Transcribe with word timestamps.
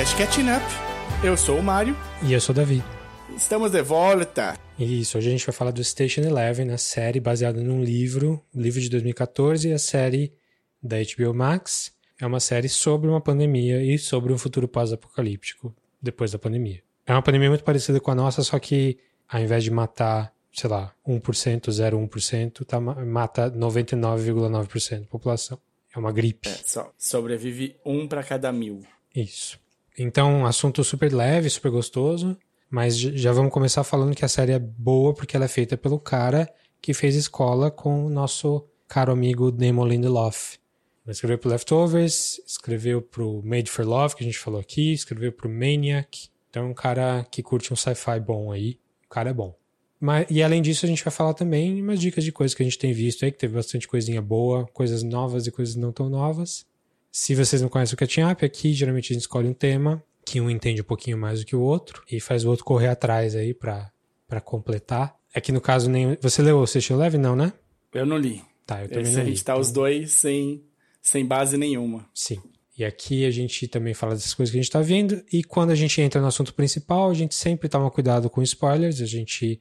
podcast 0.00 0.16
Catching 0.16 0.50
Up. 0.50 0.64
Eu 1.22 1.36
sou 1.36 1.58
o 1.58 1.62
Mário. 1.62 1.94
E 2.22 2.32
eu 2.32 2.40
sou 2.40 2.54
o 2.54 2.56
Davi. 2.56 2.82
Estamos 3.36 3.70
de 3.70 3.82
volta. 3.82 4.58
Isso, 4.78 5.18
hoje 5.18 5.28
a 5.28 5.30
gente 5.30 5.44
vai 5.44 5.54
falar 5.54 5.72
do 5.72 5.84
Station 5.84 6.22
Eleven, 6.22 6.70
a 6.70 6.78
série 6.78 7.20
baseada 7.20 7.62
num 7.62 7.84
livro, 7.84 8.42
livro 8.54 8.80
de 8.80 8.88
2014, 8.88 9.70
a 9.70 9.78
série 9.78 10.32
da 10.82 10.96
HBO 10.96 11.34
Max. 11.34 11.92
É 12.18 12.24
uma 12.24 12.40
série 12.40 12.66
sobre 12.66 13.10
uma 13.10 13.20
pandemia 13.20 13.82
e 13.82 13.98
sobre 13.98 14.32
um 14.32 14.38
futuro 14.38 14.66
pós-apocalíptico 14.66 15.74
depois 16.00 16.32
da 16.32 16.38
pandemia. 16.38 16.82
É 17.06 17.12
uma 17.12 17.22
pandemia 17.22 17.50
muito 17.50 17.64
parecida 17.64 18.00
com 18.00 18.10
a 18.10 18.14
nossa, 18.14 18.42
só 18.42 18.58
que 18.58 18.96
ao 19.28 19.40
invés 19.40 19.62
de 19.64 19.70
matar, 19.70 20.32
sei 20.50 20.70
lá, 20.70 20.94
1%, 21.06 21.20
0,1%, 21.68 22.64
tá, 22.64 22.80
mata 22.80 23.50
99,9% 23.50 25.00
da 25.00 25.06
população. 25.06 25.60
É 25.94 25.98
uma 25.98 26.10
gripe. 26.10 26.48
É, 26.48 26.54
só 26.64 26.90
sobrevive 26.96 27.76
um 27.84 28.08
para 28.08 28.22
cada 28.22 28.50
mil. 28.50 28.82
Isso. 29.14 29.60
Então, 30.02 30.46
assunto 30.46 30.82
super 30.82 31.12
leve, 31.12 31.50
super 31.50 31.70
gostoso. 31.70 32.34
Mas 32.70 32.96
já 32.96 33.32
vamos 33.32 33.52
começar 33.52 33.84
falando 33.84 34.14
que 34.14 34.24
a 34.24 34.28
série 34.28 34.52
é 34.52 34.58
boa 34.58 35.12
porque 35.12 35.36
ela 35.36 35.44
é 35.44 35.48
feita 35.48 35.76
pelo 35.76 35.98
cara 35.98 36.50
que 36.80 36.94
fez 36.94 37.14
escola 37.14 37.70
com 37.70 38.06
o 38.06 38.08
nosso 38.08 38.66
caro 38.88 39.12
amigo 39.12 39.52
Damon 39.52 39.86
Lindelof. 39.86 40.56
Ele 41.04 41.12
escreveu 41.12 41.36
pro 41.36 41.50
Leftovers, 41.50 42.40
escreveu 42.46 43.02
pro 43.02 43.42
Made 43.44 43.70
for 43.70 43.84
Love, 43.84 44.16
que 44.16 44.22
a 44.22 44.26
gente 44.26 44.38
falou 44.38 44.58
aqui, 44.58 44.94
escreveu 44.94 45.32
pro 45.32 45.50
Maniac. 45.50 46.28
Então 46.48 46.64
é 46.64 46.66
um 46.66 46.74
cara 46.74 47.26
que 47.30 47.42
curte 47.42 47.70
um 47.70 47.76
sci-fi 47.76 48.18
bom 48.20 48.50
aí. 48.50 48.78
O 49.04 49.08
cara 49.10 49.28
é 49.28 49.34
bom. 49.34 49.54
Mas, 50.00 50.26
e 50.30 50.42
além 50.42 50.62
disso, 50.62 50.86
a 50.86 50.88
gente 50.88 51.04
vai 51.04 51.12
falar 51.12 51.34
também 51.34 51.82
umas 51.82 52.00
dicas 52.00 52.24
de 52.24 52.32
coisas 52.32 52.54
que 52.54 52.62
a 52.62 52.64
gente 52.64 52.78
tem 52.78 52.94
visto 52.94 53.22
aí, 53.22 53.32
que 53.32 53.38
teve 53.38 53.54
bastante 53.54 53.86
coisinha 53.86 54.22
boa, 54.22 54.66
coisas 54.68 55.02
novas 55.02 55.46
e 55.46 55.50
coisas 55.50 55.76
não 55.76 55.92
tão 55.92 56.08
novas. 56.08 56.64
Se 57.10 57.34
vocês 57.34 57.60
não 57.60 57.68
conhecem 57.68 57.94
o 57.94 57.96
Catching 57.96 58.22
Up, 58.22 58.44
aqui 58.44 58.72
geralmente 58.72 59.12
a 59.12 59.14
gente 59.14 59.22
escolhe 59.22 59.48
um 59.48 59.54
tema 59.54 60.02
que 60.24 60.40
um 60.40 60.48
entende 60.48 60.80
um 60.80 60.84
pouquinho 60.84 61.18
mais 61.18 61.40
do 61.40 61.46
que 61.46 61.56
o 61.56 61.60
outro 61.60 62.02
e 62.10 62.20
faz 62.20 62.44
o 62.44 62.50
outro 62.50 62.64
correr 62.64 62.88
atrás 62.88 63.34
aí 63.34 63.52
para 63.52 63.90
completar. 64.44 65.16
É 65.34 65.40
que 65.40 65.50
no 65.50 65.60
caso 65.60 65.90
nem 65.90 66.16
você 66.20 66.42
leu 66.42 66.58
o 66.58 66.66
Sexto 66.66 66.94
Leve 66.94 67.18
não, 67.18 67.34
né? 67.34 67.52
Eu 67.92 68.06
não 68.06 68.16
li. 68.16 68.42
Tá, 68.64 68.82
eu 68.82 68.88
também 68.88 69.02
Esse 69.02 69.16
não 69.16 69.24
li. 69.24 69.30
A 69.30 69.34
gente 69.34 69.44
tá 69.44 69.52
então... 69.52 69.60
os 69.60 69.72
dois 69.72 70.12
sem 70.12 70.64
sem 71.02 71.24
base 71.24 71.56
nenhuma. 71.56 72.06
Sim. 72.14 72.40
E 72.76 72.84
aqui 72.84 73.26
a 73.26 73.30
gente 73.30 73.66
também 73.66 73.92
fala 73.92 74.14
dessas 74.14 74.32
coisas 74.32 74.50
que 74.50 74.58
a 74.58 74.62
gente 74.62 74.68
está 74.68 74.80
vendo. 74.80 75.22
E 75.32 75.42
quando 75.42 75.70
a 75.70 75.74
gente 75.74 76.00
entra 76.00 76.20
no 76.20 76.26
assunto 76.26 76.54
principal, 76.54 77.10
a 77.10 77.14
gente 77.14 77.34
sempre 77.34 77.68
toma 77.68 77.90
cuidado 77.90 78.30
com 78.30 78.42
spoilers. 78.42 79.00
A 79.00 79.06
gente 79.06 79.60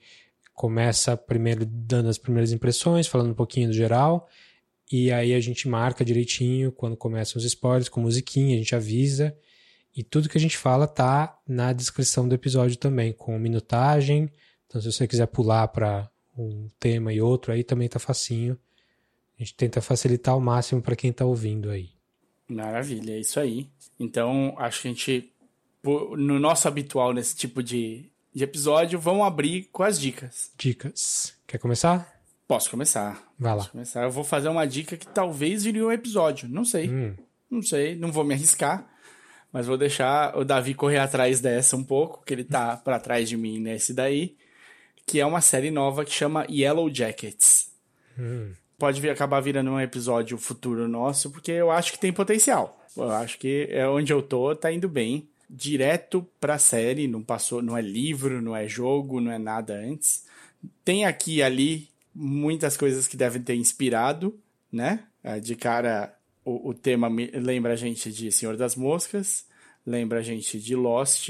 começa 0.53 1.17
primeiro 1.17 1.65
dando 1.65 2.09
as 2.09 2.17
primeiras 2.17 2.51
impressões, 2.51 3.07
falando 3.07 3.31
um 3.31 3.35
pouquinho 3.35 3.69
do 3.69 3.73
geral. 3.73 4.29
E 4.91 5.11
aí 5.11 5.33
a 5.33 5.39
gente 5.39 5.67
marca 5.67 6.03
direitinho 6.03 6.71
quando 6.71 6.97
começam 6.97 7.37
os 7.39 7.45
spoilers, 7.45 7.89
com 7.89 8.01
musiquinha, 8.01 8.55
a 8.55 8.57
gente 8.57 8.75
avisa. 8.75 9.37
E 9.95 10.03
tudo 10.03 10.29
que 10.29 10.37
a 10.37 10.41
gente 10.41 10.57
fala 10.57 10.87
tá 10.87 11.37
na 11.47 11.73
descrição 11.73 12.27
do 12.27 12.35
episódio 12.35 12.77
também, 12.77 13.13
com 13.13 13.37
minutagem. 13.37 14.31
Então, 14.65 14.81
se 14.81 14.91
você 14.91 15.07
quiser 15.07 15.27
pular 15.27 15.67
para 15.67 16.09
um 16.37 16.69
tema 16.79 17.11
e 17.13 17.21
outro, 17.21 17.51
aí 17.51 17.63
também 17.63 17.87
tá 17.87 17.99
facinho. 17.99 18.57
A 19.37 19.43
gente 19.43 19.55
tenta 19.55 19.81
facilitar 19.81 20.33
ao 20.33 20.41
máximo 20.41 20.81
para 20.81 20.95
quem 20.95 21.11
tá 21.11 21.25
ouvindo 21.25 21.69
aí. 21.69 21.89
Maravilha, 22.47 23.13
é 23.13 23.19
isso 23.19 23.39
aí. 23.39 23.69
Então, 23.99 24.55
acho 24.57 24.81
que 24.81 24.87
a 24.87 24.91
gente, 24.91 25.33
no 25.83 26.39
nosso 26.39 26.67
habitual 26.67 27.13
nesse 27.13 27.35
tipo 27.35 27.61
de, 27.61 28.11
de 28.33 28.43
episódio, 28.43 28.99
vamos 28.99 29.25
abrir 29.25 29.69
com 29.71 29.83
as 29.83 29.99
dicas. 29.99 30.51
Dicas. 30.57 31.35
Quer 31.45 31.57
começar? 31.57 32.21
Posso 32.47 32.69
começar. 32.69 33.28
Vai 33.39 33.55
lá. 33.55 33.65
Começar. 33.65 34.03
Eu 34.03 34.11
vou 34.11 34.23
fazer 34.23 34.49
uma 34.49 34.67
dica 34.67 34.97
que 34.97 35.07
talvez 35.07 35.63
vire 35.63 35.81
um 35.81 35.91
episódio. 35.91 36.49
Não 36.49 36.65
sei. 36.65 36.89
Hum. 36.89 37.15
Não 37.49 37.61
sei, 37.61 37.95
não 37.95 38.11
vou 38.11 38.23
me 38.23 38.33
arriscar. 38.33 38.87
Mas 39.51 39.65
vou 39.65 39.77
deixar 39.77 40.37
o 40.37 40.45
Davi 40.45 40.75
correr 40.75 40.99
atrás 40.99 41.39
dessa 41.41 41.75
um 41.75 41.83
pouco, 41.83 42.23
que 42.23 42.33
ele 42.33 42.43
tá 42.43 42.77
para 42.77 42.99
trás 42.99 43.27
de 43.27 43.35
mim 43.35 43.59
nesse 43.59 43.93
daí, 43.93 44.35
que 45.07 45.19
é 45.19 45.25
uma 45.25 45.41
série 45.41 45.71
nova 45.71 46.05
que 46.05 46.11
chama 46.11 46.45
Yellow 46.47 46.93
Jackets. 46.93 47.71
Hum. 48.17 48.51
Pode 48.77 49.01
vir, 49.01 49.09
acabar 49.09 49.39
virando 49.39 49.71
um 49.71 49.79
episódio 49.79 50.37
futuro 50.37 50.87
nosso, 50.87 51.31
porque 51.31 51.51
eu 51.51 51.71
acho 51.71 51.91
que 51.91 51.99
tem 51.99 52.13
potencial. 52.13 52.79
Eu 52.95 53.11
acho 53.11 53.39
que 53.39 53.67
é 53.71 53.87
onde 53.87 54.13
eu 54.13 54.21
tô, 54.21 54.55
tá 54.55 54.71
indo 54.71 54.87
bem. 54.87 55.27
Direto 55.49 56.25
pra 56.39 56.59
série, 56.59 57.07
não 57.07 57.23
passou, 57.23 57.59
não 57.61 57.75
é 57.75 57.81
livro, 57.81 58.39
não 58.39 58.55
é 58.55 58.67
jogo, 58.67 59.19
não 59.19 59.31
é 59.31 59.39
nada 59.39 59.73
antes. 59.73 60.25
Tem 60.85 61.05
aqui 61.05 61.37
e 61.37 61.43
ali 61.43 61.89
muitas 62.19 62.75
coisas 62.75 63.07
que 63.07 63.15
devem 63.15 63.41
ter 63.41 63.55
inspirado, 63.55 64.37
né? 64.69 65.05
É, 65.23 65.39
de 65.39 65.55
cara, 65.55 66.13
o, 66.43 66.69
o 66.69 66.73
tema 66.73 67.07
lembra 67.33 67.73
a 67.73 67.75
gente 67.77 68.11
de 68.11 68.29
Senhor 68.29 68.57
das 68.57 68.75
Moscas, 68.75 69.47
lembra 69.85 70.19
a 70.19 70.21
gente 70.21 70.59
de 70.59 70.75
Lost, 70.75 71.29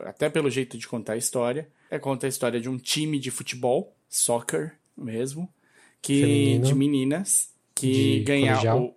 até 0.00 0.28
pelo 0.28 0.50
jeito 0.50 0.76
de 0.76 0.88
contar 0.88 1.12
a 1.12 1.16
história. 1.16 1.68
É 1.88 1.98
conta 1.98 2.26
a 2.26 2.28
história 2.28 2.60
de 2.60 2.68
um 2.68 2.78
time 2.78 3.18
de 3.18 3.30
futebol, 3.30 3.94
soccer 4.08 4.76
mesmo, 4.96 5.48
que 6.00 6.20
Feminino, 6.20 6.64
de 6.64 6.74
meninas 6.74 7.52
que 7.74 8.20
ganha 8.20 8.54
colegial. 8.54 8.96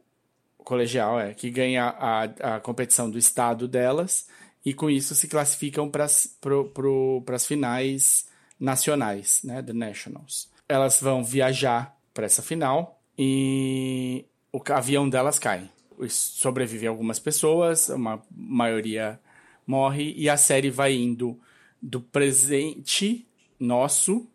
o 0.58 0.64
colegial 0.64 1.20
é 1.20 1.34
que 1.34 1.52
ganha 1.52 1.86
a, 1.86 2.24
a 2.56 2.60
competição 2.60 3.10
do 3.10 3.18
estado 3.18 3.68
delas 3.68 4.28
e 4.66 4.74
com 4.74 4.90
isso 4.90 5.14
se 5.14 5.28
classificam 5.28 5.90
para 5.90 6.06
as 6.06 7.46
finais 7.46 8.28
nacionais, 8.60 9.42
né, 9.44 9.62
the 9.62 9.74
nationals. 9.74 10.50
Elas 10.68 11.00
vão 11.00 11.24
viajar 11.24 11.96
para 12.14 12.26
essa 12.26 12.42
final 12.42 13.02
e 13.18 14.26
o 14.52 14.62
avião 14.72 15.10
delas 15.10 15.38
cai. 15.38 15.70
Sobrevivem 16.10 16.90
algumas 16.90 17.20
pessoas, 17.20 17.90
uma 17.90 18.22
maioria 18.32 19.20
morre, 19.66 20.14
e 20.16 20.30
a 20.30 20.38
série 20.38 20.70
vai 20.70 20.94
indo 20.94 21.40
do 21.82 22.02
presente 22.02 23.28
nosso, 23.60 24.28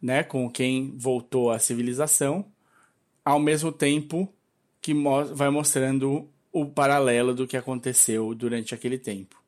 né, 0.00 0.22
com 0.22 0.50
quem 0.50 0.94
voltou 0.96 1.50
à 1.50 1.58
civilização, 1.58 2.46
ao 3.24 3.38
mesmo 3.38 3.70
tempo 3.72 4.32
que 4.80 4.92
mo 4.92 5.24
vai 5.34 5.48
mostrando 5.50 6.28
o 6.52 6.66
paralelo 6.66 7.34
do 7.34 7.46
que 7.46 7.56
aconteceu 7.56 8.34
durante 8.34 8.74
aquele 8.74 8.98
tempo. 8.98 9.42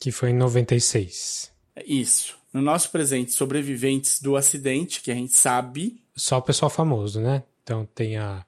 Que 0.00 0.10
foi 0.10 0.30
em 0.30 0.34
96. 0.34 1.52
Isso. 1.86 2.36
No 2.58 2.64
nosso 2.64 2.90
presente, 2.90 3.30
sobreviventes 3.30 4.20
do 4.20 4.34
acidente, 4.34 5.00
que 5.00 5.12
a 5.12 5.14
gente 5.14 5.32
sabe. 5.32 6.02
Só 6.16 6.38
o 6.38 6.42
pessoal 6.42 6.68
famoso, 6.68 7.20
né? 7.20 7.44
Então 7.62 7.86
tem 7.94 8.16
a 8.16 8.44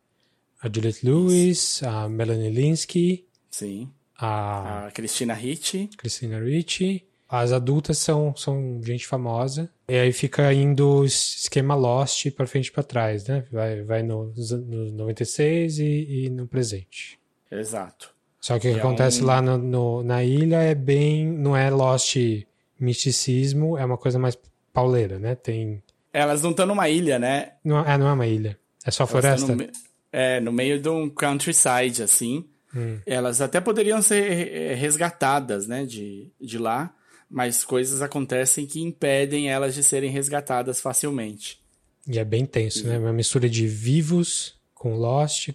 a 0.60 0.68
Juliette 0.68 1.06
Lewis, 1.06 1.80
a 1.84 2.08
Melanie 2.08 2.50
Linsky. 2.50 3.24
Sim. 3.52 3.88
A, 4.18 4.86
a 4.86 4.90
Christina 4.90 5.32
Ricci. 5.32 5.88
Christina 5.96 6.40
Ricci. 6.40 7.06
As 7.28 7.52
adultas 7.52 7.98
são, 7.98 8.34
são 8.34 8.80
gente 8.82 9.06
famosa. 9.06 9.70
E 9.88 9.94
aí 9.94 10.12
fica 10.12 10.52
indo 10.52 11.04
esquema 11.04 11.76
Lost 11.76 12.32
para 12.32 12.48
frente 12.48 12.66
e 12.66 12.72
para 12.72 12.82
trás, 12.82 13.28
né? 13.28 13.44
Vai, 13.52 13.82
vai 13.82 14.02
no, 14.02 14.34
no 14.34 14.90
96 14.90 15.78
e, 15.78 16.24
e 16.24 16.30
no 16.30 16.48
presente. 16.48 17.16
Exato. 17.48 18.12
Só 18.40 18.58
que 18.58 18.68
o 18.68 18.72
que 18.72 18.76
é 18.76 18.80
acontece 18.80 19.22
um... 19.22 19.26
lá 19.26 19.40
no, 19.40 19.56
no, 19.56 20.02
na 20.02 20.24
ilha 20.24 20.56
é 20.56 20.74
bem. 20.74 21.28
Não 21.28 21.56
é 21.56 21.70
Lost 21.70 22.16
misticismo, 22.80 23.76
é 23.76 23.84
uma 23.84 23.98
coisa 23.98 24.18
mais 24.18 24.36
pauleira, 24.72 25.18
né? 25.18 25.34
Tem. 25.34 25.82
Elas 26.12 26.42
não 26.42 26.50
estão 26.50 26.66
numa 26.66 26.88
ilha, 26.88 27.18
né? 27.18 27.52
Não, 27.62 27.78
é, 27.84 27.98
não 27.98 28.08
é 28.08 28.12
uma 28.12 28.26
ilha. 28.26 28.58
É 28.84 28.90
só 28.90 29.04
Elas 29.04 29.10
floresta. 29.10 29.56
É, 30.12 30.40
no 30.40 30.50
meio 30.50 30.80
de 30.80 30.88
um 30.88 31.08
countryside, 31.08 32.02
assim. 32.02 32.44
Hum. 32.74 32.98
Elas 33.04 33.40
até 33.40 33.60
poderiam 33.60 34.00
ser 34.00 34.74
resgatadas, 34.76 35.66
né, 35.66 35.84
de, 35.84 36.30
de 36.40 36.56
lá, 36.56 36.94
mas 37.28 37.64
coisas 37.64 38.00
acontecem 38.00 38.66
que 38.66 38.80
impedem 38.80 39.50
elas 39.50 39.74
de 39.74 39.82
serem 39.82 40.10
resgatadas 40.10 40.80
facilmente. 40.80 41.60
E 42.08 42.18
é 42.18 42.24
bem 42.24 42.46
tenso, 42.46 42.86
né? 42.86 42.98
Uma 42.98 43.12
mistura 43.12 43.48
de 43.48 43.66
vivos 43.66 44.54
com 44.74 44.96
Lost, 44.96 45.50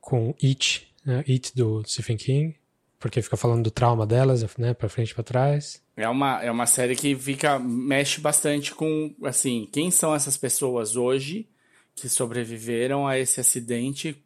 com 0.00 0.34
It, 0.42 0.86
né? 1.04 1.24
It 1.28 1.52
do 1.54 1.82
Stephen 1.86 2.16
King, 2.16 2.54
porque 2.98 3.22
fica 3.22 3.36
falando 3.36 3.64
do 3.64 3.70
trauma 3.70 4.06
delas, 4.06 4.44
né, 4.56 4.74
para 4.74 4.88
frente 4.88 5.10
e 5.10 5.14
para 5.14 5.24
trás. 5.24 5.82
É 5.96 6.08
uma, 6.08 6.42
é 6.42 6.50
uma 6.50 6.66
série 6.66 6.96
que 6.96 7.14
fica 7.14 7.58
mexe 7.58 8.20
bastante 8.20 8.74
com 8.74 9.14
assim, 9.24 9.68
quem 9.72 9.90
são 9.90 10.14
essas 10.14 10.36
pessoas 10.36 10.96
hoje 10.96 11.48
que 11.94 12.08
sobreviveram 12.08 13.06
a 13.06 13.18
esse 13.18 13.40
acidente 13.40 14.16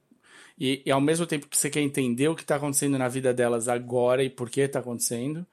e, 0.58 0.82
e, 0.84 0.90
ao 0.90 1.00
mesmo 1.00 1.26
tempo 1.26 1.48
que 1.48 1.56
você 1.56 1.70
quer 1.70 1.80
entender 1.80 2.28
o 2.28 2.36
que 2.36 2.42
está 2.42 2.56
acontecendo 2.56 2.98
na 2.98 3.08
vida 3.08 3.32
delas 3.32 3.68
agora 3.68 4.22
e 4.22 4.30
por 4.30 4.50
que 4.50 4.60
está 4.60 4.78
acontecendo, 4.78 5.46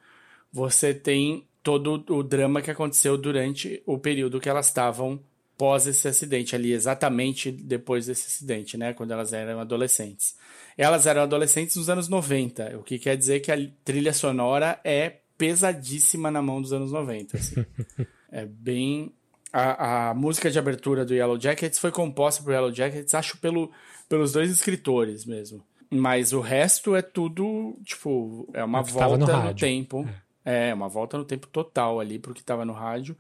você 0.52 0.94
tem 0.94 1.48
todo 1.64 2.04
o 2.10 2.24
drama 2.24 2.62
que 2.62 2.72
aconteceu 2.72 3.18
durante 3.18 3.82
o 3.86 3.98
período 3.98 4.40
que 4.40 4.50
elas 4.50 4.68
estavam 4.68 5.20
pós 5.58 5.88
esse 5.88 6.08
acidente, 6.08 6.56
ali 6.56 6.72
exatamente 6.72 7.52
depois 7.52 8.06
desse 8.06 8.28
acidente, 8.28 8.78
né, 8.78 8.94
quando 8.94 9.12
elas 9.12 9.34
eram 9.34 9.60
adolescentes. 9.60 10.38
Elas 10.82 11.06
eram 11.06 11.24
adolescentes 11.24 11.76
nos 11.76 11.90
anos 11.90 12.08
90, 12.08 12.78
o 12.78 12.84
que 12.84 12.98
quer 12.98 13.18
dizer 13.18 13.42
que 13.42 13.52
a 13.52 13.58
trilha 13.84 14.14
sonora 14.14 14.80
é 14.82 15.18
pesadíssima 15.38 16.32
na 16.32 16.42
mão 16.42 16.62
dos 16.62 16.72
anos 16.72 16.94
90. 16.94 17.36
Assim. 17.36 17.66
é 18.32 18.46
bem 18.46 19.12
a, 19.52 20.12
a 20.12 20.14
música 20.14 20.50
de 20.50 20.58
abertura 20.58 21.04
do 21.04 21.14
Yellow 21.14 21.38
Jackets 21.38 21.80
foi 21.80 21.92
composta 21.92 22.42
por 22.42 22.54
Yellow 22.54 22.72
Jackets, 22.72 23.14
acho 23.14 23.38
pelo, 23.40 23.70
pelos 24.08 24.32
dois 24.32 24.50
escritores 24.50 25.26
mesmo. 25.26 25.62
Mas 25.90 26.32
o 26.32 26.40
resto 26.40 26.96
é 26.96 27.02
tudo, 27.02 27.76
tipo, 27.84 28.48
é 28.54 28.64
uma 28.64 28.82
volta 28.82 29.38
no, 29.38 29.44
no, 29.50 29.54
tempo. 29.54 30.08
É. 30.46 30.70
é, 30.70 30.74
uma 30.74 30.88
volta 30.88 31.18
no 31.18 31.26
tempo 31.26 31.48
total 31.48 32.00
ali 32.00 32.18
pro 32.20 32.34
que 32.34 32.42
tava 32.42 32.64
no 32.64 32.72
rádio. 32.72 33.18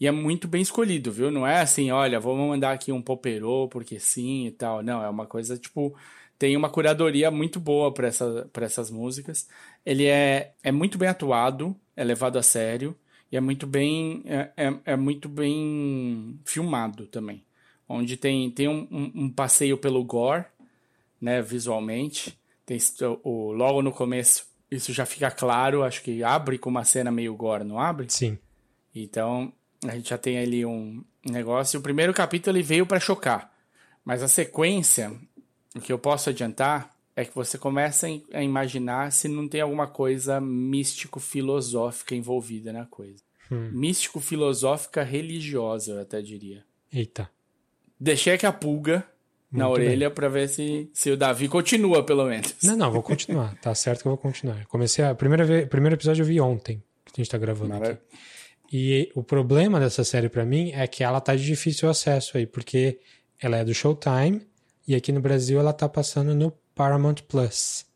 E 0.00 0.08
é 0.08 0.10
muito 0.10 0.48
bem 0.48 0.60
escolhido, 0.60 1.12
viu? 1.12 1.30
Não 1.30 1.46
é 1.46 1.60
assim, 1.60 1.92
olha, 1.92 2.18
vamos 2.18 2.48
mandar 2.48 2.72
aqui 2.72 2.90
um 2.90 3.00
poperô 3.00 3.68
porque 3.68 4.00
sim 4.00 4.46
e 4.46 4.50
tal. 4.50 4.82
Não, 4.82 5.02
é 5.02 5.08
uma 5.08 5.24
coisa, 5.26 5.56
tipo, 5.56 5.94
tem 6.38 6.56
uma 6.56 6.68
curadoria 6.68 7.30
muito 7.30 7.58
boa 7.58 7.92
para 7.92 8.08
essa, 8.08 8.48
essas 8.60 8.90
músicas. 8.90 9.48
Ele 9.84 10.06
é, 10.06 10.52
é 10.62 10.70
muito 10.70 10.98
bem 10.98 11.08
atuado, 11.08 11.74
é 11.96 12.04
levado 12.04 12.38
a 12.38 12.42
sério 12.42 12.96
e 13.30 13.36
é 13.36 13.40
muito 13.40 13.66
bem 13.66 14.22
é, 14.26 14.50
é, 14.56 14.74
é 14.84 14.96
muito 14.96 15.28
bem 15.28 16.38
filmado 16.44 17.06
também. 17.06 17.44
Onde 17.88 18.16
tem, 18.16 18.50
tem 18.50 18.68
um, 18.68 18.86
um, 18.90 19.12
um 19.14 19.30
passeio 19.30 19.78
pelo 19.78 20.02
gore, 20.04 20.44
né, 21.20 21.40
visualmente. 21.40 22.38
Tem 22.64 22.78
o, 23.22 23.52
logo 23.52 23.80
no 23.80 23.92
começo, 23.92 24.46
isso 24.70 24.92
já 24.92 25.06
fica 25.06 25.30
claro, 25.30 25.84
acho 25.84 26.02
que 26.02 26.22
abre 26.24 26.58
com 26.58 26.68
uma 26.68 26.84
cena 26.84 27.12
meio 27.12 27.34
gore, 27.34 27.64
não 27.64 27.78
abre? 27.78 28.06
Sim. 28.08 28.38
Então, 28.94 29.52
a 29.86 29.94
gente 29.94 30.10
já 30.10 30.18
tem 30.18 30.38
ali 30.38 30.66
um 30.66 31.04
negócio. 31.24 31.78
O 31.78 31.82
primeiro 31.82 32.12
capítulo 32.12 32.56
ele 32.56 32.64
veio 32.64 32.84
para 32.84 32.98
chocar, 32.98 33.52
mas 34.04 34.22
a 34.22 34.28
sequência, 34.28 35.12
o 35.78 35.80
que 35.80 35.92
eu 35.92 35.98
posso 35.98 36.30
adiantar 36.30 36.96
é 37.14 37.24
que 37.24 37.34
você 37.34 37.56
começa 37.56 38.06
a 38.32 38.42
imaginar 38.42 39.10
se 39.10 39.26
não 39.26 39.48
tem 39.48 39.60
alguma 39.60 39.86
coisa 39.86 40.40
místico-filosófica 40.40 42.14
envolvida 42.14 42.72
na 42.72 42.84
coisa. 42.84 43.22
Hum. 43.50 43.70
Místico-filosófica 43.72 45.02
religiosa, 45.02 45.92
eu 45.92 46.00
até 46.00 46.20
diria. 46.20 46.64
Eita. 46.92 47.30
Deixei 47.98 48.34
aqui 48.34 48.44
a 48.44 48.52
pulga 48.52 49.06
na 49.50 49.68
orelha 49.68 50.10
para 50.10 50.28
ver 50.28 50.48
se, 50.48 50.90
se 50.92 51.10
o 51.10 51.16
Davi 51.16 51.48
continua, 51.48 52.04
pelo 52.04 52.26
menos. 52.26 52.54
Não, 52.62 52.76
não, 52.76 52.90
vou 52.90 53.02
continuar. 53.02 53.56
tá 53.60 53.74
certo 53.74 54.02
que 54.02 54.08
eu 54.08 54.10
vou 54.10 54.18
continuar. 54.18 54.66
Comecei 54.66 55.04
a. 55.04 55.14
Primeira 55.14 55.44
vez, 55.44 55.66
primeiro 55.68 55.96
episódio 55.96 56.22
eu 56.22 56.26
vi 56.26 56.38
ontem, 56.40 56.82
que 57.06 57.20
a 57.20 57.24
gente 57.24 57.30
tá 57.30 57.38
gravando 57.38 57.74
aqui. 57.74 57.98
E 58.70 59.10
o 59.14 59.22
problema 59.22 59.80
dessa 59.80 60.04
série 60.04 60.28
para 60.28 60.44
mim 60.44 60.72
é 60.72 60.86
que 60.86 61.02
ela 61.02 61.20
tá 61.20 61.34
de 61.34 61.46
difícil 61.46 61.88
acesso 61.88 62.36
aí, 62.36 62.46
porque 62.46 62.98
ela 63.40 63.56
é 63.56 63.64
do 63.64 63.72
Showtime 63.72 64.42
e 64.86 64.94
aqui 64.94 65.12
no 65.12 65.20
Brasil 65.20 65.58
ela 65.58 65.72
tá 65.72 65.88
passando 65.88 66.34
no 66.34 66.52
Paramount 66.74 67.16
Plus. 67.28 67.86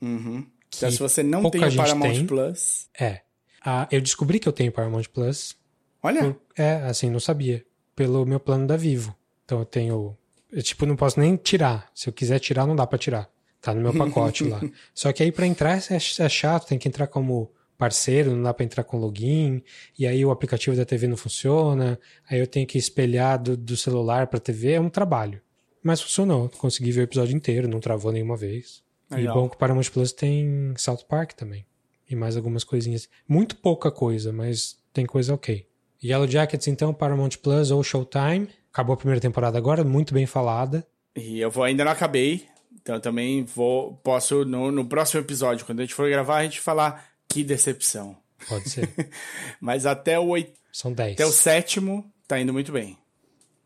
Uhum. 0.00 0.46
Então, 0.76 0.90
se 0.90 0.98
você 0.98 1.22
não 1.22 1.48
tem 1.50 1.64
o 1.64 1.76
Paramount 1.76 2.12
tem, 2.12 2.26
Plus. 2.26 2.88
É. 2.98 3.20
Ah, 3.64 3.88
eu 3.90 4.00
descobri 4.00 4.38
que 4.38 4.48
eu 4.48 4.52
tenho 4.52 4.72
Paramount 4.72 5.04
Plus. 5.12 5.56
Olha. 6.02 6.22
Por, 6.22 6.36
é, 6.56 6.82
assim, 6.82 7.08
não 7.08 7.20
sabia. 7.20 7.64
Pelo 7.94 8.26
meu 8.26 8.40
plano 8.40 8.66
da 8.66 8.76
Vivo. 8.76 9.14
Então 9.44 9.60
eu 9.60 9.64
tenho 9.64 10.16
eu, 10.54 10.62
tipo, 10.62 10.86
não 10.86 10.94
posso 10.94 11.18
nem 11.18 11.36
tirar. 11.36 11.90
Se 11.92 12.08
eu 12.08 12.12
quiser 12.12 12.38
tirar, 12.38 12.64
não 12.64 12.76
dá 12.76 12.86
para 12.86 12.96
tirar. 12.96 13.28
Tá 13.60 13.74
no 13.74 13.80
meu 13.80 13.92
pacote 13.98 14.44
lá. 14.44 14.60
Só 14.94 15.12
que 15.12 15.22
aí 15.22 15.32
para 15.32 15.46
entrar 15.46 15.76
é, 15.76 15.96
é 15.96 16.28
chato, 16.28 16.68
tem 16.68 16.78
que 16.78 16.86
entrar 16.86 17.08
como 17.08 17.50
parceiro, 17.76 18.30
não 18.30 18.44
dá 18.44 18.54
para 18.54 18.64
entrar 18.64 18.84
com 18.84 18.96
login, 18.96 19.60
e 19.98 20.06
aí 20.06 20.24
o 20.24 20.30
aplicativo 20.30 20.76
da 20.76 20.84
TV 20.84 21.08
não 21.08 21.16
funciona, 21.16 21.98
aí 22.30 22.38
eu 22.38 22.46
tenho 22.46 22.64
que 22.68 22.78
espelhar 22.78 23.42
do, 23.42 23.56
do 23.56 23.76
celular 23.76 24.28
para 24.28 24.38
TV, 24.38 24.74
é 24.74 24.80
um 24.80 24.88
trabalho. 24.88 25.42
Mas 25.84 26.00
funcionou, 26.00 26.48
consegui 26.48 26.90
ver 26.90 27.02
o 27.02 27.04
episódio 27.04 27.36
inteiro, 27.36 27.68
não 27.68 27.78
travou 27.78 28.10
nenhuma 28.10 28.38
vez. 28.38 28.82
Legal. 29.10 29.36
E 29.36 29.38
bom 29.38 29.48
que 29.50 29.54
o 29.54 29.58
Paramount 29.58 29.90
Plus 29.92 30.12
tem 30.12 30.72
South 30.78 31.04
Park 31.06 31.32
também. 31.32 31.66
E 32.08 32.16
mais 32.16 32.38
algumas 32.38 32.64
coisinhas. 32.64 33.06
Muito 33.28 33.56
pouca 33.56 33.90
coisa, 33.90 34.32
mas 34.32 34.78
tem 34.94 35.04
coisa 35.04 35.34
ok. 35.34 35.68
Yellow 36.02 36.26
Jackets, 36.26 36.66
então, 36.68 36.94
Paramount 36.94 37.36
Plus 37.42 37.70
ou 37.70 37.84
Showtime. 37.84 38.48
Acabou 38.72 38.94
a 38.94 38.96
primeira 38.96 39.20
temporada 39.20 39.58
agora, 39.58 39.84
muito 39.84 40.14
bem 40.14 40.24
falada. 40.24 40.86
E 41.14 41.38
eu 41.38 41.50
vou, 41.50 41.62
ainda 41.62 41.84
não 41.84 41.92
acabei, 41.92 42.46
então 42.80 42.98
também 42.98 43.44
vou, 43.44 43.94
posso, 43.98 44.44
no, 44.44 44.72
no 44.72 44.86
próximo 44.86 45.20
episódio, 45.20 45.64
quando 45.66 45.80
a 45.80 45.82
gente 45.82 45.94
for 45.94 46.08
gravar, 46.08 46.38
a 46.38 46.44
gente 46.44 46.60
falar 46.60 47.08
que 47.28 47.44
decepção. 47.44 48.16
Pode 48.48 48.70
ser. 48.70 48.90
Mas 49.60 49.86
até 49.86 50.18
o 50.18 50.26
oito. 50.28 50.58
São 50.72 50.92
dez. 50.92 51.12
Até 51.12 51.26
o 51.26 51.32
sétimo, 51.32 52.10
tá 52.26 52.40
indo 52.40 52.52
muito 52.52 52.72
bem. 52.72 52.98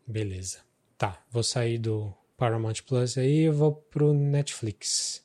Beleza. 0.05 0.68
Tá, 0.99 1.17
vou 1.31 1.41
sair 1.41 1.77
do 1.77 2.13
Paramount 2.37 2.83
Plus 2.85 3.17
aí 3.17 3.45
e 3.45 3.49
vou 3.49 3.71
pro 3.71 4.13
Netflix. 4.13 5.23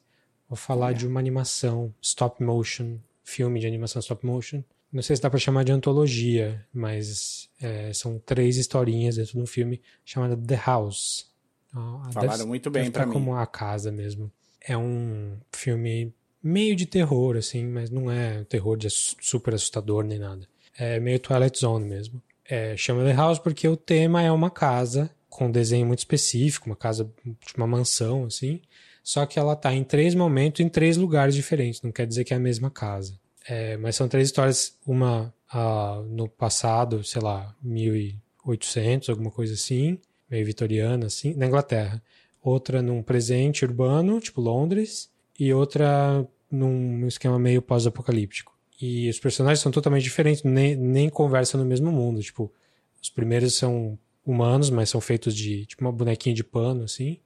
Vou 0.49 0.57
falar 0.57 0.93
é. 0.93 0.95
de 0.95 1.05
uma 1.05 1.19
animação 1.19 1.93
stop 2.01 2.41
motion, 2.41 2.99
filme 3.25 3.59
de 3.59 3.67
animação 3.67 3.99
stop 3.99 4.25
motion, 4.25 4.63
não 4.93 5.03
sei 5.03 5.17
se 5.17 5.23
dá 5.23 5.29
para 5.29 5.41
chamar 5.41 5.65
de 5.65 5.73
antologia, 5.73 6.65
mas 6.73 7.51
é, 7.61 7.93
são 7.93 8.21
três 8.21 8.57
historinhas 8.57 9.17
dentro 9.17 9.33
de 9.33 9.41
um 9.41 9.47
filme 9.47 9.83
chamado 10.05 10.37
The 10.37 10.63
House. 10.65 11.27
Ah, 11.75 12.09
Falaram 12.13 12.39
deve, 12.39 12.49
muito 12.49 12.71
bem 12.71 12.89
para 12.89 13.05
mim. 13.05 13.13
como 13.13 13.35
a 13.35 13.45
casa 13.45 13.91
mesmo. 13.91 14.31
É 14.61 14.79
um 14.79 15.37
filme 15.51 16.15
meio 16.41 16.77
de 16.77 16.87
terror, 16.87 17.37
assim, 17.37 17.67
mas 17.67 17.91
não 17.91 18.09
é 18.09 18.45
terror 18.45 18.77
de 18.77 18.89
super 18.89 19.55
assustador 19.55 20.05
nem 20.05 20.21
nada. 20.21 20.47
É 20.79 21.01
meio 21.01 21.19
Twilight 21.19 21.59
Zone 21.59 21.85
mesmo. 21.85 22.23
É, 22.45 22.77
chama 22.77 23.03
The 23.03 23.13
House 23.13 23.41
porque 23.41 23.67
o 23.67 23.77
tema 23.77 24.23
é 24.23 24.31
uma 24.31 24.51
casa 24.53 25.11
com 25.35 25.47
um 25.47 25.51
desenho 25.51 25.85
muito 25.85 25.99
específico, 25.99 26.67
uma 26.67 26.77
casa, 26.77 27.11
tipo 27.45 27.59
uma 27.59 27.67
mansão, 27.67 28.25
assim. 28.25 28.61
Só 29.03 29.27
que 29.27 29.37
ela 29.37 29.57
tá 29.57 29.75
em 29.75 29.83
três 29.83 30.15
momentos, 30.15 30.61
em 30.61 30.69
três 30.69 30.97
lugares 30.97 31.35
diferentes. 31.35 31.83
Não 31.83 31.91
quer 31.91 32.07
dizer 32.07 32.23
que 32.23 32.33
é 32.33 32.37
a 32.37 32.41
mesma 32.41 32.71
casa. 32.71 33.19
É, 33.47 33.77
mas 33.77 33.97
são 33.97 34.09
três 34.09 34.29
histórias, 34.29 34.79
uma 34.87 35.35
no 36.07 36.29
passado, 36.29 37.05
sei 37.05 37.21
lá, 37.21 37.55
1800, 37.63 39.09
alguma 39.09 39.31
coisa 39.31 39.55
assim, 39.55 39.99
meio 40.29 40.47
vitoriana, 40.47 41.07
assim, 41.07 41.35
na 41.35 41.47
Inglaterra. 41.47 42.03
Outra 42.41 42.81
num 42.81 43.03
presente 43.03 43.65
urbano, 43.65 44.21
tipo 44.21 44.41
Londres, 44.41 45.11
e 45.39 45.53
outra 45.53 46.27
num 46.51 47.07
esquema 47.09 47.39
meio 47.39 47.61
pós-apocalíptico. 47.61 48.57
E 48.81 49.09
os 49.09 49.19
personagens 49.19 49.61
são 49.61 49.73
totalmente 49.73 50.03
diferentes, 50.05 50.45
nem, 50.45 50.77
nem 50.77 51.09
conversam 51.09 51.61
no 51.61 51.67
mesmo 51.67 51.91
mundo. 51.91 52.21
Tipo, 52.21 52.53
os 53.03 53.11
primeiros 53.11 53.55
são 53.55 53.99
humanos, 54.25 54.71
mas 54.71 54.91
são 54.91 55.01
feitos 55.01 55.35
de, 55.35 55.67
tipo, 55.67 55.85
uma 55.85 55.93
bonequinha 55.93 56.35
de 56.35 56.45
pano, 56.45 56.85
assim. 56.85 57.19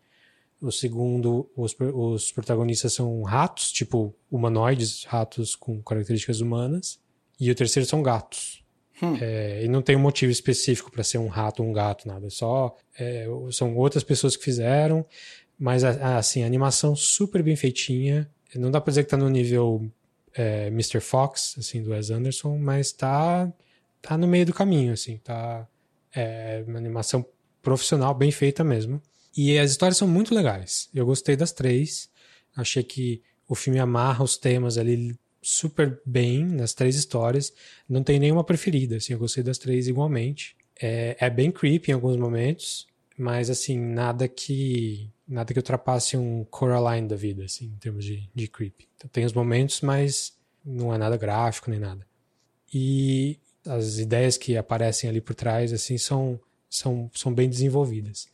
O 0.60 0.72
segundo, 0.72 1.48
os, 1.56 1.76
os 1.94 2.32
protagonistas 2.32 2.92
são 2.92 3.22
ratos, 3.22 3.70
tipo 3.70 4.14
humanoides, 4.30 5.04
ratos 5.04 5.54
com 5.54 5.80
características 5.82 6.40
humanas. 6.40 6.98
E 7.38 7.50
o 7.50 7.54
terceiro 7.54 7.88
são 7.88 8.02
gatos. 8.02 8.64
Hum. 9.00 9.16
É, 9.20 9.64
e 9.64 9.68
não 9.68 9.80
tem 9.80 9.94
um 9.94 10.00
motivo 10.00 10.32
específico 10.32 10.90
para 10.90 11.04
ser 11.04 11.18
um 11.18 11.28
rato 11.28 11.62
ou 11.62 11.68
um 11.68 11.72
gato, 11.72 12.08
nada. 12.08 12.28
Só 12.30 12.76
é, 12.98 13.26
são 13.52 13.76
outras 13.76 14.02
pessoas 14.02 14.36
que 14.36 14.42
fizeram. 14.42 15.06
Mas, 15.56 15.84
assim, 15.84 16.42
a 16.42 16.46
animação 16.46 16.96
super 16.96 17.42
bem 17.42 17.54
feitinha. 17.54 18.28
Não 18.54 18.70
dá 18.70 18.80
pra 18.80 18.90
dizer 18.90 19.04
que 19.04 19.10
tá 19.10 19.16
no 19.16 19.28
nível 19.28 19.88
é, 20.34 20.68
Mr. 20.68 21.00
Fox, 21.00 21.56
assim, 21.58 21.82
do 21.82 21.90
Wes 21.90 22.10
Anderson, 22.10 22.58
mas 22.58 22.92
tá, 22.92 23.52
tá 24.00 24.16
no 24.16 24.26
meio 24.26 24.46
do 24.46 24.54
caminho, 24.54 24.92
assim. 24.92 25.18
Tá 25.18 25.66
é, 26.14 26.64
uma 26.66 26.78
animação 26.78 27.24
profissional, 27.62 28.14
bem 28.14 28.30
feita 28.30 28.62
mesmo. 28.64 29.02
E 29.36 29.58
as 29.58 29.70
histórias 29.70 29.96
são 29.96 30.08
muito 30.08 30.34
legais. 30.34 30.88
Eu 30.94 31.06
gostei 31.06 31.36
das 31.36 31.52
três. 31.52 32.10
Achei 32.56 32.82
que 32.82 33.22
o 33.46 33.54
filme 33.54 33.78
amarra 33.78 34.24
os 34.24 34.36
temas 34.36 34.76
ali 34.76 35.16
super 35.40 36.00
bem 36.04 36.44
nas 36.44 36.74
três 36.74 36.96
histórias. 36.96 37.52
Não 37.88 38.02
tem 38.02 38.18
nenhuma 38.18 38.44
preferida, 38.44 38.96
assim, 38.96 39.12
eu 39.12 39.18
gostei 39.18 39.42
das 39.42 39.58
três 39.58 39.88
igualmente. 39.88 40.56
É, 40.80 41.16
é 41.18 41.30
bem 41.30 41.50
creepy 41.50 41.90
em 41.90 41.94
alguns 41.94 42.16
momentos, 42.16 42.86
mas 43.16 43.50
assim, 43.50 43.78
nada 43.78 44.28
que 44.28 45.10
nada 45.26 45.52
que 45.52 45.58
ultrapasse 45.58 46.16
um 46.16 46.44
Coraline 46.44 47.06
da 47.06 47.16
vida, 47.16 47.44
assim, 47.44 47.66
em 47.66 47.78
termos 47.78 48.04
de, 48.04 48.28
de 48.34 48.48
creepy. 48.48 48.88
Então, 48.96 49.10
tem 49.12 49.24
os 49.24 49.32
momentos, 49.32 49.82
mas 49.82 50.32
não 50.64 50.94
é 50.94 50.98
nada 50.98 51.16
gráfico 51.16 51.70
nem 51.70 51.78
nada. 51.78 52.06
E 52.72 53.38
as 53.68 53.98
ideias 53.98 54.36
que 54.36 54.56
aparecem 54.56 55.08
ali 55.08 55.20
por 55.20 55.34
trás, 55.34 55.72
assim, 55.72 55.98
são, 55.98 56.40
são, 56.68 57.10
são 57.14 57.32
bem 57.32 57.48
desenvolvidas 57.48 58.28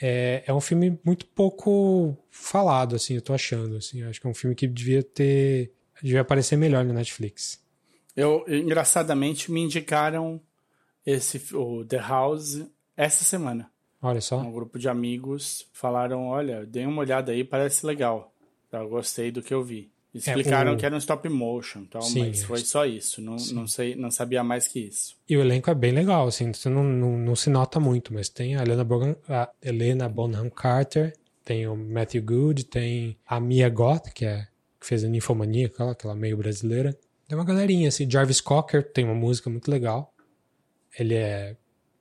é, 0.00 0.44
é 0.46 0.54
um 0.54 0.60
filme 0.60 0.98
muito 1.04 1.26
pouco 1.26 2.16
falado, 2.30 2.94
assim, 2.94 3.14
eu 3.14 3.22
tô 3.22 3.34
achando. 3.34 3.76
Assim, 3.76 4.02
acho 4.04 4.20
que 4.20 4.26
é 4.26 4.30
um 4.30 4.34
filme 4.34 4.54
que 4.54 4.66
devia 4.66 5.02
ter. 5.02 5.72
devia 6.02 6.20
aparecer 6.20 6.56
melhor 6.56 6.84
no 6.84 6.94
Netflix. 6.94 7.60
Eu, 8.16 8.44
engraçadamente, 8.48 9.50
me 9.50 9.60
indicaram 9.60 10.40
esse, 11.04 11.54
o 11.54 11.84
The 11.84 11.98
House 11.98 12.64
essa 12.96 13.24
semana. 13.24 13.70
Olha 14.00 14.20
só. 14.20 14.38
Um 14.38 14.52
grupo 14.52 14.78
de 14.78 14.88
amigos 14.88 15.68
falaram: 15.72 16.28
olha, 16.28 16.64
dei 16.64 16.86
uma 16.86 17.00
olhada 17.00 17.32
aí, 17.32 17.42
parece 17.42 17.84
legal. 17.84 18.32
Eu 18.70 18.88
gostei 18.88 19.32
do 19.32 19.42
que 19.42 19.52
eu 19.52 19.64
vi. 19.64 19.90
Explicaram 20.18 20.72
é, 20.72 20.74
o... 20.74 20.76
que 20.76 20.86
era 20.86 20.94
um 20.94 20.98
stop 20.98 21.28
motion, 21.28 21.84
tal, 21.84 22.02
Sim, 22.02 22.28
mas 22.28 22.42
foi 22.42 22.58
só 22.58 22.84
isso. 22.84 23.20
Não, 23.20 23.36
não, 23.52 23.66
sei, 23.66 23.94
não 23.94 24.10
sabia 24.10 24.42
mais 24.44 24.68
que 24.68 24.80
isso. 24.80 25.16
E 25.28 25.36
o 25.36 25.40
elenco 25.40 25.70
é 25.70 25.74
bem 25.74 25.92
legal, 25.92 26.26
assim, 26.26 26.52
você 26.52 26.68
não, 26.68 26.82
não, 26.82 27.18
não 27.18 27.36
se 27.36 27.50
nota 27.50 27.78
muito, 27.80 28.12
mas 28.12 28.28
tem 28.28 28.56
a 28.56 28.62
Helena, 28.62 28.84
Bonham, 28.84 29.16
a 29.28 29.50
Helena 29.62 30.08
Bonham 30.08 30.50
Carter, 30.50 31.14
tem 31.44 31.66
o 31.66 31.76
Matthew 31.76 32.22
Good, 32.22 32.64
tem 32.66 33.16
a 33.26 33.40
Mia 33.40 33.68
Goth, 33.68 34.10
que, 34.12 34.24
é, 34.24 34.46
que 34.80 34.86
fez 34.86 35.04
a 35.04 35.08
Ninfomania, 35.08 35.66
aquela, 35.66 35.92
aquela 35.92 36.14
meio 36.14 36.36
brasileira. 36.36 36.96
Tem 37.26 37.36
uma 37.36 37.44
galerinha, 37.44 37.88
assim, 37.88 38.10
Jarvis 38.10 38.40
Cocker 38.40 38.82
tem 38.92 39.04
uma 39.04 39.14
música 39.14 39.50
muito 39.50 39.70
legal. 39.70 40.14
Ele 40.98 41.14
é 41.14 41.56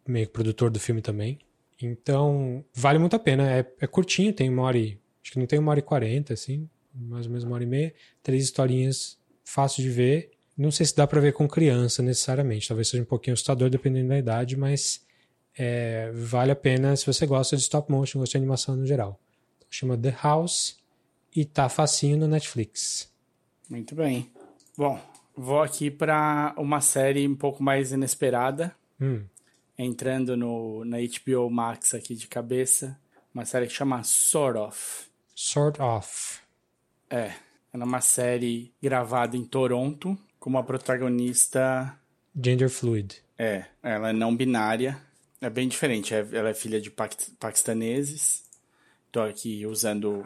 meio 0.08 0.30
produtor 0.30 0.70
do 0.70 0.80
filme 0.80 1.02
também. 1.02 1.40
Então, 1.82 2.64
vale 2.74 2.98
muito 2.98 3.16
a 3.16 3.20
pena. 3.20 3.52
É, 3.52 3.60
é 3.80 3.88
curtinho, 3.88 4.34
tem 4.34 4.50
uma 4.50 4.64
hora 4.64 4.78
e 4.78 4.98
Acho 5.28 5.34
que 5.34 5.40
não 5.40 5.46
tem 5.46 5.60
uma 5.60 5.72
hora 5.72 5.80
e 5.82 5.84
quarenta, 5.84 6.34
assim, 6.34 6.70
mais 7.00 7.26
ou 7.26 7.32
menos 7.32 7.44
uma 7.44 7.56
hora 7.56 7.64
e 7.64 7.68
meia. 7.68 7.94
Três 8.24 8.44
historinhas 8.44 9.18
fácil 9.44 9.84
de 9.84 9.90
ver. 9.90 10.32
Não 10.58 10.72
sei 10.72 10.86
se 10.86 10.96
dá 10.96 11.06
para 11.06 11.22
ver 11.22 11.34
com 11.34 11.48
criança 11.48 12.02
necessariamente. 12.02 12.68
Talvez 12.68 12.88
seja 12.88 13.04
um 13.04 13.06
pouquinho 13.06 13.34
assustador 13.34 13.70
dependendo 13.70 14.10
da 14.10 14.18
idade, 14.18 14.58
mas 14.58 15.06
é, 15.58 16.12
vale 16.14 16.52
a 16.52 16.56
pena 16.56 16.96
se 16.96 17.06
você 17.06 17.26
gosta 17.26 17.56
de 17.56 17.64
stop 17.64 17.92
motion, 17.92 18.20
gosta 18.20 18.32
de 18.32 18.38
animação 18.38 18.76
no 18.76 18.86
geral. 18.86 19.20
Chama 19.70 19.98
The 19.98 20.16
House 20.22 20.78
e 21.36 21.46
tá 21.46 21.70
facinho 21.70 22.18
no 22.18 22.28
Netflix. 22.28 23.12
Muito 23.70 23.96
bem. 23.96 24.32
Bom, 24.78 25.00
vou 25.36 25.62
aqui 25.62 25.92
para 25.92 26.54
uma 26.58 26.82
série 26.82 27.28
um 27.28 27.36
pouco 27.36 27.62
mais 27.62 27.92
inesperada. 27.92 28.76
Hum. 29.00 29.24
Entrando 29.78 30.36
no, 30.36 30.84
na 30.86 30.98
HBO 30.98 31.50
Max 31.50 31.94
aqui 31.94 32.16
de 32.16 32.28
cabeça. 32.28 33.00
Uma 33.34 33.46
série 33.46 33.68
que 33.68 33.74
chama 33.74 34.04
Sort 34.04 34.58
of. 34.58 35.08
Sort 35.36 35.80
of. 35.80 36.47
É. 37.10 37.34
Ela 37.74 37.84
é 37.84 37.86
uma 37.86 38.02
série 38.02 38.74
gravada 38.82 39.36
em 39.36 39.44
Toronto 39.44 40.18
com 40.40 40.50
uma 40.50 40.64
protagonista. 40.64 41.98
Gender 42.36 42.70
fluid. 42.70 43.22
É. 43.38 43.66
Ela 43.84 44.10
é 44.10 44.14
não 44.14 44.36
binária. 44.36 44.98
É 45.42 45.50
bem 45.50 45.68
diferente. 45.68 46.14
É, 46.14 46.26
ela 46.32 46.50
é 46.50 46.54
filha 46.54 46.82
de 46.82 46.92
paquistaneses. 46.92 48.44
Tô 49.12 49.22
aqui 49.22 49.66
usando 49.66 50.26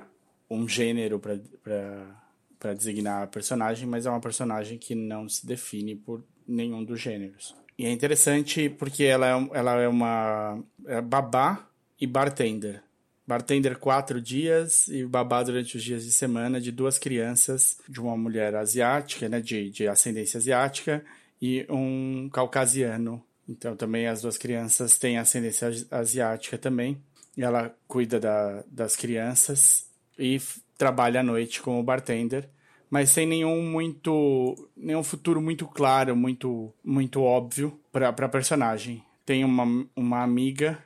um 0.50 0.68
gênero 0.68 1.20
para 1.20 2.74
designar 2.74 3.24
a 3.24 3.28
personagem, 3.28 3.88
mas 3.88 4.06
é 4.06 4.10
uma 4.10 4.20
personagem 4.20 4.78
que 4.78 4.94
não 4.94 5.30
se 5.30 5.46
define 5.46 5.96
por 5.96 6.24
nenhum 6.48 6.84
dos 6.84 7.00
gêneros. 7.00 7.56
E 7.78 7.86
é 7.86 7.92
interessante 7.92 8.70
porque 8.70 9.04
ela 9.04 9.28
é, 9.28 9.50
ela 9.54 9.82
é 9.82 9.88
uma 9.88 10.62
é 10.86 11.02
babá 11.02 11.68
e 12.00 12.06
bartender. 12.06 12.84
Bartender 13.32 13.78
quatro 13.78 14.20
dias 14.20 14.90
e 14.90 15.06
babá 15.06 15.42
durante 15.42 15.78
os 15.78 15.84
dias 15.84 16.04
de 16.04 16.12
semana 16.12 16.60
de 16.60 16.70
duas 16.70 17.00
crianças, 17.00 17.78
de 17.88 18.02
uma 18.02 18.18
mulher 18.18 18.54
asiática, 18.56 19.30
né, 19.30 19.40
de, 19.40 19.70
de 19.70 19.88
ascendência 19.88 20.38
asiática, 20.38 21.02
e 21.42 21.66
um 21.70 22.28
caucasiano. 22.28 23.24
Então 23.48 23.74
também 23.74 24.06
as 24.06 24.22
duas 24.22 24.38
crianças 24.38 24.98
têm 24.98 25.18
ascendência 25.18 25.70
asiática 25.90 26.58
também. 26.58 27.02
Ela 27.38 27.74
cuida 27.88 28.20
da, 28.20 28.66
das 28.68 28.98
crianças 28.98 29.88
e 30.20 30.38
trabalha 30.78 31.22
à 31.22 31.24
noite 31.24 31.62
como 31.62 31.82
bartender, 31.82 32.50
mas 32.90 33.12
sem 33.12 33.26
nenhum 33.26 33.64
muito 33.64 34.70
nenhum 34.76 35.04
futuro 35.04 35.42
muito 35.42 35.66
claro, 35.68 36.18
muito 36.18 36.74
muito 36.84 37.22
óbvio 37.22 37.80
para 37.94 38.12
para 38.12 38.28
personagem. 38.28 39.02
Tem 39.26 39.46
uma, 39.46 39.88
uma 39.96 40.22
amiga. 40.22 40.84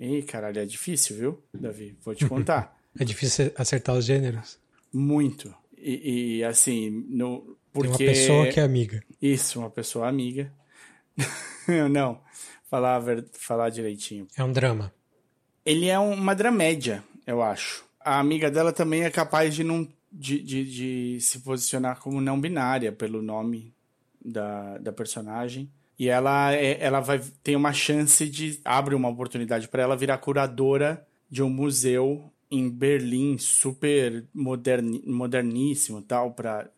Ih, 0.00 0.22
caralho, 0.22 0.58
é 0.58 0.64
difícil, 0.64 1.16
viu, 1.16 1.42
Davi? 1.54 1.96
Vou 2.02 2.14
te 2.14 2.26
contar. 2.26 2.76
é 2.98 3.04
difícil 3.04 3.52
acertar 3.54 3.94
os 3.94 4.04
gêneros. 4.04 4.58
Muito. 4.92 5.54
E, 5.76 6.38
e 6.38 6.44
assim, 6.44 6.90
no 7.08 7.56
porque 7.72 7.98
Tem 7.98 8.06
uma 8.06 8.12
pessoa 8.14 8.46
que 8.48 8.58
é 8.58 8.62
amiga. 8.64 9.04
Isso, 9.22 9.60
uma 9.60 9.70
pessoa 9.70 10.08
amiga. 10.08 10.52
Não, 11.92 12.20
falar 12.68 13.00
falar 13.32 13.70
direitinho. 13.70 14.26
É 14.36 14.42
um 14.42 14.50
drama. 14.50 14.92
Ele 15.64 15.86
é 15.86 15.98
uma 15.98 16.34
dramédia, 16.34 17.04
eu 17.26 17.42
acho 17.42 17.88
a 18.00 18.18
amiga 18.18 18.50
dela 18.50 18.72
também 18.72 19.02
é 19.02 19.10
capaz 19.10 19.54
de 19.54 19.62
não 19.62 19.86
de, 20.10 20.42
de, 20.42 20.64
de 20.64 21.20
se 21.20 21.38
posicionar 21.40 22.00
como 22.00 22.20
não 22.20 22.40
binária 22.40 22.90
pelo 22.90 23.22
nome 23.22 23.72
da, 24.24 24.78
da 24.78 24.92
personagem. 24.92 25.70
E 26.00 26.08
ela, 26.08 26.54
é, 26.54 26.78
ela 26.82 26.98
vai 27.00 27.20
ter 27.42 27.54
uma 27.54 27.74
chance 27.74 28.26
de. 28.26 28.58
abre 28.64 28.94
uma 28.94 29.10
oportunidade 29.10 29.68
para 29.68 29.82
ela 29.82 29.94
virar 29.94 30.16
curadora 30.16 31.06
de 31.28 31.42
um 31.42 31.50
museu 31.50 32.32
em 32.50 32.70
Berlim, 32.70 33.36
super 33.36 34.24
moderni, 34.32 35.02
moderníssimo 35.06 36.00
tal. 36.00 36.32
Pra, 36.32 36.70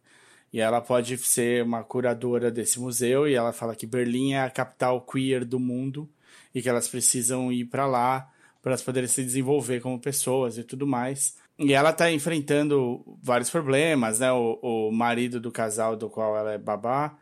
e 0.53 0.59
ela 0.59 0.81
pode 0.81 1.17
ser 1.19 1.63
uma 1.63 1.85
curadora 1.85 2.51
desse 2.51 2.81
museu. 2.81 3.29
E 3.29 3.35
ela 3.35 3.53
fala 3.53 3.77
que 3.77 3.87
Berlim 3.87 4.33
é 4.33 4.41
a 4.41 4.51
capital 4.51 5.01
queer 5.01 5.45
do 5.45 5.61
mundo 5.61 6.11
e 6.53 6.61
que 6.61 6.69
elas 6.69 6.89
precisam 6.89 7.53
ir 7.53 7.67
para 7.67 7.87
lá 7.87 8.29
para 8.61 8.73
elas 8.73 8.83
poderem 8.83 9.09
se 9.09 9.23
desenvolver 9.23 9.81
como 9.81 10.01
pessoas 10.01 10.59
e 10.59 10.65
tudo 10.65 10.85
mais. 10.85 11.37
E 11.57 11.73
ela 11.73 11.91
está 11.91 12.11
enfrentando 12.11 13.05
vários 13.23 13.51
problemas, 13.51 14.19
né? 14.19 14.33
O, 14.33 14.59
o 14.63 14.91
marido 14.91 15.39
do 15.39 15.53
casal 15.53 15.97
do 15.97 16.11
qual 16.11 16.37
ela 16.37 16.53
é 16.53 16.59
babá 16.59 17.17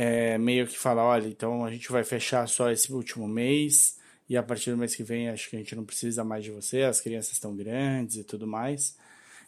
é, 0.00 0.38
meio 0.38 0.64
que 0.64 0.78
fala, 0.78 1.02
olha, 1.02 1.26
então 1.26 1.64
a 1.64 1.72
gente 1.72 1.90
vai 1.90 2.04
fechar 2.04 2.46
só 2.46 2.70
esse 2.70 2.92
último 2.92 3.26
mês 3.26 3.98
e 4.28 4.36
a 4.36 4.42
partir 4.44 4.70
do 4.70 4.76
mês 4.76 4.94
que 4.94 5.02
vem 5.02 5.28
acho 5.28 5.50
que 5.50 5.56
a 5.56 5.58
gente 5.58 5.74
não 5.74 5.84
precisa 5.84 6.22
mais 6.22 6.44
de 6.44 6.52
você, 6.52 6.82
as 6.82 7.00
crianças 7.00 7.32
estão 7.32 7.52
grandes 7.56 8.14
e 8.14 8.22
tudo 8.22 8.46
mais. 8.46 8.96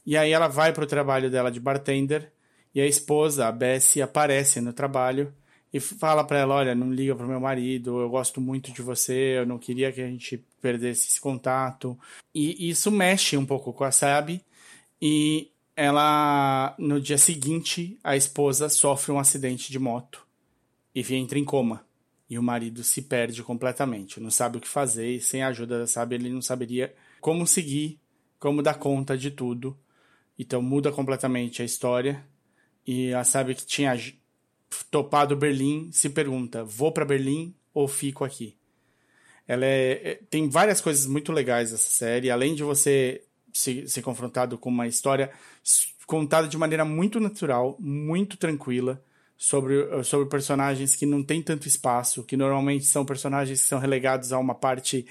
E 0.04 0.16
aí 0.16 0.32
ela 0.32 0.48
vai 0.48 0.72
para 0.72 0.82
o 0.82 0.88
trabalho 0.88 1.30
dela 1.30 1.52
de 1.52 1.60
bartender 1.60 2.32
e 2.74 2.80
a 2.80 2.86
esposa, 2.86 3.46
a 3.46 3.52
Bessie, 3.52 4.02
aparece 4.02 4.60
no 4.60 4.72
trabalho 4.72 5.32
e 5.72 5.78
fala 5.78 6.24
para 6.24 6.40
ela, 6.40 6.56
olha, 6.56 6.74
não 6.74 6.92
liga 6.92 7.14
pro 7.14 7.28
meu 7.28 7.38
marido, 7.38 8.00
eu 8.00 8.10
gosto 8.10 8.40
muito 8.40 8.72
de 8.72 8.82
você, 8.82 9.38
eu 9.38 9.46
não 9.46 9.56
queria 9.56 9.92
que 9.92 10.02
a 10.02 10.08
gente 10.08 10.44
perdesse 10.60 11.10
esse 11.10 11.20
contato. 11.20 11.96
E 12.34 12.68
isso 12.68 12.90
mexe 12.90 13.36
um 13.36 13.46
pouco 13.46 13.72
com 13.72 13.84
a 13.84 13.92
Sabi 13.92 14.44
e 15.00 15.48
ela 15.76 16.74
no 16.76 17.00
dia 17.00 17.18
seguinte 17.18 18.00
a 18.02 18.16
esposa 18.16 18.68
sofre 18.68 19.12
um 19.12 19.18
acidente 19.20 19.70
de 19.70 19.78
moto 19.78 20.28
e 20.94 21.14
entra 21.14 21.38
em 21.38 21.44
coma. 21.44 21.84
E 22.28 22.38
o 22.38 22.42
marido 22.42 22.84
se 22.84 23.02
perde 23.02 23.42
completamente, 23.42 24.20
não 24.20 24.30
sabe 24.30 24.58
o 24.58 24.60
que 24.60 24.68
fazer, 24.68 25.16
e 25.16 25.20
sem 25.20 25.42
a 25.42 25.48
ajuda 25.48 25.80
da 25.80 25.86
Sabi 25.86 26.14
ele 26.14 26.30
não 26.30 26.40
saberia 26.40 26.94
como 27.20 27.46
seguir, 27.46 27.98
como 28.38 28.62
dar 28.62 28.74
conta 28.74 29.18
de 29.18 29.30
tudo. 29.30 29.76
Então 30.38 30.62
muda 30.62 30.92
completamente 30.92 31.60
a 31.60 31.64
história. 31.64 32.24
E 32.86 33.12
a 33.12 33.24
Sabi 33.24 33.54
que 33.54 33.66
tinha 33.66 33.96
topado 34.90 35.36
Berlim 35.36 35.90
se 35.92 36.08
pergunta: 36.08 36.64
vou 36.64 36.92
para 36.92 37.04
Berlim 37.04 37.54
ou 37.74 37.88
fico 37.88 38.24
aqui? 38.24 38.56
Ela 39.46 39.66
é, 39.66 40.10
é, 40.10 40.14
tem 40.30 40.48
várias 40.48 40.80
coisas 40.80 41.06
muito 41.06 41.32
legais 41.32 41.72
essa 41.72 41.90
série, 41.90 42.30
além 42.30 42.54
de 42.54 42.62
você 42.62 43.24
ser, 43.52 43.88
ser 43.88 44.02
confrontado 44.02 44.56
com 44.56 44.68
uma 44.68 44.86
história 44.86 45.32
contada 46.06 46.46
de 46.46 46.56
maneira 46.56 46.84
muito 46.84 47.18
natural, 47.18 47.76
muito 47.80 48.36
tranquila, 48.36 49.02
sobre, 49.40 50.04
sobre 50.04 50.28
personagens 50.28 50.94
que 50.94 51.06
não 51.06 51.22
tem 51.22 51.40
tanto 51.40 51.66
espaço, 51.66 52.22
que 52.22 52.36
normalmente 52.36 52.84
são 52.84 53.06
personagens 53.06 53.62
que 53.62 53.68
são 53.68 53.78
relegados 53.78 54.34
a 54.34 54.38
uma 54.38 54.54
parte 54.54 55.06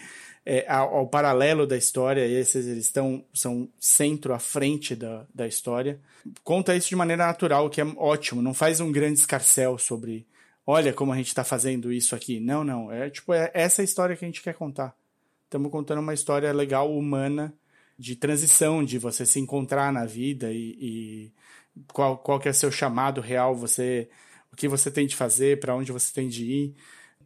é, 0.46 0.72
ao, 0.72 0.98
ao, 0.98 1.08
paralelo 1.08 1.66
da 1.66 1.76
história, 1.76 2.28
e 2.28 2.36
esses 2.36 2.68
eles 2.68 2.86
estão 2.86 3.26
são 3.34 3.68
centro 3.80 4.32
à 4.32 4.38
frente 4.38 4.96
da, 4.96 5.26
da 5.34 5.48
história. 5.48 6.00
Conta 6.44 6.76
isso 6.76 6.90
de 6.90 6.96
maneira 6.96 7.26
natural, 7.26 7.72
que 7.72 7.82
é 7.82 7.86
ótimo, 7.98 8.40
não 8.40 8.54
faz 8.54 8.80
um 8.80 8.92
grande 8.92 9.20
escarcel 9.20 9.80
sobre 9.80 10.28
olha 10.66 10.94
como 10.94 11.12
a 11.12 11.16
gente 11.18 11.30
está 11.30 11.44
fazendo 11.44 11.92
isso 11.92 12.16
aqui. 12.16 12.40
Não, 12.40 12.64
não, 12.64 12.92
é 12.92 13.10
tipo 13.10 13.34
é 13.34 13.50
essa 13.52 13.82
história 13.82 14.16
que 14.16 14.24
a 14.24 14.28
gente 14.28 14.44
quer 14.44 14.54
contar. 14.54 14.96
Estamos 15.46 15.72
contando 15.72 16.02
uma 16.02 16.14
história 16.14 16.54
legal, 16.54 16.96
humana, 16.96 17.52
de 17.98 18.16
transição, 18.16 18.86
de 18.86 19.00
você 19.00 19.26
se 19.26 19.40
encontrar 19.40 19.92
na 19.92 20.06
vida 20.06 20.52
e, 20.52 20.78
e 20.80 21.32
qual, 21.94 22.18
qual 22.18 22.40
que 22.40 22.50
é 22.50 22.54
seu 22.54 22.72
chamado 22.72 23.22
real, 23.22 23.56
você 23.56 24.10
o 24.52 24.56
que 24.56 24.68
você 24.68 24.90
tem 24.92 25.06
de 25.08 25.16
fazer, 25.16 25.60
para 25.60 25.76
onde 25.76 25.92
você 25.92 26.14
tem 26.14 26.28
de 26.28 26.44
ir. 26.46 26.76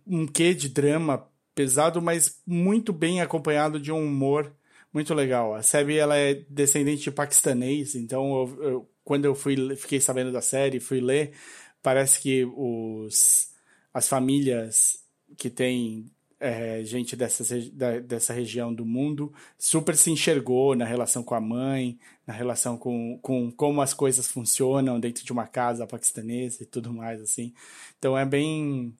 Um 0.06 0.28
quê 0.28 0.54
de 0.54 0.70
drama 0.70 1.28
pesado, 1.56 2.02
mas 2.02 2.42
muito 2.46 2.92
bem 2.92 3.22
acompanhado 3.22 3.80
de 3.80 3.92
um 3.92 4.06
humor 4.06 4.54
muito 4.94 5.14
legal. 5.14 5.56
A 5.56 5.64
Sebi 5.64 5.98
ela 5.98 6.18
é 6.18 6.36
descendente 6.50 7.04
de 7.04 7.12
paquistanês, 7.12 7.96
então 7.96 8.36
eu, 8.36 8.64
eu, 8.64 8.90
quando 9.04 9.26
eu 9.26 9.36
fui 9.36 9.76
fiquei 9.76 10.00
sabendo 10.00 10.32
da 10.32 10.42
série, 10.42 10.80
fui 10.80 11.02
ler, 11.02 11.34
parece 11.82 12.20
que 12.20 12.46
os 12.46 13.52
as 13.94 14.08
famílias 14.08 15.04
que 15.38 15.50
têm 15.50 16.12
é, 16.44 16.84
gente 16.84 17.16
dessas, 17.16 17.70
da, 17.70 18.00
dessa 18.00 18.34
região 18.34 18.74
do 18.74 18.86
mundo 18.86 19.34
super 19.58 19.96
se 19.96 20.12
enxergou 20.12 20.76
na 20.76 20.84
relação 20.84 21.24
com 21.24 21.34
a 21.34 21.40
mãe, 21.40 21.98
na 22.28 22.34
relação 22.34 22.78
com, 22.78 23.18
com 23.22 23.50
como 23.52 23.82
as 23.82 23.94
coisas 23.94 24.28
funcionam 24.28 25.00
dentro 25.00 25.24
de 25.24 25.32
uma 25.32 25.48
casa 25.48 25.88
paquistanesa 25.88 26.64
e 26.64 26.66
tudo 26.66 26.94
mais 26.94 27.22
assim. 27.22 27.54
Então 27.98 28.18
é 28.18 28.26
bem 28.26 28.94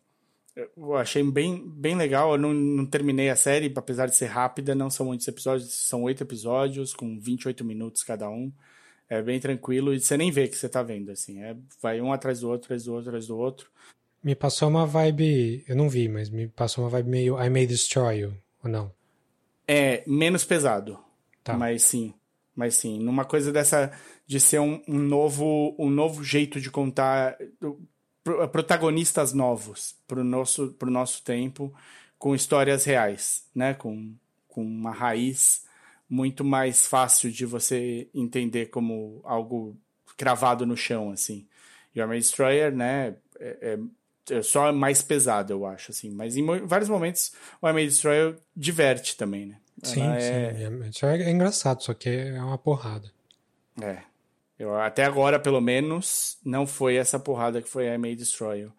eu 0.56 0.96
achei 0.96 1.24
bem, 1.24 1.68
bem 1.68 1.96
legal. 1.96 2.34
Eu 2.34 2.38
não, 2.38 2.54
não 2.54 2.86
terminei 2.86 3.30
a 3.30 3.36
série, 3.36 3.74
apesar 3.76 4.06
de 4.06 4.16
ser 4.16 4.28
rápida, 4.28 4.76
não 4.76 4.90
são 4.90 5.08
muitos 5.08 5.28
episódios, 5.28 5.74
são 5.74 6.04
oito 6.04 6.24
episódios, 6.24 6.94
com 6.94 7.20
28 7.20 7.66
minutos 7.66 8.04
cada 8.04 8.30
um. 8.30 8.52
É 9.10 9.22
bem 9.22 9.40
tranquilo 9.40 9.94
e 9.94 10.00
você 10.00 10.16
nem 10.16 10.32
vê 10.32 10.48
que 10.48 10.58
você 10.58 10.70
tá 10.70 10.82
vendo, 10.84 11.12
assim. 11.12 11.42
É, 11.42 11.58
vai 11.82 12.00
um 12.02 12.14
atrás 12.14 12.40
do 12.42 12.50
outro, 12.50 12.68
atrás 12.68 12.86
do 12.86 12.94
outro, 12.94 13.10
atrás 13.10 13.28
do 13.28 13.38
outro. 13.38 13.70
Me 14.24 14.36
passou 14.36 14.70
uma 14.70 14.86
vibe, 14.86 15.66
eu 15.68 15.76
não 15.76 15.90
vi, 15.90 16.08
mas 16.08 16.30
me 16.30 16.48
passou 16.48 16.84
uma 16.84 16.90
vibe 16.90 17.10
meio 17.10 17.44
I 17.44 17.50
May 17.50 17.68
Destroy 17.68 18.20
You, 18.20 18.38
ou 18.64 18.70
não? 18.70 18.92
É, 19.68 20.04
menos 20.08 20.46
pesado. 20.46 20.98
Tá. 21.44 21.58
Mas 21.58 21.84
sim, 21.84 22.14
mas 22.56 22.76
sim. 22.76 23.00
Numa 23.00 23.26
coisa 23.26 23.52
dessa 23.52 23.92
de 24.26 24.40
ser 24.40 24.60
um, 24.60 24.82
um 24.88 24.98
novo 24.98 25.76
um 25.78 25.90
novo 25.90 26.24
jeito 26.24 26.62
de 26.62 26.72
contar 26.72 27.38
protagonistas 28.52 29.34
novos 29.34 29.96
para 30.08 30.22
o 30.22 30.24
nosso, 30.24 30.70
pro 30.80 30.90
nosso 30.90 31.22
tempo, 31.24 31.74
com 32.18 32.34
histórias 32.34 32.86
reais, 32.86 33.46
né? 33.54 33.74
com, 33.74 34.16
com 34.48 34.64
uma 34.64 34.92
raiz 34.92 35.66
muito 36.10 36.44
mais 36.44 36.86
fácil 36.86 37.32
de 37.32 37.46
você 37.46 38.08
entender 38.14 38.68
como 38.68 39.20
algo 39.24 39.76
cravado 40.16 40.66
no 40.66 40.78
chão, 40.78 41.12
assim. 41.12 41.48
E 41.94 42.00
o 42.00 42.04
Army 42.04 42.18
Destroyer, 42.18 42.74
né, 42.74 43.16
é, 43.40 43.58
é, 43.62 43.80
só 44.44 44.72
mais 44.72 45.02
pesado, 45.02 45.54
eu 45.54 45.66
acho, 45.66 45.92
assim. 45.92 46.10
Mas 46.12 46.38
em 46.38 46.46
vários 46.66 46.90
momentos 46.90 47.34
o 47.62 47.68
Army 47.68 47.86
Destroyer 47.86 48.38
diverte 48.56 49.18
também, 49.18 49.48
né? 49.48 49.58
Sim, 49.82 50.02
Ela 50.02 50.18
é... 50.18 50.92
sim. 50.92 51.06
É, 51.06 51.24
é 51.24 51.32
engraçado, 51.32 51.84
só 51.84 51.94
que 51.94 52.10
é 52.10 52.42
uma 52.42 52.58
porrada. 52.58 53.12
É. 53.82 54.04
Eu, 54.58 54.76
até 54.80 55.04
agora, 55.04 55.40
pelo 55.40 55.60
menos, 55.60 56.38
não 56.46 56.66
foi 56.68 56.96
essa 56.96 57.20
porrada 57.20 57.62
que 57.62 57.70
foi 57.70 57.94
a 57.94 57.98
May 57.98 58.16
Destroyer. 58.16 58.70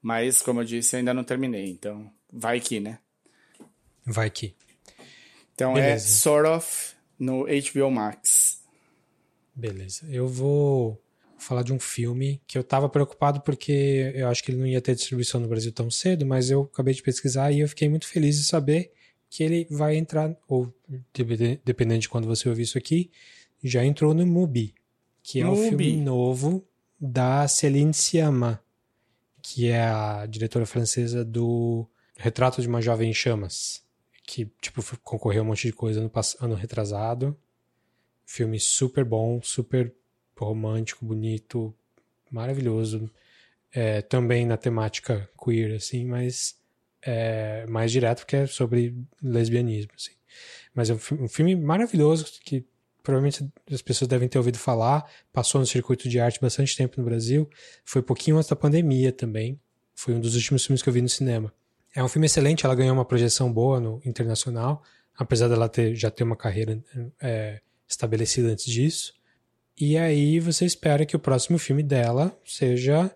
Mas, 0.00 0.42
como 0.42 0.60
eu 0.60 0.64
disse, 0.64 0.96
eu 0.96 0.98
ainda 0.98 1.12
não 1.12 1.22
terminei, 1.22 1.70
então 1.70 2.10
vai 2.32 2.60
que, 2.60 2.80
né? 2.80 2.98
Vai 4.04 4.30
que. 4.30 4.54
Então 5.54 5.72
é 5.72 5.82
Beleza. 5.82 6.06
é 6.06 6.08
Sort 6.08 6.48
of 6.48 6.94
no 7.18 7.44
HBO 7.44 7.90
Max. 7.90 8.62
Beleza. 9.54 10.06
Eu 10.08 10.28
vou 10.28 11.02
falar 11.38 11.62
de 11.62 11.72
um 11.72 11.78
filme 11.78 12.40
que 12.46 12.58
eu 12.58 12.64
tava 12.64 12.88
preocupado 12.88 13.40
porque 13.40 14.12
eu 14.14 14.28
acho 14.28 14.42
que 14.42 14.50
ele 14.50 14.58
não 14.58 14.66
ia 14.66 14.80
ter 14.80 14.94
distribuição 14.94 15.40
no 15.40 15.48
Brasil 15.48 15.72
tão 15.72 15.90
cedo, 15.90 16.26
mas 16.26 16.50
eu 16.50 16.62
acabei 16.62 16.94
de 16.94 17.02
pesquisar 17.02 17.52
e 17.52 17.60
eu 17.60 17.68
fiquei 17.68 17.88
muito 17.88 18.06
feliz 18.06 18.36
de 18.36 18.44
saber 18.44 18.92
que 19.30 19.42
ele 19.42 19.66
vai 19.70 19.96
entrar, 19.96 20.34
ou 20.48 20.72
dependendo 21.64 22.00
de 22.00 22.08
quando 22.08 22.26
você 22.26 22.48
ouvir 22.48 22.62
isso 22.62 22.78
aqui, 22.78 23.10
já 23.62 23.84
entrou 23.84 24.14
no 24.14 24.26
Mubi, 24.26 24.74
que 25.22 25.40
é 25.40 25.44
Mubi. 25.44 25.60
um 25.60 25.68
filme 25.68 25.96
novo 25.96 26.66
da 26.98 27.46
Céline 27.46 27.92
Sciamma, 27.92 28.62
que 29.42 29.68
é 29.68 29.82
a 29.82 30.26
diretora 30.26 30.66
francesa 30.66 31.24
do 31.24 31.86
Retrato 32.16 32.60
de 32.60 32.68
uma 32.68 32.80
Jovem 32.80 33.10
em 33.10 33.14
Chamas, 33.14 33.82
que 34.26 34.50
tipo 34.60 34.82
concorreu 35.02 35.42
a 35.42 35.44
um 35.44 35.48
monte 35.48 35.68
de 35.68 35.72
coisa 35.72 36.00
no 36.00 36.10
ano 36.40 36.54
retrasado. 36.54 37.36
Filme 38.26 38.58
super 38.58 39.04
bom, 39.04 39.40
super 39.42 39.94
romântico, 40.44 41.04
bonito, 41.04 41.74
maravilhoso. 42.30 43.10
É, 43.72 44.00
também 44.02 44.46
na 44.46 44.56
temática 44.56 45.28
queer, 45.42 45.74
assim, 45.76 46.04
mas 46.04 46.56
é, 47.02 47.66
mais 47.66 47.92
direto 47.92 48.20
porque 48.20 48.36
é 48.36 48.46
sobre 48.46 48.94
lesbianismo, 49.22 49.92
assim. 49.96 50.12
Mas 50.74 50.90
é 50.90 50.94
um, 50.94 51.24
um 51.24 51.28
filme 51.28 51.54
maravilhoso 51.54 52.26
que 52.42 52.64
provavelmente 53.02 53.48
as 53.72 53.80
pessoas 53.80 54.08
devem 54.08 54.28
ter 54.28 54.36
ouvido 54.38 54.58
falar, 54.58 55.10
passou 55.32 55.60
no 55.60 55.66
circuito 55.66 56.08
de 56.08 56.20
arte 56.20 56.38
bastante 56.40 56.76
tempo 56.76 56.94
no 56.98 57.04
Brasil, 57.04 57.48
foi 57.84 58.02
pouquinho 58.02 58.36
antes 58.36 58.50
da 58.50 58.56
pandemia 58.56 59.10
também, 59.10 59.58
foi 59.94 60.14
um 60.14 60.20
dos 60.20 60.34
últimos 60.34 60.64
filmes 60.64 60.82
que 60.82 60.88
eu 60.88 60.92
vi 60.92 61.00
no 61.00 61.08
cinema. 61.08 61.52
É 61.94 62.04
um 62.04 62.08
filme 62.08 62.26
excelente, 62.26 62.66
ela 62.66 62.74
ganhou 62.74 62.94
uma 62.94 63.04
projeção 63.04 63.50
boa 63.50 63.80
no 63.80 64.00
internacional, 64.04 64.82
apesar 65.16 65.48
dela 65.48 65.68
ter, 65.68 65.94
já 65.94 66.10
ter 66.10 66.22
uma 66.22 66.36
carreira 66.36 66.78
é, 67.20 67.60
estabelecida 67.88 68.48
antes 68.48 68.66
disso. 68.66 69.14
E 69.80 69.96
aí 69.96 70.40
você 70.40 70.64
espera 70.64 71.06
que 71.06 71.14
o 71.14 71.20
próximo 71.20 71.56
filme 71.56 71.84
dela 71.84 72.36
seja 72.44 73.14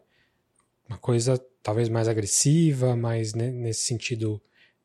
uma 0.89 0.97
coisa 0.97 1.37
talvez 1.61 1.89
mais 1.89 2.07
agressiva, 2.07 2.95
mais 2.95 3.35
né, 3.35 3.51
nesse 3.51 3.83
sentido, 3.87 4.41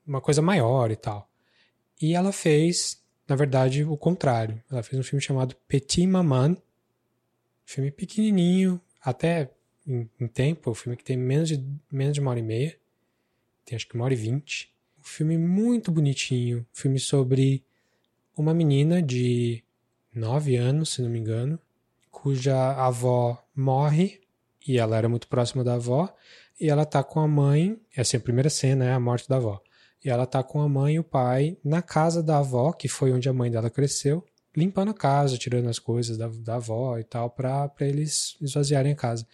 uma 0.06 0.20
coisa 0.20 0.42
maior 0.42 0.90
e 0.90 0.96
tal. 0.96 1.30
E 2.02 2.16
ela 2.16 2.32
fez, 2.32 3.04
na 3.28 3.36
verdade, 3.36 3.84
o 3.84 3.96
contrário. 3.96 4.62
Ela 4.72 4.82
fez 4.82 5.00
um 5.00 5.04
filme 5.04 5.22
chamado 5.22 5.56
Petit 5.68 6.08
Maman, 6.08 6.58
filme 7.64 7.92
pequenininho, 7.92 8.82
até 9.00 9.52
em, 9.86 10.10
em 10.20 10.28
tempo, 10.28 10.72
um 10.72 10.76
filme 10.76 10.98
que 10.98 11.04
tem 11.04 11.18
menos 11.18 11.50
de, 11.50 11.64
menos 11.92 12.14
de 12.14 12.20
uma 12.20 12.32
hora 12.32 12.40
e 12.40 12.44
meia, 12.44 12.78
tem 13.66 13.76
acho 13.76 13.88
que 13.88 13.96
uma 13.96 14.06
hora 14.06 14.14
e 14.14 14.18
vinte. 14.18 14.74
Um 15.00 15.04
filme 15.04 15.38
muito 15.38 15.92
bonitinho, 15.92 16.60
um 16.60 16.66
filme 16.76 17.00
sobre 17.00 17.64
uma 18.36 18.54
menina 18.54 19.02
de 19.02 19.64
nove 20.14 20.56
anos, 20.56 20.94
se 20.94 21.02
não 21.02 21.10
me 21.10 21.20
engano, 21.20 21.60
cuja 22.18 22.72
avó 22.74 23.38
morre 23.56 24.20
e 24.68 24.80
ela 24.80 24.98
era 24.98 25.08
muito 25.08 25.28
próxima 25.28 25.64
da 25.64 25.76
avó 25.76 26.12
e 26.60 26.68
ela 26.68 26.84
tá 26.84 27.04
com 27.04 27.20
a 27.20 27.28
mãe, 27.28 27.80
essa 27.96 28.16
é 28.16 28.18
a 28.18 28.22
primeira 28.22 28.50
cena, 28.50 28.86
é 28.86 28.92
a 28.92 29.00
morte 29.00 29.30
da 29.30 29.36
avó. 29.36 29.62
E 30.04 30.10
ela 30.10 30.26
tá 30.26 30.42
com 30.42 30.60
a 30.60 30.68
mãe 30.68 30.96
e 30.96 31.00
o 31.00 31.04
pai 31.04 31.58
na 31.64 31.84
casa 31.84 32.24
da 32.24 32.40
avó, 32.40 32.72
que 32.72 32.88
foi 32.88 33.12
onde 33.12 33.30
a 33.30 33.34
mãe 33.34 33.52
dela 33.52 33.70
cresceu, 33.70 34.26
limpando 34.56 34.90
a 34.90 34.94
casa, 34.96 35.38
tirando 35.38 35.70
as 35.70 35.78
coisas 35.78 36.18
da, 36.18 36.28
da 36.28 36.56
avó 36.56 36.98
e 36.98 37.04
tal, 37.04 37.30
para 37.30 37.72
eles 37.82 38.36
esvaziarem 38.42 38.94
a 38.94 38.96
casa. 38.96 39.28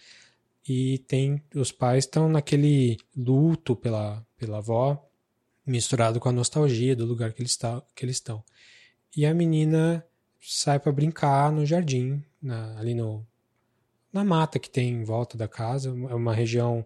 E 0.67 0.97
tem 1.07 1.41
os 1.55 1.71
pais 1.71 2.03
estão 2.03 2.27
naquele 2.27 2.97
luto 3.15 3.77
pela, 3.77 4.25
pela 4.37 4.57
avó, 4.57 5.09
misturado 5.65 6.19
com 6.19 6.27
a 6.27 6.33
nostalgia 6.33 6.97
do 6.97 7.05
lugar 7.05 7.31
que 7.31 7.41
eles, 7.41 7.55
tá, 7.55 7.81
que 7.95 8.03
eles 8.03 8.17
estão. 8.17 8.43
E 9.15 9.25
a 9.25 9.33
menina 9.33 10.05
sai 10.43 10.79
para 10.79 10.91
brincar 10.91 11.51
no 11.51 11.65
jardim, 11.65 12.21
na, 12.41 12.77
ali 12.77 12.93
no, 12.93 13.25
na 14.11 14.23
mata 14.23 14.59
que 14.59 14.69
tem 14.69 14.89
em 14.89 15.03
volta 15.03 15.37
da 15.37 15.47
casa. 15.47 15.89
É 15.89 16.13
uma 16.13 16.33
região 16.33 16.85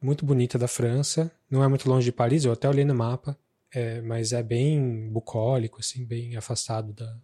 muito 0.00 0.24
bonita 0.24 0.58
da 0.58 0.68
França. 0.68 1.30
Não 1.50 1.64
é 1.64 1.68
muito 1.68 1.88
longe 1.88 2.04
de 2.04 2.12
Paris, 2.12 2.44
eu 2.44 2.52
até 2.52 2.68
olhei 2.68 2.84
no 2.84 2.94
mapa, 2.94 3.36
é, 3.72 4.00
mas 4.00 4.32
é 4.32 4.42
bem 4.42 5.08
bucólico, 5.10 5.80
assim, 5.80 6.04
bem 6.04 6.36
afastado 6.36 6.92
da, 6.92 7.16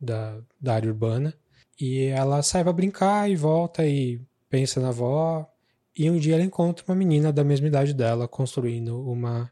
da, 0.00 0.40
da 0.60 0.74
área 0.74 0.88
urbana. 0.88 1.34
E 1.80 2.04
ela 2.06 2.42
sai 2.42 2.62
para 2.62 2.72
brincar 2.72 3.30
e 3.30 3.36
volta 3.36 3.86
e 3.86 4.20
pensa 4.50 4.80
na 4.80 4.88
avó. 4.88 5.48
E 5.96 6.10
um 6.10 6.18
dia 6.18 6.34
ela 6.34 6.44
encontra 6.44 6.84
uma 6.86 6.94
menina 6.94 7.32
da 7.32 7.42
mesma 7.42 7.66
idade 7.66 7.94
dela 7.94 8.28
construindo 8.28 9.00
uma, 9.08 9.50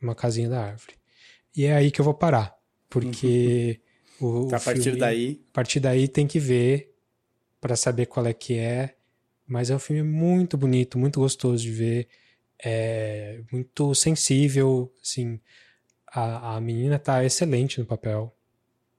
uma 0.00 0.14
casinha 0.14 0.48
da 0.48 0.62
árvore. 0.62 0.94
E 1.56 1.64
é 1.64 1.74
aí 1.74 1.90
que 1.90 2.00
eu 2.00 2.04
vou 2.04 2.14
parar, 2.14 2.54
porque 2.88 3.80
o, 4.20 4.48
a 4.54 4.60
partir 4.60 4.82
filme, 4.82 4.98
daí, 4.98 5.40
a 5.50 5.52
partir 5.52 5.80
daí 5.80 6.08
tem 6.08 6.26
que 6.26 6.38
ver 6.38 6.94
para 7.60 7.76
saber 7.76 8.06
qual 8.06 8.26
é 8.26 8.32
que 8.32 8.58
é. 8.58 8.94
Mas 9.46 9.70
é 9.70 9.76
um 9.76 9.78
filme 9.78 10.02
muito 10.02 10.56
bonito, 10.56 10.98
muito 10.98 11.20
gostoso 11.20 11.62
de 11.62 11.70
ver, 11.70 12.08
é 12.62 13.40
muito 13.52 13.94
sensível, 13.94 14.92
assim, 15.00 15.40
a, 16.08 16.56
a 16.56 16.60
menina 16.60 16.98
tá 16.98 17.24
excelente 17.24 17.78
no 17.78 17.86
papel, 17.86 18.34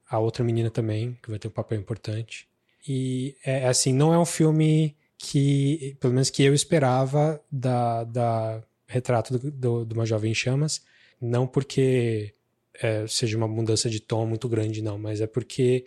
a 0.08 0.18
outra 0.18 0.42
menina 0.42 0.70
também, 0.70 1.18
que 1.22 1.28
vai 1.28 1.38
ter 1.38 1.48
um 1.48 1.52
papel 1.52 1.78
importante. 1.78 2.48
E 2.86 3.36
é 3.44 3.66
assim, 3.66 3.92
não 3.92 4.14
é 4.14 4.18
um 4.18 4.24
filme 4.24 4.96
que, 5.18 5.96
pelo 6.00 6.14
menos 6.14 6.30
que 6.30 6.42
eu 6.42 6.54
esperava 6.54 7.42
da, 7.50 8.04
da 8.04 8.62
retrato 8.86 9.38
do, 9.38 9.50
do, 9.50 9.84
de 9.84 9.94
uma 9.94 10.06
jovem 10.06 10.30
em 10.30 10.34
chamas, 10.34 10.80
não 11.20 11.46
porque 11.46 12.34
é, 12.80 13.06
seja 13.06 13.36
uma 13.36 13.48
mudança 13.48 13.90
de 13.90 14.00
tom 14.00 14.26
muito 14.26 14.48
grande, 14.48 14.82
não, 14.82 14.98
mas 14.98 15.20
é 15.20 15.26
porque 15.26 15.86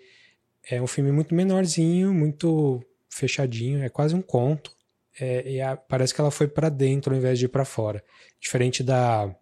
é 0.69 0.81
um 0.81 0.87
filme 0.87 1.11
muito 1.11 1.33
menorzinho, 1.33 2.13
muito 2.13 2.83
fechadinho, 3.09 3.83
é 3.83 3.89
quase 3.89 4.15
um 4.15 4.21
conto. 4.21 4.75
É, 5.19 5.49
e 5.49 5.61
a, 5.61 5.75
parece 5.75 6.13
que 6.13 6.21
ela 6.21 6.31
foi 6.31 6.47
para 6.47 6.69
dentro 6.69 7.13
ao 7.13 7.19
invés 7.19 7.37
de 7.39 7.45
ir 7.45 7.49
para 7.49 7.65
fora. 7.65 8.03
Diferente 8.39 8.83
da. 8.83 9.33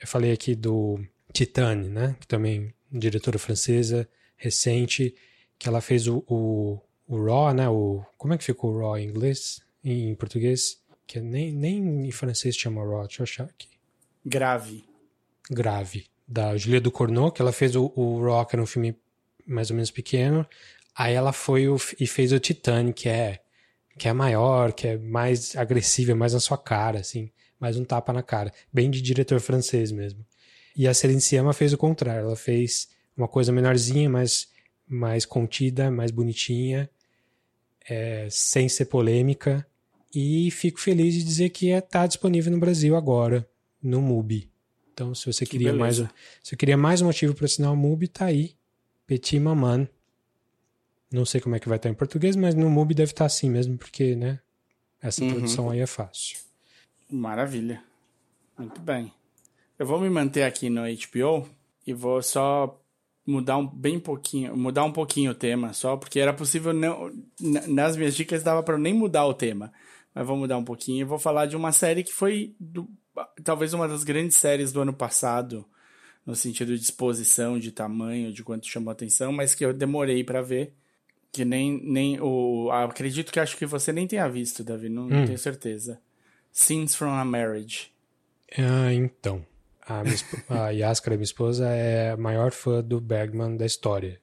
Eu 0.00 0.06
falei 0.06 0.32
aqui 0.32 0.54
do 0.54 1.00
Titane, 1.32 1.88
né? 1.88 2.16
Que 2.20 2.26
também 2.26 2.72
diretora 2.90 3.38
francesa, 3.38 4.08
recente, 4.36 5.14
que 5.58 5.68
ela 5.68 5.80
fez 5.80 6.06
o, 6.06 6.24
o, 6.26 6.80
o 7.06 7.24
Raw, 7.24 7.52
né? 7.52 7.68
O, 7.68 8.02
como 8.16 8.32
é 8.34 8.38
que 8.38 8.44
ficou 8.44 8.72
o 8.72 8.78
Raw 8.78 8.96
em 8.96 9.08
inglês? 9.08 9.60
Em, 9.84 10.10
em 10.10 10.14
português? 10.14 10.80
Que 11.06 11.20
nem, 11.20 11.52
nem 11.52 12.06
em 12.06 12.10
francês 12.10 12.56
chama 12.56 12.82
Raw, 12.82 13.06
deixa 13.06 13.22
eu 13.22 13.24
achar 13.24 13.44
aqui. 13.44 13.68
Grave. 14.24 14.84
Grave. 15.50 16.06
Da 16.28 16.56
Julia 16.56 16.80
Ducournau, 16.80 17.32
que 17.32 17.40
ela 17.40 17.52
fez 17.52 17.74
o, 17.74 17.90
o 17.96 18.44
que 18.44 18.54
era 18.54 18.62
um 18.62 18.66
filme 18.66 18.94
mais 19.46 19.70
ou 19.70 19.76
menos 19.76 19.90
pequeno. 19.90 20.46
Aí 20.94 21.14
ela 21.14 21.32
foi 21.32 21.68
o, 21.68 21.76
e 21.98 22.06
fez 22.06 22.32
o 22.32 22.38
Titanic, 22.38 23.02
que 23.02 23.08
é, 23.08 23.40
que 23.98 24.08
é 24.08 24.12
maior, 24.12 24.72
que 24.72 24.88
é 24.88 24.98
mais 24.98 25.56
agressiva, 25.56 26.14
mais 26.14 26.34
na 26.34 26.40
sua 26.40 26.58
cara, 26.58 27.00
assim. 27.00 27.30
Mais 27.58 27.76
um 27.76 27.84
tapa 27.84 28.12
na 28.12 28.22
cara. 28.22 28.52
Bem 28.72 28.90
de 28.90 29.00
diretor 29.00 29.40
francês 29.40 29.90
mesmo. 29.90 30.24
E 30.76 30.86
a 30.86 30.94
Celine 30.94 31.20
Sciamma 31.20 31.52
fez 31.52 31.72
o 31.72 31.78
contrário. 31.78 32.26
Ela 32.26 32.36
fez 32.36 32.88
uma 33.16 33.26
coisa 33.26 33.50
menorzinha, 33.50 34.08
mais, 34.08 34.48
mais 34.86 35.24
contida, 35.24 35.90
mais 35.90 36.10
bonitinha, 36.10 36.88
é, 37.88 38.28
sem 38.30 38.68
ser 38.68 38.84
polêmica. 38.84 39.66
E 40.14 40.50
fico 40.50 40.80
feliz 40.80 41.14
de 41.14 41.24
dizer 41.24 41.50
que 41.50 41.70
está 41.70 41.78
é, 41.78 41.80
tá 41.80 42.06
disponível 42.06 42.52
no 42.52 42.60
Brasil 42.60 42.96
agora, 42.96 43.48
no 43.82 44.00
MUBI. 44.00 44.50
Então, 44.98 45.14
se 45.14 45.32
você 45.32 45.44
que 45.44 45.52
queria 45.52 45.72
beleza. 45.72 46.02
mais, 46.02 46.14
se 46.42 46.56
queria 46.56 46.76
mais 46.76 47.00
um 47.00 47.06
motivo 47.06 47.32
para 47.32 47.44
assinar 47.44 47.72
o 47.72 47.76
MUBI, 47.76 48.08
tá 48.08 48.24
aí. 48.24 48.56
Petit 49.06 49.38
Maman, 49.38 49.88
não 51.12 51.24
sei 51.24 51.40
como 51.40 51.54
é 51.54 51.60
que 51.60 51.68
vai 51.68 51.76
estar 51.76 51.88
em 51.88 51.94
português, 51.94 52.34
mas 52.34 52.56
no 52.56 52.68
MUBI 52.68 52.94
deve 52.94 53.12
estar 53.12 53.24
assim 53.24 53.48
mesmo, 53.48 53.78
porque, 53.78 54.16
né? 54.16 54.40
Essa 55.00 55.22
uhum. 55.22 55.30
produção 55.30 55.70
aí 55.70 55.78
é 55.78 55.86
fácil. 55.86 56.38
Maravilha. 57.08 57.80
Muito 58.58 58.80
bem. 58.80 59.12
Eu 59.78 59.86
vou 59.86 60.00
me 60.00 60.10
manter 60.10 60.42
aqui 60.42 60.68
no 60.68 60.82
HBO 60.82 61.48
e 61.86 61.92
vou 61.92 62.20
só 62.20 62.82
mudar 63.24 63.56
um 63.56 63.66
bem 63.68 64.00
pouquinho, 64.00 64.56
mudar 64.56 64.82
um 64.82 64.92
pouquinho 64.92 65.30
o 65.30 65.34
tema, 65.34 65.72
só 65.72 65.96
porque 65.96 66.18
era 66.18 66.34
possível 66.34 66.72
não 66.72 67.12
nas 67.68 67.96
minhas 67.96 68.16
dicas 68.16 68.42
dava 68.42 68.64
para 68.64 68.76
nem 68.76 68.92
mudar 68.92 69.26
o 69.26 69.34
tema, 69.34 69.72
mas 70.12 70.26
vou 70.26 70.36
mudar 70.36 70.58
um 70.58 70.64
pouquinho. 70.64 71.04
Eu 71.04 71.06
vou 71.06 71.20
falar 71.20 71.46
de 71.46 71.54
uma 71.54 71.70
série 71.70 72.02
que 72.02 72.12
foi 72.12 72.56
do, 72.58 72.88
talvez 73.42 73.72
uma 73.72 73.88
das 73.88 74.04
grandes 74.04 74.36
séries 74.36 74.72
do 74.72 74.80
ano 74.80 74.92
passado 74.92 75.66
no 76.28 76.36
sentido 76.36 76.76
de 76.76 76.82
exposição, 76.82 77.58
de 77.58 77.72
tamanho, 77.72 78.30
de 78.30 78.44
quanto 78.44 78.66
chamou 78.66 78.92
atenção, 78.92 79.32
mas 79.32 79.54
que 79.54 79.64
eu 79.64 79.72
demorei 79.72 80.22
para 80.22 80.42
ver. 80.42 80.74
Que 81.32 81.44
nem, 81.44 81.80
nem 81.82 82.20
o. 82.20 82.70
Acredito 82.70 83.32
que 83.32 83.40
acho 83.40 83.56
que 83.56 83.64
você 83.64 83.92
nem 83.92 84.06
tenha 84.06 84.28
visto, 84.28 84.62
Davi, 84.64 84.88
não, 84.88 85.04
hum. 85.04 85.08
não 85.08 85.26
tenho 85.26 85.38
certeza. 85.38 86.00
Scenes 86.52 86.94
from 86.94 87.12
a 87.12 87.24
Marriage. 87.24 87.90
Ah, 88.56 88.92
então. 88.92 89.44
A, 89.86 90.02
a 90.66 90.70
Yaskara, 90.70 91.16
minha 91.16 91.24
esposa, 91.24 91.68
é 91.68 92.10
a 92.10 92.16
maior 92.16 92.50
fã 92.50 92.82
do 92.82 93.00
Bergman 93.00 93.56
da 93.56 93.64
história. 93.64 94.20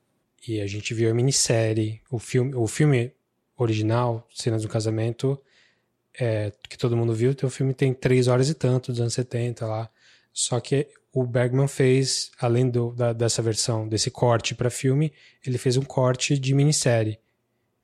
E 0.48 0.62
a 0.62 0.68
gente 0.68 0.94
viu 0.94 1.10
a 1.10 1.14
minissérie, 1.14 2.02
o 2.10 2.20
filme, 2.20 2.54
o 2.54 2.68
filme 2.68 3.12
original, 3.58 4.28
Cenas 4.32 4.62
do 4.62 4.70
Casamento, 4.70 5.42
é, 6.20 6.52
que 6.70 6.78
todo 6.78 6.96
mundo 6.96 7.14
viu, 7.14 7.36
o 7.44 7.50
filme 7.50 7.74
tem 7.74 7.94
três 7.94 8.28
horas 8.28 8.50
e 8.50 8.54
tanto, 8.54 8.92
dos 8.92 9.02
anos 9.02 9.14
70 9.14 9.66
lá. 9.66 9.90
Só 10.34 10.60
que 10.60 10.88
o 11.14 11.26
Bergman 11.26 11.68
fez, 11.68 12.30
além 12.40 12.70
do, 12.70 12.92
da, 12.92 13.14
dessa 13.14 13.42
versão, 13.42 13.88
desse 13.88 14.12
corte 14.12 14.54
para 14.54 14.70
filme, 14.70 15.14
ele 15.46 15.58
fez 15.58 15.78
um 15.78 15.82
corte 15.82 16.38
de 16.38 16.54
minissérie. 16.54 17.18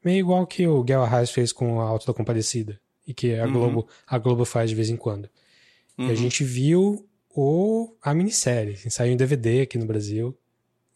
Meio 0.03 0.19
igual 0.19 0.45
que 0.45 0.67
o 0.67 0.83
Guel 0.83 1.03
Arraes 1.03 1.31
fez 1.31 1.53
com 1.53 1.79
a 1.79 1.85
Auto 1.85 2.07
da 2.07 2.13
Compadecida. 2.13 2.79
E 3.07 3.13
que 3.13 3.37
a, 3.37 3.45
uhum. 3.45 3.53
Globo, 3.53 3.87
a 4.05 4.17
Globo 4.17 4.45
faz 4.45 4.69
de 4.69 4.75
vez 4.75 4.89
em 4.89 4.97
quando. 4.97 5.29
Uhum. 5.97 6.05
E 6.05 6.07
a 6.07 6.09
uhum. 6.09 6.15
gente 6.15 6.43
viu 6.43 7.07
o, 7.29 7.95
a 8.01 8.13
minissérie. 8.13 8.73
Assim, 8.73 8.89
saiu 8.89 9.13
em 9.13 9.17
DVD 9.17 9.61
aqui 9.61 9.77
no 9.77 9.85
Brasil. 9.85 10.37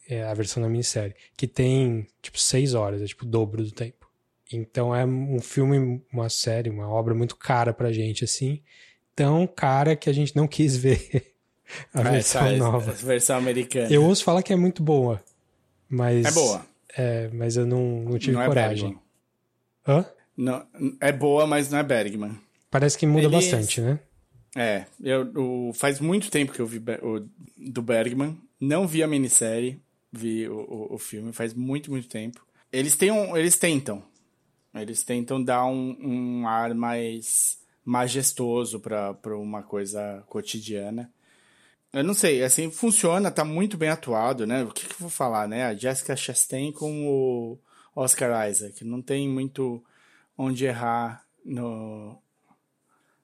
É 0.07 0.23
a 0.23 0.33
versão 0.33 0.61
da 0.61 0.67
minissérie. 0.67 1.15
Que 1.37 1.47
tem, 1.47 2.05
tipo, 2.21 2.39
seis 2.39 2.73
horas. 2.73 3.01
É, 3.01 3.05
tipo, 3.05 3.25
o 3.25 3.27
dobro 3.27 3.63
do 3.63 3.71
tempo. 3.71 4.04
Então 4.51 4.95
é 4.95 5.05
um 5.05 5.39
filme, 5.39 6.01
uma 6.11 6.29
série, 6.29 6.69
uma 6.69 6.87
obra 6.87 7.13
muito 7.13 7.35
cara 7.35 7.73
pra 7.73 7.91
gente, 7.91 8.23
assim. 8.23 8.61
Tão 9.15 9.47
cara 9.47 9.95
que 9.95 10.09
a 10.09 10.13
gente 10.13 10.35
não 10.35 10.47
quis 10.47 10.75
ver 10.77 11.33
a 11.93 12.01
ah, 12.01 12.03
versão 12.03 12.45
essa, 12.45 12.57
nova. 12.57 12.91
A 12.91 12.93
versão 12.93 13.37
americana. 13.37 13.91
Eu 13.91 14.03
ouço 14.03 14.23
falar 14.23 14.43
que 14.43 14.53
é 14.53 14.55
muito 14.55 14.83
boa. 14.83 15.21
Mas. 15.89 16.25
É 16.25 16.31
boa. 16.31 16.65
É, 16.97 17.29
mas 17.33 17.57
eu 17.57 17.65
não, 17.65 18.01
não 18.01 18.17
tive 18.17 18.33
não 18.33 18.41
é 18.41 18.45
coragem. 18.45 18.97
É 19.85 19.91
Hã? 19.91 20.05
Não, 20.37 20.65
é 20.99 21.11
boa, 21.11 21.45
mas 21.45 21.69
não 21.69 21.79
é 21.79 21.83
Bergman. 21.83 22.37
Parece 22.69 22.97
que 22.97 23.05
muda 23.05 23.25
Ele... 23.25 23.35
bastante, 23.35 23.81
né? 23.81 23.99
É, 24.55 24.85
eu, 25.03 25.31
o, 25.35 25.73
faz 25.73 25.99
muito 25.99 26.31
tempo 26.31 26.53
que 26.53 26.61
eu 26.61 26.65
vi 26.65 26.81
o, 27.01 27.27
do 27.57 27.81
Bergman. 27.81 28.37
Não 28.59 28.87
vi 28.87 29.03
a 29.03 29.07
minissérie, 29.07 29.81
vi 30.11 30.47
o, 30.47 30.57
o, 30.57 30.95
o, 30.95 30.97
filme, 30.97 31.33
faz 31.33 31.53
muito, 31.53 31.91
muito 31.91 32.07
tempo. 32.07 32.45
Eles, 32.71 32.95
têm 32.95 33.11
um, 33.11 33.35
eles 33.35 33.57
tentam. 33.57 34.01
Eles 34.75 35.03
tentam 35.03 35.41
dar 35.43 35.65
um, 35.65 35.97
um 36.01 36.47
ar 36.47 36.73
mais 36.73 37.59
majestoso 37.83 38.79
para 38.79 39.37
uma 39.37 39.63
coisa 39.63 40.23
cotidiana. 40.27 41.11
Eu 41.93 42.03
não 42.03 42.13
sei, 42.13 42.43
assim, 42.43 42.69
funciona, 42.69 43.31
tá 43.31 43.45
muito 43.45 43.77
bem 43.77 43.89
atuado, 43.89 44.45
né? 44.45 44.63
O 44.63 44.71
que, 44.71 44.85
que 44.85 44.93
eu 44.93 44.99
vou 44.99 45.09
falar, 45.09 45.47
né? 45.47 45.65
A 45.65 45.73
Jessica 45.73 46.15
Chastain 46.15 46.71
com 46.71 47.07
o 47.07 47.57
Oscar 47.95 48.49
Isaac. 48.49 48.83
Não 48.83 49.01
tem 49.01 49.29
muito 49.29 49.81
onde 50.37 50.65
errar 50.65 51.25
no, 51.45 52.21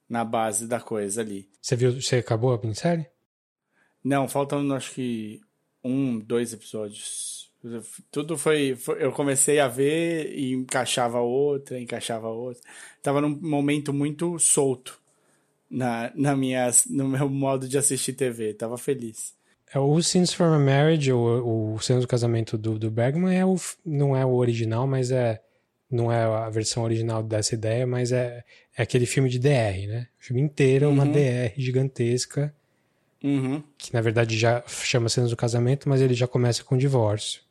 na 0.07 0.23
base 0.23 0.67
da 0.67 0.79
coisa 0.79 1.21
ali. 1.21 1.49
Você 1.61 1.75
viu, 1.75 2.01
você 2.01 2.17
acabou 2.17 2.53
a 2.53 2.57
minissérie? 2.57 3.07
Não, 4.03 4.27
faltam 4.27 4.73
acho 4.73 4.93
que 4.93 5.41
um, 5.83 6.19
dois 6.19 6.53
episódios. 6.53 7.40
Tudo 8.11 8.37
foi, 8.37 8.75
foi, 8.75 9.03
Eu 9.03 9.11
comecei 9.11 9.59
a 9.59 9.67
ver 9.67 10.33
e 10.35 10.53
encaixava 10.53 11.19
outra, 11.19 11.79
encaixava 11.79 12.27
outra. 12.27 12.61
Tava 13.01 13.21
num 13.21 13.37
momento 13.39 13.93
muito 13.93 14.39
solto 14.39 14.99
na, 15.69 16.11
na 16.15 16.35
minha, 16.35 16.69
no 16.89 17.07
meu 17.07 17.29
modo 17.29 17.67
de 17.67 17.77
assistir 17.77 18.13
TV. 18.13 18.53
Tava 18.53 18.77
feliz. 18.77 19.33
É, 19.73 19.79
o 19.79 20.01
Scenes 20.01 20.33
from 20.33 20.53
a 20.53 20.59
Marriage, 20.59 21.13
o, 21.13 21.75
o 21.75 21.79
Cenas 21.79 22.03
do 22.03 22.07
Casamento 22.07 22.57
do, 22.57 22.77
do 22.77 22.91
Bergman, 22.91 23.35
é 23.35 23.45
o, 23.45 23.55
não 23.85 24.15
é 24.15 24.25
o 24.25 24.33
original, 24.33 24.85
mas 24.85 25.11
é. 25.11 25.41
Não 25.89 26.09
é 26.09 26.23
a 26.23 26.49
versão 26.49 26.83
original 26.83 27.21
dessa 27.21 27.53
ideia, 27.53 27.85
mas 27.85 28.13
é, 28.13 28.45
é 28.77 28.81
aquele 28.81 29.05
filme 29.05 29.29
de 29.29 29.37
DR, 29.37 29.87
né? 29.89 30.07
O 30.17 30.23
filme 30.23 30.41
inteiro 30.41 30.85
é 30.85 30.87
uma 30.87 31.03
uhum. 31.03 31.11
DR 31.11 31.53
gigantesca. 31.57 32.55
Uhum. 33.21 33.61
Que 33.77 33.93
na 33.93 33.99
verdade 33.99 34.37
já 34.37 34.63
chama 34.67 35.09
Cenas 35.09 35.31
do 35.31 35.35
Casamento, 35.35 35.89
mas 35.89 35.99
ele 35.99 36.13
já 36.13 36.25
começa 36.25 36.63
com 36.63 36.77
divórcio. 36.77 37.41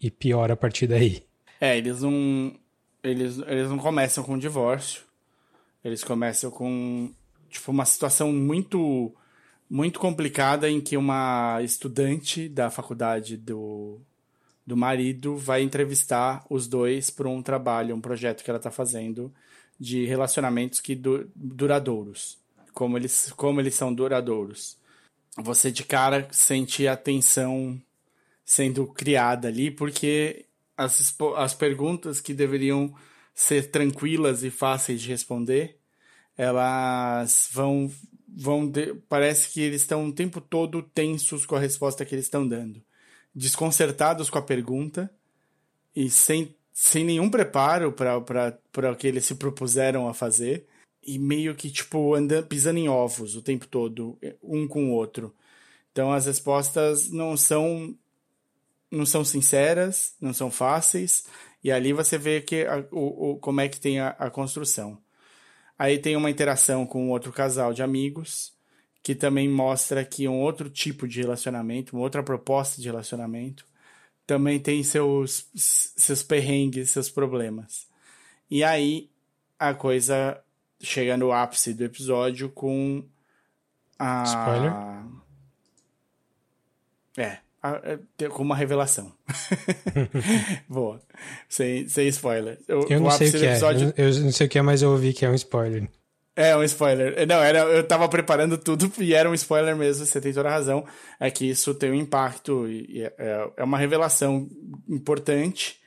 E 0.00 0.10
piora 0.10 0.54
a 0.54 0.56
partir 0.56 0.86
daí. 0.86 1.22
É, 1.60 1.76
eles 1.76 2.00
não. 2.00 2.54
Eles, 3.02 3.38
eles 3.46 3.68
não 3.68 3.78
começam 3.78 4.24
com 4.24 4.38
divórcio. 4.38 5.02
Eles 5.84 6.04
começam 6.04 6.50
com 6.50 7.10
tipo, 7.48 7.70
uma 7.70 7.84
situação 7.84 8.32
muito, 8.32 9.14
muito 9.68 9.98
complicada 9.98 10.70
em 10.70 10.80
que 10.80 10.96
uma 10.96 11.60
estudante 11.62 12.48
da 12.48 12.70
faculdade 12.70 13.36
do, 13.36 13.98
do 14.66 14.76
marido 14.76 15.36
vai 15.36 15.62
entrevistar 15.62 16.44
os 16.48 16.66
dois 16.66 17.10
para 17.10 17.28
um 17.28 17.42
trabalho, 17.42 17.94
um 17.94 18.00
projeto 18.00 18.44
que 18.44 18.50
ela 18.50 18.58
está 18.58 18.70
fazendo 18.70 19.32
de 19.78 20.04
relacionamentos 20.04 20.80
que 20.80 20.94
du 20.94 21.30
duradouros. 21.34 22.38
Como 22.72 22.96
eles, 22.96 23.32
como 23.32 23.60
eles 23.60 23.74
são 23.74 23.92
duradouros. 23.92 24.78
Você 25.36 25.70
de 25.70 25.84
cara 25.84 26.28
sente 26.30 26.86
a 26.86 26.96
tensão 26.96 27.80
sendo 28.50 28.84
criada 28.88 29.46
ali, 29.46 29.70
porque 29.70 30.44
as, 30.76 31.14
as 31.36 31.54
perguntas 31.54 32.20
que 32.20 32.34
deveriam 32.34 32.92
ser 33.32 33.70
tranquilas 33.70 34.42
e 34.42 34.50
fáceis 34.50 35.00
de 35.00 35.08
responder 35.08 35.78
elas 36.36 37.48
vão 37.52 37.92
vão 38.26 38.66
de, 38.66 38.94
parece 39.08 39.52
que 39.52 39.60
eles 39.60 39.82
estão 39.82 40.06
o 40.06 40.12
tempo 40.12 40.40
todo 40.40 40.82
tensos 40.82 41.46
com 41.46 41.54
a 41.54 41.60
resposta 41.60 42.04
que 42.04 42.14
eles 42.14 42.24
estão 42.24 42.46
dando, 42.46 42.82
desconcertados 43.32 44.28
com 44.28 44.38
a 44.38 44.42
pergunta 44.42 45.08
e 45.94 46.10
sem, 46.10 46.56
sem 46.72 47.04
nenhum 47.04 47.30
preparo 47.30 47.92
para 47.92 48.92
o 48.92 48.96
que 48.96 49.06
eles 49.06 49.26
se 49.26 49.36
propuseram 49.36 50.08
a 50.08 50.14
fazer 50.14 50.66
e 51.02 51.20
meio 51.20 51.54
que 51.54 51.70
tipo 51.70 52.14
andando 52.14 52.46
pisando 52.48 52.78
em 52.80 52.88
ovos 52.88 53.36
o 53.36 53.42
tempo 53.42 53.68
todo 53.68 54.18
um 54.42 54.66
com 54.66 54.90
o 54.90 54.92
outro. 54.92 55.32
Então 55.92 56.12
as 56.12 56.26
respostas 56.26 57.10
não 57.10 57.36
são 57.36 57.96
não 58.90 59.06
são 59.06 59.24
sinceras, 59.24 60.14
não 60.20 60.32
são 60.32 60.50
fáceis 60.50 61.24
e 61.62 61.70
ali 61.70 61.92
você 61.92 62.16
vê 62.16 62.40
que 62.40 62.64
a, 62.64 62.84
o, 62.90 63.32
o, 63.32 63.36
como 63.38 63.60
é 63.60 63.68
que 63.68 63.78
tem 63.78 64.00
a, 64.00 64.08
a 64.10 64.30
construção. 64.30 64.98
Aí 65.78 65.98
tem 65.98 66.16
uma 66.16 66.30
interação 66.30 66.86
com 66.86 67.10
outro 67.10 67.32
casal 67.32 67.72
de 67.72 67.82
amigos, 67.82 68.52
que 69.02 69.14
também 69.14 69.48
mostra 69.48 70.04
que 70.04 70.28
um 70.28 70.40
outro 70.40 70.68
tipo 70.68 71.06
de 71.06 71.20
relacionamento, 71.20 71.96
uma 71.96 72.02
outra 72.02 72.22
proposta 72.22 72.80
de 72.80 72.88
relacionamento, 72.88 73.66
também 74.26 74.60
tem 74.60 74.82
seus, 74.82 75.48
seus 75.54 76.22
perrengues, 76.22 76.90
seus 76.90 77.10
problemas. 77.10 77.88
E 78.50 78.62
aí 78.62 79.10
a 79.58 79.74
coisa 79.74 80.42
chega 80.80 81.16
no 81.16 81.32
ápice 81.32 81.74
do 81.74 81.84
episódio 81.84 82.50
com 82.50 83.04
a. 83.98 84.22
Spoiler? 84.22 84.72
É, 87.16 87.22
é, 87.22 87.40
com 88.30 88.42
uma 88.42 88.56
revelação. 88.56 89.12
Boa. 90.68 91.00
Sem, 91.48 91.86
sem 91.88 92.08
spoiler. 92.08 92.58
O, 92.68 92.92
eu 92.92 93.00
não 93.00 93.10
sei 93.10 93.28
o 93.28 93.32
que 93.32 93.46
é. 93.46 93.50
episódio... 93.50 93.94
é. 93.96 94.02
Eu, 94.02 94.08
eu, 94.08 94.20
não 94.20 94.32
sei 94.32 94.46
o 94.46 94.50
que 94.50 94.58
é, 94.58 94.62
mas 94.62 94.82
eu 94.82 94.90
ouvi 94.90 95.12
que 95.12 95.24
é 95.24 95.30
um 95.30 95.34
spoiler. 95.34 95.88
É 96.34 96.56
um 96.56 96.62
spoiler. 96.62 97.26
Não, 97.26 97.42
era, 97.42 97.60
eu 97.60 97.86
tava 97.86 98.08
preparando 98.08 98.56
tudo 98.56 98.90
e 98.98 99.12
era 99.12 99.28
um 99.28 99.34
spoiler 99.34 99.76
mesmo, 99.76 100.06
você 100.06 100.20
tem 100.20 100.32
toda 100.32 100.48
a 100.48 100.52
razão. 100.52 100.86
É 101.18 101.30
que 101.30 101.44
isso 101.44 101.74
tem 101.74 101.90
um 101.90 101.94
impacto 101.94 102.66
e 102.68 103.02
é, 103.02 103.50
é 103.56 103.64
uma 103.64 103.76
revelação 103.76 104.48
importante 104.88 105.78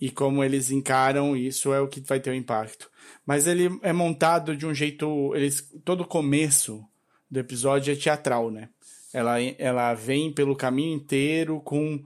e 0.00 0.10
como 0.10 0.42
eles 0.42 0.70
encaram 0.70 1.36
isso 1.36 1.72
é 1.72 1.80
o 1.80 1.88
que 1.88 2.00
vai 2.00 2.20
ter 2.20 2.30
o 2.30 2.32
um 2.32 2.36
impacto. 2.36 2.90
Mas 3.24 3.46
ele 3.46 3.70
é 3.82 3.92
montado 3.92 4.56
de 4.56 4.66
um 4.66 4.74
jeito. 4.74 5.32
Eles, 5.34 5.66
todo 5.84 6.02
o 6.02 6.06
começo 6.06 6.84
do 7.30 7.38
episódio 7.38 7.92
é 7.92 7.96
teatral, 7.96 8.50
né? 8.50 8.68
Ela, 9.12 9.40
ela 9.58 9.94
vem 9.94 10.32
pelo 10.32 10.56
caminho 10.56 10.94
inteiro 10.94 11.60
com 11.60 12.02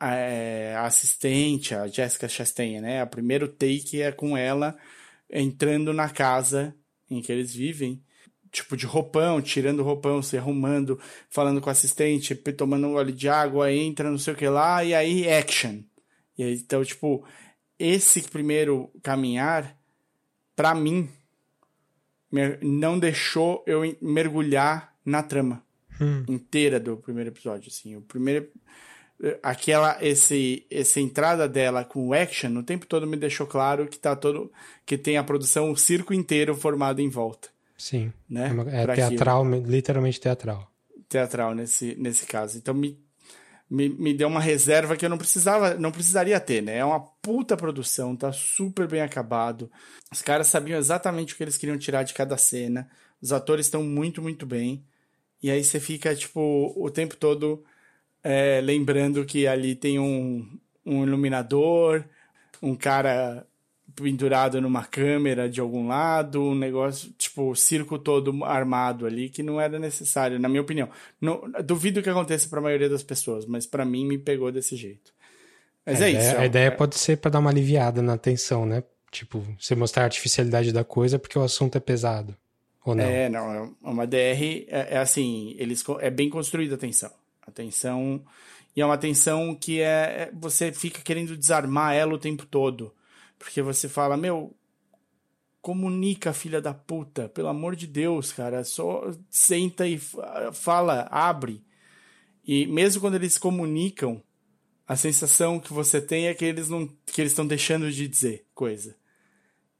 é, 0.00 0.74
a 0.76 0.86
assistente, 0.86 1.74
a 1.74 1.86
Jessica 1.86 2.28
Chastain, 2.28 2.80
né? 2.80 3.02
O 3.02 3.06
primeiro 3.06 3.48
take 3.48 4.00
é 4.00 4.10
com 4.10 4.36
ela 4.36 4.76
entrando 5.30 5.92
na 5.92 6.08
casa 6.08 6.74
em 7.10 7.20
que 7.20 7.30
eles 7.30 7.54
vivem, 7.54 8.02
tipo 8.50 8.76
de 8.76 8.86
roupão, 8.86 9.42
tirando 9.42 9.80
o 9.80 9.84
roupão, 9.84 10.22
se 10.22 10.38
arrumando, 10.38 10.98
falando 11.28 11.60
com 11.60 11.68
a 11.68 11.72
assistente, 11.72 12.34
tomando 12.34 12.86
um 12.86 12.94
óleo 12.94 13.12
de 13.12 13.28
água, 13.28 13.72
entra, 13.72 14.10
não 14.10 14.18
sei 14.18 14.32
o 14.32 14.36
que 14.36 14.48
lá, 14.48 14.82
e 14.84 14.94
aí 14.94 15.28
action. 15.30 15.82
E 16.36 16.42
aí, 16.42 16.54
então, 16.54 16.82
tipo, 16.84 17.26
esse 17.78 18.22
primeiro 18.22 18.90
caminhar, 19.02 19.76
para 20.56 20.74
mim, 20.74 21.10
não 22.62 22.98
deixou 22.98 23.62
eu 23.66 23.82
mergulhar 24.00 24.94
na 25.04 25.22
trama 25.22 25.67
hum. 26.00 26.24
inteira 26.28 26.78
do 26.78 26.96
primeiro 26.96 27.30
episódio, 27.30 27.68
assim. 27.68 27.96
O 27.96 28.00
primeiro 28.00 28.48
aquela 29.42 29.98
esse 30.00 30.64
essa 30.70 31.00
entrada 31.00 31.48
dela 31.48 31.84
com 31.84 32.06
o 32.06 32.14
action 32.14 32.56
o 32.56 32.62
tempo 32.62 32.86
todo 32.86 33.04
me 33.04 33.16
deixou 33.16 33.48
claro 33.48 33.88
que 33.88 33.98
tá 33.98 34.14
todo 34.14 34.52
que 34.86 34.96
tem 34.96 35.16
a 35.16 35.24
produção 35.24 35.72
o 35.72 35.76
circo 35.76 36.14
inteiro 36.14 36.54
formado 36.54 37.00
em 37.00 37.08
volta. 37.08 37.48
Sim. 37.78 38.12
Né? 38.28 38.50
É, 38.72 38.82
é 38.82 38.94
teatral, 38.94 39.46
aquilo. 39.46 39.66
literalmente 39.70 40.20
teatral. 40.20 40.70
teatral 41.08 41.54
nesse, 41.54 41.94
nesse 41.96 42.26
caso. 42.26 42.58
Então 42.58 42.74
me, 42.74 42.98
me, 43.70 43.88
me 43.88 44.12
deu 44.12 44.26
uma 44.26 44.40
reserva 44.40 44.96
que 44.96 45.04
eu 45.04 45.10
não 45.10 45.16
precisava, 45.16 45.74
não 45.74 45.92
precisaria 45.92 46.40
ter, 46.40 46.60
né? 46.60 46.78
É 46.78 46.84
uma 46.84 47.00
puta 47.00 47.56
produção, 47.56 48.16
tá 48.16 48.32
super 48.32 48.88
bem 48.88 49.00
acabado. 49.00 49.70
Os 50.12 50.20
caras 50.20 50.48
sabiam 50.48 50.78
exatamente 50.78 51.32
o 51.32 51.36
que 51.36 51.44
eles 51.44 51.56
queriam 51.56 51.78
tirar 51.78 52.02
de 52.02 52.12
cada 52.12 52.36
cena. 52.36 52.90
Os 53.22 53.32
atores 53.32 53.66
estão 53.66 53.84
muito, 53.84 54.20
muito 54.20 54.44
bem. 54.44 54.84
E 55.42 55.50
aí 55.50 55.62
você 55.62 55.78
fica, 55.78 56.14
tipo, 56.14 56.72
o 56.76 56.90
tempo 56.90 57.16
todo 57.16 57.64
é, 58.22 58.60
lembrando 58.60 59.24
que 59.24 59.46
ali 59.46 59.74
tem 59.74 59.98
um, 59.98 60.46
um 60.84 61.04
iluminador, 61.04 62.04
um 62.62 62.74
cara 62.74 63.46
pendurado 63.94 64.60
numa 64.60 64.84
câmera 64.84 65.48
de 65.48 65.60
algum 65.60 65.88
lado, 65.88 66.42
um 66.42 66.54
negócio, 66.54 67.10
tipo, 67.18 67.50
o 67.50 67.56
circo 67.56 67.98
todo 67.98 68.44
armado 68.44 69.06
ali, 69.06 69.28
que 69.28 69.42
não 69.42 69.60
era 69.60 69.78
necessário, 69.78 70.38
na 70.38 70.48
minha 70.48 70.60
opinião. 70.60 70.88
Não, 71.20 71.42
duvido 71.64 72.02
que 72.02 72.10
aconteça 72.10 72.48
para 72.48 72.58
a 72.58 72.62
maioria 72.62 72.88
das 72.88 73.02
pessoas, 73.02 73.46
mas 73.46 73.66
para 73.66 73.84
mim 73.84 74.06
me 74.06 74.18
pegou 74.18 74.52
desse 74.52 74.76
jeito. 74.76 75.12
Mas 75.84 76.02
a 76.02 76.06
é 76.06 76.10
ideia, 76.10 76.30
isso. 76.30 76.36
A 76.36 76.46
ideia 76.46 76.72
pode 76.72 76.98
ser 76.98 77.16
para 77.16 77.30
dar 77.30 77.38
uma 77.38 77.50
aliviada 77.50 78.02
na 78.02 78.16
tensão, 78.18 78.66
né? 78.66 78.82
Tipo, 79.10 79.42
você 79.58 79.74
mostrar 79.74 80.02
a 80.02 80.06
artificialidade 80.06 80.72
da 80.72 80.84
coisa 80.84 81.18
porque 81.18 81.38
o 81.38 81.42
assunto 81.42 81.76
é 81.76 81.80
pesado. 81.80 82.36
Ou 82.88 82.94
não? 82.94 83.04
É, 83.04 83.28
não. 83.28 83.52
É 83.52 83.70
uma 83.82 84.06
DR, 84.06 84.66
é, 84.68 84.94
é 84.94 84.98
assim, 84.98 85.54
eles, 85.58 85.84
é 86.00 86.10
bem 86.10 86.30
construída 86.30 86.74
a 86.74 86.78
tensão. 86.78 87.12
A 87.46 87.50
tensão. 87.50 88.24
E 88.74 88.80
é 88.80 88.86
uma 88.86 88.96
tensão 88.96 89.54
que 89.54 89.80
é. 89.80 90.30
Você 90.32 90.72
fica 90.72 91.02
querendo 91.02 91.36
desarmar 91.36 91.94
ela 91.94 92.14
o 92.14 92.18
tempo 92.18 92.46
todo. 92.46 92.94
Porque 93.38 93.60
você 93.60 93.88
fala, 93.88 94.16
meu, 94.16 94.56
comunica, 95.60 96.32
filha 96.32 96.62
da 96.62 96.72
puta, 96.72 97.28
pelo 97.28 97.48
amor 97.48 97.76
de 97.76 97.86
Deus, 97.86 98.32
cara, 98.32 98.64
só 98.64 99.10
senta 99.28 99.86
e 99.86 100.00
fala, 100.52 101.06
abre. 101.10 101.62
E 102.42 102.66
mesmo 102.66 103.02
quando 103.02 103.16
eles 103.16 103.36
comunicam, 103.36 104.22
a 104.86 104.96
sensação 104.96 105.60
que 105.60 105.72
você 105.72 106.00
tem 106.00 106.26
é 106.26 106.34
que 106.34 106.44
eles 106.44 106.70
não 106.70 106.86
que 107.04 107.20
eles 107.20 107.32
estão 107.32 107.46
deixando 107.46 107.92
de 107.92 108.08
dizer 108.08 108.46
coisa. 108.54 108.96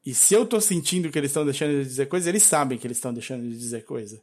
E 0.09 0.15
se 0.15 0.33
eu 0.33 0.47
tô 0.47 0.59
sentindo 0.59 1.11
que 1.11 1.19
eles 1.19 1.29
estão 1.29 1.45
deixando 1.45 1.83
de 1.83 1.85
dizer 1.85 2.07
coisa, 2.07 2.31
eles 2.31 2.43
sabem 2.43 2.79
que 2.79 2.87
eles 2.87 2.97
estão 2.97 3.13
deixando 3.13 3.43
de 3.43 3.55
dizer 3.55 3.85
coisa. 3.85 4.19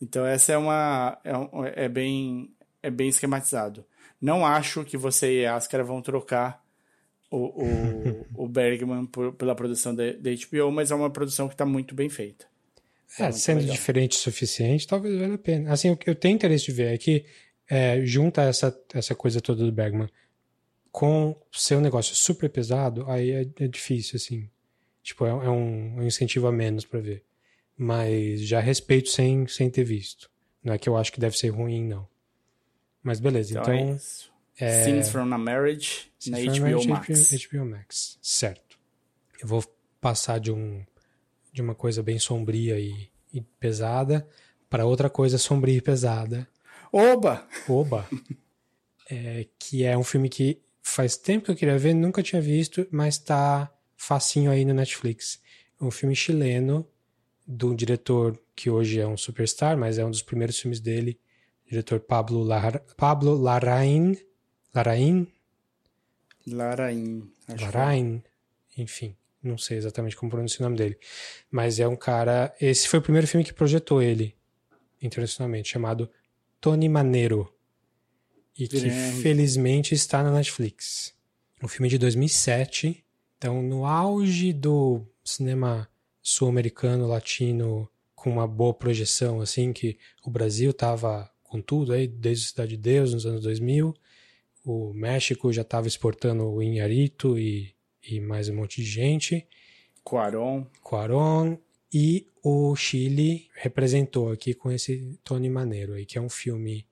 Então 0.00 0.26
essa 0.26 0.52
é 0.52 0.58
uma 0.58 1.16
é, 1.22 1.84
é 1.84 1.88
bem 1.88 2.50
é 2.82 2.90
bem 2.90 3.08
esquematizado. 3.08 3.84
Não 4.20 4.44
acho 4.44 4.84
que 4.84 4.96
você 4.96 5.42
e 5.42 5.46
a 5.46 5.54
Ascara 5.54 5.84
vão 5.84 6.02
trocar 6.02 6.60
o, 7.30 7.36
o, 7.36 8.26
o 8.34 8.48
Bergman 8.48 9.06
por, 9.06 9.32
pela 9.34 9.54
produção 9.54 9.94
da, 9.94 10.02
HBO, 10.02 10.72
mas 10.72 10.90
é 10.90 10.94
uma 10.96 11.08
produção 11.08 11.46
que 11.46 11.54
está 11.54 11.64
muito 11.64 11.94
bem 11.94 12.08
feita. 12.08 12.44
É, 13.16 13.26
é 13.26 13.30
sendo 13.30 13.60
legal. 13.60 13.76
diferente 13.76 14.16
o 14.16 14.20
suficiente, 14.20 14.88
talvez 14.88 15.16
valha 15.16 15.34
a 15.34 15.38
pena. 15.38 15.72
Assim, 15.72 15.92
o 15.92 15.96
que 15.96 16.10
eu 16.10 16.16
tenho 16.16 16.34
interesse 16.34 16.64
de 16.64 16.72
ver 16.72 16.94
é 16.94 16.98
que 16.98 17.24
é, 17.70 18.04
junta 18.04 18.42
essa, 18.42 18.76
essa 18.92 19.14
coisa 19.14 19.40
toda 19.40 19.64
do 19.64 19.70
Bergman 19.70 20.08
com 20.90 21.40
seu 21.52 21.80
negócio 21.80 22.12
super 22.16 22.50
pesado, 22.50 23.08
aí 23.08 23.30
é, 23.30 23.46
é 23.60 23.68
difícil, 23.68 24.16
assim. 24.16 24.50
Tipo, 25.02 25.26
é, 25.26 25.30
é 25.30 25.50
um, 25.50 25.98
um, 25.98 26.02
incentivo 26.02 26.46
a 26.46 26.52
menos 26.52 26.84
para 26.84 27.00
ver. 27.00 27.24
Mas 27.76 28.42
já 28.42 28.60
respeito 28.60 29.08
sem, 29.08 29.46
sem 29.46 29.68
ter 29.68 29.84
visto. 29.84 30.30
Não 30.62 30.72
é 30.72 30.78
que 30.78 30.88
eu 30.88 30.96
acho 30.96 31.12
que 31.12 31.20
deve 31.20 31.36
ser 31.36 31.48
ruim, 31.48 31.84
não. 31.84 32.06
Mas 33.02 33.18
beleza, 33.18 33.58
então. 33.58 33.74
então 33.74 33.98
é... 34.58 34.82
Scenes 34.84 35.08
from 35.08 35.32
a 35.34 35.38
Marriage 35.38 36.10
na 36.26 36.38
HBO 36.38 36.60
Marriage, 36.60 36.88
Max. 36.88 37.32
HBO, 37.32 37.58
HBO 37.58 37.70
Max, 37.70 38.18
certo. 38.22 38.78
Eu 39.40 39.48
vou 39.48 39.64
passar 40.00 40.38
de 40.38 40.52
um 40.52 40.84
de 41.52 41.60
uma 41.60 41.74
coisa 41.74 42.02
bem 42.02 42.18
sombria 42.18 42.78
e, 42.78 43.10
e 43.32 43.40
pesada 43.40 44.26
para 44.70 44.86
outra 44.86 45.10
coisa 45.10 45.36
sombria 45.36 45.76
e 45.76 45.82
pesada. 45.82 46.48
Oba! 46.90 47.46
Oba! 47.68 48.08
é, 49.10 49.46
que 49.58 49.84
é 49.84 49.96
um 49.98 50.04
filme 50.04 50.28
que 50.30 50.62
faz 50.80 51.16
tempo 51.16 51.44
que 51.44 51.50
eu 51.50 51.56
queria 51.56 51.76
ver, 51.76 51.92
nunca 51.92 52.22
tinha 52.22 52.40
visto, 52.40 52.86
mas 52.90 53.18
tá 53.18 53.70
facinho 54.02 54.50
aí 54.50 54.64
no 54.64 54.74
Netflix. 54.74 55.40
Um 55.80 55.90
filme 55.90 56.16
chileno 56.16 56.86
do 57.46 57.72
diretor 57.74 58.36
que 58.54 58.68
hoje 58.68 58.98
é 58.98 59.06
um 59.06 59.16
superstar, 59.16 59.76
mas 59.76 59.96
é 59.96 60.04
um 60.04 60.10
dos 60.10 60.22
primeiros 60.22 60.58
filmes 60.58 60.80
dele, 60.80 61.20
diretor 61.64 62.00
Pablo, 62.00 62.42
Lar 62.42 62.80
Pablo 62.96 63.36
Larraín, 63.36 64.18
Larain? 64.74 65.28
Larain. 66.46 67.30
Larain. 67.60 68.22
Enfim, 68.76 69.16
não 69.40 69.56
sei 69.56 69.76
exatamente 69.76 70.16
como 70.16 70.30
pronunciar 70.30 70.62
o 70.62 70.64
nome 70.64 70.76
dele. 70.76 70.98
Mas 71.48 71.78
é 71.78 71.86
um 71.86 71.96
cara. 71.96 72.52
Esse 72.60 72.88
foi 72.88 72.98
o 72.98 73.02
primeiro 73.02 73.28
filme 73.28 73.44
que 73.44 73.52
projetou 73.52 74.02
ele 74.02 74.34
internacionalmente, 75.00 75.68
chamado 75.68 76.10
Tony 76.60 76.88
Maneiro. 76.88 77.52
E 78.58 78.66
que 78.66 78.90
felizmente 79.22 79.94
está 79.94 80.22
na 80.22 80.32
Netflix. 80.32 81.14
Um 81.62 81.68
filme 81.68 81.88
de 81.88 81.98
2007. 81.98 83.04
Então, 83.42 83.60
no 83.60 83.84
auge 83.84 84.52
do 84.52 85.04
cinema 85.24 85.88
sul-americano, 86.22 87.08
latino, 87.08 87.88
com 88.14 88.30
uma 88.30 88.46
boa 88.46 88.72
projeção, 88.72 89.40
assim, 89.40 89.72
que 89.72 89.98
o 90.24 90.30
Brasil 90.30 90.70
estava 90.70 91.28
com 91.42 91.60
tudo 91.60 91.92
aí, 91.92 92.06
desde 92.06 92.46
Cidade 92.46 92.76
de 92.76 92.76
Deus, 92.76 93.12
nos 93.12 93.26
anos 93.26 93.42
2000 93.42 93.92
o 94.64 94.92
México 94.94 95.52
já 95.52 95.62
estava 95.62 95.88
exportando 95.88 96.44
o 96.44 96.62
Inharito 96.62 97.36
e, 97.36 97.74
e 98.08 98.20
mais 98.20 98.48
um 98.48 98.54
monte 98.54 98.80
de 98.80 98.86
gente. 98.86 99.44
Quaron. 100.04 100.64
Quaron. 100.80 101.58
E 101.92 102.28
o 102.44 102.76
Chile 102.76 103.48
representou 103.56 104.30
aqui 104.30 104.54
com 104.54 104.70
esse 104.70 105.18
Tony 105.24 105.50
Maneiro 105.50 105.94
aí, 105.94 106.06
que 106.06 106.16
é 106.16 106.20
um 106.20 106.28
filme 106.28 106.86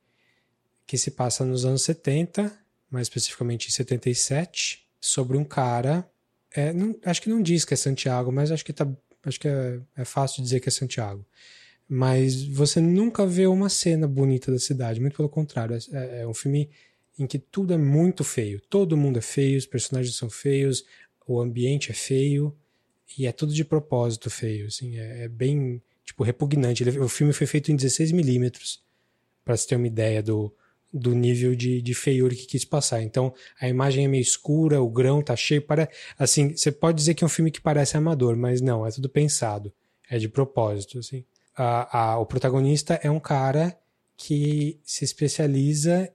que 0.84 0.98
se 0.98 1.12
passa 1.12 1.44
nos 1.44 1.64
anos 1.64 1.82
70, 1.82 2.52
mais 2.90 3.06
especificamente 3.06 3.68
em 3.68 3.70
77, 3.70 4.84
sobre 5.00 5.38
um 5.38 5.44
cara. 5.44 6.09
É, 6.54 6.72
não, 6.72 6.96
acho 7.04 7.22
que 7.22 7.28
não 7.28 7.40
diz 7.42 7.64
que 7.64 7.74
é 7.74 7.76
Santiago, 7.76 8.32
mas 8.32 8.50
acho 8.50 8.64
que, 8.64 8.72
tá, 8.72 8.88
acho 9.24 9.38
que 9.38 9.48
é, 9.48 9.80
é 9.96 10.04
fácil 10.04 10.42
dizer 10.42 10.60
que 10.60 10.68
é 10.68 10.72
Santiago. 10.72 11.24
Mas 11.88 12.44
você 12.44 12.80
nunca 12.80 13.26
vê 13.26 13.46
uma 13.46 13.68
cena 13.68 14.06
bonita 14.06 14.52
da 14.52 14.58
cidade, 14.58 15.00
muito 15.00 15.16
pelo 15.16 15.28
contrário. 15.28 15.76
É, 15.92 16.22
é 16.22 16.26
um 16.26 16.34
filme 16.34 16.70
em 17.18 17.26
que 17.26 17.38
tudo 17.38 17.74
é 17.74 17.76
muito 17.76 18.24
feio. 18.24 18.60
Todo 18.68 18.96
mundo 18.96 19.18
é 19.18 19.22
feio, 19.22 19.58
os 19.58 19.66
personagens 19.66 20.16
são 20.16 20.30
feios, 20.30 20.84
o 21.26 21.40
ambiente 21.40 21.90
é 21.90 21.94
feio 21.94 22.56
e 23.18 23.26
é 23.26 23.32
tudo 23.32 23.52
de 23.52 23.64
propósito 23.64 24.30
feio, 24.30 24.66
assim, 24.66 24.96
é, 24.98 25.24
é 25.24 25.28
bem 25.28 25.82
tipo 26.04 26.22
repugnante. 26.22 26.82
Ele, 26.82 26.98
o 26.98 27.08
filme 27.08 27.32
foi 27.32 27.46
feito 27.46 27.70
em 27.70 27.76
16 27.76 28.12
milímetros 28.12 28.82
para 29.44 29.56
se 29.56 29.66
ter 29.66 29.76
uma 29.76 29.86
ideia 29.86 30.22
do, 30.22 30.54
do 30.92 31.14
nível 31.14 31.54
de, 31.54 31.80
de 31.80 31.94
feiura 31.94 32.34
que 32.34 32.46
quis 32.46 32.64
passar. 32.64 33.02
Então 33.02 33.32
a 33.60 33.68
imagem 33.68 34.04
é 34.04 34.08
meio 34.08 34.22
escura, 34.22 34.82
o 34.82 34.90
grão 34.90 35.22
tá 35.22 35.36
cheio 35.36 35.62
para 35.62 35.88
assim, 36.18 36.56
você 36.56 36.72
pode 36.72 36.98
dizer 36.98 37.14
que 37.14 37.24
é 37.24 37.26
um 37.26 37.30
filme 37.30 37.50
que 37.50 37.60
parece 37.60 37.96
amador, 37.96 38.36
mas 38.36 38.60
não, 38.60 38.86
é 38.86 38.90
tudo 38.90 39.08
pensado, 39.08 39.72
é 40.08 40.18
de 40.18 40.28
propósito, 40.28 40.98
assim. 40.98 41.24
A, 41.56 42.12
a, 42.12 42.18
o 42.18 42.26
protagonista 42.26 42.94
é 43.02 43.10
um 43.10 43.20
cara 43.20 43.76
que 44.16 44.78
se 44.84 45.04
especializa 45.04 46.10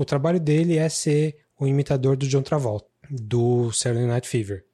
o 0.00 0.04
trabalho 0.06 0.40
dele 0.40 0.78
é 0.78 0.88
ser 0.88 1.44
o 1.58 1.66
imitador 1.66 2.16
do 2.16 2.26
John 2.26 2.40
Travolta, 2.40 2.88
do 3.10 3.70
Saturday 3.70 4.06
Night 4.06 4.26
Fever. 4.26 4.64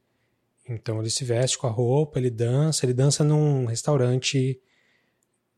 Então 0.68 1.00
ele 1.00 1.10
se 1.10 1.24
veste 1.24 1.58
com 1.58 1.66
a 1.66 1.70
roupa, 1.70 2.20
ele 2.20 2.30
dança, 2.30 2.86
ele 2.86 2.94
dança 2.94 3.24
num 3.24 3.64
restaurante 3.64 4.60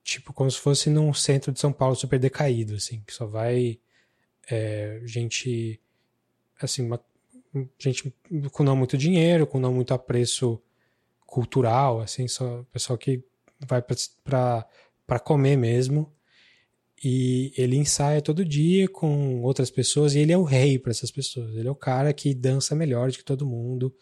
tipo 0.03 0.33
como 0.33 0.51
se 0.51 0.59
fosse 0.59 0.89
num 0.89 1.13
centro 1.13 1.53
de 1.53 1.61
São 1.61 1.71
Paulo 1.71 1.95
super 1.95 2.19
decaído, 2.19 2.77
assim, 2.77 3.03
que 3.07 3.13
só 3.13 3.27
vai 3.27 3.79
é, 4.51 5.01
gente 5.05 5.81
assim, 6.61 6.83
uma, 6.83 7.01
gente 7.79 8.13
com 8.53 8.63
não 8.63 8.77
muito 8.77 8.97
dinheiro, 8.97 9.47
com 9.47 9.61
não 9.61 9.73
muito 9.73 9.95
apreço 9.95 10.61
cultural, 11.27 12.01
assim, 12.01 12.27
só 12.27 12.65
pessoal 12.73 12.99
que 12.99 13.23
vai 13.61 13.83
para 14.25 15.19
comer 15.21 15.57
mesmo 15.57 16.13
e 17.03 17.53
ele 17.57 17.77
ensaia 17.77 18.21
todo 18.21 18.45
dia 18.45 18.89
com 18.89 19.41
outras 19.43 19.71
pessoas 19.71 20.15
e 20.15 20.19
ele 20.19 20.33
é 20.33 20.39
o 20.39 20.43
rei 20.43 20.79
para 20.79 20.91
essas 20.91 21.11
pessoas. 21.11 21.55
Ele 21.55 21.69
é 21.69 21.71
o 21.71 21.77
cara 21.77 22.13
que 22.13 22.35
dança 22.35 22.75
melhor 22.75 23.11
do 23.11 23.17
que 23.17 23.25
todo 23.25 23.47
mundo. 23.47 23.95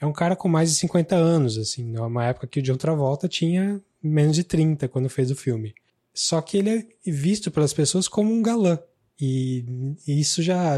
É 0.00 0.06
um 0.06 0.12
cara 0.12 0.36
com 0.36 0.48
mais 0.48 0.70
de 0.70 0.76
50 0.76 1.16
anos, 1.16 1.58
assim, 1.58 1.84
numa 1.84 2.26
época 2.26 2.46
que 2.46 2.60
o 2.60 2.62
John 2.62 2.76
Travolta 2.76 3.28
tinha 3.28 3.82
menos 4.02 4.36
de 4.36 4.44
30 4.44 4.88
quando 4.88 5.08
fez 5.08 5.30
o 5.30 5.36
filme. 5.36 5.74
Só 6.14 6.40
que 6.40 6.58
ele 6.58 6.70
é 6.70 7.10
visto 7.10 7.50
pelas 7.50 7.72
pessoas 7.72 8.06
como 8.06 8.32
um 8.32 8.42
galã. 8.42 8.78
E, 9.20 9.64
isso 10.06 10.42
já. 10.42 10.76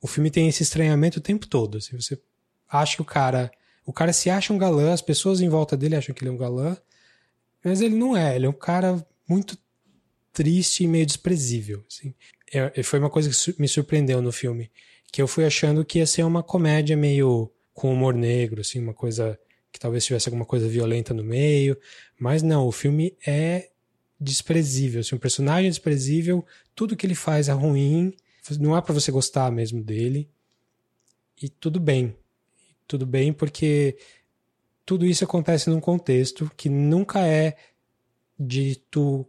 O 0.00 0.06
filme 0.06 0.30
tem 0.30 0.48
esse 0.48 0.62
estranhamento 0.62 1.18
o 1.18 1.22
tempo 1.22 1.46
todo. 1.46 1.78
Assim, 1.78 2.00
você 2.00 2.18
acha 2.68 2.96
que 2.96 3.02
o 3.02 3.04
cara. 3.04 3.50
O 3.86 3.92
cara 3.92 4.12
se 4.12 4.30
acha 4.30 4.52
um 4.52 4.58
galã, 4.58 4.92
as 4.92 5.02
pessoas 5.02 5.40
em 5.40 5.48
volta 5.48 5.76
dele 5.76 5.96
acham 5.96 6.14
que 6.14 6.22
ele 6.22 6.30
é 6.30 6.32
um 6.32 6.38
galã, 6.38 6.76
mas 7.62 7.82
ele 7.82 7.94
não 7.94 8.16
é. 8.16 8.34
Ele 8.34 8.46
é 8.46 8.48
um 8.48 8.52
cara 8.52 9.06
muito 9.28 9.58
triste 10.32 10.84
e 10.84 10.88
meio 10.88 11.04
desprezível. 11.04 11.84
Assim. 11.90 12.14
É, 12.52 12.82
foi 12.82 12.98
uma 12.98 13.10
coisa 13.10 13.28
que 13.30 13.60
me 13.60 13.68
surpreendeu 13.68 14.22
no 14.22 14.32
filme, 14.32 14.70
que 15.12 15.20
eu 15.20 15.28
fui 15.28 15.44
achando 15.44 15.84
que 15.84 15.98
ia 15.98 16.06
ser 16.06 16.24
uma 16.24 16.42
comédia 16.42 16.96
meio 16.96 17.50
com 17.72 17.92
humor 17.92 18.14
negro, 18.14 18.60
assim, 18.60 18.80
uma 18.80 18.94
coisa 18.94 19.38
que 19.72 19.80
talvez 19.80 20.04
tivesse 20.04 20.28
alguma 20.28 20.44
coisa 20.44 20.68
violenta 20.68 21.12
no 21.12 21.24
meio, 21.24 21.76
mas 22.18 22.42
não, 22.42 22.66
o 22.68 22.72
filme 22.72 23.16
é 23.26 23.70
desprezível, 24.20 25.00
assim, 25.00 25.16
um 25.16 25.18
personagem 25.18 25.68
desprezível, 25.68 26.46
tudo 26.74 26.96
que 26.96 27.06
ele 27.06 27.14
faz 27.14 27.48
é 27.48 27.52
ruim, 27.52 28.14
não 28.60 28.76
é 28.76 28.80
para 28.80 28.94
você 28.94 29.10
gostar 29.10 29.50
mesmo 29.50 29.82
dele. 29.82 30.28
E 31.40 31.48
tudo 31.48 31.80
bem. 31.80 32.16
Tudo 32.86 33.06
bem 33.06 33.32
porque 33.32 33.96
tudo 34.84 35.06
isso 35.06 35.24
acontece 35.24 35.70
num 35.70 35.80
contexto 35.80 36.50
que 36.56 36.68
nunca 36.68 37.26
é 37.26 37.56
dito 38.38 39.26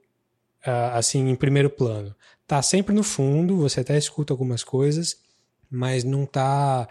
assim 0.94 1.30
em 1.30 1.36
primeiro 1.36 1.70
plano. 1.70 2.16
Tá 2.48 2.62
sempre 2.62 2.94
no 2.94 3.04
fundo, 3.04 3.58
você 3.58 3.80
até 3.80 3.98
escuta 3.98 4.34
algumas 4.34 4.64
coisas, 4.64 5.22
mas 5.70 6.04
não 6.04 6.26
tá 6.26 6.88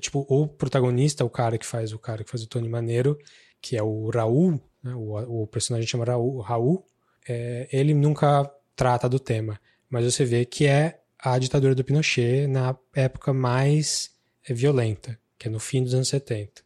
tipo 0.00 0.26
o 0.28 0.48
protagonista, 0.48 1.24
o 1.24 1.30
cara 1.30 1.56
que 1.56 1.66
faz 1.66 1.92
o 1.92 1.98
cara 1.98 2.24
que 2.24 2.30
faz 2.30 2.42
o 2.42 2.48
Tony 2.48 2.68
Maneiro, 2.68 3.18
que 3.60 3.76
é 3.76 3.82
o 3.82 4.10
Raul, 4.10 4.60
né, 4.82 4.94
o, 4.94 5.42
o, 5.42 5.46
personagem 5.46 5.88
chama 5.88 6.04
Raul, 6.04 6.40
Raul 6.40 6.84
é, 7.28 7.68
ele 7.72 7.94
nunca 7.94 8.50
trata 8.74 9.08
do 9.08 9.18
tema, 9.18 9.60
mas 9.88 10.04
você 10.04 10.24
vê 10.24 10.44
que 10.44 10.66
é 10.66 11.00
a 11.18 11.38
ditadura 11.38 11.74
do 11.74 11.84
Pinochet 11.84 12.46
na 12.46 12.76
época 12.94 13.32
mais 13.32 14.10
é, 14.48 14.52
violenta, 14.52 15.18
que 15.38 15.48
é 15.48 15.50
no 15.50 15.58
fim 15.58 15.82
dos 15.82 15.94
anos 15.94 16.08
70. 16.08 16.62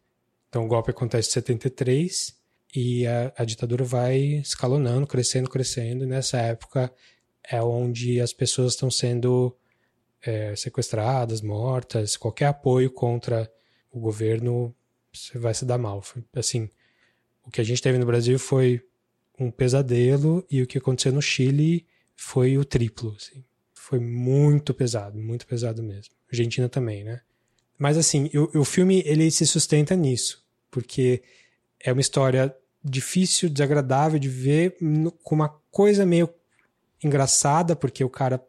Então 0.49 0.65
o 0.65 0.67
golpe 0.67 0.91
acontece 0.91 1.29
em 1.29 1.33
73 1.33 2.35
e 2.75 3.07
a, 3.07 3.33
a 3.37 3.45
ditadura 3.45 3.83
vai 3.83 4.17
escalonando, 4.19 5.07
crescendo, 5.07 5.49
crescendo, 5.49 6.03
e 6.03 6.07
nessa 6.07 6.37
época 6.37 6.93
é 7.49 7.61
onde 7.61 8.21
as 8.21 8.33
pessoas 8.33 8.73
estão 8.73 8.89
sendo 8.89 9.55
é, 10.21 10.55
sequestradas, 10.55 11.41
mortas, 11.41 12.15
qualquer 12.15 12.47
apoio 12.47 12.91
contra 12.91 13.51
o 13.91 13.99
governo 13.99 14.75
vai 15.35 15.53
se 15.53 15.65
dar 15.65 15.77
mal. 15.77 16.03
Assim, 16.35 16.69
o 17.43 17.49
que 17.49 17.59
a 17.59 17.63
gente 17.63 17.81
teve 17.81 17.97
no 17.97 18.05
Brasil 18.05 18.37
foi 18.37 18.81
um 19.39 19.49
pesadelo 19.49 20.45
e 20.49 20.61
o 20.61 20.67
que 20.67 20.77
aconteceu 20.77 21.11
no 21.11 21.21
Chile 21.21 21.85
foi 22.21 22.55
o 22.57 22.63
triplo. 22.63 23.15
Assim. 23.17 23.43
Foi 23.73 23.99
muito 23.99 24.75
pesado, 24.75 25.17
muito 25.17 25.47
pesado 25.47 25.81
mesmo. 25.81 26.13
Argentina 26.31 26.69
também, 26.69 27.03
né? 27.03 27.21
Mas 27.79 27.97
assim, 27.97 28.29
o, 28.35 28.59
o 28.59 28.63
filme 28.63 29.01
ele 29.07 29.29
se 29.31 29.45
sustenta 29.45 29.95
nisso, 29.95 30.45
porque 30.69 31.23
é 31.83 31.91
uma 31.91 31.99
história 31.99 32.55
difícil, 32.83 33.49
desagradável 33.49 34.19
de 34.19 34.29
ver, 34.29 34.77
com 35.23 35.33
uma 35.33 35.49
coisa 35.71 36.05
meio 36.05 36.29
engraçada, 37.03 37.75
porque 37.75 38.03
o 38.03 38.09
cara 38.09 38.39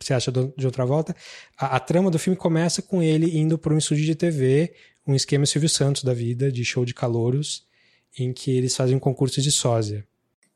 se 0.00 0.12
acha 0.12 0.32
de 0.32 0.66
outra 0.66 0.84
volta. 0.84 1.14
A, 1.56 1.76
a 1.76 1.80
trama 1.80 2.10
do 2.10 2.18
filme 2.18 2.36
começa 2.36 2.82
com 2.82 3.00
ele 3.00 3.38
indo 3.38 3.56
para 3.56 3.72
um 3.72 3.78
estúdio 3.78 4.04
de 4.04 4.16
TV, 4.16 4.74
um 5.06 5.14
esquema 5.14 5.46
Silvio 5.46 5.68
Santos 5.68 6.02
da 6.02 6.12
vida, 6.12 6.50
de 6.50 6.64
show 6.64 6.84
de 6.84 6.92
calouros, 6.92 7.64
em 8.18 8.32
que 8.32 8.50
eles 8.50 8.74
fazem 8.74 8.96
um 8.96 9.00
concurso 9.00 9.40
de 9.40 9.52
sósia. 9.52 10.04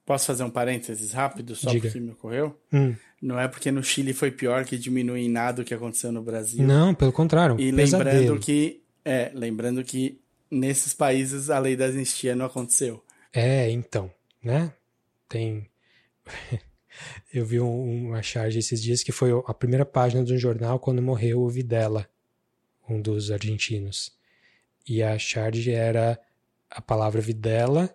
Posso 0.04 0.26
fazer 0.26 0.44
um 0.44 0.50
parênteses 0.50 1.12
rápido 1.12 1.56
só 1.56 1.70
Diga. 1.70 1.88
porque 1.88 2.00
me 2.00 2.12
ocorreu? 2.12 2.58
Hum. 2.72 2.94
Não 3.22 3.40
é 3.40 3.48
porque 3.48 3.70
no 3.70 3.82
Chile 3.82 4.12
foi 4.12 4.30
pior 4.30 4.64
que 4.64 4.76
diminui 4.76 5.22
em 5.22 5.30
nada 5.30 5.62
o 5.62 5.64
que 5.64 5.72
aconteceu 5.72 6.12
no 6.12 6.22
Brasil. 6.22 6.62
Não, 6.66 6.94
pelo 6.94 7.12
contrário. 7.12 7.58
e 7.58 7.72
pesadelo. 7.72 8.10
lembrando 8.10 8.40
que 8.40 8.82
é, 9.04 9.30
lembrando 9.34 9.84
que 9.84 10.20
nesses 10.50 10.94
países 10.94 11.50
a 11.50 11.58
lei 11.58 11.76
da 11.76 11.86
anistia 11.86 12.36
não 12.36 12.46
aconteceu. 12.46 13.02
É, 13.32 13.70
então, 13.70 14.10
né? 14.42 14.72
Tem. 15.28 15.68
Eu 17.32 17.44
vi 17.44 17.58
um, 17.60 18.08
uma 18.08 18.22
charge 18.22 18.58
esses 18.58 18.80
dias 18.80 19.02
que 19.02 19.10
foi 19.10 19.30
a 19.46 19.54
primeira 19.54 19.84
página 19.84 20.22
de 20.22 20.32
um 20.32 20.38
jornal 20.38 20.78
quando 20.78 21.02
morreu 21.02 21.40
o 21.40 21.48
Videla, 21.48 22.08
um 22.88 23.00
dos 23.00 23.32
argentinos. 23.32 24.12
E 24.88 25.02
a 25.02 25.18
charge 25.18 25.72
era 25.72 26.20
a 26.70 26.80
palavra 26.80 27.20
Videla, 27.20 27.92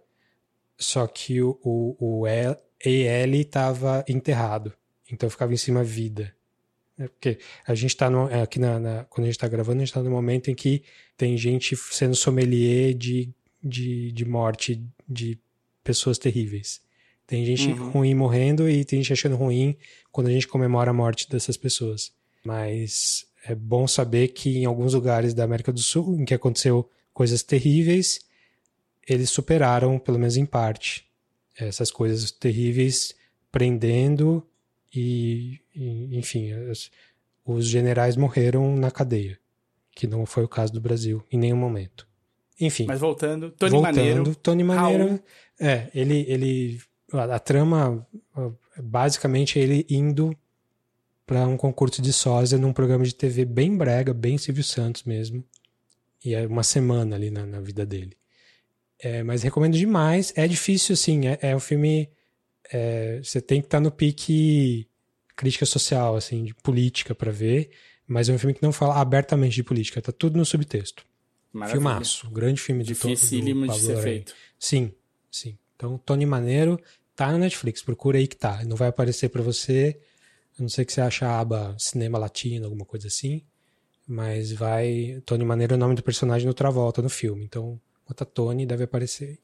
só 0.80 1.06
que 1.06 1.42
o, 1.42 1.60
o, 1.62 2.22
o 2.22 2.28
EL 2.28 3.36
estava 3.36 4.04
enterrado. 4.08 4.74
Então 5.12 5.30
ficava 5.30 5.54
em 5.54 5.58
cima 5.58 5.84
vida. 5.84 6.34
É 6.98 7.08
porque 7.08 7.40
a 7.66 7.76
gente 7.76 7.92
está 7.92 8.10
aqui 8.42 8.60
na, 8.60 8.80
na, 8.80 9.04
quando 9.06 9.24
a 9.26 9.28
gente 9.28 9.36
está 9.36 9.48
gravando, 9.48 9.78
a 9.78 9.80
gente 9.80 9.90
está 9.90 10.02
no 10.04 10.12
momento 10.12 10.50
em 10.50 10.56
que 10.56 10.84
tem 11.18 11.38
gente 11.38 11.76
sendo 11.76 12.16
sommelier 12.16 12.94
de, 12.94 13.30
de, 13.64 14.12
de 14.12 14.26
morte 14.26 14.84
de 15.08 15.40
pessoas 15.84 16.18
terríveis. 16.18 16.82
Tem 17.26 17.46
gente 17.46 17.70
Uhum. 17.70 17.90
ruim 17.92 18.16
morrendo 18.16 18.70
e 18.70 18.84
tem 18.84 19.02
gente 19.02 19.14
achando 19.14 19.36
ruim 19.36 19.78
quando 20.12 20.28
a 20.28 20.32
gente 20.32 20.48
comemora 20.48 20.92
a 20.92 20.94
morte 20.94 21.30
dessas 21.30 21.56
pessoas. 21.56 22.12
Mas 22.44 23.26
é 23.46 23.56
bom 23.56 23.88
saber 23.88 24.30
que 24.30 24.58
em 24.58 24.66
alguns 24.66 24.94
lugares 24.94 25.34
da 25.34 25.44
América 25.44 25.72
do 25.72 25.80
Sul, 25.80 26.20
em 26.20 26.26
que 26.26 26.34
aconteceu 26.34 26.90
coisas 27.14 27.44
terríveis, 27.44 28.20
eles 29.10 29.30
superaram, 29.30 29.98
pelo 30.00 30.20
menos 30.20 30.38
em 30.38 30.46
parte, 30.46 31.06
essas 31.58 31.92
coisas 31.92 32.32
terríveis, 32.32 33.14
prendendo 33.52 34.46
e, 34.94 35.60
e, 35.76 36.18
enfim, 36.18 36.52
as- 36.70 36.90
os 37.46 37.66
generais 37.68 38.16
morreram 38.16 38.76
na 38.76 38.92
cadeia, 38.92 39.40
que 39.96 40.06
não 40.08 40.26
foi 40.26 40.44
o 40.44 40.48
caso 40.48 40.72
do 40.72 40.80
Brasil 40.82 41.24
em 41.32 41.38
nenhum 41.38 41.58
momento. 41.58 42.08
Enfim, 42.62 42.86
Mas 42.86 43.00
voltando, 43.00 43.52
Tony 43.52 43.72
voltando, 43.72 43.96
Maneiro. 43.96 44.36
Tony 44.36 44.64
Maneiro, 44.64 45.06
Raul. 45.08 45.20
é, 45.60 45.90
ele, 45.96 46.26
ele, 46.28 46.82
a, 47.14 47.36
a 47.36 47.40
trama, 47.40 48.06
basicamente 48.78 49.60
é 49.60 49.64
ele 49.64 49.86
indo 49.90 50.36
para 51.26 51.48
um 51.48 51.56
concurso 51.58 52.02
de 52.02 52.12
sósia 52.12 52.58
num 52.58 52.74
programa 52.74 53.04
de 53.06 53.14
TV 53.16 53.46
bem 53.46 53.76
brega, 53.78 54.14
bem 54.14 54.38
Silvio 54.38 54.64
Santos 54.64 55.04
mesmo, 55.04 55.44
e 56.24 56.34
é 56.34 56.46
uma 56.46 56.64
semana 56.64 57.16
ali 57.16 57.30
na, 57.32 57.46
na 57.46 57.60
vida 57.62 57.86
dele. 57.86 58.18
É, 59.02 59.24
mas 59.24 59.44
recomendo 59.44 59.78
demais. 59.78 60.34
É 60.36 60.48
difícil, 60.48 60.94
assim, 60.94 61.28
é, 61.28 61.40
é 61.42 61.56
um 61.56 61.60
filme. 61.60 62.10
é, 62.72 63.20
você 63.24 63.42
tem 63.42 63.62
que 63.62 63.68
estar 63.68 63.80
no 63.80 63.92
pique 63.92 64.88
crítica 65.36 65.66
social, 65.66 66.16
assim, 66.16 66.44
de 66.44 66.54
política 66.54 67.16
para 67.16 67.32
ver. 67.32 67.70
Mas 68.06 68.28
é 68.28 68.34
um 68.34 68.38
filme 68.40 68.54
que 68.54 68.64
não 68.64 68.72
fala 68.74 68.96
abertamente 69.00 69.56
de 69.56 69.64
política, 69.64 70.02
tá 70.02 70.12
tudo 70.12 70.38
no 70.38 70.46
subtexto. 70.46 71.06
Maravilha. 71.54 71.80
Filmaço, 71.80 72.30
grande 72.30 72.60
filme 72.62 72.84
de 72.84 72.94
todo 72.96 73.10
Dificílimo 73.12 73.68
de 73.68 73.80
ser 73.80 73.88
Larraín. 73.94 74.04
feito. 74.04 74.36
Sim, 74.58 74.92
sim. 75.32 75.58
Então, 75.76 75.98
Tony 75.98 76.26
Maneiro 76.26 76.80
tá 77.16 77.32
na 77.32 77.38
Netflix, 77.38 77.82
procura 77.82 78.18
aí 78.18 78.28
que 78.28 78.36
tá. 78.36 78.64
Não 78.66 78.76
vai 78.76 78.90
aparecer 78.90 79.30
pra 79.30 79.42
você, 79.42 80.00
a 80.58 80.62
não 80.62 80.70
ser 80.70 80.86
que 80.86 80.92
você 80.94 81.02
ache 81.02 81.24
a 81.24 81.40
aba 81.40 81.76
cinema 81.80 82.18
latino, 82.18 82.66
alguma 82.66 82.86
coisa 82.86 83.08
assim. 83.08 83.44
Mas 84.08 84.52
vai. 84.52 85.22
Tony 85.26 85.46
Maneiro 85.46 85.74
é 85.74 85.78
o 85.78 85.80
nome 85.80 85.96
do 85.96 86.04
personagem 86.04 86.48
no 86.48 86.54
Travolta 86.54 87.02
no 87.02 87.10
filme. 87.10 87.46
Então, 87.46 87.80
bota 88.10 88.26
Tony 88.26 88.66
deve 88.66 88.86
aparecer. 88.86 89.40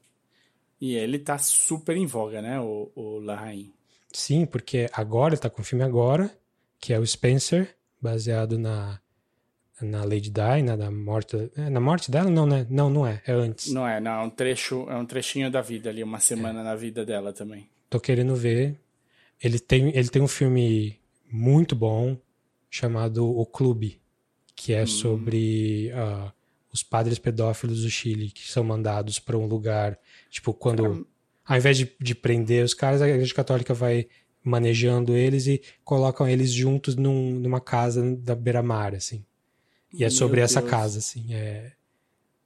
E 0.80 0.94
ele 0.94 1.18
tá 1.18 1.38
super 1.38 1.96
em 1.96 2.04
voga, 2.04 2.42
né, 2.42 2.60
o, 2.60 2.90
o 2.94 3.18
Larraín. 3.20 3.72
Sim, 4.12 4.44
porque 4.44 4.90
agora 4.92 5.34
ele 5.34 5.40
tá 5.40 5.48
com 5.48 5.62
o 5.62 5.64
filme 5.64 5.84
agora, 5.84 6.30
que 6.80 6.92
é 6.92 6.98
o 6.98 7.06
Spencer, 7.06 7.74
baseado 8.00 8.58
na, 8.58 9.00
na 9.80 10.04
Lady 10.04 10.30
Di, 10.30 10.62
na, 10.64 10.76
na 10.76 10.90
morte. 10.90 11.50
é, 11.56 11.70
na 11.70 11.80
morte 11.80 12.10
dela? 12.10 12.28
Não, 12.28 12.44
né? 12.44 12.66
Não, 12.68 12.90
não 12.90 13.06
é. 13.06 13.22
É 13.26 13.32
antes. 13.32 13.72
Não 13.72 13.86
é, 13.86 14.00
não, 14.00 14.10
é 14.10 14.24
um 14.24 14.30
trecho, 14.30 14.86
é 14.90 14.96
um 14.96 15.06
trechinho 15.06 15.50
da 15.50 15.62
vida 15.62 15.88
ali, 15.88 16.02
uma 16.02 16.20
semana 16.20 16.62
na 16.62 16.74
vida 16.74 17.04
dela 17.06 17.32
também. 17.32 17.68
Tô 17.88 18.00
querendo 18.00 18.34
ver. 18.34 18.78
Ele 19.42 19.58
tem, 19.58 19.96
ele 19.96 20.08
tem 20.08 20.22
um 20.22 20.28
filme 20.28 20.98
muito 21.30 21.76
bom 21.76 22.16
chamado 22.70 23.26
O 23.26 23.46
Clube, 23.46 24.00
que 24.54 24.72
é 24.72 24.86
sobre 24.86 25.92
ah, 25.94 26.32
os 26.76 26.82
padres 26.82 27.18
pedófilos 27.18 27.82
do 27.82 27.90
Chile 27.90 28.30
que 28.30 28.46
são 28.50 28.62
mandados 28.62 29.18
para 29.18 29.36
um 29.36 29.46
lugar, 29.46 29.98
tipo, 30.30 30.52
quando 30.52 31.06
ao 31.44 31.56
invés 31.56 31.78
de, 31.78 31.90
de 32.00 32.14
prender 32.14 32.62
os 32.64 32.74
caras, 32.74 33.00
a 33.00 33.08
Igreja 33.08 33.32
Católica 33.34 33.72
vai 33.72 34.06
manejando 34.44 35.16
eles 35.16 35.46
e 35.46 35.60
colocam 35.82 36.28
eles 36.28 36.52
juntos 36.52 36.94
num- 36.94 37.32
numa 37.40 37.60
casa 37.60 38.14
da 38.16 38.34
beira-mar, 38.34 38.94
assim. 38.94 39.24
E 39.92 40.04
é 40.04 40.08
Meu 40.08 40.10
sobre 40.10 40.40
essa 40.40 40.60
Deus. 40.60 40.70
casa, 40.70 40.98
assim. 40.98 41.32
É, 41.34 41.72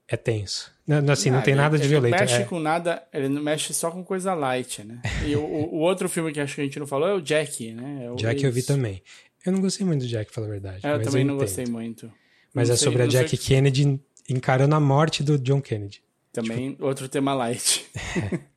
é 0.08 0.16
tenso. 0.16 0.72
Não, 0.86 1.12
assim, 1.12 1.30
não 1.30 1.38
Ah, 1.40 1.42
tem 1.42 1.52
ele- 1.52 1.60
nada 1.60 1.76
de 1.76 1.82
ele 1.84 1.88
violento. 1.90 2.12
Não 2.12 2.20
mexe 2.20 2.34
é- 2.34 2.44
com 2.44 2.58
nada, 2.60 3.02
ele 3.12 3.28
não 3.28 3.42
mexe 3.42 3.74
só 3.74 3.90
com 3.90 4.04
coisa 4.04 4.32
light, 4.34 4.82
né? 4.84 5.00
E 5.26 5.34
o, 5.36 5.42
o- 5.44 5.78
outro 5.80 6.08
filme 6.08 6.32
que 6.32 6.40
acho 6.40 6.54
que 6.54 6.60
a 6.60 6.64
gente 6.64 6.78
não 6.78 6.86
falou 6.86 7.08
é 7.08 7.14
o 7.14 7.20
Jack, 7.20 7.72
né? 7.72 8.04
É 8.04 8.10
o 8.10 8.14
Jack 8.16 8.44
eu 8.44 8.52
vi 8.52 8.62
também. 8.62 9.02
Eu 9.44 9.52
não 9.52 9.60
gostei 9.60 9.84
muito 9.86 10.02
do 10.02 10.08
Jack, 10.08 10.26
pra 10.26 10.34
falar 10.36 10.46
a 10.46 10.50
verdade. 10.50 10.86
É, 10.86 10.92
eu 10.94 11.02
também 11.02 11.24
não 11.24 11.34
entendo. 11.34 11.46
gostei 11.46 11.66
muito. 11.66 12.12
Mas 12.52 12.68
Não 12.68 12.74
é 12.74 12.76
sei- 12.78 12.84
sobre 12.84 13.02
a 13.02 13.04
não 13.04 13.10
Jack 13.10 13.36
Kennedy 13.36 14.00
encarando 14.30 14.74
a 14.74 14.80
morte 14.80 15.22
do 15.22 15.38
John 15.38 15.60
Kennedy. 15.60 16.02
Também 16.32 16.76
outro 16.80 17.08
tema 17.08 17.34
light. 17.34 17.86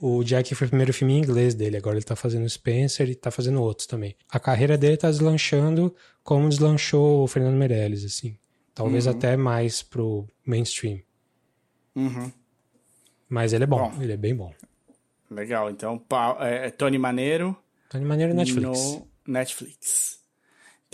O 0.00 0.24
Jack 0.24 0.54
foi 0.54 0.66
o 0.66 0.70
primeiro 0.70 0.90
filme 0.94 1.12
em 1.12 1.18
inglês 1.18 1.54
dele, 1.54 1.76
agora 1.76 1.96
ele 1.98 2.04
tá 2.04 2.16
fazendo 2.16 2.48
Spencer 2.48 3.10
e 3.10 3.14
tá 3.14 3.30
fazendo 3.30 3.60
outros 3.62 3.86
também. 3.86 4.16
A 4.30 4.40
carreira 4.40 4.78
dele 4.78 4.96
tá 4.96 5.10
deslanchando 5.10 5.94
como 6.22 6.48
deslanchou 6.48 7.22
o 7.24 7.26
Fernando 7.26 7.56
Meirelles, 7.58 8.02
assim. 8.02 8.38
Talvez 8.74 9.04
Uhum. 9.04 9.12
até 9.12 9.36
mais 9.36 9.82
pro 9.82 10.26
mainstream. 10.46 11.00
Uhum. 11.94 12.32
Mas 13.28 13.52
ele 13.52 13.64
é 13.64 13.66
bom, 13.66 13.90
Bom. 13.90 14.02
ele 14.02 14.12
é 14.14 14.16
bem 14.16 14.34
bom. 14.34 14.50
Legal, 15.30 15.68
então 15.70 15.98
pa- 15.98 16.38
é, 16.40 16.68
é 16.68 16.70
Tony 16.70 16.96
Maneiro 16.98 17.54
Tá 17.90 17.98
de 17.98 18.04
maneira 18.06 18.32
Netflix. 18.32 18.64
no 18.94 19.06
Netflix. 19.26 20.20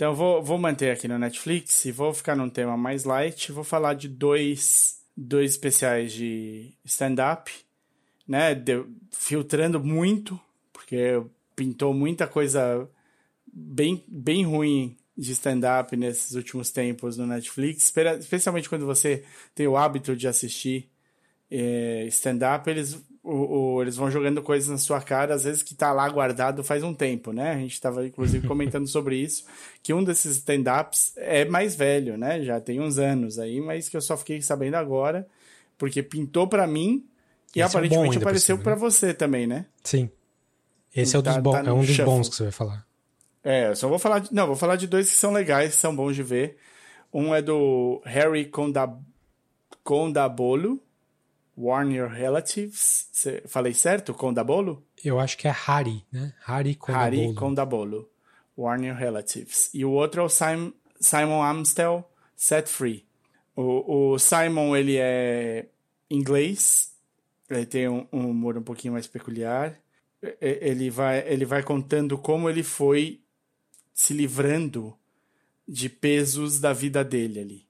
Então 0.03 0.11
eu 0.11 0.17
vou, 0.17 0.43
vou 0.43 0.57
manter 0.57 0.91
aqui 0.91 1.07
no 1.07 1.17
Netflix 1.17 1.85
e 1.85 1.91
vou 1.93 2.13
ficar 2.13 2.35
num 2.35 2.49
tema 2.49 2.75
mais 2.75 3.05
light. 3.05 3.53
Vou 3.53 3.63
falar 3.63 3.93
de 3.93 4.09
dois, 4.09 4.97
dois 5.15 5.51
especiais 5.51 6.11
de 6.11 6.73
stand-up, 6.83 7.49
né? 8.27 8.53
De- 8.53 8.83
filtrando 9.11 9.81
muito, 9.81 10.37
porque 10.73 11.23
pintou 11.55 11.93
muita 11.93 12.27
coisa 12.27 12.85
bem, 13.47 14.03
bem 14.05 14.43
ruim 14.45 14.97
de 15.17 15.31
stand-up 15.31 15.95
nesses 15.95 16.35
últimos 16.35 16.69
tempos 16.69 17.15
no 17.15 17.25
Netflix, 17.25 17.93
especialmente 18.19 18.67
quando 18.67 18.85
você 18.85 19.23
tem 19.55 19.69
o 19.69 19.77
hábito 19.77 20.17
de 20.17 20.27
assistir 20.27 20.89
é, 21.49 22.07
stand-up, 22.07 22.69
eles, 22.69 23.01
o, 23.23 23.75
o, 23.75 23.81
eles 23.81 23.95
vão 23.95 24.11
jogando 24.11 24.41
coisas 24.41 24.69
na 24.69 24.77
sua 24.77 25.01
cara, 25.01 25.33
às 25.33 25.45
vezes 25.45 25.63
que 25.63 25.73
tá 25.73 25.93
lá 25.93 26.07
guardado 26.09 26.63
faz 26.63 26.83
um 26.83 26.93
tempo, 26.93 27.31
né? 27.31 27.53
A 27.53 27.57
gente 27.57 27.73
estava 27.73 28.05
inclusive 28.05 28.45
comentando 28.45 28.85
sobre 28.87 29.15
isso, 29.15 29.45
que 29.81 29.93
um 29.93 30.03
desses 30.03 30.37
stand-ups 30.37 31.13
é 31.15 31.45
mais 31.45 31.73
velho, 31.73 32.17
né? 32.17 32.41
Já 32.43 32.59
tem 32.59 32.81
uns 32.81 32.97
anos 32.97 33.39
aí, 33.39 33.61
mas 33.61 33.87
que 33.87 33.95
eu 33.95 34.01
só 34.01 34.17
fiquei 34.17 34.41
sabendo 34.41 34.75
agora, 34.75 35.25
porque 35.77 36.03
pintou 36.03 36.47
para 36.47 36.67
mim 36.67 37.05
e 37.55 37.61
Esse 37.61 37.69
aparentemente 37.69 38.17
é 38.17 38.21
apareceu 38.21 38.57
para 38.57 38.75
né? 38.75 38.79
você 38.79 39.13
também, 39.13 39.47
né? 39.47 39.65
Sim. 39.83 40.09
Esse 40.93 41.15
é, 41.15 41.21
tá, 41.21 41.39
dos 41.39 41.53
tá 41.53 41.63
é 41.65 41.71
um 41.71 41.83
dos 41.83 41.97
bons 41.97 42.29
que 42.29 42.35
você 42.35 42.43
vai 42.43 42.51
falar. 42.51 42.85
É, 43.43 43.69
eu 43.69 43.75
só 43.75 43.87
vou 43.87 43.99
falar. 43.99 44.19
De, 44.19 44.33
não, 44.33 44.47
vou 44.47 44.55
falar 44.55 44.75
de 44.75 44.87
dois 44.87 45.09
que 45.09 45.15
são 45.15 45.31
legais, 45.31 45.75
que 45.75 45.81
são 45.81 45.95
bons 45.95 46.15
de 46.15 46.23
ver. 46.23 46.57
Um 47.13 47.33
é 47.33 47.41
do 47.41 48.01
Harry 48.05 48.45
Condab 48.45 48.99
Condabolo, 49.83 50.81
Warn 51.57 51.95
Your 51.95 52.09
Relatives. 52.09 53.07
Cê, 53.11 53.43
falei 53.47 53.73
certo? 53.73 54.13
Condabolo? 54.13 54.83
Eu 55.03 55.19
acho 55.19 55.37
que 55.37 55.47
é 55.47 55.51
Harry, 55.51 56.03
né? 56.11 56.33
Harry 56.45 56.75
Condabolo. 56.75 57.15
Harry 57.15 57.33
Condabolo. 57.33 58.09
Warn 58.57 58.87
Your 58.87 58.97
Relatives. 58.97 59.69
E 59.73 59.83
o 59.83 59.91
outro 59.91 60.21
é 60.21 60.25
o 60.25 60.29
Simon, 60.29 60.71
Simon 60.99 61.41
Amstel, 61.41 62.09
Set 62.35 62.67
Free. 62.67 63.05
O, 63.55 64.13
o 64.13 64.19
Simon, 64.19 64.75
ele 64.75 64.97
é 64.97 65.67
inglês. 66.09 66.93
Ele 67.49 67.65
tem 67.65 67.87
um, 67.87 68.07
um 68.11 68.29
humor 68.29 68.57
um 68.57 68.63
pouquinho 68.63 68.93
mais 68.93 69.07
peculiar. 69.07 69.77
Ele 70.39 70.89
vai, 70.89 71.19
ele 71.27 71.45
vai 71.45 71.61
contando 71.61 72.17
como 72.17 72.49
ele 72.49 72.63
foi 72.63 73.21
se 73.93 74.13
livrando 74.13 74.97
de 75.67 75.89
pesos 75.89 76.59
da 76.59 76.73
vida 76.73 77.03
dele 77.03 77.39
ali, 77.39 77.67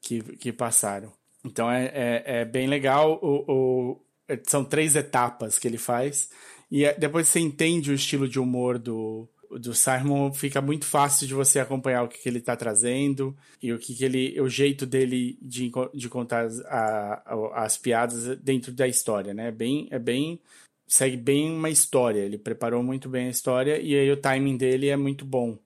que, 0.00 0.22
que 0.36 0.52
passaram. 0.52 1.12
Então 1.44 1.70
é, 1.70 1.84
é, 1.86 2.22
é 2.40 2.44
bem 2.44 2.66
legal. 2.66 3.18
O, 3.22 3.44
o, 3.52 4.00
é, 4.28 4.40
são 4.46 4.64
três 4.64 4.96
etapas 4.96 5.58
que 5.58 5.68
ele 5.68 5.78
faz. 5.78 6.28
E 6.70 6.84
é, 6.84 6.94
depois 6.94 7.28
você 7.28 7.40
entende 7.40 7.90
o 7.90 7.94
estilo 7.94 8.28
de 8.28 8.40
humor 8.40 8.78
do, 8.78 9.28
do 9.50 9.74
Simon, 9.74 10.32
fica 10.32 10.60
muito 10.60 10.86
fácil 10.86 11.26
de 11.26 11.34
você 11.34 11.60
acompanhar 11.60 12.02
o 12.02 12.08
que, 12.08 12.18
que 12.18 12.28
ele 12.28 12.38
está 12.38 12.56
trazendo 12.56 13.36
e 13.62 13.72
o 13.72 13.78
que, 13.78 13.94
que 13.94 14.04
ele. 14.04 14.40
o 14.40 14.48
jeito 14.48 14.86
dele 14.86 15.38
de, 15.40 15.70
de 15.92 16.08
contar 16.08 16.46
as, 16.46 16.60
a, 16.60 17.22
as 17.54 17.76
piadas 17.76 18.36
dentro 18.38 18.72
da 18.72 18.88
história, 18.88 19.34
né? 19.34 19.50
Bem, 19.50 19.88
é 19.90 19.98
bem 19.98 20.40
segue 20.86 21.16
bem 21.16 21.50
uma 21.50 21.70
história. 21.70 22.20
Ele 22.20 22.38
preparou 22.38 22.82
muito 22.82 23.08
bem 23.08 23.26
a 23.26 23.30
história 23.30 23.80
e 23.80 23.94
aí 23.94 24.10
o 24.10 24.16
timing 24.16 24.56
dele 24.56 24.88
é 24.88 24.96
muito 24.96 25.24
bom 25.24 25.58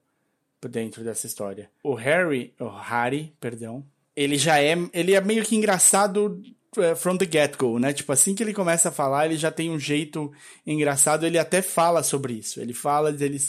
dentro 0.69 1.03
dessa 1.03 1.27
história. 1.27 1.69
O 1.83 1.93
Harry, 1.93 2.53
o 2.59 2.67
Harry, 2.67 3.33
perdão, 3.39 3.85
ele 4.19 4.37
já 4.37 4.61
é, 4.61 4.75
ele 4.91 5.13
é 5.13 5.21
meio 5.21 5.45
que 5.45 5.55
engraçado 5.55 6.41
uh, 6.77 6.93
from 6.97 7.15
the 7.15 7.25
get-go, 7.25 7.79
né? 7.79 7.93
Tipo, 7.93 8.11
assim 8.11 8.35
que 8.35 8.43
ele 8.43 8.53
começa 8.53 8.89
a 8.89 8.91
falar, 8.91 9.25
ele 9.25 9.37
já 9.37 9.49
tem 9.49 9.71
um 9.71 9.79
jeito 9.79 10.29
engraçado, 10.67 11.25
ele 11.25 11.37
até 11.37 11.61
fala 11.61 12.03
sobre 12.03 12.33
isso. 12.33 12.59
Ele 12.59 12.73
fala 12.73 13.13
dele, 13.13 13.39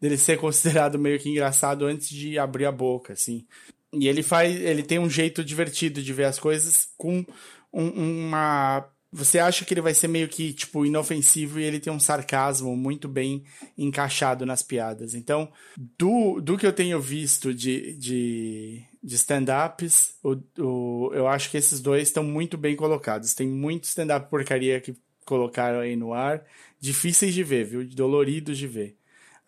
dele 0.00 0.18
ser 0.18 0.36
considerado 0.36 0.98
meio 0.98 1.20
que 1.20 1.28
engraçado 1.28 1.86
antes 1.86 2.08
de 2.08 2.40
abrir 2.40 2.66
a 2.66 2.72
boca, 2.72 3.12
assim. 3.12 3.46
E 3.92 4.08
ele 4.08 4.20
faz, 4.20 4.60
ele 4.60 4.82
tem 4.82 4.98
um 4.98 5.08
jeito 5.08 5.44
divertido 5.44 6.02
de 6.02 6.12
ver 6.12 6.24
as 6.24 6.40
coisas 6.40 6.88
com 6.96 7.24
um, 7.72 8.26
uma 8.26 8.84
você 9.16 9.38
acha 9.38 9.64
que 9.64 9.72
ele 9.72 9.80
vai 9.80 9.94
ser 9.94 10.08
meio 10.08 10.28
que, 10.28 10.52
tipo, 10.52 10.84
inofensivo 10.84 11.58
e 11.58 11.64
ele 11.64 11.80
tem 11.80 11.90
um 11.90 11.98
sarcasmo 11.98 12.76
muito 12.76 13.08
bem 13.08 13.44
encaixado 13.76 14.44
nas 14.44 14.62
piadas. 14.62 15.14
Então, 15.14 15.50
do, 15.98 16.38
do 16.40 16.58
que 16.58 16.66
eu 16.66 16.72
tenho 16.72 17.00
visto 17.00 17.54
de, 17.54 17.94
de, 17.96 18.84
de 19.02 19.14
stand-ups, 19.14 20.16
o, 20.22 20.36
o, 20.62 21.10
eu 21.14 21.26
acho 21.26 21.50
que 21.50 21.56
esses 21.56 21.80
dois 21.80 22.08
estão 22.08 22.22
muito 22.22 22.58
bem 22.58 22.76
colocados. 22.76 23.32
Tem 23.32 23.48
muito 23.48 23.84
stand-up 23.84 24.28
porcaria 24.28 24.80
que 24.82 24.94
colocaram 25.24 25.80
aí 25.80 25.96
no 25.96 26.12
ar, 26.12 26.44
difíceis 26.78 27.32
de 27.32 27.42
ver, 27.42 27.64
viu? 27.64 27.88
Doloridos 27.88 28.58
de 28.58 28.66
ver. 28.66 28.98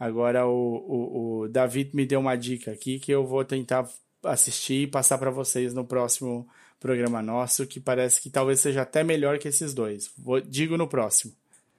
Agora, 0.00 0.46
o, 0.46 0.50
o, 0.50 1.40
o 1.40 1.48
David 1.48 1.94
me 1.94 2.06
deu 2.06 2.20
uma 2.20 2.36
dica 2.36 2.70
aqui 2.72 2.98
que 2.98 3.12
eu 3.12 3.26
vou 3.26 3.44
tentar 3.44 3.86
assistir 4.24 4.84
e 4.84 4.86
passar 4.86 5.18
para 5.18 5.30
vocês 5.30 5.74
no 5.74 5.84
próximo 5.84 6.48
programa 6.80 7.22
nosso, 7.22 7.66
que 7.66 7.80
parece 7.80 8.20
que 8.20 8.30
talvez 8.30 8.60
seja 8.60 8.82
até 8.82 9.02
melhor 9.02 9.38
que 9.38 9.48
esses 9.48 9.74
dois. 9.74 10.10
Vou, 10.16 10.40
digo 10.40 10.76
no 10.76 10.88
próximo. 10.88 11.32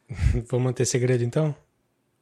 Vamos 0.49 0.65
manter 0.65 0.85
segredo 0.85 1.23
então? 1.23 1.55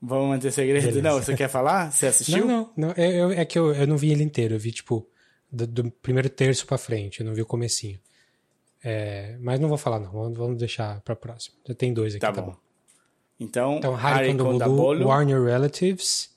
Vamos 0.02 0.30
manter 0.30 0.52
segredo? 0.52 0.86
Beleza. 0.86 1.02
Não, 1.02 1.22
você 1.22 1.36
quer 1.36 1.50
falar? 1.50 1.92
Você 1.92 2.06
assistiu? 2.08 2.46
Não, 2.46 2.72
não. 2.76 2.88
não 2.88 2.94
é, 2.96 3.42
é, 3.42 3.46
que 3.46 3.58
eu, 3.58 3.74
eu 3.74 3.88
não 3.88 3.98
vi 3.98 4.12
ele 4.12 4.24
inteiro. 4.24 4.56
Eu 4.56 4.60
vi, 4.60 4.72
tipo, 4.72 5.08
do, 5.52 5.66
do 5.66 5.92
primeiro 5.92 6.30
terço 6.30 6.66
pra 6.68 6.78
frente. 6.78 7.22
Eu 7.22 7.26
não 7.26 7.34
vi 7.34 7.42
o 7.42 7.46
comecinho. 7.46 8.00
É, 8.84 9.36
mas 9.40 9.60
não 9.60 9.68
vou 9.68 9.78
falar, 9.78 10.00
não. 10.00 10.12
Vamos, 10.12 10.38
vamos 10.38 10.58
deixar 10.60 11.02
pra 11.02 11.16
próxima. 11.16 11.58
Já 11.68 11.74
tem 11.74 11.94
dois 11.94 12.14
aqui, 12.14 12.22
tá, 12.22 12.32
tá 12.32 12.42
bom. 12.42 12.52
bom. 12.52 12.58
Então, 13.40 13.78
então 13.78 13.94
Harry 13.94 14.36
Condabolo, 14.36 15.08
Warner 15.08 15.44
Relatives 15.44 16.36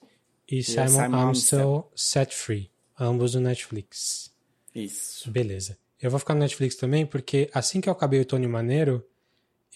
e 0.49 0.63
Simon, 0.63 0.89
Simon 0.89 1.17
Amstel 1.17 1.93
Set 1.95 2.35
Free. 2.35 2.71
Ambos 2.99 3.35
no 3.35 3.41
Netflix. 3.41 4.31
Isso. 4.75 5.31
Beleza. 5.31 5.79
Eu 6.01 6.11
vou 6.11 6.19
ficar 6.19 6.33
no 6.33 6.41
Netflix 6.41 6.77
também, 6.77 7.05
porque 7.05 7.51
assim 7.53 7.81
que 7.81 7.89
eu 7.89 7.93
acabei 7.93 8.21
o 8.21 8.25
Tony 8.25 8.47
Maneiro, 8.47 9.07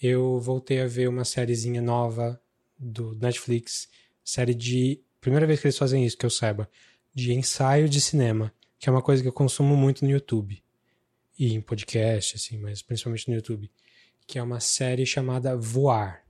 eu 0.01 0.39
voltei 0.39 0.81
a 0.81 0.87
ver 0.87 1.07
uma 1.07 1.23
sériezinha 1.23 1.81
nova 1.81 2.41
do 2.77 3.15
Netflix, 3.15 3.87
série 4.23 4.55
de. 4.55 4.99
Primeira 5.21 5.45
vez 5.45 5.59
que 5.59 5.67
eles 5.67 5.77
fazem 5.77 6.05
isso, 6.05 6.17
que 6.17 6.25
eu 6.25 6.29
saiba, 6.29 6.69
de 7.13 7.33
ensaio 7.33 7.87
de 7.87 8.01
cinema, 8.01 8.53
que 8.79 8.89
é 8.89 8.91
uma 8.91 9.01
coisa 9.01 9.21
que 9.21 9.27
eu 9.27 9.33
consumo 9.33 9.75
muito 9.75 10.03
no 10.03 10.11
YouTube. 10.11 10.61
E 11.37 11.53
em 11.53 11.61
podcast, 11.61 12.35
assim, 12.35 12.57
mas 12.57 12.81
principalmente 12.81 13.27
no 13.29 13.35
YouTube. 13.35 13.71
Que 14.27 14.39
é 14.39 14.43
uma 14.43 14.59
série 14.59 15.05
chamada 15.05 15.55
Voar. 15.55 16.23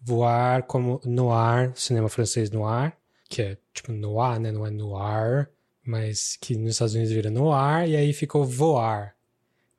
Voar 0.00 0.64
como 0.64 1.00
noir, 1.04 1.72
cinema 1.76 2.08
francês 2.08 2.50
noir, 2.50 2.96
que 3.28 3.42
é 3.42 3.58
tipo 3.72 3.92
noir, 3.92 4.40
né? 4.40 4.52
Não 4.52 4.66
é 4.66 4.70
noir, 4.70 5.48
mas 5.84 6.36
que 6.40 6.56
nos 6.56 6.72
Estados 6.72 6.94
Unidos 6.94 7.12
vira 7.12 7.30
noir, 7.30 7.88
e 7.88 7.96
aí 7.96 8.12
ficou 8.12 8.44
voar 8.44 9.15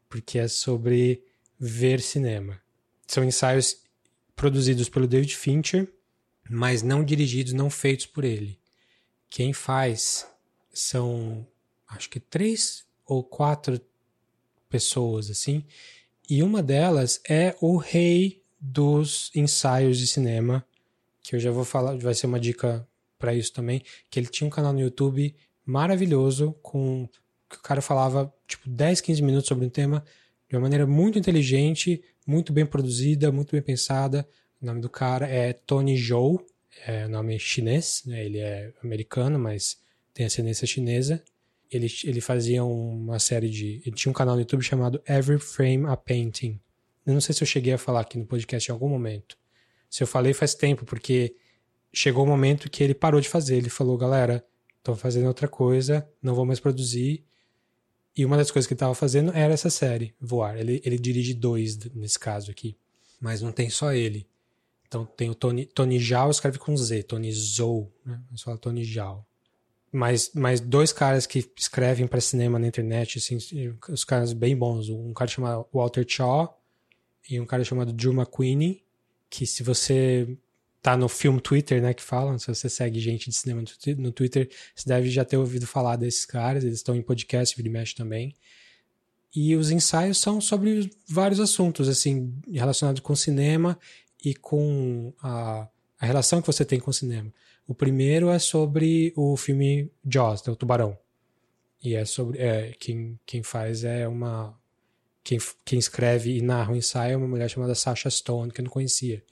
porque 0.10 0.39
é 0.39 0.47
sobre 0.47 1.24
ver 1.60 2.01
cinema. 2.01 2.62
São 3.08 3.24
ensaios 3.24 3.78
produzidos 4.36 4.89
pelo 4.89 5.08
David 5.08 5.36
Fincher, 5.36 5.91
mas 6.49 6.84
não 6.84 7.03
dirigidos, 7.03 7.53
não 7.53 7.70
feitos 7.70 8.05
por 8.05 8.24
ele. 8.24 8.60
Quem 9.30 9.53
faz 9.53 10.28
são, 10.74 11.45
acho 11.88 12.10
que 12.10 12.20
três 12.20 12.86
ou 13.05 13.24
quatro 13.24 13.80
pessoas, 14.70 15.30
assim, 15.30 15.66
e 16.30 16.43
uma 16.43 16.62
delas 16.62 17.22
é 17.28 17.55
o 17.62 17.78
rei 17.78 18.43
dos 18.60 19.32
ensaios 19.34 19.97
de 19.97 20.08
cinema, 20.08 20.66
que 21.22 21.36
eu 21.36 21.39
já 21.39 21.51
vou 21.51 21.64
falar, 21.64 21.97
vai 21.97 22.14
ser 22.14 22.28
uma 22.28 22.39
dica 22.39 22.88
para 23.18 23.34
isso 23.34 23.53
também, 23.53 23.82
que 24.10 24.20
ele 24.20 24.28
tinha 24.28 24.47
um 24.47 24.51
canal 24.51 24.74
no 24.74 24.80
YouTube 24.80 25.36
maravilhoso 25.66 26.53
com 26.62 27.08
que 27.49 27.58
o 27.58 27.62
cara 27.62 27.82
falava, 27.82 28.34
tipo, 28.48 28.70
10, 28.70 29.02
15 29.02 29.22
minutos 29.22 29.48
sobre 29.48 29.66
um 29.66 29.70
tema 29.70 30.04
de 30.50 30.56
uma 30.56 30.62
maneira 30.62 30.88
muito 30.88 31.20
inteligente, 31.20 32.02
muito 32.26 32.54
bem 32.54 32.66
produzida, 32.66 33.32
muito 33.32 33.52
bem 33.52 33.62
pensada. 33.62 34.28
O 34.62 34.66
nome 34.66 34.82
do 34.82 34.89
cara 34.89 35.28
é 35.28 35.54
Tony 35.54 35.98
Zhou, 35.98 36.45
é 36.86 37.08
nome 37.08 37.38
chinês, 37.39 38.04
né? 38.06 38.26
ele 38.26 38.39
é 38.39 38.74
americano, 38.84 39.38
mas 39.38 39.78
tem 40.14 40.26
ascendência 40.26 40.66
chinesa. 40.66 41.24
Ele, 41.70 41.88
ele 42.06 42.22
fazia 42.22 42.64
uma 42.64 43.20
série 43.20 43.50
de. 43.50 43.82
Ele 43.86 43.95
tinha 43.95 44.10
um 44.10 44.14
canal 44.14 44.36
no 44.36 44.41
YouTube 44.41 44.64
chamado 44.64 45.02
Every 45.08 45.39
Frame 45.39 45.86
a 45.86 45.98
Painting. 45.98 46.60
Eu 47.06 47.14
não 47.14 47.22
sei 47.22 47.36
se 47.36 47.43
eu 47.43 47.48
cheguei 47.48 47.74
a 47.74 47.78
falar 47.78 48.02
aqui 48.02 48.18
no 48.18 48.26
podcast 48.26 48.70
em 48.70 48.74
algum 48.74 48.88
momento. 48.88 49.38
Se 49.89 50.02
eu 50.02 50.08
falei 50.08 50.34
faz 50.34 50.56
tempo, 50.56 50.86
porque 50.86 51.36
chegou 51.93 52.24
o 52.24 52.28
um 52.28 52.30
momento 52.30 52.70
que 52.70 52.84
ele 52.84 52.93
parou 52.93 53.20
de 53.20 53.28
fazer. 53.28 53.58
Ele 53.58 53.70
falou, 53.70 53.98
galera, 53.98 54.45
estou 54.78 54.95
fazendo 54.95 55.28
outra 55.28 55.48
coisa, 55.48 56.08
não 56.22 56.34
vou 56.34 56.45
mais 56.45 56.60
produzir. 56.60 57.26
E 58.18 58.26
uma 58.26 58.36
das 58.36 58.49
coisas 58.49 58.65
que 58.65 58.74
ele 58.74 58.78
estava 58.78 58.95
fazendo 58.95 59.32
era 59.32 59.53
essa 59.53 59.70
série, 59.70 60.15
Voar. 60.20 60.57
Ele, 60.57 60.82
ele 60.84 60.97
dirige 60.97 61.36
dois 61.36 61.78
nesse 61.93 62.18
caso 62.18 62.49
aqui. 62.49 62.76
Mas 63.22 63.41
não 63.41 63.51
tem 63.51 63.70
só 63.70 63.93
ele. 63.93 64.28
Então 64.88 65.05
tem 65.05 65.30
o 65.30 65.36
Tony, 65.36 65.65
Tony 65.65 65.99
Zhao, 65.99 66.32
escreve 66.32 66.57
com 66.57 66.76
Z, 66.76 67.03
Tony 67.03 67.32
Zhou, 67.32 67.93
né? 68.03 68.20
Mas 68.32 68.41
fala 68.41 68.57
Tony 68.57 68.84
Zhao. 68.84 69.26
Mas, 69.91 70.32
mas 70.34 70.59
dois 70.59 70.91
caras 70.91 71.26
que 71.26 71.49
escrevem 71.55 72.07
para 72.07 72.20
cinema 72.20 72.57
na 72.57 72.68
internet, 72.68 73.20
assim, 73.20 73.38
os 73.89 74.03
caras 74.03 74.34
bem 74.34 74.55
bons. 74.55 74.89
Um 74.89 75.13
cara 75.13 75.30
chamado 75.30 75.68
Walter 75.72 76.05
Shaw 76.07 76.59
e 77.30 77.39
um 77.39 77.45
cara 77.45 77.63
chamado 77.63 77.93
Drew 77.93 78.13
McQueen, 78.13 78.82
que 79.30 79.45
se 79.45 79.61
você 79.63 80.38
tá 80.82 80.95
no 80.95 81.09
filme 81.09 81.41
Twitter, 81.41 81.82
né, 81.82 81.93
que 81.93 82.03
falam, 82.03 82.38
se 82.38 82.47
você 82.47 82.69
segue 82.69 82.99
gente 82.99 83.30
de 83.30 83.36
cinema 83.36 83.63
no 83.97 84.11
Twitter, 84.11 84.49
você 84.75 84.88
deve 84.88 85.09
já 85.09 85.25
ter 85.25 85.38
ouvido 85.38 85.67
falar 85.67 85.95
desses 85.95 86.25
caras, 86.25 86.63
eles 86.63 86.78
estão 86.78 86.95
em 86.95 87.01
podcast, 87.01 87.55
vídeo 87.55 87.71
mexe 87.71 87.95
também. 87.95 88.36
E 89.36 89.55
os 89.55 89.69
ensaios 89.71 90.19
são 90.19 90.39
sobre 90.39 90.89
vários 91.07 91.39
assuntos, 91.39 91.89
assim, 91.89 92.34
relacionados 92.51 93.01
com 93.01 93.15
cinema 93.15 93.78
e 94.23 94.34
com 94.34 95.13
a 95.21 95.67
a 95.99 96.05
relação 96.05 96.41
que 96.41 96.47
você 96.47 96.63
tem 96.63 96.80
com 96.80 96.91
o 96.91 96.93
cinema. 96.93 97.34
O 97.67 97.73
primeiro 97.73 98.30
é 98.30 98.39
sobre 98.39 99.11
o 99.15 99.36
filme 99.36 99.91
Jaws, 100.05 100.43
né, 100.45 100.53
o 100.53 100.55
Tubarão. 100.55 100.97
E 101.84 101.95
é 101.95 102.05
sobre. 102.05 102.39
É, 102.39 102.73
quem, 102.80 103.19
quem 103.25 103.43
faz 103.43 103.84
é 103.84 104.07
uma. 104.07 104.57
Quem, 105.23 105.39
quem 105.65 105.78
escreve 105.78 106.38
e 106.38 106.41
narra 106.41 106.71
o 106.71 106.75
ensaio 106.75 107.13
é 107.13 107.17
uma 107.17 107.28
mulher 107.28 107.49
chamada 107.49 107.75
Sasha 107.75 108.09
Stone, 108.09 108.51
que 108.51 108.61
eu 108.61 108.63
não 108.63 108.71
conhecia. 108.71 109.23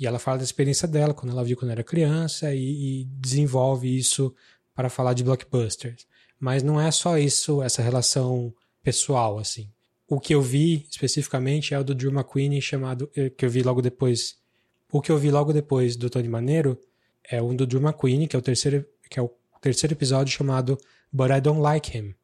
E 0.00 0.06
ela 0.06 0.18
fala 0.18 0.38
da 0.38 0.44
experiência 0.44 0.88
dela, 0.88 1.12
quando 1.12 1.30
ela 1.30 1.44
viu 1.44 1.58
quando 1.58 1.72
era 1.72 1.84
criança, 1.84 2.54
e, 2.54 3.02
e 3.02 3.04
desenvolve 3.04 3.94
isso 3.94 4.34
para 4.74 4.88
falar 4.88 5.12
de 5.12 5.22
blockbusters. 5.22 6.06
Mas 6.38 6.62
não 6.62 6.80
é 6.80 6.90
só 6.90 7.18
isso, 7.18 7.62
essa 7.62 7.82
relação 7.82 8.52
pessoal, 8.82 9.38
assim. 9.38 9.68
O 10.08 10.18
que 10.18 10.34
eu 10.34 10.40
vi 10.40 10.86
especificamente 10.90 11.74
é 11.74 11.78
o 11.78 11.84
do 11.84 11.94
Drew 11.94 12.10
McQueen, 12.10 12.58
chamado. 12.62 13.10
Eh, 13.14 13.28
que 13.28 13.44
eu 13.44 13.50
vi 13.50 13.62
logo 13.62 13.82
depois. 13.82 14.38
O 14.90 15.02
que 15.02 15.12
eu 15.12 15.18
vi 15.18 15.30
logo 15.30 15.52
depois 15.52 15.96
do 15.96 16.08
Tony 16.08 16.28
Maneiro 16.28 16.80
é 17.22 17.40
um 17.42 17.54
do 17.54 17.66
Drew 17.66 17.82
McQueen, 17.82 18.26
que 18.26 18.34
é 18.34 18.38
o 18.38 18.42
terceiro, 18.42 18.84
que 19.08 19.20
é 19.20 19.22
o 19.22 19.30
terceiro 19.60 19.92
episódio 19.92 20.32
chamado 20.34 20.78
But 21.12 21.30
I 21.30 21.40
Don't 21.42 21.60
Like 21.60 21.96
Him, 21.96 22.14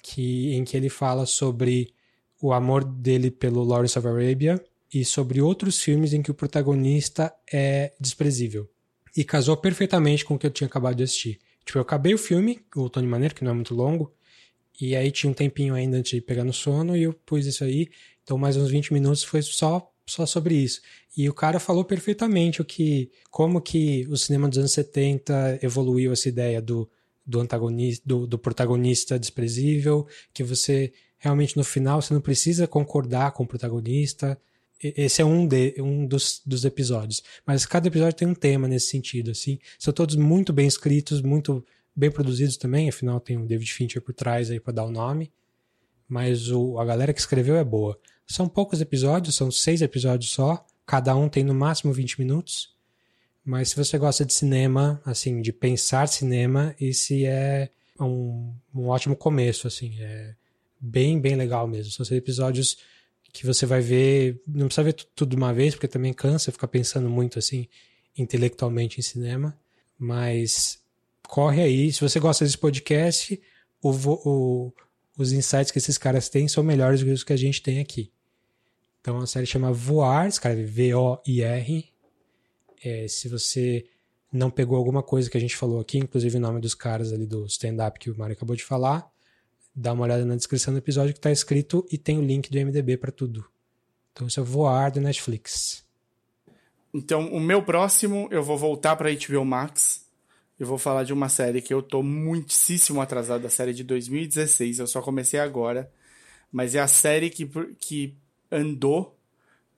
que, 0.00 0.54
em 0.54 0.64
que 0.64 0.76
ele 0.76 0.88
fala 0.88 1.26
sobre 1.26 1.92
o 2.40 2.52
amor 2.52 2.84
dele 2.84 3.30
pelo 3.30 3.64
Lawrence 3.64 3.98
of 3.98 4.06
Arabia 4.06 4.62
e 4.94 5.04
sobre 5.04 5.42
outros 5.42 5.80
filmes 5.80 6.12
em 6.12 6.22
que 6.22 6.30
o 6.30 6.34
protagonista 6.34 7.34
é 7.52 7.92
desprezível. 7.98 8.70
E 9.16 9.24
casou 9.24 9.56
perfeitamente 9.56 10.24
com 10.24 10.34
o 10.34 10.38
que 10.38 10.46
eu 10.46 10.50
tinha 10.50 10.66
acabado 10.66 10.96
de 10.96 11.02
assistir. 11.02 11.40
Tipo, 11.64 11.78
eu 11.78 11.82
acabei 11.82 12.14
o 12.14 12.18
filme, 12.18 12.60
o 12.76 12.88
Tony 12.88 13.06
Maneiro, 13.06 13.34
que 13.34 13.42
não 13.42 13.50
é 13.50 13.54
muito 13.54 13.74
longo, 13.74 14.12
e 14.80 14.94
aí 14.96 15.10
tinha 15.10 15.30
um 15.30 15.34
tempinho 15.34 15.74
ainda 15.74 15.96
antes 15.96 16.12
de 16.12 16.20
pegar 16.20 16.44
no 16.44 16.52
sono 16.52 16.96
e 16.96 17.02
eu 17.02 17.12
pus 17.12 17.46
isso 17.46 17.64
aí. 17.64 17.88
Então 18.22 18.38
mais 18.38 18.56
uns 18.56 18.70
20 18.70 18.92
minutos 18.92 19.22
foi 19.22 19.42
só 19.42 19.90
só 20.06 20.26
sobre 20.26 20.54
isso. 20.54 20.82
E 21.16 21.28
o 21.30 21.34
cara 21.34 21.58
falou 21.58 21.84
perfeitamente 21.84 22.60
o 22.60 22.64
que 22.64 23.10
como 23.30 23.60
que 23.60 24.06
o 24.10 24.16
cinema 24.16 24.48
dos 24.48 24.58
anos 24.58 24.72
70 24.72 25.60
evoluiu 25.62 26.12
essa 26.12 26.28
ideia 26.28 26.60
do 26.60 26.88
do 27.26 27.40
antagonista, 27.40 28.02
do, 28.04 28.26
do 28.26 28.38
protagonista 28.38 29.18
desprezível, 29.18 30.06
que 30.34 30.44
você 30.44 30.92
realmente 31.16 31.56
no 31.56 31.64
final 31.64 32.02
você 32.02 32.12
não 32.12 32.20
precisa 32.20 32.66
concordar 32.66 33.32
com 33.32 33.44
o 33.44 33.46
protagonista. 33.46 34.38
Esse 34.96 35.22
é 35.22 35.24
um, 35.24 35.46
de, 35.46 35.74
um 35.78 36.06
dos, 36.06 36.42
dos 36.44 36.64
episódios. 36.64 37.22
Mas 37.46 37.64
cada 37.64 37.88
episódio 37.88 38.16
tem 38.16 38.28
um 38.28 38.34
tema 38.34 38.68
nesse 38.68 38.88
sentido, 38.88 39.30
assim. 39.30 39.58
São 39.78 39.94
todos 39.94 40.14
muito 40.16 40.52
bem 40.52 40.66
escritos, 40.66 41.22
muito 41.22 41.64
bem 41.96 42.10
produzidos 42.10 42.56
também, 42.56 42.88
afinal 42.88 43.20
tem 43.20 43.38
o 43.38 43.46
David 43.46 43.72
Fincher 43.72 44.02
por 44.02 44.12
trás 44.12 44.50
aí 44.50 44.60
para 44.60 44.74
dar 44.74 44.84
o 44.84 44.90
nome. 44.90 45.32
Mas 46.08 46.50
o, 46.50 46.78
a 46.78 46.84
galera 46.84 47.14
que 47.14 47.20
escreveu 47.20 47.56
é 47.56 47.64
boa. 47.64 47.98
São 48.26 48.48
poucos 48.48 48.80
episódios, 48.80 49.34
são 49.34 49.50
seis 49.50 49.80
episódios 49.80 50.30
só. 50.30 50.64
Cada 50.86 51.16
um 51.16 51.28
tem 51.28 51.42
no 51.42 51.54
máximo 51.54 51.92
20 51.92 52.20
minutos. 52.20 52.74
Mas 53.44 53.70
se 53.70 53.76
você 53.76 53.96
gosta 53.98 54.24
de 54.24 54.32
cinema, 54.32 55.00
assim, 55.04 55.40
de 55.40 55.52
pensar 55.52 56.08
cinema, 56.08 56.74
esse 56.80 57.24
é 57.26 57.70
um, 58.00 58.52
um 58.74 58.88
ótimo 58.88 59.16
começo, 59.16 59.66
assim. 59.66 59.94
É 60.00 60.34
bem, 60.80 61.20
bem 61.20 61.36
legal 61.36 61.66
mesmo. 61.66 61.92
São 61.92 62.04
seis 62.04 62.18
episódios 62.18 62.78
que 63.34 63.44
você 63.44 63.66
vai 63.66 63.80
ver. 63.80 64.40
Não 64.46 64.66
precisa 64.66 64.84
ver 64.84 64.92
tudo 64.92 65.30
de 65.30 65.36
uma 65.36 65.52
vez, 65.52 65.74
porque 65.74 65.88
também 65.88 66.14
cansa 66.14 66.52
ficar 66.52 66.68
pensando 66.68 67.10
muito, 67.10 67.36
assim, 67.38 67.68
intelectualmente 68.16 69.00
em 69.00 69.02
cinema. 69.02 69.58
Mas 69.98 70.80
corre 71.28 71.60
aí. 71.60 71.92
Se 71.92 72.00
você 72.00 72.20
gosta 72.20 72.44
desse 72.44 72.56
podcast, 72.56 73.38
o, 73.82 73.90
o, 73.90 74.72
os 75.18 75.32
insights 75.32 75.72
que 75.72 75.78
esses 75.78 75.98
caras 75.98 76.28
têm 76.28 76.46
são 76.46 76.62
melhores 76.62 77.00
do 77.00 77.06
que 77.06 77.12
os 77.12 77.24
que 77.24 77.32
a 77.32 77.36
gente 77.36 77.60
tem 77.60 77.80
aqui. 77.80 78.12
Então 79.00 79.18
a 79.18 79.26
série 79.26 79.46
chama 79.46 79.72
Voar, 79.72 80.28
escreve 80.28 80.64
V-O-I-R. 80.64 81.92
É, 82.84 83.08
se 83.08 83.28
você 83.28 83.84
não 84.32 84.48
pegou 84.48 84.76
alguma 84.78 85.02
coisa 85.02 85.28
que 85.28 85.36
a 85.36 85.40
gente 85.40 85.56
falou 85.56 85.80
aqui, 85.80 85.98
inclusive 85.98 86.36
o 86.36 86.40
nome 86.40 86.60
dos 86.60 86.74
caras 86.74 87.12
ali 87.12 87.26
do 87.26 87.44
stand-up 87.46 87.98
que 87.98 88.10
o 88.10 88.16
Mário 88.16 88.34
acabou 88.34 88.54
de 88.54 88.64
falar, 88.64 89.10
dá 89.74 89.92
uma 89.92 90.04
olhada 90.04 90.24
na 90.24 90.36
descrição 90.36 90.72
do 90.72 90.78
episódio 90.78 91.12
que 91.12 91.18
está 91.18 91.30
escrito 91.30 91.86
e 91.90 91.98
tem 91.98 92.18
o 92.18 92.22
link 92.22 92.50
do 92.50 92.58
MDB 92.58 92.96
para 92.96 93.12
tudo. 93.12 93.44
Então 94.12 94.26
isso 94.26 94.40
é 94.40 94.42
Voar 94.42 94.92
do 94.92 95.00
Netflix. 95.00 95.84
Então 96.92 97.32
o 97.32 97.40
meu 97.40 97.62
próximo 97.62 98.28
eu 98.30 98.42
vou 98.42 98.56
voltar 98.56 98.96
para 98.96 99.10
HBO 99.10 99.44
Max 99.44 100.04
eu 100.58 100.66
vou 100.66 100.78
falar 100.78 101.02
de 101.02 101.12
uma 101.12 101.28
série 101.28 101.60
que 101.60 101.74
eu 101.74 101.82
tô 101.82 102.02
muitíssimo 102.02 103.00
atrasado, 103.00 103.42
da 103.42 103.50
série 103.50 103.74
de 103.74 103.82
2016, 103.82 104.78
eu 104.78 104.86
só 104.86 105.02
comecei 105.02 105.40
agora, 105.40 105.90
mas 106.50 106.74
é 106.74 106.80
a 106.80 106.86
série 106.86 107.28
que, 107.28 107.48
que 107.78 108.16
andou 108.50 109.18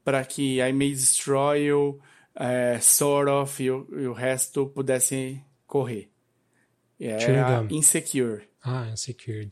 para 0.05 0.25
que 0.25 0.61
I 0.61 0.73
May 0.73 0.91
Destroy 0.91 1.65
You, 1.65 2.01
é, 2.35 2.79
Sort 2.81 3.29
of 3.29 3.63
e 3.63 3.71
o, 3.71 3.89
e 3.93 4.07
o 4.07 4.13
resto 4.13 4.67
pudessem 4.67 5.43
correr. 5.67 6.11
É 7.01 7.15
a 7.15 7.67
Insecure. 7.71 8.43
Ah, 8.63 8.89
Insecure. 8.93 9.49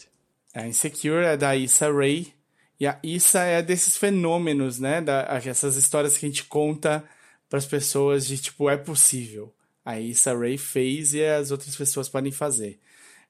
A 0.55 0.67
Insecure 0.67 1.25
é 1.25 1.37
da 1.37 1.57
Issa 1.57 1.93
Rae, 1.93 2.33
e 2.79 2.87
a 2.87 2.99
Issa 3.03 3.43
é 3.43 3.61
desses 3.61 3.97
fenômenos, 3.97 4.79
né, 4.79 5.01
da, 5.01 5.23
essas 5.45 5.77
histórias 5.77 6.17
que 6.17 6.27
a 6.27 6.29
gente 6.29 6.45
conta 6.45 7.05
para 7.49 7.59
as 7.59 7.67
pessoas 7.67 8.27
de 8.27 8.39
tipo, 8.39 8.71
é 8.71 8.77
possível 8.77 9.53
a 9.85 10.01
Issa 10.01 10.37
Rae 10.37 10.57
fez 10.57 11.13
e 11.13 11.23
as 11.23 11.51
outras 11.51 11.77
pessoas 11.77 12.09
podem 12.09 12.33
fazer. 12.33 12.81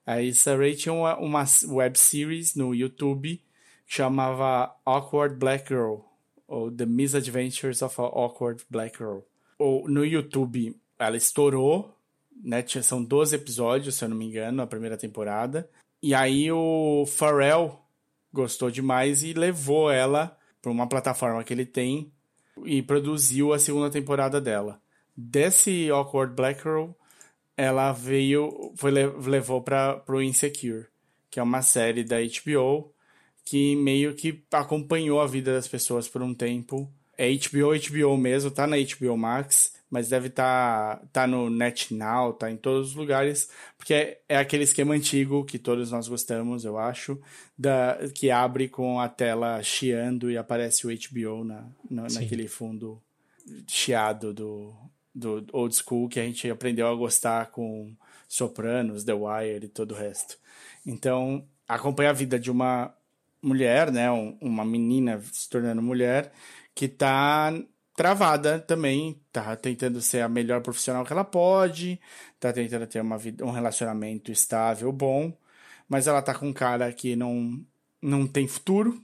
A 0.05 0.21
Issa 0.21 0.55
Rae 0.55 0.75
tinha 0.75 0.93
uma, 0.93 1.17
uma 1.17 1.43
web 1.67 1.97
series 1.99 2.55
no 2.55 2.73
YouTube 2.73 3.41
que 3.85 3.93
chamava 3.93 4.73
Awkward 4.85 5.35
Black 5.35 5.67
Girl, 5.67 5.97
ou 6.47 6.71
The 6.71 6.85
Misadventures 6.85 7.81
of 7.81 7.99
an 7.99 8.05
Awkward 8.05 8.63
Black 8.69 8.97
Girl. 8.97 9.19
Ou 9.59 9.87
no 9.89 10.05
YouTube 10.05 10.75
ela 10.97 11.17
estourou, 11.17 11.93
né? 12.43 12.63
São 12.81 13.03
12 13.03 13.35
episódios, 13.35 13.95
se 13.95 14.05
eu 14.05 14.09
não 14.09 14.15
me 14.15 14.25
engano, 14.25 14.61
a 14.61 14.67
primeira 14.67 14.97
temporada. 14.97 15.69
E 16.05 16.13
aí 16.13 16.51
o 16.51 17.05
Pharrell 17.07 17.79
gostou 18.31 18.69
demais 18.69 19.23
e 19.23 19.33
levou 19.33 19.89
ela 19.89 20.37
para 20.61 20.71
uma 20.71 20.87
plataforma 20.87 21.43
que 21.43 21.53
ele 21.53 21.65
tem 21.65 22.11
e 22.63 22.81
produziu 22.81 23.53
a 23.53 23.59
segunda 23.59 23.89
temporada 23.89 24.39
dela 24.39 24.79
desse 25.15 25.89
Awkward 25.89 26.33
Black 26.35 26.61
Girl, 26.61 26.89
ela 27.55 27.91
veio, 27.93 28.73
foi, 28.75 28.91
levou 28.91 29.61
para 29.61 30.03
o 30.09 30.21
Insecure, 30.21 30.87
que 31.29 31.39
é 31.39 31.43
uma 31.43 31.61
série 31.61 32.03
da 32.03 32.17
HBO 32.17 32.91
que 33.43 33.75
meio 33.75 34.15
que 34.15 34.43
acompanhou 34.51 35.21
a 35.21 35.27
vida 35.27 35.53
das 35.53 35.67
pessoas 35.67 36.07
por 36.07 36.21
um 36.21 36.33
tempo. 36.33 36.91
É 37.15 37.31
HBO, 37.31 37.69
HBO 37.77 38.17
mesmo, 38.17 38.49
tá 38.49 38.65
na 38.65 38.75
HBO 38.77 39.15
Max, 39.15 39.74
mas 39.95 40.09
deve 40.09 40.27
estar 40.27 40.97
tá, 40.97 41.07
tá 41.13 41.27
no 41.27 41.49
NetNow, 41.49 42.33
tá 42.33 42.51
em 42.51 42.57
todos 42.57 42.89
os 42.89 42.95
lugares, 42.95 43.49
porque 43.77 43.93
é, 43.93 44.21
é 44.27 44.35
aquele 44.35 44.65
esquema 44.65 44.93
antigo 44.93 45.45
que 45.45 45.57
todos 45.57 45.89
nós 45.89 46.09
gostamos, 46.09 46.65
eu 46.65 46.77
acho, 46.77 47.17
da, 47.57 47.97
que 48.13 48.29
abre 48.29 48.67
com 48.67 48.99
a 48.99 49.07
tela 49.07 49.63
chiando 49.63 50.29
e 50.29 50.37
aparece 50.37 50.85
o 50.85 50.89
HBO 50.89 51.45
na, 51.45 51.65
na 51.89 52.07
naquele 52.13 52.49
fundo 52.49 53.01
chiado 53.69 54.33
do, 54.33 54.75
do 55.13 55.45
old 55.53 55.73
school 55.73 56.09
que 56.09 56.19
a 56.19 56.23
gente 56.25 56.49
aprendeu 56.49 56.89
a 56.89 56.95
gostar 56.95 57.51
com 57.51 57.95
Sopranos, 58.27 59.05
The 59.05 59.13
Wire 59.13 59.65
e 59.65 59.69
todo 59.69 59.91
o 59.93 59.97
resto. 59.97 60.37
Então, 60.85 61.47
acompanha 61.65 62.09
a 62.09 62.13
vida 62.13 62.37
de 62.37 62.51
uma 62.51 62.93
mulher, 63.41 63.93
né, 63.93 64.11
uma 64.41 64.65
menina 64.65 65.21
se 65.31 65.49
tornando 65.49 65.81
mulher, 65.81 66.33
que 66.73 66.83
está 66.83 67.53
travada 67.95 68.59
também, 68.59 69.19
tá 69.31 69.55
tentando 69.55 70.01
ser 70.01 70.21
a 70.21 70.29
melhor 70.29 70.61
profissional 70.61 71.05
que 71.05 71.13
ela 71.13 71.23
pode, 71.23 71.99
tá 72.39 72.51
tentando 72.51 72.85
ter 72.85 73.01
uma 73.01 73.17
vida, 73.17 73.45
um 73.45 73.51
relacionamento 73.51 74.31
estável, 74.31 74.91
bom, 74.91 75.35
mas 75.87 76.07
ela 76.07 76.21
tá 76.21 76.33
com 76.35 76.49
um 76.49 76.53
cara 76.53 76.91
que 76.91 77.15
não, 77.15 77.63
não 78.01 78.27
tem 78.27 78.47
futuro, 78.47 79.01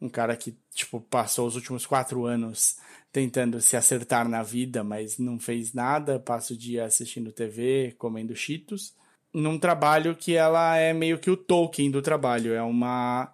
um 0.00 0.08
cara 0.08 0.36
que, 0.36 0.56
tipo, 0.72 1.00
passou 1.00 1.46
os 1.46 1.56
últimos 1.56 1.86
quatro 1.86 2.24
anos 2.24 2.76
tentando 3.10 3.60
se 3.60 3.76
acertar 3.76 4.28
na 4.28 4.42
vida, 4.42 4.84
mas 4.84 5.18
não 5.18 5.38
fez 5.38 5.72
nada, 5.72 6.18
passa 6.18 6.52
o 6.52 6.56
dia 6.56 6.84
assistindo 6.84 7.32
TV, 7.32 7.94
comendo 7.98 8.34
cheetos. 8.34 8.94
Num 9.32 9.58
trabalho 9.58 10.14
que 10.14 10.34
ela 10.34 10.76
é 10.76 10.92
meio 10.92 11.18
que 11.18 11.30
o 11.30 11.36
Tolkien 11.36 11.90
do 11.90 12.02
trabalho, 12.02 12.52
é 12.54 12.62
uma 12.62 13.32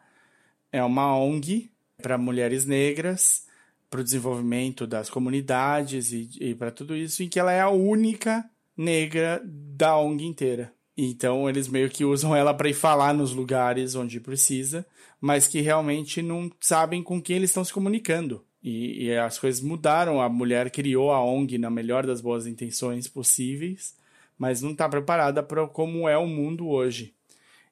é 0.72 0.83
uma 0.85 1.16
ONG 1.16 1.70
para 2.01 2.16
mulheres 2.16 2.64
negras, 2.64 3.47
para 3.91 4.01
o 4.01 4.05
desenvolvimento 4.05 4.86
das 4.86 5.11
comunidades 5.11 6.12
e, 6.12 6.30
e 6.41 6.55
para 6.55 6.70
tudo 6.70 6.97
isso, 6.97 7.22
em 7.22 7.28
que 7.28 7.41
ela 7.41 7.53
é 7.53 7.61
a 7.61 7.68
única 7.68 8.49
negra 8.76 9.43
da 9.45 9.99
ONG 9.99 10.24
inteira. 10.24 10.72
Então 10.97 11.49
eles 11.49 11.66
meio 11.66 11.91
que 11.91 12.05
usam 12.05 12.34
ela 12.34 12.55
para 12.55 12.68
ir 12.68 12.74
falar 12.74 13.12
nos 13.12 13.32
lugares 13.32 13.97
onde 13.97 14.20
precisa, 14.20 14.86
mas 15.20 15.49
que 15.49 15.61
realmente 15.61 16.22
não 16.22 16.51
sabem 16.61 17.03
com 17.03 17.20
quem 17.20 17.36
eles 17.36 17.51
estão 17.51 17.64
se 17.64 17.72
comunicando. 17.72 18.45
E, 18.62 19.07
e, 19.07 19.16
as 19.16 19.38
coisas 19.38 19.61
mudaram. 19.61 20.20
A 20.20 20.28
mulher 20.28 20.70
criou 20.70 21.11
a 21.11 21.24
ONG 21.24 21.57
na 21.59 21.70
melhor 21.70 22.07
das 22.07 22.20
boas 22.20 22.47
intenções 22.47 23.09
possíveis, 23.09 23.97
mas 24.38 24.61
não 24.61 24.72
está 24.72 24.88
preparada 24.88 25.43
para 25.43 25.66
como 25.66 26.07
é 26.07 26.16
o 26.18 26.26
mundo 26.26 26.68
hoje. 26.68 27.14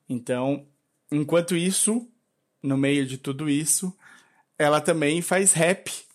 Então, 0.08 0.66
enquanto 1.12 1.54
isso, 1.54 2.08
no 2.62 2.78
meio 2.78 3.04
de 3.04 3.18
tudo 3.18 3.50
isso, 3.50 3.94
ela 4.58 4.80
também 4.80 5.20
faz 5.20 5.52
rap 5.52 6.07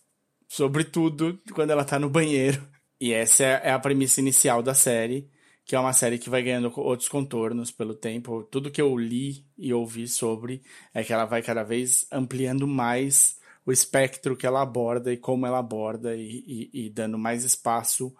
sobre 0.53 0.83
tudo 0.83 1.41
quando 1.55 1.71
ela 1.71 1.81
está 1.81 1.97
no 1.97 2.07
banheiro. 2.07 2.61
E 3.01 3.11
essa 3.11 3.43
é, 3.43 3.61
é 3.63 3.71
a 3.71 3.79
premissa 3.79 4.21
inicial 4.21 4.61
da 4.61 4.75
série, 4.75 5.27
que 5.65 5.75
é 5.75 5.79
uma 5.79 5.93
série 5.93 6.19
que 6.19 6.29
vai 6.29 6.43
ganhando 6.43 6.71
outros 6.79 7.09
contornos 7.09 7.71
pelo 7.71 7.95
tempo. 7.95 8.43
Tudo 8.43 8.69
que 8.69 8.79
eu 8.79 8.95
li 8.95 9.47
e 9.57 9.73
ouvi 9.73 10.07
sobre 10.07 10.61
é 10.93 11.03
que 11.03 11.11
ela 11.11 11.25
vai 11.25 11.41
cada 11.41 11.63
vez 11.63 12.05
ampliando 12.11 12.67
mais 12.67 13.39
o 13.65 13.71
espectro 13.71 14.37
que 14.37 14.45
ela 14.45 14.61
aborda 14.61 15.11
e 15.11 15.17
como 15.17 15.47
ela 15.47 15.57
aborda 15.57 16.15
e, 16.15 16.69
e, 16.71 16.85
e 16.85 16.89
dando 16.91 17.17
mais 17.17 17.43
espaço 17.43 18.15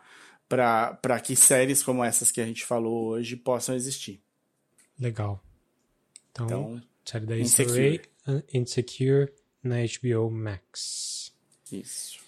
para 0.49 1.19
que 1.23 1.36
séries 1.36 1.84
como 1.84 2.03
essas 2.03 2.31
que 2.31 2.41
a 2.41 2.45
gente 2.45 2.65
falou 2.65 3.09
hoje 3.09 3.36
possam 3.36 3.75
existir. 3.75 4.19
Legal. 4.99 5.39
Então, 6.31 6.45
então 6.47 6.81
série 7.05 7.27
da 7.27 7.38
Insecure. 7.38 8.01
Insecure 8.51 9.31
na 9.61 9.75
HBO 9.81 10.31
Max. 10.31 11.31
Isso. 11.71 12.22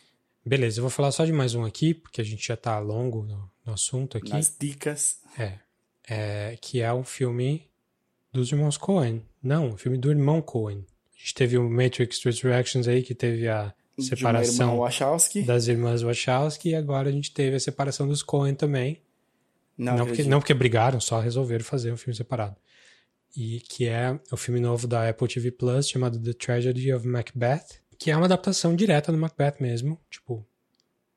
Beleza, 0.46 0.78
eu 0.80 0.84
vou 0.84 0.92
falar 0.92 1.12
só 1.12 1.26
de 1.26 1.34
mais 1.34 1.56
um 1.56 1.66
aqui, 1.66 1.92
porque 1.96 2.22
a 2.22 2.24
gente 2.24 2.48
já 2.48 2.56
tá 2.56 2.78
longo 2.78 3.24
no, 3.24 3.50
no 3.66 3.74
assunto 3.74 4.16
aqui. 4.16 4.30
Nas 4.30 4.56
dicas. 4.58 5.18
É, 5.40 5.54
é. 6.08 6.58
Que 6.62 6.82
é 6.82 6.94
um 6.94 7.04
filme 7.04 7.68
dos 8.32 8.52
irmãos 8.52 8.78
Coen. 8.78 9.24
Não, 9.42 9.70
um 9.70 9.78
filme 9.78 9.98
do 9.98 10.12
irmão 10.12 10.44
Coen. 10.44 10.86
A 11.16 11.20
gente 11.20 11.34
teve 11.34 11.58
o 11.58 11.68
Matrix 11.68 12.24
Resurrections 12.24 12.88
aí, 12.88 13.02
que 13.02 13.16
teve 13.16 13.48
a 13.48 13.74
separação 13.98 14.80
das 15.48 15.68
irmãs 15.68 16.04
Wachowski, 16.04 16.70
e 16.70 16.76
agora 16.76 17.10
a 17.10 17.12
gente 17.12 17.34
teve 17.34 17.56
a 17.56 17.60
separação 17.60 18.08
dos 18.08 18.22
Coen 18.22 18.54
também. 18.54 19.02
Não, 19.76 19.98
não 19.98 20.06
porque, 20.06 20.24
não 20.26 20.40
porque 20.40 20.54
brigaram, 20.54 21.00
só 21.02 21.20
resolveram 21.20 21.66
fazer 21.66 21.92
um 21.92 21.98
filme 21.98 22.16
separado. 22.16 22.56
E 23.36 23.62
que 23.62 23.88
é 23.88 24.18
o 24.32 24.38
filme 24.38 24.60
novo 24.60 24.88
da 24.88 25.10
Apple 25.10 25.28
TV 25.28 25.52
Plus, 25.52 25.90
chamado 25.90 26.20
The 26.20 26.34
Tragedy 26.34 26.94
of 26.94 27.08
Macbeth 27.08 27.84
que 27.98 28.12
é 28.12 28.16
uma 28.16 28.26
adaptação 28.26 28.76
direta 28.76 29.12
do 29.12 29.18
Macbeth 29.18 29.56
mesmo, 29.60 30.00
tipo, 30.10 30.46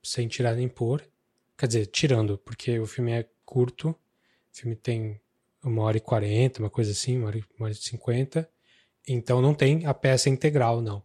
sem 0.03 0.29
tirar 0.29 0.55
nem 0.55 0.69
pôr. 0.69 1.05
Quer 1.57 1.67
dizer, 1.67 1.87
tirando, 1.87 2.39
porque 2.39 2.79
o 2.79 2.87
filme 2.87 3.13
é 3.13 3.29
curto, 3.45 3.91
o 3.91 3.97
filme 4.53 4.77
tem 4.77 5.21
uma 5.63 5.83
hora 5.83 5.97
e 5.97 6.01
quarenta, 6.01 6.61
uma 6.61 6.71
coisa 6.71 6.93
assim, 6.93 7.19
uma 7.19 7.29
hora, 7.29 7.39
e 7.39 7.75
cinquenta, 7.75 8.49
então 9.07 9.43
não 9.43 9.55
tem 9.55 9.87
a 9.87 9.93
peça 9.93 10.29
integral, 10.29 10.81
não. 10.81 11.03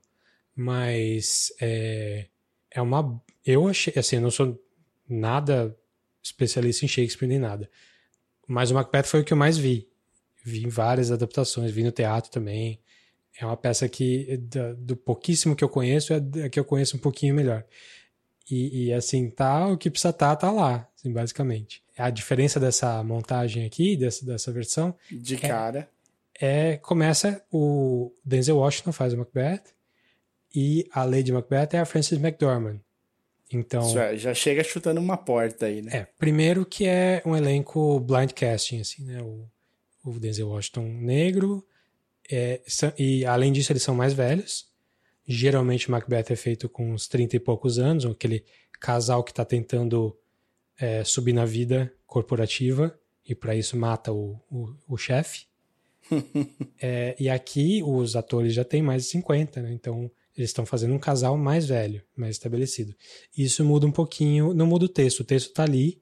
Mas 0.55 1.51
é, 1.59 2.27
é 2.69 2.81
uma. 2.81 3.21
Eu 3.45 3.67
achei, 3.67 3.93
assim, 3.97 4.17
eu 4.17 4.21
não 4.21 4.31
sou 4.31 4.63
nada 5.09 5.75
especialista 6.21 6.85
em 6.85 6.87
Shakespeare 6.87 7.27
nem 7.27 7.39
nada, 7.39 7.69
mas 8.47 8.69
o 8.71 8.75
Macbeth 8.75 9.03
foi 9.03 9.21
o 9.21 9.23
que 9.23 9.33
eu 9.33 9.37
mais 9.37 9.57
vi. 9.57 9.89
Vi 10.45 10.69
várias 10.69 11.11
adaptações, 11.11 11.71
vi 11.71 11.83
no 11.83 11.91
teatro 11.91 12.29
também 12.29 12.79
é 13.39 13.45
uma 13.45 13.57
peça 13.57 13.87
que, 13.89 14.37
do, 14.37 14.75
do 14.75 14.95
pouquíssimo 14.95 15.55
que 15.55 15.63
eu 15.63 15.69
conheço, 15.69 16.13
é 16.13 16.17
a 16.45 16.49
que 16.49 16.59
eu 16.59 16.65
conheço 16.65 16.97
um 16.97 16.99
pouquinho 16.99 17.33
melhor. 17.33 17.65
E, 18.49 18.87
e, 18.87 18.93
assim, 18.93 19.29
tá, 19.29 19.67
o 19.67 19.77
que 19.77 19.89
precisa 19.89 20.13
tá, 20.13 20.35
tá 20.35 20.51
lá, 20.51 20.87
assim, 20.97 21.11
basicamente. 21.11 21.81
A 21.97 22.09
diferença 22.09 22.59
dessa 22.59 23.03
montagem 23.03 23.65
aqui, 23.65 23.95
dessa, 23.95 24.25
dessa 24.25 24.51
versão. 24.51 24.95
De 25.09 25.37
cara. 25.37 25.89
É, 26.39 26.73
é, 26.73 26.77
Começa 26.77 27.43
o 27.51 28.11
Denzel 28.23 28.57
Washington 28.57 28.91
faz 28.91 29.13
o 29.13 29.17
Macbeth 29.17 29.63
e 30.53 30.87
a 30.91 31.03
Lady 31.03 31.31
Macbeth 31.31 31.69
é 31.73 31.79
a 31.79 31.85
Frances 31.85 32.19
McDormand. 32.19 32.79
Então. 33.51 33.87
Já, 33.89 34.15
já 34.15 34.33
chega 34.33 34.63
chutando 34.63 34.99
uma 34.99 35.17
porta 35.17 35.67
aí, 35.67 35.81
né? 35.81 35.91
É, 35.93 36.07
primeiro 36.17 36.65
que 36.65 36.87
é 36.87 37.21
um 37.25 37.35
elenco 37.35 37.99
blind 37.99 38.31
casting, 38.31 38.81
assim, 38.81 39.03
né? 39.05 39.21
O, 39.21 39.47
o 40.03 40.19
Denzel 40.19 40.49
Washington 40.49 40.85
negro, 40.85 41.65
é, 42.31 42.61
e 42.97 43.25
além 43.25 43.51
disso, 43.51 43.71
eles 43.71 43.83
são 43.83 43.95
mais 43.95 44.13
velhos. 44.13 44.67
Geralmente, 45.25 45.89
Macbeth 45.89 46.25
é 46.29 46.35
feito 46.35 46.67
com 46.67 46.93
uns 46.93 47.07
30 47.07 47.35
e 47.35 47.39
poucos 47.39 47.79
anos, 47.79 48.05
aquele 48.05 48.43
casal 48.79 49.23
que 49.23 49.31
está 49.31 49.45
tentando 49.45 50.17
é, 50.77 51.03
subir 51.03 51.33
na 51.33 51.45
vida 51.45 51.93
corporativa 52.05 52.97
e 53.25 53.33
para 53.33 53.55
isso 53.55 53.77
mata 53.77 54.11
o, 54.11 54.39
o, 54.51 54.75
o 54.87 54.97
chefe. 54.97 55.45
é, 56.81 57.15
e 57.17 57.29
aqui 57.29 57.81
os 57.81 58.15
atores 58.15 58.53
já 58.53 58.65
têm 58.65 58.81
mais 58.81 59.03
de 59.03 59.09
50, 59.09 59.61
né? 59.61 59.71
Então 59.71 60.11
eles 60.35 60.49
estão 60.49 60.65
fazendo 60.65 60.93
um 60.93 60.99
casal 60.99 61.37
mais 61.37 61.67
velho, 61.67 62.03
mais 62.15 62.35
estabelecido. 62.35 62.93
Isso 63.37 63.63
muda 63.63 63.85
um 63.85 63.91
pouquinho, 63.91 64.53
não 64.53 64.65
muda 64.65 64.85
o 64.85 64.89
texto, 64.89 65.21
o 65.21 65.23
texto 65.23 65.49
está 65.49 65.63
ali, 65.63 66.01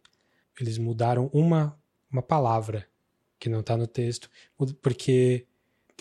eles 0.60 0.78
mudaram 0.78 1.30
uma, 1.34 1.78
uma 2.12 2.22
palavra 2.22 2.88
que 3.38 3.50
não 3.50 3.60
está 3.60 3.76
no 3.76 3.88
texto, 3.88 4.30
porque 4.82 5.46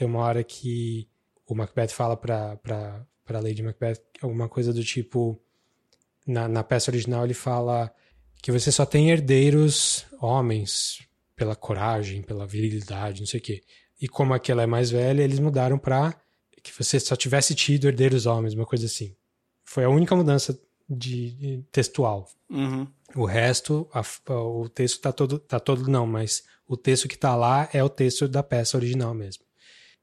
tem 0.00 0.08
uma 0.08 0.20
hora 0.20 0.42
que 0.42 1.06
o 1.46 1.54
Macbeth 1.54 1.88
fala 1.88 2.16
pra, 2.16 2.56
pra, 2.56 3.06
pra 3.22 3.38
Lady 3.38 3.62
Macbeth 3.62 4.00
alguma 4.22 4.48
coisa 4.48 4.72
do 4.72 4.82
tipo. 4.82 5.38
Na, 6.26 6.48
na 6.48 6.64
peça 6.64 6.90
original 6.90 7.22
ele 7.24 7.34
fala 7.34 7.92
que 8.42 8.50
você 8.50 8.72
só 8.72 8.86
tem 8.86 9.10
herdeiros 9.10 10.06
homens 10.18 11.06
pela 11.36 11.54
coragem, 11.54 12.22
pela 12.22 12.46
virilidade, 12.46 13.20
não 13.20 13.26
sei 13.26 13.40
o 13.40 13.42
quê. 13.42 13.62
E 14.00 14.08
como 14.08 14.32
aquela 14.32 14.62
é 14.62 14.66
mais 14.66 14.90
velha, 14.90 15.22
eles 15.22 15.38
mudaram 15.38 15.78
pra 15.78 16.18
que 16.62 16.72
você 16.72 16.98
só 16.98 17.14
tivesse 17.14 17.54
tido 17.54 17.86
herdeiros 17.86 18.24
homens, 18.24 18.54
uma 18.54 18.64
coisa 18.64 18.86
assim. 18.86 19.14
Foi 19.62 19.84
a 19.84 19.90
única 19.90 20.16
mudança 20.16 20.58
de, 20.88 21.32
de 21.32 21.64
textual. 21.70 22.26
Uhum. 22.48 22.86
O 23.14 23.26
resto, 23.26 23.86
a, 23.92 24.02
o 24.34 24.66
texto 24.66 24.98
tá 25.02 25.12
todo, 25.12 25.38
tá 25.38 25.60
todo 25.60 25.90
não, 25.90 26.06
mas 26.06 26.42
o 26.66 26.74
texto 26.74 27.06
que 27.06 27.18
tá 27.18 27.36
lá 27.36 27.68
é 27.70 27.84
o 27.84 27.88
texto 27.90 28.26
da 28.26 28.42
peça 28.42 28.78
original 28.78 29.12
mesmo 29.12 29.49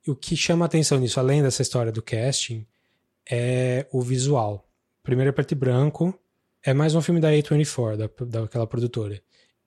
o 0.07 0.15
que 0.15 0.35
chama 0.35 0.65
atenção 0.65 0.99
nisso, 0.99 1.19
além 1.19 1.41
dessa 1.41 1.61
história 1.61 1.91
do 1.91 2.01
casting, 2.01 2.65
é 3.29 3.85
o 3.91 4.01
visual. 4.01 4.67
Primeiro 5.03 5.29
é 5.29 5.31
preto 5.31 5.51
e 5.51 5.55
branco, 5.55 6.17
é 6.63 6.73
mais 6.73 6.95
um 6.95 7.01
filme 7.01 7.19
da 7.19 7.29
A24, 7.31 7.95
da, 7.95 8.41
daquela 8.41 8.67
produtora. 8.67 9.21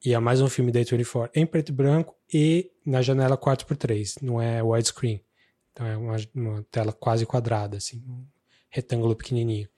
E 0.04 0.14
é 0.14 0.18
mais 0.18 0.40
um 0.40 0.48
filme 0.48 0.72
da 0.72 0.80
A24 0.80 1.30
em 1.34 1.46
preto 1.46 1.68
e 1.68 1.72
branco 1.72 2.16
e 2.32 2.70
na 2.84 3.02
janela 3.02 3.36
4x3, 3.36 4.22
não 4.22 4.40
é 4.40 4.62
widescreen. 4.62 5.22
Então 5.72 5.86
é 5.86 5.96
uma, 5.96 6.16
uma, 6.34 6.66
tela 6.70 6.92
quase 6.92 7.26
quadrada, 7.26 7.76
assim, 7.76 8.02
um 8.08 8.24
retângulo 8.68 9.14
pequenininho. 9.14 9.68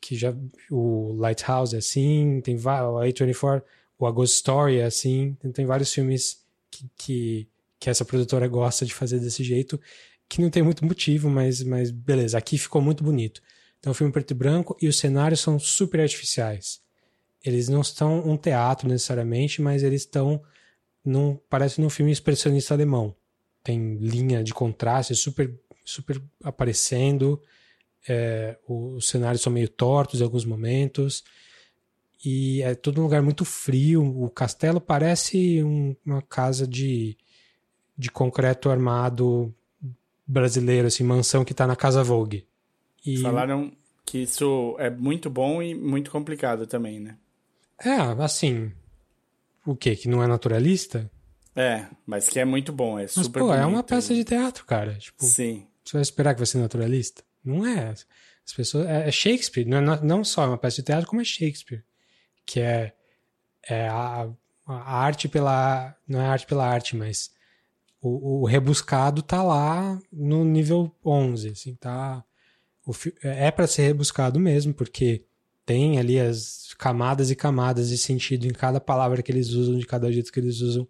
Que 0.00 0.16
já 0.16 0.34
o 0.70 1.14
Lighthouse 1.14 1.74
é 1.74 1.78
assim, 1.78 2.40
tem 2.42 2.56
a 2.56 2.58
A24, 2.58 3.62
o 3.98 4.06
A 4.06 4.10
Ghost 4.10 4.36
Story 4.36 4.78
é 4.78 4.84
assim, 4.84 5.36
tem 5.54 5.64
vários 5.64 5.92
filmes 5.92 6.44
que, 6.70 6.90
que 6.96 7.48
que 7.78 7.90
essa 7.90 8.04
produtora 8.04 8.48
gosta 8.48 8.84
de 8.84 8.94
fazer 8.94 9.18
desse 9.20 9.44
jeito, 9.44 9.80
que 10.28 10.40
não 10.40 10.50
tem 10.50 10.62
muito 10.62 10.84
motivo, 10.84 11.28
mas, 11.30 11.62
mas 11.62 11.90
beleza, 11.90 12.36
aqui 12.38 12.58
ficou 12.58 12.80
muito 12.80 13.04
bonito. 13.04 13.40
Então, 13.78 13.92
o 13.92 13.94
filme 13.94 14.12
preto 14.12 14.32
e 14.32 14.34
branco 14.34 14.76
e 14.80 14.88
os 14.88 14.98
cenários 14.98 15.40
são 15.40 15.58
super 15.58 16.00
artificiais. 16.00 16.80
Eles 17.44 17.68
não 17.68 17.80
estão 17.80 18.28
um 18.28 18.36
teatro 18.36 18.88
necessariamente, 18.88 19.62
mas 19.62 19.82
eles 19.82 20.02
estão 20.02 20.42
num, 21.04 21.38
parece 21.48 21.80
num 21.80 21.88
filme 21.88 22.10
expressionista 22.10 22.74
alemão. 22.74 23.14
Tem 23.62 23.96
linha 23.96 24.42
de 24.42 24.52
contraste 24.52 25.14
super, 25.14 25.54
super 25.84 26.20
aparecendo. 26.42 27.40
É, 28.08 28.58
os 28.66 29.08
cenários 29.08 29.42
são 29.42 29.52
meio 29.52 29.68
tortos 29.68 30.20
em 30.20 30.24
alguns 30.24 30.44
momentos. 30.44 31.22
E 32.24 32.62
é 32.62 32.74
todo 32.74 33.00
um 33.00 33.04
lugar 33.04 33.22
muito 33.22 33.44
frio. 33.44 34.02
O 34.04 34.28
castelo 34.28 34.80
parece 34.80 35.62
um, 35.62 35.94
uma 36.04 36.22
casa 36.22 36.66
de 36.66 37.16
de 37.96 38.10
concreto 38.10 38.70
armado 38.70 39.54
brasileiro, 40.26 40.88
assim, 40.88 41.04
mansão 41.04 41.44
que 41.44 41.54
tá 41.54 41.66
na 41.66 41.76
Casa 41.76 42.02
Vogue. 42.02 42.46
E... 43.04 43.18
Falaram 43.18 43.72
que 44.04 44.18
isso 44.18 44.76
é 44.78 44.90
muito 44.90 45.30
bom 45.30 45.62
e 45.62 45.74
muito 45.74 46.10
complicado 46.10 46.66
também, 46.66 47.00
né? 47.00 47.16
É, 47.84 47.96
assim. 48.22 48.72
O 49.64 49.76
quê? 49.76 49.96
Que 49.96 50.08
não 50.08 50.22
é 50.22 50.26
naturalista? 50.26 51.10
É, 51.54 51.86
mas 52.06 52.28
que 52.28 52.38
é 52.38 52.44
muito 52.44 52.72
bom, 52.72 52.98
é 52.98 53.02
mas, 53.02 53.12
super 53.12 53.40
pô, 53.40 53.54
é 53.54 53.64
uma 53.64 53.82
peça 53.82 54.14
de 54.14 54.24
teatro, 54.24 54.64
cara. 54.64 54.94
Tipo, 54.94 55.24
Sim. 55.24 55.66
Você 55.82 55.92
vai 55.94 56.02
esperar 56.02 56.34
que 56.34 56.40
vai 56.40 56.46
ser 56.46 56.58
naturalista? 56.58 57.22
Não 57.42 57.66
é. 57.66 57.94
As 58.44 58.52
pessoas. 58.54 58.86
É, 58.86 59.08
é 59.08 59.10
Shakespeare, 59.10 59.64
não, 59.64 59.94
é, 59.94 60.00
não 60.02 60.22
só 60.22 60.44
é 60.44 60.48
uma 60.48 60.58
peça 60.58 60.76
de 60.76 60.82
teatro, 60.82 61.08
como 61.08 61.22
é 61.22 61.24
Shakespeare. 61.24 61.82
Que 62.44 62.60
é, 62.60 62.92
é 63.68 63.88
a, 63.88 64.28
a 64.66 64.98
arte 64.98 65.28
pela. 65.28 65.96
Não 66.06 66.20
é 66.20 66.26
arte 66.26 66.46
pela 66.46 66.66
arte, 66.66 66.94
mas 66.94 67.30
o, 68.06 68.42
o, 68.42 68.44
rebuscado 68.44 69.22
tá 69.22 69.42
lá 69.42 70.00
no 70.12 70.44
nível 70.44 70.94
11, 71.04 71.48
assim, 71.50 71.74
tá... 71.74 72.24
O, 72.86 72.92
é 73.22 73.50
para 73.50 73.66
ser 73.66 73.82
rebuscado 73.82 74.38
mesmo, 74.38 74.72
porque 74.72 75.24
tem 75.64 75.98
ali 75.98 76.20
as 76.20 76.72
camadas 76.78 77.30
e 77.30 77.36
camadas 77.36 77.88
de 77.88 77.98
sentido 77.98 78.46
em 78.46 78.52
cada 78.52 78.80
palavra 78.80 79.22
que 79.22 79.32
eles 79.32 79.50
usam, 79.50 79.76
de 79.76 79.84
cada 79.84 80.12
jeito 80.12 80.30
que 80.30 80.38
eles 80.38 80.60
usam. 80.60 80.86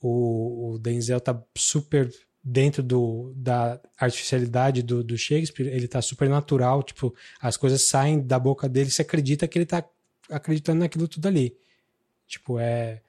O, 0.00 0.72
o 0.72 0.78
Denzel 0.78 1.20
tá 1.20 1.40
super 1.56 2.12
dentro 2.42 2.82
do, 2.82 3.32
da 3.36 3.80
artificialidade 3.96 4.82
do, 4.82 5.04
do 5.04 5.16
Shakespeare, 5.16 5.68
ele 5.68 5.86
tá 5.86 6.02
super 6.02 6.28
natural, 6.28 6.82
tipo, 6.82 7.14
as 7.40 7.56
coisas 7.56 7.82
saem 7.82 8.20
da 8.20 8.38
boca 8.38 8.68
dele, 8.68 8.90
você 8.90 9.02
acredita 9.02 9.46
que 9.46 9.58
ele 9.58 9.66
tá 9.66 9.84
acreditando 10.28 10.80
naquilo 10.80 11.06
tudo 11.06 11.28
ali. 11.28 11.56
Tipo, 12.26 12.58
é 12.58 13.02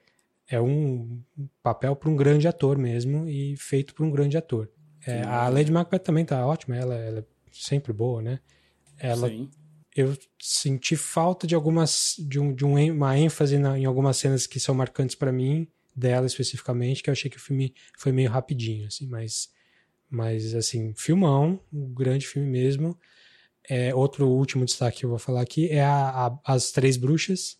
é 0.51 0.59
um 0.59 1.23
papel 1.63 1.95
para 1.95 2.09
um 2.09 2.15
grande 2.15 2.47
ator 2.47 2.77
mesmo 2.77 3.27
e 3.27 3.55
feito 3.57 3.95
por 3.95 4.05
um 4.05 4.11
grande 4.11 4.37
ator. 4.37 4.69
É, 5.07 5.23
a 5.23 5.47
Lady 5.47 5.71
Macbeth 5.71 5.99
também 5.99 6.25
tá 6.25 6.45
ótima, 6.45 6.75
ela, 6.75 6.95
ela, 6.95 7.19
é 7.19 7.23
sempre 7.51 7.93
boa, 7.93 8.21
né? 8.21 8.39
Ela 8.99 9.29
Sim. 9.29 9.49
eu 9.95 10.15
senti 10.39 10.95
falta 10.95 11.47
de 11.47 11.55
algumas 11.55 12.15
de, 12.19 12.37
um, 12.37 12.53
de 12.53 12.65
uma 12.65 13.17
ênfase 13.17 13.57
na, 13.57 13.79
em 13.79 13.85
algumas 13.85 14.17
cenas 14.17 14.45
que 14.45 14.59
são 14.59 14.75
marcantes 14.75 15.15
para 15.15 15.31
mim 15.31 15.67
dela 15.95 16.27
especificamente 16.27 17.01
que 17.01 17.09
eu 17.09 17.11
achei 17.13 17.29
que 17.29 17.37
o 17.37 17.41
filme 17.41 17.73
foi 17.97 18.11
meio 18.11 18.29
rapidinho 18.29 18.87
assim 18.87 19.07
mas 19.07 19.49
mas 20.09 20.53
assim 20.53 20.93
filmão 20.95 21.59
um 21.73 21.93
grande 21.93 22.25
filme 22.25 22.47
mesmo 22.47 22.97
é, 23.67 23.93
outro 23.93 24.29
último 24.29 24.63
destaque 24.63 24.99
que 24.99 25.05
eu 25.05 25.09
vou 25.09 25.19
falar 25.19 25.41
aqui 25.41 25.67
é 25.69 25.83
a, 25.83 26.27
a, 26.27 26.39
as 26.45 26.71
três 26.71 26.95
bruxas 26.95 27.57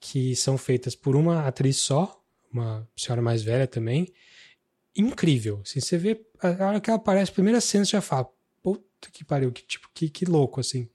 que 0.00 0.34
são 0.34 0.56
feitas 0.56 0.94
por 0.94 1.14
uma 1.14 1.46
atriz 1.46 1.76
só 1.76 2.20
uma 2.52 2.88
senhora 2.96 3.22
mais 3.22 3.42
velha 3.42 3.66
também 3.66 4.12
incrível 4.96 5.60
assim, 5.62 5.80
você 5.80 5.96
vê 5.96 6.20
a 6.40 6.66
hora 6.66 6.80
que 6.80 6.90
ela 6.90 6.98
aparece 6.98 7.30
primeira 7.30 7.60
cena 7.60 7.84
você 7.84 7.92
já 7.92 8.00
fala 8.00 8.28
puta 8.62 9.10
que 9.12 9.24
pariu 9.24 9.52
que 9.52 9.62
tipo 9.62 9.88
que, 9.94 10.08
que 10.08 10.24
louco 10.24 10.60
assim 10.60 10.88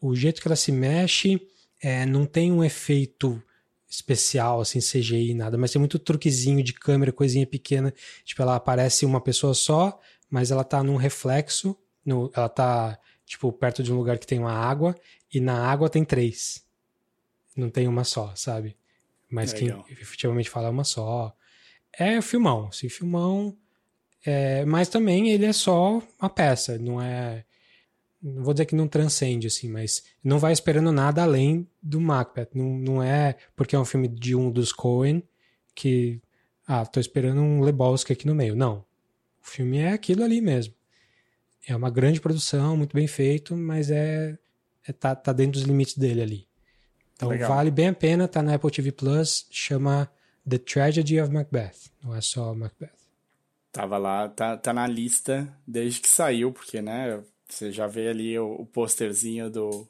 o 0.00 0.14
jeito 0.14 0.40
que 0.40 0.48
ela 0.48 0.56
se 0.56 0.72
mexe 0.72 1.40
é, 1.80 2.06
não 2.06 2.26
tem 2.26 2.52
um 2.52 2.64
efeito 2.64 3.42
especial, 3.88 4.60
assim, 4.60 4.80
CGI, 4.80 5.32
nada, 5.34 5.56
mas 5.56 5.72
tem 5.72 5.78
muito 5.78 5.98
truquezinho 5.98 6.62
de 6.62 6.74
câmera, 6.74 7.10
coisinha 7.10 7.46
pequena. 7.46 7.92
Tipo, 8.24 8.42
ela 8.42 8.56
aparece 8.56 9.06
uma 9.06 9.20
pessoa 9.20 9.54
só, 9.54 9.98
mas 10.28 10.50
ela 10.50 10.62
tá 10.62 10.82
num 10.82 10.96
reflexo, 10.96 11.76
no, 12.04 12.30
ela 12.34 12.48
tá, 12.48 12.98
tipo, 13.24 13.50
perto 13.50 13.82
de 13.82 13.92
um 13.92 13.96
lugar 13.96 14.18
que 14.18 14.26
tem 14.26 14.38
uma 14.38 14.52
água, 14.52 14.94
e 15.32 15.40
na 15.40 15.66
água 15.66 15.88
tem 15.88 16.04
três. 16.04 16.62
Não 17.58 17.70
tem 17.70 17.88
uma 17.88 18.04
só, 18.04 18.32
sabe? 18.34 18.76
Mas 19.30 19.52
quem 19.52 19.68
efetivamente 19.90 20.48
fala 20.48 20.68
é 20.68 20.70
uma 20.70 20.84
só. 20.84 21.34
É 21.92 22.20
filmão, 22.22 22.68
assim, 22.68 22.88
filmão. 22.88 23.56
É, 24.24 24.64
mas 24.64 24.88
também 24.88 25.30
ele 25.30 25.44
é 25.44 25.52
só 25.52 26.02
uma 26.18 26.30
peça, 26.30 26.78
não 26.78 27.00
é 27.00 27.44
não 28.20 28.42
vou 28.42 28.52
dizer 28.52 28.66
que 28.66 28.74
não 28.74 28.88
transcende, 28.88 29.46
assim, 29.46 29.68
mas 29.68 30.02
não 30.22 30.38
vai 30.38 30.52
esperando 30.52 30.90
nada 30.90 31.22
além 31.22 31.68
do 31.80 32.00
Macbeth. 32.00 32.48
Não, 32.52 32.78
não 32.78 33.02
é 33.02 33.36
porque 33.54 33.76
é 33.76 33.78
um 33.78 33.84
filme 33.84 34.08
de 34.08 34.34
um 34.34 34.50
dos 34.50 34.72
Coen 34.72 35.22
que, 35.74 36.20
ah, 36.66 36.84
tô 36.84 36.98
esperando 36.98 37.40
um 37.40 37.60
Lebowski 37.60 38.12
aqui 38.12 38.26
no 38.26 38.34
meio. 38.34 38.56
Não. 38.56 38.84
O 39.40 39.46
filme 39.46 39.78
é 39.78 39.92
aquilo 39.92 40.24
ali 40.24 40.40
mesmo. 40.40 40.74
É 41.66 41.76
uma 41.76 41.90
grande 41.90 42.20
produção, 42.20 42.76
muito 42.76 42.94
bem 42.94 43.06
feito, 43.06 43.56
mas 43.56 43.90
é, 43.90 44.36
é 44.86 44.92
tá, 44.92 45.14
tá 45.14 45.32
dentro 45.32 45.52
dos 45.52 45.62
limites 45.62 45.96
dele 45.96 46.22
ali. 46.22 46.47
Então 47.18 47.30
Legal. 47.30 47.48
vale 47.48 47.68
bem 47.72 47.88
a 47.88 47.92
pena, 47.92 48.28
tá 48.28 48.40
na 48.40 48.54
Apple 48.54 48.70
TV 48.70 48.92
Plus, 48.92 49.44
chama 49.50 50.08
The 50.48 50.56
Tragedy 50.56 51.20
of 51.20 51.32
Macbeth. 51.32 51.90
Não 52.00 52.14
é 52.14 52.20
só 52.20 52.54
Macbeth. 52.54 52.92
Tava 53.72 53.98
lá, 53.98 54.28
tá, 54.28 54.56
tá 54.56 54.72
na 54.72 54.86
lista 54.86 55.52
desde 55.66 56.00
que 56.00 56.08
saiu, 56.08 56.52
porque, 56.52 56.80
né, 56.80 57.20
você 57.48 57.72
já 57.72 57.88
vê 57.88 58.08
ali 58.08 58.38
o, 58.38 58.52
o 58.52 58.64
posterzinho 58.64 59.50
do 59.50 59.88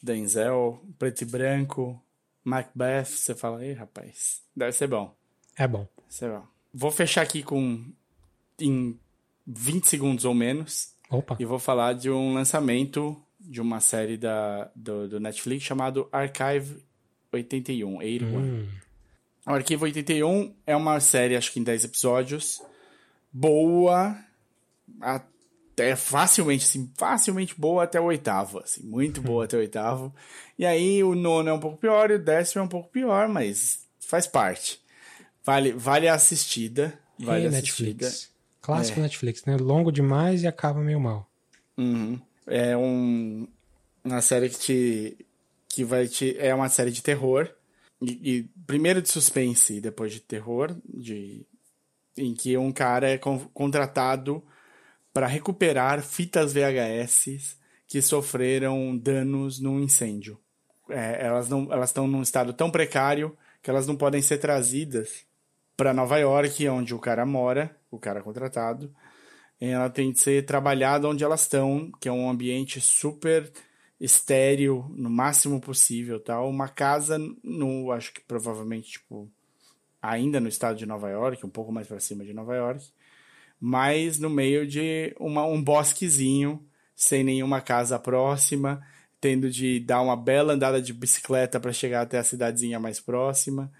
Denzel, 0.00 0.80
preto 0.96 1.22
e 1.22 1.24
branco, 1.24 2.00
Macbeth. 2.44 3.06
Você 3.06 3.34
fala, 3.34 3.66
ei, 3.66 3.72
rapaz, 3.72 4.40
deve 4.54 4.70
ser 4.70 4.86
bom. 4.86 5.12
É 5.56 5.66
bom. 5.66 5.88
Deve 6.20 6.34
bom. 6.34 6.46
Vou 6.72 6.92
fechar 6.92 7.22
aqui 7.22 7.42
com 7.42 7.84
em 8.60 8.96
20 9.44 9.88
segundos 9.88 10.24
ou 10.24 10.34
menos. 10.34 10.94
Opa. 11.10 11.36
E 11.40 11.44
vou 11.44 11.58
falar 11.58 11.94
de 11.94 12.08
um 12.08 12.32
lançamento 12.32 13.20
de 13.40 13.60
uma 13.60 13.80
série 13.80 14.16
da, 14.16 14.70
do, 14.76 15.08
do 15.08 15.20
Netflix 15.20 15.64
chamado 15.64 16.08
Archive 16.12 16.82
81, 17.32 17.96
81. 17.96 18.38
Hum. 18.38 18.68
O 19.46 19.50
Arquivo 19.50 19.84
81 19.84 20.54
é 20.66 20.76
uma 20.76 21.00
série, 21.00 21.34
acho 21.34 21.52
que 21.52 21.58
em 21.58 21.64
10 21.64 21.84
episódios, 21.84 22.60
boa, 23.32 24.16
é 25.78 25.96
facilmente, 25.96 26.64
assim, 26.64 26.90
facilmente 26.96 27.58
boa 27.58 27.84
até 27.84 27.98
o 27.98 28.04
oitavo, 28.04 28.58
assim, 28.58 28.82
muito 28.82 29.22
boa 29.22 29.44
até 29.44 29.56
o 29.56 29.60
oitavo. 29.60 30.14
E 30.58 30.66
aí 30.66 31.02
o 31.02 31.14
nono 31.14 31.48
é 31.48 31.52
um 31.52 31.60
pouco 31.60 31.78
pior 31.78 32.10
e 32.10 32.14
o 32.14 32.22
décimo 32.22 32.60
é 32.60 32.64
um 32.64 32.68
pouco 32.68 32.90
pior, 32.90 33.28
mas 33.28 33.86
faz 33.98 34.26
parte. 34.26 34.80
Vale, 35.44 35.72
vale 35.72 36.06
a 36.06 36.14
assistida. 36.14 36.98
Vale 37.18 37.46
a 37.46 37.48
assistida. 37.48 37.88
Netflix. 37.88 38.30
Clássico 38.60 39.00
é. 39.00 39.02
Netflix, 39.02 39.44
né? 39.46 39.56
Longo 39.56 39.90
demais 39.90 40.42
e 40.42 40.46
acaba 40.46 40.80
meio 40.80 41.00
mal. 41.00 41.28
Uhum. 41.78 42.20
É 42.50 42.76
um, 42.76 43.46
uma 44.04 44.20
série 44.20 44.50
que 44.50 44.58
te. 44.58 45.26
que 45.68 45.84
vai 45.84 46.08
te. 46.08 46.36
É 46.38 46.54
uma 46.54 46.68
série 46.68 46.90
de 46.90 47.02
terror. 47.02 47.48
E, 48.02 48.38
e 48.38 48.42
primeiro 48.66 49.00
de 49.00 49.08
suspense 49.08 49.74
e 49.74 49.80
depois 49.80 50.12
de 50.12 50.20
terror. 50.20 50.76
De, 50.84 51.46
em 52.16 52.34
que 52.34 52.56
um 52.56 52.72
cara 52.72 53.08
é 53.08 53.18
contratado 53.18 54.42
para 55.12 55.26
recuperar 55.26 56.02
fitas 56.02 56.52
VHS 56.52 57.56
que 57.86 58.02
sofreram 58.02 58.96
danos 58.96 59.60
num 59.60 59.80
incêndio. 59.80 60.38
É, 60.88 61.26
elas 61.26 61.48
não, 61.48 61.72
elas 61.72 61.90
estão 61.90 62.06
num 62.06 62.22
estado 62.22 62.52
tão 62.52 62.70
precário 62.70 63.36
que 63.62 63.70
elas 63.70 63.86
não 63.86 63.96
podem 63.96 64.20
ser 64.22 64.38
trazidas 64.38 65.24
para 65.76 65.94
Nova 65.94 66.18
York, 66.18 66.68
onde 66.68 66.94
o 66.94 66.98
cara 66.98 67.24
mora, 67.24 67.74
o 67.90 67.98
cara 67.98 68.22
contratado. 68.22 68.94
Ela 69.60 69.90
tem 69.90 70.12
que 70.12 70.20
ser 70.20 70.46
trabalhada 70.46 71.08
onde 71.08 71.22
elas 71.22 71.42
estão, 71.42 71.90
que 72.00 72.08
é 72.08 72.12
um 72.12 72.30
ambiente 72.30 72.80
super 72.80 73.52
estéreo, 74.00 74.86
no 74.96 75.10
máximo 75.10 75.60
possível, 75.60 76.18
tal. 76.18 76.48
Uma 76.48 76.68
casa 76.68 77.18
no, 77.44 77.92
acho 77.92 78.12
que 78.14 78.22
provavelmente 78.22 78.92
tipo 78.92 79.30
ainda 80.00 80.40
no 80.40 80.48
estado 80.48 80.78
de 80.78 80.86
Nova 80.86 81.10
York, 81.10 81.44
um 81.44 81.50
pouco 81.50 81.70
mais 81.70 81.86
para 81.86 82.00
cima 82.00 82.24
de 82.24 82.32
Nova 82.32 82.56
York 82.56 82.90
mas 83.60 84.18
no 84.18 84.30
meio 84.30 84.66
de 84.66 85.14
uma, 85.20 85.44
um 85.44 85.62
bosquezinho, 85.62 86.66
sem 86.96 87.22
nenhuma 87.22 87.60
casa 87.60 87.98
próxima, 87.98 88.82
tendo 89.20 89.50
de 89.50 89.78
dar 89.80 90.00
uma 90.00 90.16
bela 90.16 90.54
andada 90.54 90.80
de 90.80 90.94
bicicleta 90.94 91.60
para 91.60 91.72
chegar 91.72 92.00
até 92.00 92.18
a 92.18 92.24
cidadezinha 92.24 92.80
mais 92.80 92.98
próxima. 92.98 93.70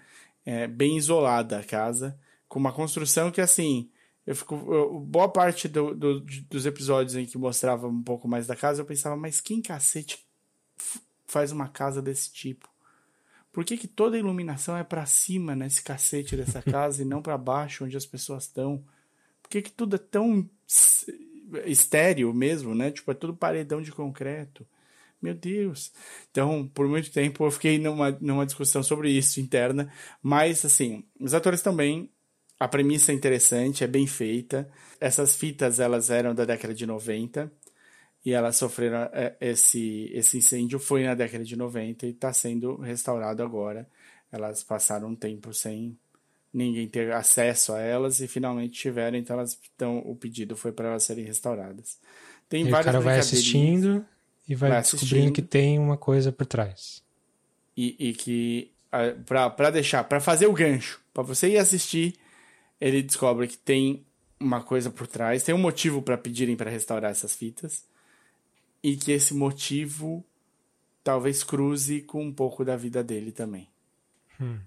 É, 0.45 0.67
bem 0.67 0.97
isolada 0.97 1.57
a 1.57 1.63
casa, 1.63 2.17
com 2.47 2.59
uma 2.59 2.71
construção 2.71 3.31
que, 3.31 3.41
assim, 3.41 3.89
eu 4.25 4.35
fico. 4.35 4.55
Eu, 4.73 4.99
boa 4.99 5.29
parte 5.29 5.67
do, 5.67 5.95
do, 5.95 6.19
dos 6.21 6.65
episódios 6.65 7.15
em 7.15 7.25
que 7.25 7.37
mostrava 7.37 7.87
um 7.87 8.03
pouco 8.03 8.27
mais 8.27 8.47
da 8.47 8.55
casa, 8.55 8.81
eu 8.81 8.85
pensava, 8.85 9.15
mas 9.15 9.41
quem 9.41 9.61
cacete 9.61 10.25
faz 11.25 11.51
uma 11.51 11.67
casa 11.67 12.01
desse 12.01 12.31
tipo? 12.31 12.69
Por 13.51 13.65
que, 13.65 13.77
que 13.77 13.87
toda 13.87 14.15
a 14.15 14.19
iluminação 14.19 14.77
é 14.77 14.83
para 14.83 15.05
cima 15.05 15.55
nesse 15.55 15.83
cacete 15.83 16.37
dessa 16.37 16.61
casa 16.63 17.01
e 17.01 17.05
não 17.05 17.21
para 17.21 17.37
baixo, 17.37 17.83
onde 17.83 17.97
as 17.97 18.05
pessoas 18.05 18.43
estão? 18.43 18.83
que, 19.51 19.61
que 19.61 19.71
tudo 19.71 19.97
é 19.97 19.99
tão 19.99 20.49
estéreo 21.65 22.33
mesmo, 22.33 22.73
né? 22.73 22.89
Tipo, 22.89 23.11
é 23.11 23.13
tudo 23.13 23.35
paredão 23.35 23.81
de 23.81 23.91
concreto. 23.91 24.65
Meu 25.21 25.35
Deus. 25.35 25.91
Então, 26.31 26.67
por 26.73 26.87
muito 26.87 27.11
tempo 27.11 27.45
eu 27.45 27.51
fiquei 27.51 27.77
numa, 27.77 28.11
numa 28.21 28.45
discussão 28.45 28.81
sobre 28.81 29.11
isso 29.11 29.39
interna, 29.39 29.91
mas 30.23 30.65
assim, 30.65 31.03
os 31.19 31.33
atores 31.33 31.61
também, 31.61 32.09
a 32.61 32.67
premissa 32.67 33.11
é 33.11 33.15
interessante, 33.15 33.83
é 33.83 33.87
bem 33.87 34.05
feita. 34.05 34.69
Essas 34.99 35.35
fitas, 35.35 35.79
elas 35.79 36.11
eram 36.11 36.35
da 36.35 36.45
década 36.45 36.75
de 36.75 36.85
90 36.85 37.51
e 38.23 38.33
elas 38.33 38.55
sofreram 38.55 39.09
é, 39.13 39.35
esse, 39.41 40.11
esse 40.13 40.37
incêndio 40.37 40.77
foi 40.77 41.03
na 41.03 41.15
década 41.15 41.43
de 41.43 41.55
90 41.55 42.05
e 42.05 42.11
está 42.11 42.31
sendo 42.31 42.75
restaurado 42.75 43.41
agora. 43.41 43.89
Elas 44.31 44.61
passaram 44.61 45.07
um 45.07 45.15
tempo 45.15 45.51
sem 45.55 45.97
ninguém 46.53 46.87
ter 46.87 47.11
acesso 47.13 47.73
a 47.73 47.81
elas 47.81 48.19
e 48.19 48.27
finalmente 48.27 48.73
tiveram, 48.73 49.17
então 49.17 49.37
elas 49.37 49.57
então 49.75 49.97
o 50.05 50.15
pedido 50.15 50.55
foi 50.55 50.71
para 50.71 50.89
elas 50.89 51.01
serem 51.01 51.25
restauradas. 51.25 51.97
Tem 52.47 52.67
e 52.67 52.69
várias 52.69 52.85
o 52.85 52.91
cara 52.91 52.99
vai 52.99 53.17
assistindo 53.17 54.05
e 54.47 54.53
vai, 54.53 54.69
vai 54.69 54.81
descobrindo 54.83 55.31
que 55.31 55.41
tem 55.41 55.79
uma 55.79 55.97
coisa 55.97 56.31
por 56.31 56.45
trás. 56.45 57.01
E, 57.75 57.95
e 57.97 58.13
que 58.13 58.71
para 59.25 59.71
deixar, 59.71 60.03
para 60.03 60.19
fazer 60.19 60.45
o 60.45 60.53
gancho, 60.53 61.01
para 61.11 61.23
você 61.23 61.49
ir 61.49 61.57
assistir, 61.57 62.13
ele 62.81 63.03
descobre 63.03 63.47
que 63.47 63.57
tem 63.57 64.03
uma 64.39 64.63
coisa 64.63 64.89
por 64.89 65.05
trás, 65.05 65.43
tem 65.43 65.53
um 65.53 65.59
motivo 65.59 66.01
para 66.01 66.17
pedirem 66.17 66.55
para 66.55 66.71
restaurar 66.71 67.11
essas 67.11 67.35
fitas 67.35 67.85
e 68.81 68.97
que 68.97 69.11
esse 69.11 69.35
motivo 69.35 70.25
talvez 71.03 71.43
cruze 71.43 72.01
com 72.01 72.23
um 72.23 72.33
pouco 72.33 72.65
da 72.65 72.75
vida 72.75 73.03
dele 73.03 73.31
também. 73.31 73.69
Hum. 74.39 74.59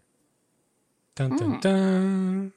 Tan, 1.12 1.36
tan, 1.36 1.46
hum. 1.46 1.60
tan. 1.60 2.52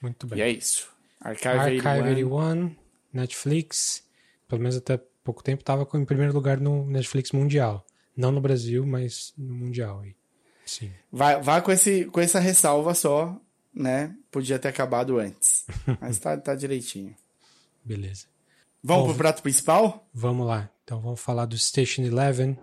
Muito 0.00 0.26
bem. 0.28 0.38
E 0.38 0.42
é 0.42 0.50
isso. 0.50 0.88
Archive, 1.20 1.48
Archive 1.48 1.88
81. 1.88 2.64
81, 2.64 2.76
Netflix. 3.12 4.08
Pelo 4.48 4.62
menos 4.62 4.76
até 4.76 4.96
pouco 5.24 5.42
tempo 5.42 5.62
estava 5.62 5.86
em 5.94 6.04
primeiro 6.04 6.32
lugar 6.32 6.60
no 6.60 6.86
Netflix 6.86 7.32
mundial. 7.32 7.84
Não 8.16 8.30
no 8.30 8.40
Brasil, 8.40 8.86
mas 8.86 9.32
no 9.36 9.54
mundial. 9.54 10.04
Sim. 10.64 10.92
Vai, 11.10 11.40
vai 11.42 11.62
com, 11.62 11.72
esse, 11.72 12.04
com 12.06 12.20
essa 12.20 12.38
ressalva 12.38 12.94
só, 12.94 13.40
né? 13.74 14.14
Podia 14.30 14.58
ter 14.58 14.68
acabado 14.68 15.18
antes. 15.18 15.64
Mas 16.00 16.18
tá, 16.18 16.36
tá 16.36 16.54
direitinho. 16.54 17.14
Beleza. 17.84 18.26
Vamos 18.82 19.02
Bom, 19.02 19.08
pro 19.08 19.18
prato 19.18 19.42
principal? 19.42 20.08
Vamos 20.12 20.46
lá. 20.46 20.70
Então 20.84 21.00
vamos 21.00 21.20
falar 21.20 21.46
do 21.46 21.56
Station 21.58 22.02
Eleven, 22.02 22.58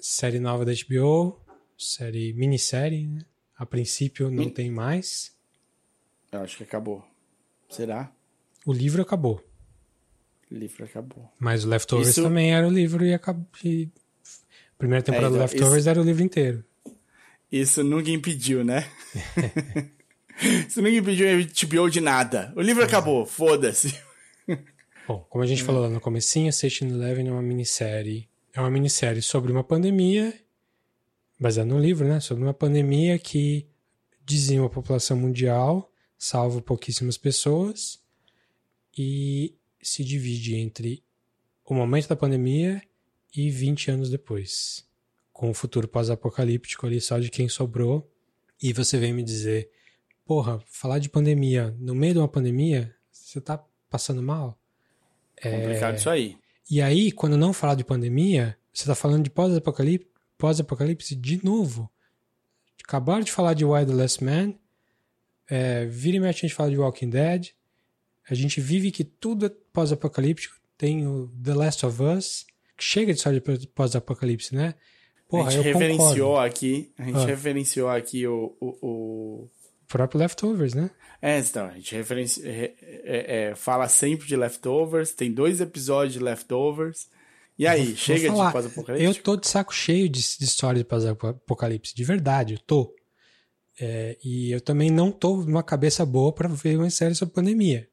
série 0.00 0.38
nova 0.38 0.64
da 0.64 0.72
HBO, 0.72 1.40
série 1.78 2.32
minissérie, 2.34 3.06
né? 3.06 3.24
A 3.56 3.64
princípio 3.64 4.30
não 4.30 4.50
tem 4.50 4.70
mais. 4.70 5.32
Eu 6.30 6.40
acho 6.40 6.56
que 6.56 6.64
acabou. 6.64 7.04
Será? 7.68 8.12
O 8.66 8.72
livro 8.72 9.00
acabou. 9.00 9.42
O 10.50 10.54
livro 10.54 10.84
acabou. 10.84 11.32
Mas 11.38 11.64
o 11.64 11.68
Leftovers 11.68 12.08
Isso... 12.08 12.22
também 12.22 12.52
era 12.52 12.66
o 12.66 12.70
livro 12.70 13.04
e 13.04 13.14
acabou. 13.14 13.46
E 13.64 13.88
Primeira 14.76 15.02
temporada 15.02 15.26
é, 15.26 15.36
então, 15.36 15.46
do 15.46 15.52
Leftovers 15.52 15.82
isso, 15.82 15.88
era 15.88 16.00
o 16.00 16.04
livro 16.04 16.22
inteiro. 16.22 16.64
Isso 17.50 17.84
nunca 17.84 18.10
impediu, 18.10 18.64
né? 18.64 18.88
nunca 20.76 20.90
impediu 20.90 21.26
a 21.28 21.42
HBO 21.42 21.90
de 21.90 22.00
nada. 22.00 22.52
O 22.56 22.60
livro 22.60 22.84
acabou, 22.84 23.24
foda-se. 23.26 23.98
Bom, 25.06 25.26
como 25.28 25.44
a 25.44 25.46
gente 25.46 25.62
falou 25.62 25.82
lá 25.82 25.88
no 25.88 26.00
comecinho, 26.00 26.52
Station 26.52 26.86
Eleven 26.86 27.28
é 27.28 27.30
uma 27.32 27.42
minissérie. 27.42 28.28
É 28.52 28.60
uma 28.60 28.70
minissérie 28.70 29.20
sobre 29.20 29.52
uma 29.52 29.64
pandemia, 29.64 30.32
baseada 31.38 31.68
no 31.68 31.78
livro, 31.78 32.06
né? 32.06 32.20
Sobre 32.20 32.44
uma 32.44 32.54
pandemia 32.54 33.18
que 33.18 33.66
dizima 34.24 34.66
a 34.66 34.70
população 34.70 35.16
mundial, 35.16 35.92
salva 36.16 36.62
pouquíssimas 36.62 37.18
pessoas 37.18 38.00
e 38.96 39.54
se 39.82 40.02
divide 40.02 40.54
entre 40.54 41.02
o 41.64 41.74
momento 41.74 42.08
da 42.08 42.16
pandemia 42.16 42.80
e 43.34 43.50
20 43.50 43.90
anos 43.90 44.10
depois, 44.10 44.86
com 45.32 45.50
o 45.50 45.54
futuro 45.54 45.88
pós-apocalíptico 45.88 46.86
ali 46.86 47.00
só 47.00 47.18
de 47.18 47.30
quem 47.30 47.48
sobrou. 47.48 48.10
E 48.62 48.72
você 48.72 48.98
vem 48.98 49.12
me 49.12 49.22
dizer, 49.22 49.70
porra, 50.24 50.60
falar 50.66 50.98
de 50.98 51.08
pandemia 51.08 51.74
no 51.78 51.94
meio 51.94 52.14
de 52.14 52.18
uma 52.18 52.28
pandemia, 52.28 52.94
você 53.10 53.40
tá 53.40 53.62
passando 53.90 54.22
mal? 54.22 54.58
Complicado 55.40 55.94
é... 55.94 55.96
isso 55.96 56.10
aí. 56.10 56.36
E 56.70 56.80
aí, 56.80 57.12
quando 57.12 57.36
não 57.36 57.52
falar 57.52 57.74
de 57.74 57.84
pandemia, 57.84 58.56
você 58.72 58.86
tá 58.86 58.94
falando 58.94 59.24
de 59.24 59.30
pós-apocalipse, 59.30 60.08
pós-apocalipse 60.38 61.14
de 61.14 61.44
novo. 61.44 61.90
Acabaram 62.82 63.22
de 63.22 63.32
falar 63.32 63.54
de 63.54 63.64
Why 63.64 63.84
the 63.86 63.92
Last 63.92 64.22
Man, 64.24 64.54
é, 65.48 65.84
vira 65.86 66.16
e 66.16 66.20
mexe 66.20 66.40
a 66.40 66.48
gente 66.48 66.54
fala 66.54 66.70
de 66.70 66.78
Walking 66.78 67.10
Dead, 67.10 67.50
a 68.28 68.34
gente 68.34 68.60
vive 68.60 68.90
que 68.90 69.04
tudo 69.04 69.46
é 69.46 69.50
pós-apocalíptico, 69.72 70.56
tem 70.76 71.06
o 71.06 71.28
The 71.42 71.54
Last 71.54 71.86
of 71.86 72.02
Us, 72.02 72.46
que 72.76 72.84
chega 72.84 73.12
de 73.12 73.18
história 73.18 73.40
de 73.40 73.68
pós-apocalipse, 73.68 74.54
né? 74.54 74.74
Porra, 75.28 75.48
a 75.48 75.50
gente 75.50 75.64
referenciou 75.64 76.30
concordo. 76.30 76.46
aqui, 76.46 76.92
a 76.98 77.04
gente 77.04 77.16
ah. 77.16 77.26
referenciou 77.26 77.88
aqui 77.88 78.26
o, 78.26 78.56
o, 78.60 78.78
o, 78.82 79.50
próprio 79.94 80.18
Leftovers, 80.18 80.74
né? 80.74 80.90
É, 81.22 81.38
então, 81.38 81.66
a 81.66 81.74
gente 81.74 81.94
referencia, 81.94 82.44
é, 82.44 82.74
é, 83.50 83.54
fala 83.54 83.88
sempre 83.88 84.26
de 84.26 84.34
Leftovers, 84.34 85.12
tem 85.12 85.32
dois 85.32 85.60
episódios 85.60 86.14
de 86.14 86.18
Leftovers. 86.18 87.06
E 87.56 87.64
aí, 87.64 87.86
vou, 87.86 87.96
chega 87.96 88.32
vou 88.32 88.44
de 88.44 88.52
pós-apocalipse? 88.52 89.06
Eu 89.06 89.14
tô 89.14 89.36
de 89.36 89.46
saco 89.46 89.72
cheio 89.72 90.08
de, 90.08 90.20
de 90.20 90.44
história 90.44 90.80
de 90.80 90.84
pós-apocalipse, 90.84 91.94
de 91.94 92.02
verdade, 92.02 92.54
eu 92.54 92.58
tô. 92.58 92.92
É, 93.80 94.18
e 94.24 94.50
eu 94.50 94.60
também 94.60 94.90
não 94.90 95.12
tô 95.12 95.36
numa 95.36 95.62
cabeça 95.62 96.04
boa 96.04 96.32
para 96.32 96.48
ver 96.48 96.76
uma 96.76 96.90
série 96.90 97.14
sobre 97.14 97.34
pandemia. 97.34 97.88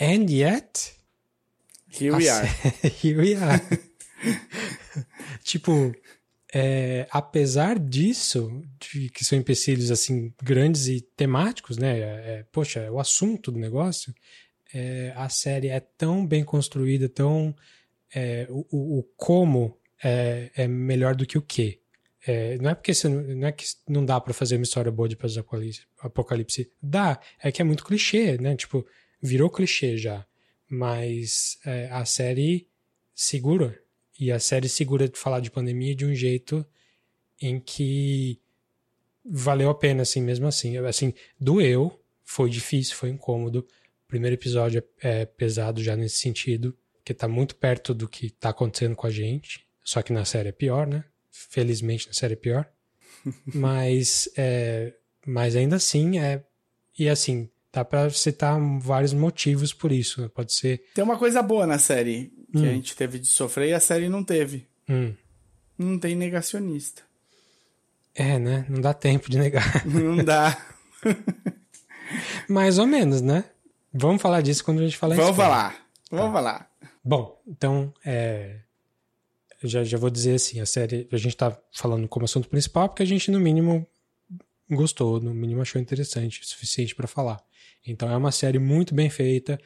And 0.00 0.30
yet. 0.30 0.94
Here 2.00 2.14
we 2.14 2.28
are. 2.28 2.48
Here 3.02 3.18
we 3.18 3.34
are. 3.34 3.60
tipo, 5.42 5.92
é, 6.58 7.06
apesar 7.10 7.78
disso, 7.78 8.62
de, 8.80 9.10
que 9.10 9.22
são 9.22 9.38
empecilhos 9.38 9.90
assim 9.90 10.32
grandes 10.42 10.88
e 10.88 11.02
temáticos, 11.02 11.76
né? 11.76 11.98
É, 11.98 12.04
é 12.04 12.46
poxa, 12.50 12.80
é 12.80 12.90
o 12.90 12.98
assunto 12.98 13.52
do 13.52 13.58
negócio, 13.58 14.14
é, 14.72 15.12
a 15.14 15.28
série 15.28 15.68
é 15.68 15.80
tão 15.80 16.26
bem 16.26 16.42
construída, 16.42 17.10
tão 17.10 17.54
é, 18.14 18.46
o, 18.48 19.00
o, 19.00 19.02
como 19.18 19.78
é, 20.02 20.50
é, 20.56 20.66
melhor 20.66 21.14
do 21.14 21.26
que 21.26 21.36
o 21.36 21.42
que. 21.42 21.78
não 22.62 22.70
é 22.70 22.74
porque 22.74 22.94
você, 22.94 23.06
não 23.06 23.48
é 23.48 23.52
que 23.52 23.66
não 23.86 24.02
dá 24.02 24.18
para 24.18 24.32
fazer 24.32 24.56
uma 24.56 24.64
história 24.64 24.90
boa 24.90 25.10
de 25.10 25.16
pós-apocalipse. 25.16 26.72
Dá, 26.82 27.20
é 27.38 27.52
que 27.52 27.60
é 27.60 27.66
muito 27.66 27.84
clichê, 27.84 28.38
né? 28.38 28.56
Tipo, 28.56 28.86
virou 29.20 29.50
clichê 29.50 29.98
já. 29.98 30.26
Mas 30.70 31.58
a 31.90 32.04
série 32.06 32.66
segura 33.14 33.78
e 34.18 34.32
a 34.32 34.38
série 34.38 34.68
segura 34.68 35.08
de 35.08 35.18
falar 35.18 35.40
de 35.40 35.50
pandemia 35.50 35.94
de 35.94 36.06
um 36.06 36.14
jeito 36.14 36.64
em 37.40 37.60
que 37.60 38.40
valeu 39.24 39.68
a 39.68 39.74
pena, 39.74 40.02
assim, 40.02 40.20
mesmo 40.20 40.46
assim. 40.46 40.76
Assim, 40.78 41.12
doeu, 41.38 42.00
foi 42.24 42.48
difícil, 42.48 42.96
foi 42.96 43.10
incômodo. 43.10 43.66
O 44.04 44.08
primeiro 44.08 44.34
episódio 44.34 44.82
é, 45.02 45.20
é 45.20 45.26
pesado 45.26 45.82
já 45.82 45.96
nesse 45.96 46.18
sentido, 46.18 46.76
que 47.04 47.12
tá 47.12 47.28
muito 47.28 47.56
perto 47.56 47.92
do 47.92 48.08
que 48.08 48.30
tá 48.30 48.50
acontecendo 48.50 48.96
com 48.96 49.06
a 49.06 49.10
gente. 49.10 49.66
Só 49.82 50.02
que 50.02 50.12
na 50.12 50.24
série 50.24 50.48
é 50.48 50.52
pior, 50.52 50.86
né? 50.86 51.04
Felizmente 51.30 52.06
na 52.06 52.12
série 52.12 52.34
é 52.34 52.36
pior. 52.36 52.68
mas, 53.54 54.28
é, 54.36 54.94
mas 55.26 55.54
ainda 55.56 55.76
assim, 55.76 56.18
é. 56.18 56.44
E 56.98 57.08
assim, 57.08 57.50
dá 57.72 57.84
pra 57.84 58.08
citar 58.08 58.58
vários 58.80 59.12
motivos 59.12 59.72
por 59.72 59.92
isso, 59.92 60.22
né? 60.22 60.28
Pode 60.28 60.52
ser. 60.54 60.82
Tem 60.94 61.04
uma 61.04 61.18
coisa 61.18 61.42
boa 61.42 61.66
na 61.66 61.78
série 61.78 62.32
que 62.56 62.66
hum. 62.66 62.70
a 62.70 62.72
gente 62.72 62.96
teve 62.96 63.18
de 63.18 63.26
sofrer 63.26 63.70
e 63.70 63.74
a 63.74 63.80
série 63.80 64.08
não 64.08 64.24
teve. 64.24 64.66
Hum. 64.88 65.14
Não 65.78 65.98
tem 65.98 66.14
negacionista. 66.14 67.02
É, 68.14 68.38
né? 68.38 68.64
Não 68.68 68.80
dá 68.80 68.94
tempo 68.94 69.30
de 69.30 69.38
negar. 69.38 69.84
Não 69.86 70.24
dá. 70.24 70.56
Mais 72.48 72.78
ou 72.78 72.86
menos, 72.86 73.20
né? 73.20 73.44
Vamos 73.92 74.22
falar 74.22 74.40
disso 74.40 74.64
quando 74.64 74.78
a 74.78 74.84
gente 74.84 74.96
falar 74.96 75.16
Vamos 75.16 75.36
falar. 75.36 75.86
Vamos 76.10 76.26
tá. 76.26 76.32
falar. 76.32 76.70
Bom, 77.04 77.42
então, 77.46 77.92
é... 78.04 78.60
já, 79.62 79.84
já 79.84 79.98
vou 79.98 80.08
dizer 80.08 80.36
assim, 80.36 80.60
a 80.60 80.66
série, 80.66 81.06
a 81.12 81.16
gente 81.16 81.36
tá 81.36 81.56
falando 81.72 82.08
como 82.08 82.24
assunto 82.24 82.48
principal 82.48 82.88
porque 82.88 83.02
a 83.02 83.06
gente, 83.06 83.30
no 83.30 83.38
mínimo, 83.38 83.86
gostou, 84.70 85.20
no 85.20 85.34
mínimo 85.34 85.60
achou 85.60 85.80
interessante, 85.80 86.40
o 86.40 86.46
suficiente 86.46 86.94
para 86.94 87.06
falar. 87.06 87.42
Então 87.86 88.10
é 88.10 88.16
uma 88.16 88.32
série 88.32 88.58
muito 88.58 88.94
bem 88.94 89.10
feita, 89.10 89.60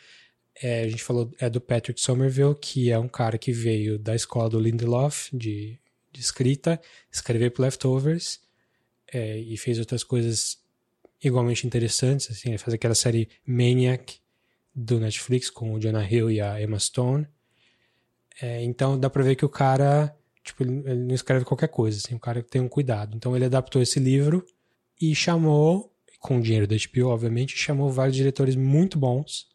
é, 0.55 0.83
a 0.83 0.89
gente 0.89 1.03
falou 1.03 1.31
é 1.39 1.49
do 1.49 1.61
Patrick 1.61 2.01
Somerville, 2.01 2.55
que 2.55 2.91
é 2.91 2.99
um 2.99 3.09
cara 3.09 3.39
que 3.39 3.53
veio 3.53 3.99
da 3.99 4.15
escola 4.15 4.49
do 4.49 4.61
Lindelof 4.61 5.31
de, 5.33 5.79
de 6.13 6.21
escrita, 6.21 6.81
escrever 7.11 7.51
para 7.51 7.67
Leftovers 7.67 8.41
é, 9.13 9.39
e 9.39 9.57
fez 9.57 9.79
outras 9.79 10.05
coisas 10.05 10.59
igualmente 11.23 11.67
interessantes. 11.67 12.31
Assim, 12.31 12.51
ele 12.51 12.59
faz 12.59 12.75
aquela 12.75 12.95
série 12.95 13.29
Maniac 13.47 14.19
do 14.75 15.01
Netflix 15.01 15.51
com 15.51 15.75
o 15.75 15.81
Jonah 15.81 16.11
Hill 16.11 16.31
e 16.31 16.41
a 16.41 16.61
Emma 16.61 16.79
Stone. 16.79 17.27
É, 18.41 18.63
então 18.63 18.99
dá 18.99 19.11
pra 19.11 19.23
ver 19.23 19.37
que 19.37 19.45
o 19.45 19.49
cara, 19.49 20.15
tipo, 20.43 20.63
ele 20.63 21.05
não 21.05 21.15
escreve 21.15 21.45
qualquer 21.45 21.69
coisa, 21.69 21.99
assim, 21.99 22.15
o 22.15 22.21
cara 22.21 22.43
tem 22.43 22.61
um 22.61 22.69
cuidado. 22.69 23.17
Então 23.17 23.35
ele 23.37 23.45
adaptou 23.45 23.83
esse 23.83 23.99
livro 23.99 24.45
e 25.01 25.15
chamou, 25.15 25.93
com 26.19 26.39
o 26.39 26.43
dinheiro 26.43 26.67
da 26.67 26.77
HBO, 26.77 27.09
obviamente, 27.09 27.57
chamou 27.57 27.91
vários 27.91 28.17
diretores 28.17 28.57
muito 28.57 28.99
bons 28.99 29.49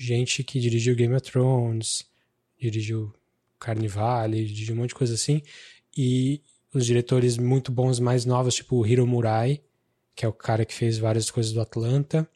gente 0.00 0.42
que 0.42 0.58
dirigiu 0.58 0.96
Game 0.96 1.14
of 1.14 1.30
Thrones, 1.30 2.06
dirigiu 2.58 3.12
Carnivale, 3.58 4.46
dirigiu 4.46 4.74
um 4.74 4.78
monte 4.78 4.88
de 4.88 4.94
coisa 4.94 5.12
assim, 5.12 5.42
e 5.94 6.40
os 6.72 6.86
diretores 6.86 7.36
muito 7.36 7.70
bons 7.70 8.00
mais 8.00 8.24
novos, 8.24 8.54
tipo 8.54 8.76
o 8.76 8.86
Hiro 8.86 9.06
Murai, 9.06 9.60
que 10.16 10.24
é 10.24 10.28
o 10.28 10.32
cara 10.32 10.64
que 10.64 10.72
fez 10.72 10.96
várias 10.96 11.30
coisas 11.30 11.52
do 11.52 11.60
Atlanta 11.60 12.26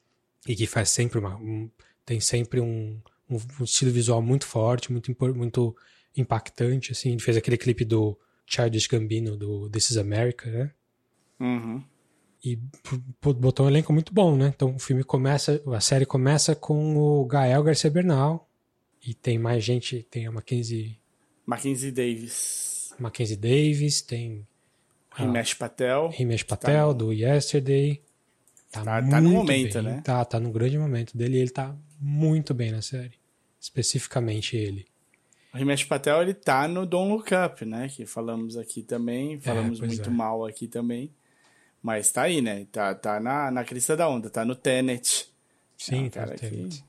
e 0.46 0.54
que 0.54 0.66
faz 0.66 0.90
sempre 0.90 1.18
uma 1.18 1.36
um, 1.36 1.70
tem 2.04 2.20
sempre 2.20 2.60
um, 2.60 3.00
um, 3.30 3.38
um, 3.60 3.64
estilo 3.64 3.90
visual 3.90 4.20
muito 4.20 4.46
forte, 4.46 4.92
muito 4.92 5.16
muito 5.34 5.74
impactante 6.14 6.92
assim. 6.92 7.12
Ele 7.12 7.20
fez 7.20 7.36
aquele 7.36 7.56
clipe 7.56 7.84
do 7.84 8.18
Childish 8.46 8.86
Gambino 8.86 9.36
do 9.38 9.70
This 9.70 9.90
Is 9.90 9.96
America, 9.96 10.50
né? 10.50 10.70
Uhum 11.40 11.82
e 12.44 12.58
botou 13.22 13.64
um 13.64 13.68
elenco 13.70 13.92
muito 13.92 14.12
bom, 14.12 14.36
né? 14.36 14.52
Então 14.54 14.74
o 14.74 14.78
filme 14.78 15.02
começa, 15.02 15.62
a 15.66 15.80
série 15.80 16.04
começa 16.04 16.54
com 16.54 16.94
o 16.96 17.24
Gael 17.24 17.62
Garcia 17.62 17.90
Bernal 17.90 18.46
e 19.02 19.14
tem 19.14 19.38
mais 19.38 19.64
gente, 19.64 20.02
tem 20.10 20.26
a 20.26 20.30
Mackenzie 20.30 20.98
Mackenzie 21.46 21.90
Davis. 21.90 22.94
Mackenzie 22.98 23.36
Davis, 23.36 24.02
tem 24.02 24.46
Himesh 25.18 25.54
Patel. 25.54 26.12
Himesh 26.18 26.44
tá 26.44 26.56
Patel 26.56 26.88
tá 26.88 26.92
do 26.92 27.12
Yesterday. 27.12 28.02
Tá, 28.70 28.82
tá, 28.82 29.02
tá 29.02 29.20
no 29.20 29.30
momento, 29.30 29.74
bem. 29.74 29.82
né? 29.82 30.02
Tá, 30.04 30.24
tá 30.24 30.40
no 30.40 30.50
grande 30.50 30.76
momento 30.76 31.16
dele 31.16 31.36
e 31.36 31.40
ele 31.40 31.50
tá 31.50 31.74
muito 32.00 32.52
bem 32.52 32.72
na 32.72 32.82
série. 32.82 33.14
Especificamente 33.60 34.56
ele. 34.56 34.86
O 35.54 35.58
Himesh 35.58 35.84
Patel, 35.84 36.20
ele 36.20 36.34
tá 36.34 36.66
no 36.66 36.84
Don't 36.84 37.10
Look 37.10 37.30
Up, 37.32 37.64
né? 37.64 37.88
Que 37.88 38.04
falamos 38.04 38.56
aqui 38.56 38.82
também, 38.82 39.38
falamos 39.38 39.80
é, 39.80 39.86
muito 39.86 40.10
é. 40.10 40.12
mal 40.12 40.44
aqui 40.44 40.66
também. 40.66 41.10
Mas 41.84 42.10
tá 42.10 42.22
aí, 42.22 42.40
né? 42.40 42.66
Tá, 42.72 42.94
tá 42.94 43.20
na, 43.20 43.50
na 43.50 43.62
crista 43.62 43.94
da 43.94 44.08
onda, 44.08 44.30
tá 44.30 44.42
no 44.42 44.56
Tenet. 44.56 45.28
Sim, 45.76 46.06
é 46.06 46.08
tá 46.08 46.24
no 46.24 46.34
Tenet. 46.34 46.82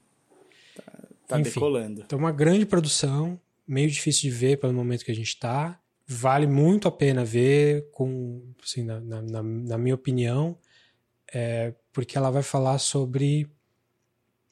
Tá, 0.74 0.84
tá 1.28 1.40
Enfim, 1.42 1.52
decolando. 1.52 2.02
Então, 2.06 2.18
uma 2.18 2.32
grande 2.32 2.66
produção, 2.66 3.38
meio 3.68 3.90
difícil 3.90 4.22
de 4.22 4.30
ver 4.30 4.58
pelo 4.58 4.72
momento 4.72 5.04
que 5.04 5.12
a 5.12 5.16
gente 5.16 5.38
tá. 5.38 5.78
Vale 6.08 6.48
muito 6.48 6.88
a 6.88 6.92
pena 6.92 7.26
ver, 7.26 7.90
com, 7.92 8.42
assim, 8.64 8.86
na, 8.86 9.02
na, 9.02 9.44
na 9.44 9.78
minha 9.78 9.96
opinião, 9.96 10.58
é, 11.34 11.74
porque 11.92 12.18
ela 12.18 12.30
vai 12.30 12.42
falar 12.42 12.78
sobre. 12.78 13.52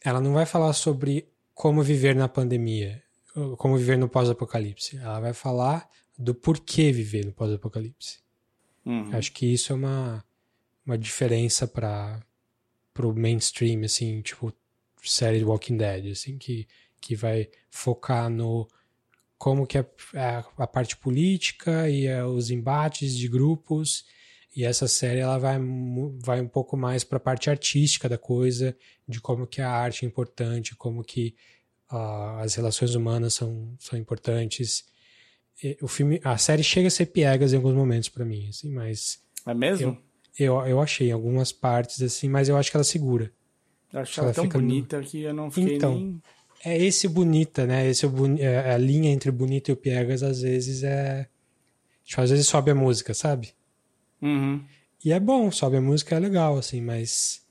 Ela 0.03 0.19
não 0.19 0.33
vai 0.33 0.45
falar 0.45 0.73
sobre 0.73 1.25
como 1.53 1.81
viver 1.81 2.17
na 2.17 2.27
pandemia, 2.27 3.01
como 3.57 3.77
viver 3.77 3.97
no 3.97 4.09
pós-apocalipse. 4.09 4.97
Ela 4.97 5.21
vai 5.21 5.33
falar 5.33 5.89
do 6.19 6.35
porquê 6.35 6.91
viver 6.91 7.25
no 7.25 7.31
pós-apocalipse. 7.31 8.19
Uhum. 8.85 9.15
Acho 9.15 9.31
que 9.31 9.45
isso 9.45 9.71
é 9.71 9.75
uma, 9.77 10.25
uma 10.86 10.97
diferença 10.97 11.67
para 11.67 12.21
pro 12.93 13.13
mainstream, 13.13 13.84
assim, 13.84 14.21
tipo, 14.21 14.53
série 15.03 15.39
de 15.39 15.45
Walking 15.45 15.77
Dead, 15.77 16.11
assim, 16.11 16.38
que, 16.38 16.67
que 17.01 17.15
vai 17.15 17.49
focar 17.71 18.29
no 18.29 18.67
como 19.38 19.67
que 19.67 19.77
é 19.77 19.86
a, 20.15 20.45
a 20.59 20.67
parte 20.67 20.95
política 20.95 21.89
e 21.89 22.07
a, 22.07 22.25
os 22.27 22.49
embates 22.49 23.17
de 23.17 23.27
grupos. 23.27 24.05
E 24.55 24.63
essa 24.63 24.88
série 24.88 25.19
ela 25.19 25.38
vai, 25.38 25.57
vai 26.19 26.39
um 26.39 26.47
pouco 26.47 26.77
mais 26.77 27.03
para 27.03 27.17
a 27.17 27.19
parte 27.19 27.49
artística 27.49 28.07
da 28.07 28.17
coisa, 28.17 28.77
de 29.07 29.19
como 29.19 29.47
que 29.47 29.61
a 29.61 29.69
arte 29.69 30.05
é 30.05 30.07
importante, 30.07 30.75
como 30.75 31.03
que 31.03 31.36
uh, 31.91 32.38
as 32.39 32.53
relações 32.53 32.93
humanas 32.93 33.34
são, 33.34 33.75
são 33.79 33.97
importantes. 33.97 34.86
E, 35.61 35.75
o 35.81 35.88
filme, 35.88 36.21
a 36.23 36.38
série 36.38 36.63
chega 36.63 36.88
a 36.88 36.91
ser 36.91 37.07
piegas 37.07 37.51
em 37.51 37.55
alguns 37.57 37.73
momentos 37.73 38.09
para 38.09 38.23
mim, 38.23 38.47
assim, 38.47 38.69
mas 38.69 39.23
é 39.45 39.53
mesmo? 39.53 39.88
Eu, 39.88 40.12
eu, 40.38 40.55
eu 40.65 40.81
achei 40.81 41.11
algumas 41.11 41.51
partes 41.51 42.01
assim, 42.01 42.27
mas 42.27 42.49
eu 42.49 42.57
acho 42.57 42.71
que 42.71 42.77
ela 42.77 42.84
segura. 42.84 43.31
Eu 43.91 43.99
acho 43.99 44.19
ela, 44.19 44.27
ela 44.29 44.36
tão 44.36 44.47
bonita 44.47 44.99
no... 44.99 45.05
que 45.05 45.21
eu 45.21 45.34
não 45.34 45.51
fiquei 45.51 45.75
então, 45.75 45.95
nem... 45.95 46.21
É 46.65 46.77
esse 46.77 47.07
bonita, 47.07 47.65
né? 47.67 47.88
Esse 47.89 48.05
é, 48.05 48.43
é 48.43 48.73
a 48.73 48.77
linha 48.77 49.11
entre 49.11 49.29
bonita 49.31 49.69
e 49.69 49.73
o 49.73 49.77
piegas 49.77 50.23
às 50.23 50.41
vezes 50.41 50.81
é. 50.84 51.27
Tipo, 52.05 52.21
às 52.21 52.29
vezes 52.29 52.47
sobe 52.47 52.71
a 52.71 52.75
música, 52.75 53.13
sabe? 53.13 53.53
Uhum. 54.21 54.63
E 55.03 55.11
é 55.11 55.19
bom, 55.19 55.51
sobe 55.51 55.77
a 55.77 55.81
música 55.81 56.15
é 56.15 56.19
legal, 56.19 56.57
assim, 56.57 56.81
mas 56.81 57.45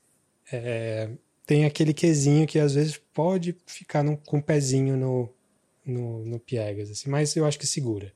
é, 0.51 1.11
tem 1.45 1.65
aquele 1.65 1.93
quesinho 1.93 2.47
que 2.47 2.57
às 2.57 2.73
vezes 2.73 2.97
pode 3.13 3.55
ficar 3.67 4.03
no, 4.03 4.17
com 4.17 4.39
o 4.39 4.43
pezinho 4.43 4.97
no, 4.97 5.29
no, 5.85 6.25
no 6.25 6.39
piegas, 6.39 6.89
assim, 6.89 7.09
mas 7.09 7.35
eu 7.35 7.45
acho 7.45 7.59
que 7.59 7.67
segura. 7.67 8.11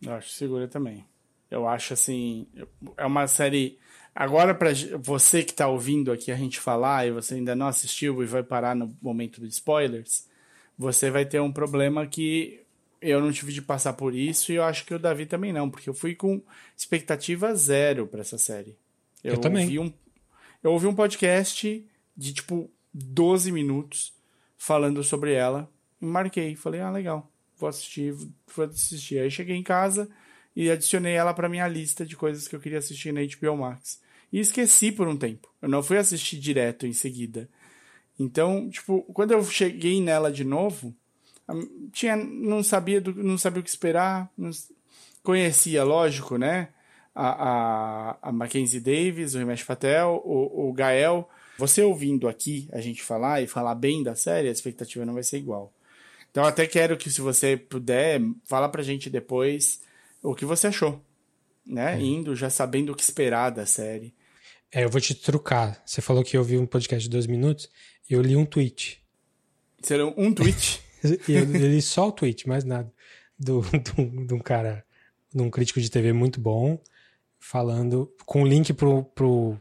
Eu 0.00 0.12
acho 0.14 0.28
que 0.28 0.34
segura 0.34 0.68
também. 0.68 1.04
Eu 1.50 1.66
acho 1.66 1.92
assim, 1.92 2.46
é 2.96 3.04
uma 3.04 3.26
série. 3.26 3.78
Agora, 4.20 4.54
para 4.54 4.68
você 4.98 5.42
que 5.42 5.50
está 5.50 5.66
ouvindo 5.66 6.12
aqui 6.12 6.30
a 6.30 6.36
gente 6.36 6.60
falar 6.60 7.06
e 7.06 7.10
você 7.10 7.36
ainda 7.36 7.56
não 7.56 7.68
assistiu 7.68 8.22
e 8.22 8.26
vai 8.26 8.42
parar 8.42 8.76
no 8.76 8.94
momento 9.00 9.40
dos 9.40 9.54
spoilers, 9.54 10.28
você 10.76 11.10
vai 11.10 11.24
ter 11.24 11.40
um 11.40 11.50
problema 11.50 12.06
que 12.06 12.60
eu 13.00 13.18
não 13.18 13.32
tive 13.32 13.50
de 13.50 13.62
passar 13.62 13.94
por 13.94 14.14
isso 14.14 14.52
e 14.52 14.56
eu 14.56 14.62
acho 14.62 14.84
que 14.84 14.92
o 14.92 14.98
Davi 14.98 15.24
também 15.24 15.54
não, 15.54 15.70
porque 15.70 15.88
eu 15.88 15.94
fui 15.94 16.14
com 16.14 16.42
expectativa 16.76 17.54
zero 17.54 18.06
para 18.06 18.20
essa 18.20 18.36
série. 18.36 18.76
Eu, 19.24 19.36
eu 19.36 19.40
também. 19.40 19.64
Ouvi 19.64 19.78
um, 19.78 19.92
eu 20.62 20.72
ouvi 20.72 20.86
um 20.86 20.94
podcast 20.94 21.82
de 22.14 22.34
tipo 22.34 22.70
12 22.92 23.50
minutos 23.50 24.12
falando 24.58 25.02
sobre 25.02 25.32
ela 25.32 25.66
e 25.98 26.04
marquei. 26.04 26.54
Falei, 26.56 26.82
ah, 26.82 26.90
legal, 26.90 27.32
vou 27.56 27.70
assistir, 27.70 28.12
vou 28.54 28.66
assistir. 28.66 29.18
Aí 29.18 29.30
cheguei 29.30 29.56
em 29.56 29.62
casa 29.62 30.10
e 30.54 30.70
adicionei 30.70 31.14
ela 31.14 31.32
para 31.32 31.48
minha 31.48 31.66
lista 31.66 32.04
de 32.04 32.18
coisas 32.18 32.46
que 32.46 32.54
eu 32.54 32.60
queria 32.60 32.80
assistir 32.80 33.14
na 33.14 33.22
HBO 33.22 33.56
Max. 33.56 33.98
E 34.32 34.38
esqueci 34.38 34.92
por 34.92 35.08
um 35.08 35.16
tempo. 35.16 35.48
Eu 35.60 35.68
não 35.68 35.82
fui 35.82 35.98
assistir 35.98 36.38
direto 36.38 36.86
em 36.86 36.92
seguida. 36.92 37.48
Então, 38.18 38.68
tipo, 38.68 39.02
quando 39.12 39.32
eu 39.32 39.42
cheguei 39.44 40.00
nela 40.00 40.30
de 40.30 40.44
novo, 40.44 40.94
tinha 41.92 42.16
não 42.16 42.62
sabia 42.62 43.00
do, 43.00 43.14
não 43.14 43.38
sabia 43.38 43.60
o 43.60 43.64
que 43.64 43.70
esperar, 43.70 44.30
não, 44.36 44.50
conhecia, 45.22 45.82
lógico, 45.84 46.36
né? 46.36 46.68
A, 47.14 47.48
a, 47.48 48.18
a 48.22 48.32
Mackenzie 48.32 48.80
Davis, 48.80 49.34
o 49.34 49.38
Rimesh 49.38 49.64
Patel, 49.64 50.22
o, 50.24 50.68
o 50.68 50.72
Gael. 50.72 51.28
Você 51.58 51.82
ouvindo 51.82 52.28
aqui 52.28 52.68
a 52.72 52.80
gente 52.80 53.02
falar 53.02 53.42
e 53.42 53.46
falar 53.46 53.74
bem 53.74 54.02
da 54.02 54.14
série, 54.14 54.48
a 54.48 54.52
expectativa 54.52 55.04
não 55.04 55.14
vai 55.14 55.22
ser 55.22 55.38
igual. 55.38 55.72
Então, 56.30 56.44
até 56.44 56.66
quero 56.66 56.96
que, 56.96 57.10
se 57.10 57.20
você 57.20 57.56
puder, 57.56 58.20
fala 58.44 58.68
pra 58.68 58.82
gente 58.82 59.10
depois 59.10 59.82
o 60.22 60.34
que 60.34 60.44
você 60.44 60.68
achou, 60.68 61.00
né? 61.66 61.96
É. 61.96 62.00
Indo 62.00 62.36
já 62.36 62.48
sabendo 62.48 62.92
o 62.92 62.94
que 62.94 63.02
esperar 63.02 63.50
da 63.50 63.66
série. 63.66 64.14
É, 64.72 64.84
eu 64.84 64.88
vou 64.88 65.00
te 65.00 65.14
trucar. 65.14 65.82
Você 65.84 66.00
falou 66.00 66.22
que 66.22 66.36
eu 66.36 66.44
vi 66.44 66.56
um 66.56 66.66
podcast 66.66 67.02
de 67.02 67.10
dois 67.10 67.26
minutos, 67.26 67.68
eu 68.08 68.22
li 68.22 68.36
um 68.36 68.46
tweet. 68.46 69.02
Será 69.82 70.06
um 70.06 70.32
tweet? 70.32 70.80
eu, 71.28 71.44
li 71.44 71.82
só 71.82 72.08
o 72.08 72.12
tweet, 72.12 72.48
mais 72.48 72.64
nada. 72.64 72.92
Do, 73.38 73.62
do, 73.62 74.26
de 74.26 74.34
um 74.34 74.38
cara, 74.38 74.84
de 75.34 75.42
um 75.42 75.50
crítico 75.50 75.80
de 75.80 75.90
TV 75.90 76.12
muito 76.12 76.40
bom, 76.40 76.80
falando, 77.38 78.14
com 78.24 78.42
o 78.42 78.46
link 78.46 78.72
pro, 78.72 79.04
pro, 79.04 79.58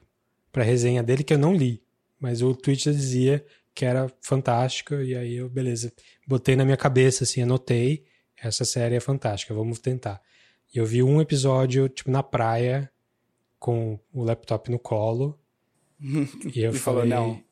pra 0.52 0.64
resenha 0.64 1.02
dele 1.02 1.24
que 1.24 1.34
eu 1.34 1.40
não 1.40 1.56
li. 1.56 1.82
Mas 2.20 2.42
o 2.42 2.54
tweet 2.54 2.92
dizia 2.92 3.44
que 3.74 3.86
era 3.86 4.12
fantástica, 4.22 5.02
e 5.02 5.16
aí 5.16 5.36
eu, 5.36 5.50
beleza, 5.50 5.92
botei 6.28 6.56
na 6.56 6.66
minha 6.66 6.78
cabeça, 6.78 7.24
assim, 7.24 7.42
anotei, 7.42 8.04
essa 8.38 8.66
série 8.66 8.96
é 8.96 9.00
fantástica, 9.00 9.54
vamos 9.54 9.80
tentar. 9.80 10.22
E 10.74 10.78
eu 10.78 10.86
vi 10.86 11.02
um 11.02 11.22
episódio, 11.22 11.88
tipo, 11.90 12.12
na 12.12 12.22
praia, 12.22 12.92
com 13.60 14.00
o 14.14 14.24
laptop 14.24 14.72
no 14.72 14.80
colo. 14.80 15.38
e 16.00 16.62
eu 16.62 16.72
e 16.72 16.78
falei, 16.78 16.80
falou, 16.80 17.06
não, 17.06 17.44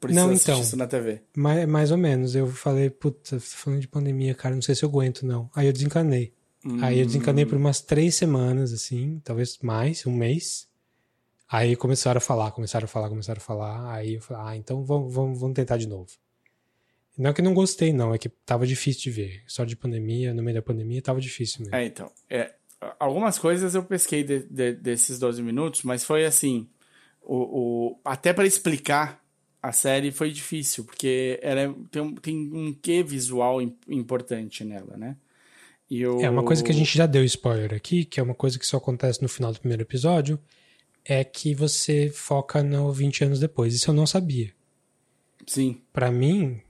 precisa 0.00 0.26
não, 0.26 0.34
então, 0.34 0.60
isso 0.60 0.76
na 0.76 0.86
TV. 0.86 1.22
Mais, 1.36 1.66
mais 1.68 1.90
ou 1.90 1.96
menos. 1.96 2.34
Eu 2.34 2.48
falei, 2.48 2.90
puta, 2.90 3.38
falando 3.38 3.80
de 3.80 3.88
pandemia, 3.88 4.34
cara, 4.34 4.54
não 4.54 4.62
sei 4.62 4.74
se 4.74 4.84
eu 4.84 4.88
aguento, 4.88 5.24
não. 5.24 5.48
Aí 5.54 5.66
eu 5.66 5.72
desencanei. 5.72 6.34
Hum. 6.64 6.78
Aí 6.82 7.00
eu 7.00 7.06
desencanei 7.06 7.46
por 7.46 7.56
umas 7.56 7.80
três 7.80 8.14
semanas, 8.14 8.72
assim, 8.72 9.20
talvez 9.24 9.58
mais, 9.62 10.06
um 10.06 10.14
mês. 10.14 10.68
Aí 11.48 11.76
começaram 11.76 12.18
a 12.18 12.20
falar, 12.20 12.50
começaram 12.52 12.84
a 12.84 12.88
falar, 12.88 13.08
começaram 13.08 13.38
a 13.38 13.44
falar. 13.44 13.94
Aí 13.94 14.14
eu 14.14 14.22
falei, 14.22 14.42
ah, 14.46 14.56
então 14.56 14.84
vamos, 14.84 15.12
vamos, 15.12 15.38
vamos 15.38 15.54
tentar 15.54 15.76
de 15.76 15.86
novo. 15.86 16.10
Não 17.16 17.30
é 17.30 17.34
que 17.34 17.42
não 17.42 17.52
gostei, 17.52 17.92
não, 17.92 18.14
é 18.14 18.18
que 18.18 18.28
tava 18.28 18.66
difícil 18.66 19.02
de 19.02 19.10
ver. 19.10 19.42
Só 19.46 19.64
de 19.64 19.76
pandemia, 19.76 20.32
no 20.32 20.42
meio 20.42 20.56
da 20.56 20.62
pandemia, 20.62 21.02
tava 21.02 21.20
difícil 21.20 21.60
mesmo. 21.60 21.74
É, 21.74 21.84
então. 21.84 22.10
É, 22.30 22.54
algumas 22.98 23.38
coisas 23.38 23.74
eu 23.74 23.82
pesquei 23.82 24.24
de, 24.24 24.40
de, 24.40 24.72
desses 24.74 25.18
12 25.18 25.42
minutos, 25.42 25.82
mas 25.82 26.04
foi 26.04 26.24
assim. 26.24 26.68
O, 27.22 27.36
o 27.36 28.00
até 28.04 28.32
para 28.32 28.46
explicar 28.46 29.22
a 29.62 29.70
série 29.70 30.10
foi 30.10 30.32
difícil, 30.32 30.84
porque 30.84 31.38
ela 31.40 31.60
é, 31.60 31.74
tem, 31.90 32.02
um, 32.02 32.14
tem 32.16 32.36
um 32.52 32.74
quê 32.74 33.02
visual 33.02 33.62
importante 33.88 34.64
nela, 34.64 34.96
né? 34.96 35.16
E 35.88 36.00
eu... 36.00 36.18
É 36.20 36.28
uma 36.28 36.42
coisa 36.42 36.64
que 36.64 36.72
a 36.72 36.74
gente 36.74 36.96
já 36.96 37.06
deu 37.06 37.24
spoiler 37.24 37.72
aqui, 37.72 38.04
que 38.04 38.18
é 38.18 38.22
uma 38.22 38.34
coisa 38.34 38.58
que 38.58 38.66
só 38.66 38.78
acontece 38.78 39.22
no 39.22 39.28
final 39.28 39.52
do 39.52 39.60
primeiro 39.60 39.82
episódio, 39.82 40.40
é 41.04 41.22
que 41.22 41.54
você 41.54 42.10
foca 42.10 42.62
no 42.62 42.92
20 42.92 43.24
anos 43.24 43.38
depois. 43.38 43.74
Isso 43.74 43.90
eu 43.90 43.94
não 43.94 44.06
sabia. 44.06 44.52
Sim. 45.46 45.80
Para 45.92 46.10
mim, 46.10 46.60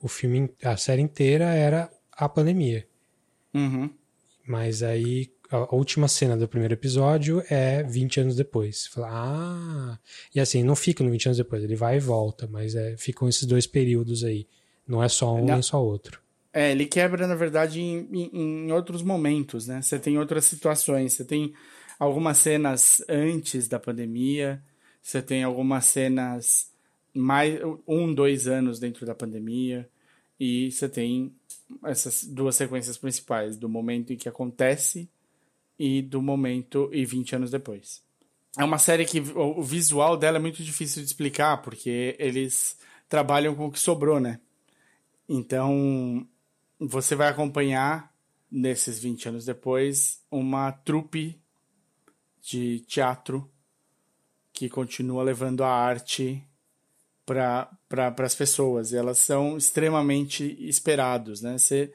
o 0.00 0.08
filme, 0.08 0.50
a 0.62 0.76
série 0.76 1.02
inteira 1.02 1.46
era 1.46 1.90
a 2.12 2.28
pandemia. 2.28 2.86
Uhum. 3.52 3.90
Mas 4.46 4.82
aí 4.82 5.30
a 5.50 5.74
última 5.74 6.08
cena 6.08 6.36
do 6.36 6.46
primeiro 6.46 6.74
episódio 6.74 7.42
é 7.48 7.82
20 7.82 8.20
anos 8.20 8.36
depois. 8.36 8.86
Fala, 8.86 9.08
ah. 9.10 9.98
E 10.34 10.40
assim, 10.40 10.62
não 10.62 10.76
fica 10.76 11.02
no 11.02 11.10
20 11.10 11.26
anos 11.26 11.38
depois, 11.38 11.64
ele 11.64 11.74
vai 11.74 11.96
e 11.96 12.00
volta, 12.00 12.46
mas 12.46 12.74
é, 12.74 12.96
ficam 12.98 13.28
esses 13.28 13.46
dois 13.46 13.66
períodos 13.66 14.24
aí. 14.24 14.46
Não 14.86 15.02
é 15.02 15.08
só 15.08 15.34
um 15.34 15.44
não. 15.44 15.54
nem 15.54 15.62
só 15.62 15.82
outro. 15.82 16.20
É, 16.52 16.72
ele 16.72 16.86
quebra, 16.86 17.26
na 17.26 17.34
verdade, 17.34 17.80
em, 17.80 18.08
em, 18.12 18.66
em, 18.66 18.72
outros 18.72 19.02
momentos, 19.02 19.66
né? 19.66 19.80
Você 19.80 19.98
tem 19.98 20.18
outras 20.18 20.44
situações, 20.44 21.14
você 21.14 21.24
tem 21.24 21.54
algumas 21.98 22.38
cenas 22.38 23.02
antes 23.08 23.68
da 23.68 23.78
pandemia, 23.78 24.62
você 25.02 25.22
tem 25.22 25.42
algumas 25.44 25.86
cenas 25.86 26.70
mais 27.14 27.58
um, 27.86 28.12
dois 28.12 28.46
anos 28.46 28.78
dentro 28.78 29.06
da 29.06 29.14
pandemia, 29.14 29.88
e 30.38 30.70
você 30.70 30.88
tem 30.88 31.32
essas 31.84 32.24
duas 32.24 32.56
sequências 32.56 32.98
principais, 32.98 33.56
do 33.56 33.68
momento 33.68 34.12
em 34.12 34.16
que 34.16 34.28
acontece 34.28 35.08
e 35.78 36.02
do 36.02 36.20
momento 36.20 36.90
e 36.92 37.04
20 37.04 37.36
anos 37.36 37.50
depois. 37.50 38.02
É 38.56 38.64
uma 38.64 38.78
série 38.78 39.04
que 39.04 39.20
o 39.20 39.62
visual 39.62 40.16
dela 40.16 40.38
é 40.38 40.40
muito 40.40 40.62
difícil 40.62 41.02
de 41.02 41.08
explicar, 41.08 41.62
porque 41.62 42.16
eles 42.18 42.78
trabalham 43.08 43.54
com 43.54 43.66
o 43.66 43.70
que 43.70 43.78
sobrou, 43.78 44.18
né? 44.18 44.40
Então, 45.28 46.26
você 46.78 47.14
vai 47.14 47.28
acompanhar, 47.28 48.12
nesses 48.50 48.98
20 48.98 49.28
anos 49.28 49.44
depois, 49.44 50.22
uma 50.30 50.72
trupe 50.72 51.38
de 52.40 52.80
teatro 52.80 53.50
que 54.52 54.68
continua 54.68 55.22
levando 55.22 55.62
a 55.62 55.70
arte 55.70 56.42
para 57.24 57.70
pra, 57.88 58.14
as 58.18 58.34
pessoas. 58.34 58.90
E 58.90 58.96
elas 58.96 59.18
são 59.18 59.56
extremamente 59.56 60.56
esperados, 60.66 61.42
né? 61.42 61.58
Você, 61.58 61.92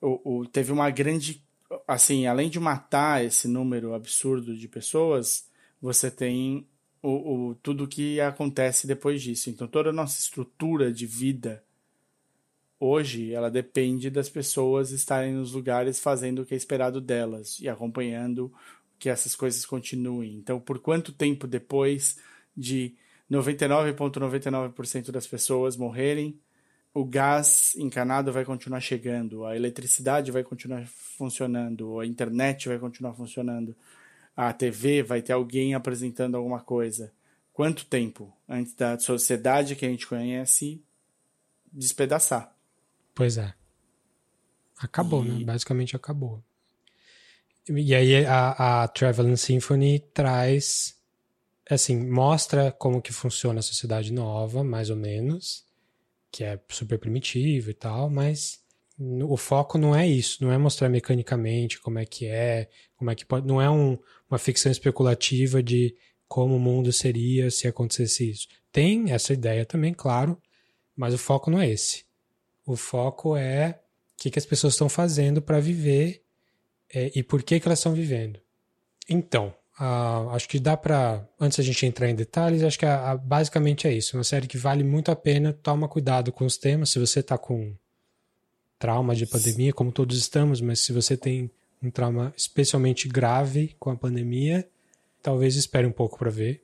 o, 0.00 0.38
o, 0.38 0.46
teve 0.46 0.72
uma 0.72 0.88
grande 0.88 1.44
assim, 1.86 2.26
além 2.26 2.48
de 2.48 2.60
matar 2.60 3.24
esse 3.24 3.48
número 3.48 3.94
absurdo 3.94 4.56
de 4.56 4.68
pessoas, 4.68 5.48
você 5.80 6.10
tem 6.10 6.66
o, 7.02 7.50
o, 7.50 7.54
tudo 7.56 7.88
que 7.88 8.20
acontece 8.20 8.86
depois 8.86 9.22
disso. 9.22 9.50
Então, 9.50 9.66
toda 9.66 9.90
a 9.90 9.92
nossa 9.92 10.18
estrutura 10.18 10.92
de 10.92 11.06
vida 11.06 11.62
hoje, 12.78 13.32
ela 13.32 13.50
depende 13.50 14.10
das 14.10 14.28
pessoas 14.28 14.90
estarem 14.90 15.32
nos 15.32 15.52
lugares 15.52 15.98
fazendo 15.98 16.42
o 16.42 16.46
que 16.46 16.54
é 16.54 16.56
esperado 16.56 17.00
delas 17.00 17.58
e 17.60 17.68
acompanhando 17.68 18.52
que 18.98 19.08
essas 19.08 19.34
coisas 19.34 19.64
continuem. 19.64 20.34
Então, 20.34 20.60
por 20.60 20.78
quanto 20.78 21.12
tempo 21.12 21.46
depois 21.46 22.18
de 22.56 22.94
99,99% 23.30 24.72
,99 24.72 25.10
das 25.10 25.26
pessoas 25.26 25.76
morrerem, 25.76 26.38
o 26.96 27.04
gás 27.04 27.74
encanado 27.76 28.32
vai 28.32 28.42
continuar 28.42 28.80
chegando, 28.80 29.44
a 29.44 29.54
eletricidade 29.54 30.32
vai 30.32 30.42
continuar 30.42 30.86
funcionando, 30.86 32.00
a 32.00 32.06
internet 32.06 32.68
vai 32.68 32.78
continuar 32.78 33.12
funcionando, 33.12 33.76
a 34.34 34.50
TV 34.50 35.02
vai 35.02 35.20
ter 35.20 35.34
alguém 35.34 35.74
apresentando 35.74 36.38
alguma 36.38 36.60
coisa. 36.60 37.12
Quanto 37.52 37.84
tempo 37.84 38.32
antes 38.48 38.72
da 38.72 38.98
sociedade 38.98 39.76
que 39.76 39.84
a 39.84 39.90
gente 39.90 40.06
conhece 40.06 40.82
despedaçar? 41.70 42.56
Pois 43.14 43.36
é. 43.36 43.52
Acabou, 44.78 45.22
né? 45.22 45.34
e... 45.34 45.38
né? 45.40 45.44
Basicamente 45.44 45.94
acabou. 45.94 46.42
E 47.68 47.94
aí 47.94 48.24
a, 48.24 48.84
a 48.84 48.88
Traveling 48.88 49.36
Symphony 49.36 50.00
traz, 50.14 50.96
assim, 51.68 52.08
mostra 52.08 52.72
como 52.72 53.02
que 53.02 53.12
funciona 53.12 53.58
a 53.58 53.62
sociedade 53.62 54.10
nova, 54.14 54.64
mais 54.64 54.88
ou 54.88 54.96
menos, 54.96 55.66
que 56.36 56.44
é 56.44 56.60
super 56.68 56.98
primitivo 56.98 57.70
e 57.70 57.74
tal, 57.74 58.10
mas 58.10 58.60
o 58.98 59.38
foco 59.38 59.78
não 59.78 59.96
é 59.96 60.06
isso, 60.06 60.44
não 60.44 60.52
é 60.52 60.58
mostrar 60.58 60.86
mecanicamente 60.90 61.80
como 61.80 61.98
é 61.98 62.04
que 62.04 62.26
é, 62.26 62.68
como 62.94 63.10
é 63.10 63.14
que 63.14 63.24
pode, 63.24 63.46
não 63.46 63.60
é 63.60 63.70
um, 63.70 63.96
uma 64.28 64.38
ficção 64.38 64.70
especulativa 64.70 65.62
de 65.62 65.96
como 66.28 66.56
o 66.56 66.60
mundo 66.60 66.92
seria 66.92 67.50
se 67.50 67.66
acontecesse 67.66 68.30
isso. 68.30 68.48
Tem 68.70 69.12
essa 69.12 69.32
ideia 69.32 69.64
também, 69.64 69.94
claro, 69.94 70.38
mas 70.94 71.14
o 71.14 71.18
foco 71.18 71.50
não 71.50 71.58
é 71.58 71.70
esse. 71.70 72.04
O 72.66 72.76
foco 72.76 73.34
é 73.34 73.80
o 74.12 74.22
que, 74.22 74.30
que 74.30 74.38
as 74.38 74.44
pessoas 74.44 74.74
estão 74.74 74.90
fazendo 74.90 75.40
para 75.40 75.58
viver 75.58 76.22
é, 76.92 77.12
e 77.14 77.22
por 77.22 77.42
que, 77.42 77.58
que 77.58 77.66
elas 77.66 77.78
estão 77.78 77.94
vivendo. 77.94 78.38
Então, 79.08 79.54
uh, 79.80 80.30
acho 80.30 80.48
que 80.48 80.58
dá 80.58 80.76
para, 80.76 81.26
antes 81.38 81.58
a 81.58 81.62
gente 81.62 81.84
entrar 81.86 82.08
em 82.08 82.14
detalhes, 82.14 82.62
acho 82.62 82.78
que 82.78 82.86
a, 82.86 83.12
a, 83.12 83.16
basicamente 83.16 83.86
é 83.86 83.92
isso. 83.92 84.16
Uma 84.16 84.24
série 84.24 84.46
que 84.46 84.58
vale 84.58 84.82
muito 84.82 85.10
a 85.10 85.16
pena, 85.16 85.52
toma 85.52 85.88
cuidado 85.88 86.32
com 86.32 86.44
os 86.44 86.56
temas. 86.56 86.90
Se 86.90 86.98
você 86.98 87.20
está 87.20 87.38
com 87.38 87.74
trauma 88.78 89.14
de 89.14 89.26
pandemia, 89.26 89.72
como 89.72 89.92
todos 89.92 90.18
estamos, 90.18 90.60
mas 90.60 90.80
se 90.80 90.92
você 90.92 91.16
tem 91.16 91.50
um 91.82 91.90
trauma 91.90 92.32
especialmente 92.36 93.08
grave 93.08 93.74
com 93.78 93.90
a 93.90 93.96
pandemia, 93.96 94.68
talvez 95.22 95.56
espere 95.56 95.86
um 95.86 95.92
pouco 95.92 96.18
para 96.18 96.30
ver. 96.30 96.62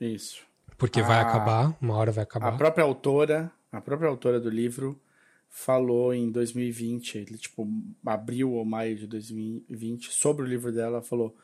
Isso. 0.00 0.42
Porque 0.76 1.00
a, 1.00 1.04
vai 1.04 1.20
acabar, 1.20 1.76
uma 1.80 1.94
hora 1.96 2.10
vai 2.10 2.24
acabar. 2.24 2.48
A 2.48 2.56
própria 2.56 2.84
autora, 2.84 3.50
a 3.70 3.80
própria 3.80 4.08
autora 4.08 4.40
do 4.40 4.50
livro 4.50 5.00
falou 5.48 6.14
em 6.14 6.30
2020, 6.30 7.18
ele, 7.18 7.38
tipo, 7.38 7.68
abril 8.04 8.52
ou 8.52 8.64
maio 8.64 8.96
de 8.96 9.06
2020, 9.06 10.10
sobre 10.10 10.44
o 10.44 10.48
livro 10.48 10.72
dela, 10.72 11.02
falou: 11.02 11.36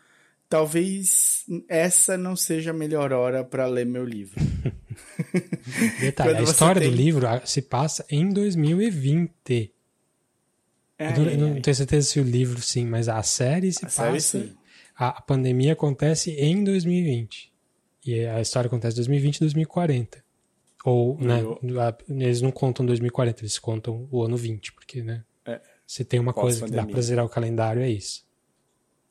talvez 0.48 1.44
essa 1.68 2.16
não 2.16 2.34
seja 2.34 2.70
a 2.70 2.74
melhor 2.74 3.12
hora 3.12 3.44
para 3.44 3.66
ler 3.66 3.86
meu 3.86 4.04
livro. 4.04 4.40
Detalhe, 6.00 6.38
a 6.38 6.42
história 6.42 6.80
tem... 6.80 6.90
do 6.90 6.96
livro 6.96 7.26
se 7.44 7.62
passa 7.62 8.04
em 8.10 8.28
2020. 8.30 9.72
É, 10.98 11.12
eu 11.12 11.36
não, 11.36 11.48
não, 11.48 11.60
tenho 11.60 11.74
certeza 11.74 12.08
se 12.08 12.18
o 12.18 12.24
livro 12.24 12.60
sim, 12.60 12.84
mas 12.84 13.08
a 13.08 13.22
série 13.22 13.72
se 13.72 13.84
a 13.84 13.88
passa. 13.88 14.20
Série, 14.20 14.56
a, 14.96 15.08
a 15.18 15.20
pandemia 15.20 15.74
acontece 15.74 16.32
em 16.32 16.64
2020. 16.64 17.52
E 18.04 18.24
a 18.24 18.40
história 18.40 18.66
acontece 18.66 18.94
em 18.94 19.00
2020 19.00 19.36
e 19.36 19.40
2040. 19.40 20.24
Ou, 20.84 21.18
né, 21.20 21.42
eu... 21.42 21.58
eles 22.08 22.40
não 22.40 22.50
contam 22.50 22.86
2040, 22.86 23.42
eles 23.42 23.58
contam 23.58 24.08
o 24.10 24.22
ano 24.22 24.36
20, 24.36 24.72
porque, 24.72 25.02
né? 25.02 25.24
É, 25.44 25.60
se 25.86 26.04
tem 26.04 26.18
uma 26.18 26.32
coisa 26.32 26.64
que 26.64 26.72
dá 26.72 26.86
pra 26.86 27.00
zerar 27.00 27.24
o 27.24 27.28
calendário, 27.28 27.82
é 27.82 27.90
isso. 27.90 28.27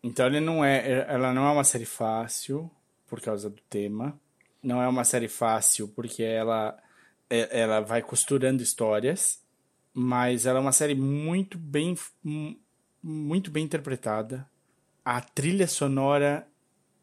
Então 0.07 0.25
ele 0.25 0.39
não 0.39 0.63
é, 0.63 1.05
ela 1.09 1.33
não 1.33 1.45
é 1.45 1.51
uma 1.51 1.63
série 1.65 1.85
fácil 1.85 2.71
por 3.07 3.19
causa 3.19 3.49
do 3.49 3.61
tema. 3.69 4.17
Não 4.63 4.81
é 4.81 4.87
uma 4.87 5.03
série 5.03 5.27
fácil 5.27 5.89
porque 5.89 6.23
ela 6.23 6.77
é, 7.29 7.61
ela 7.61 7.81
vai 7.81 8.01
costurando 8.01 8.63
histórias, 8.63 9.41
mas 9.93 10.45
ela 10.45 10.59
é 10.59 10.61
uma 10.61 10.71
série 10.71 10.95
muito 10.95 11.57
bem 11.57 11.95
muito 13.03 13.51
bem 13.51 13.65
interpretada. 13.65 14.49
A 15.03 15.19
trilha 15.19 15.67
sonora 15.67 16.47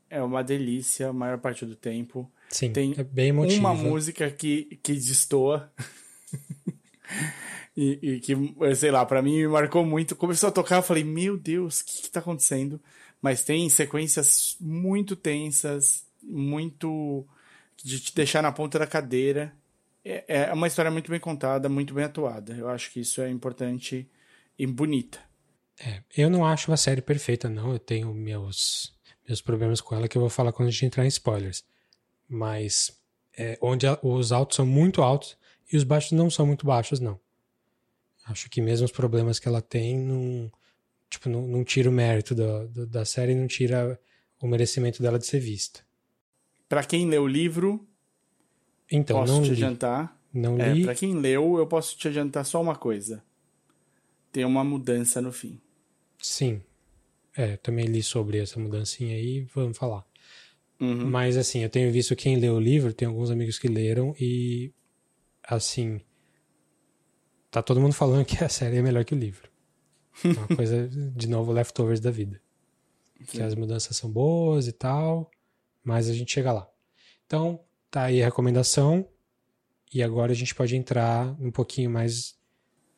é 0.08 0.22
uma 0.22 0.42
delícia 0.42 1.08
a 1.08 1.12
maior 1.12 1.38
parte 1.38 1.66
do 1.66 1.76
tempo. 1.76 2.30
Sim, 2.48 2.72
tem 2.72 2.94
é 2.96 3.04
bem 3.04 3.28
emotiva. 3.28 3.60
uma 3.60 3.74
música 3.74 4.30
que, 4.30 4.78
que 4.82 4.94
destoa. 4.94 5.70
e, 7.76 7.98
e, 8.02 8.20
que, 8.20 8.34
sei 8.76 8.90
lá, 8.90 9.04
para 9.04 9.22
mim 9.22 9.36
me 9.36 9.48
marcou 9.48 9.84
muito. 9.84 10.16
Começou 10.16 10.48
a 10.48 10.52
tocar, 10.52 10.76
eu 10.76 10.82
falei, 10.82 11.04
meu 11.04 11.36
Deus, 11.36 11.80
o 11.80 11.84
que, 11.84 12.02
que 12.02 12.10
tá 12.10 12.20
acontecendo? 12.20 12.80
Mas 13.20 13.42
tem 13.42 13.68
sequências 13.68 14.56
muito 14.60 15.16
tensas, 15.16 16.04
muito. 16.22 17.26
de 17.82 18.00
te 18.00 18.14
deixar 18.14 18.42
na 18.42 18.52
ponta 18.52 18.78
da 18.78 18.86
cadeira. 18.86 19.52
É, 20.04 20.24
é 20.28 20.52
uma 20.52 20.66
história 20.66 20.90
muito 20.90 21.10
bem 21.10 21.20
contada, 21.20 21.68
muito 21.68 21.94
bem 21.94 22.04
atuada. 22.04 22.54
Eu 22.54 22.68
acho 22.68 22.90
que 22.92 23.00
isso 23.00 23.20
é 23.20 23.30
importante 23.30 24.08
e 24.58 24.66
bonita. 24.66 25.18
É, 25.80 26.02
eu 26.16 26.30
não 26.30 26.46
acho 26.46 26.70
uma 26.70 26.76
série 26.76 27.02
perfeita, 27.02 27.48
não. 27.48 27.72
Eu 27.72 27.78
tenho 27.78 28.12
meus, 28.14 28.94
meus 29.26 29.40
problemas 29.40 29.80
com 29.80 29.94
ela 29.94 30.06
que 30.06 30.16
eu 30.16 30.20
vou 30.20 30.30
falar 30.30 30.52
quando 30.52 30.68
a 30.68 30.70
gente 30.70 30.86
entrar 30.86 31.04
em 31.04 31.08
spoilers 31.08 31.64
mas 32.28 32.96
é, 33.36 33.58
onde 33.60 33.86
a, 33.86 33.98
os 34.02 34.32
altos 34.32 34.56
são 34.56 34.66
muito 34.66 35.02
altos 35.02 35.36
e 35.72 35.76
os 35.76 35.84
baixos 35.84 36.12
não 36.12 36.30
são 36.30 36.46
muito 36.46 36.66
baixos, 36.66 37.00
não. 37.00 37.18
Acho 38.24 38.48
que 38.48 38.60
mesmo 38.60 38.86
os 38.86 38.92
problemas 38.92 39.38
que 39.38 39.48
ela 39.48 39.60
tem 39.60 39.98
não, 39.98 40.50
tipo, 41.10 41.28
não, 41.28 41.46
não 41.46 41.64
tira 41.64 41.90
o 41.90 41.92
mérito 41.92 42.34
do, 42.34 42.86
da 42.86 43.04
série, 43.04 43.34
não 43.34 43.46
tira 43.46 44.00
o 44.40 44.46
merecimento 44.46 45.02
dela 45.02 45.18
de 45.18 45.26
ser 45.26 45.40
vista. 45.40 45.80
Para 46.68 46.82
quem 46.84 47.08
lê 47.08 47.18
o 47.18 47.26
livro, 47.26 47.86
então, 48.90 49.20
posso 49.20 49.32
não 49.32 49.42
te 49.42 49.48
li. 49.48 49.52
adiantar. 49.54 50.20
Não 50.32 50.58
é, 50.58 50.72
li. 50.72 50.84
Para 50.84 50.94
quem 50.94 51.14
leu, 51.14 51.58
eu 51.58 51.66
posso 51.66 51.96
te 51.96 52.08
adiantar 52.08 52.44
só 52.44 52.60
uma 52.60 52.74
coisa. 52.74 53.22
Tem 54.32 54.44
uma 54.44 54.64
mudança 54.64 55.20
no 55.20 55.32
fim. 55.32 55.60
Sim. 56.20 56.60
É, 57.36 57.56
também 57.56 57.86
li 57.86 58.02
sobre 58.02 58.38
essa 58.38 58.58
mudancinha 58.58 59.16
aí, 59.16 59.46
vamos 59.54 59.76
falar. 59.76 60.04
Uhum. 60.80 61.06
Mas, 61.06 61.36
assim, 61.36 61.62
eu 61.62 61.70
tenho 61.70 61.92
visto 61.92 62.16
quem 62.16 62.36
lê 62.36 62.48
o 62.48 62.58
livro, 62.58 62.92
tem 62.92 63.06
alguns 63.06 63.30
amigos 63.30 63.58
que 63.58 63.68
leram 63.68 64.14
e, 64.18 64.72
assim, 65.42 66.00
tá 67.54 67.62
todo 67.62 67.80
mundo 67.80 67.94
falando 67.94 68.24
que 68.24 68.42
a 68.42 68.48
série 68.48 68.78
é 68.78 68.82
melhor 68.82 69.04
que 69.04 69.14
o 69.14 69.18
livro. 69.18 69.48
É 70.24 70.28
uma 70.28 70.48
coisa, 70.56 70.88
de 70.88 71.28
novo, 71.28 71.52
leftovers 71.52 72.00
da 72.00 72.10
vida. 72.10 72.40
Que 73.28 73.40
as 73.40 73.54
mudanças 73.54 73.96
são 73.96 74.10
boas 74.10 74.66
e 74.66 74.72
tal, 74.72 75.30
mas 75.84 76.08
a 76.08 76.12
gente 76.12 76.32
chega 76.32 76.52
lá. 76.52 76.68
Então, 77.24 77.60
tá 77.92 78.04
aí 78.04 78.20
a 78.20 78.24
recomendação. 78.24 79.08
E 79.92 80.02
agora 80.02 80.32
a 80.32 80.34
gente 80.34 80.52
pode 80.52 80.74
entrar 80.74 81.36
um 81.40 81.52
pouquinho 81.52 81.88
mais 81.88 82.34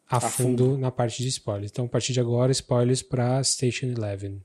a, 0.09 0.17
a 0.17 0.21
fundo, 0.21 0.65
fundo 0.65 0.79
na 0.79 0.91
parte 0.91 1.23
de 1.23 1.29
spoilers. 1.29 1.71
Então, 1.71 1.85
a 1.85 1.89
partir 1.89 2.15
de 2.15 2.21
agora, 2.21 2.51
spoilers 2.51 3.03
para 3.03 3.45
Station 3.45 3.87
Eleven. 3.87 4.41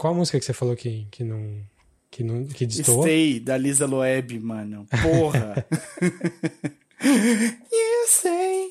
Qual 0.00 0.14
a 0.14 0.16
música 0.16 0.38
que 0.38 0.46
você 0.46 0.54
falou 0.54 0.74
que, 0.74 1.06
que 1.10 1.22
não. 1.22 1.62
Que, 2.10 2.24
não, 2.24 2.46
que 2.46 2.64
destoou? 2.64 3.02
Stay, 3.02 3.38
da 3.38 3.58
Lisa 3.58 3.84
Loeb, 3.84 4.40
mano. 4.40 4.86
Porra! 5.02 5.66
you 7.04 8.06
say. 8.08 8.70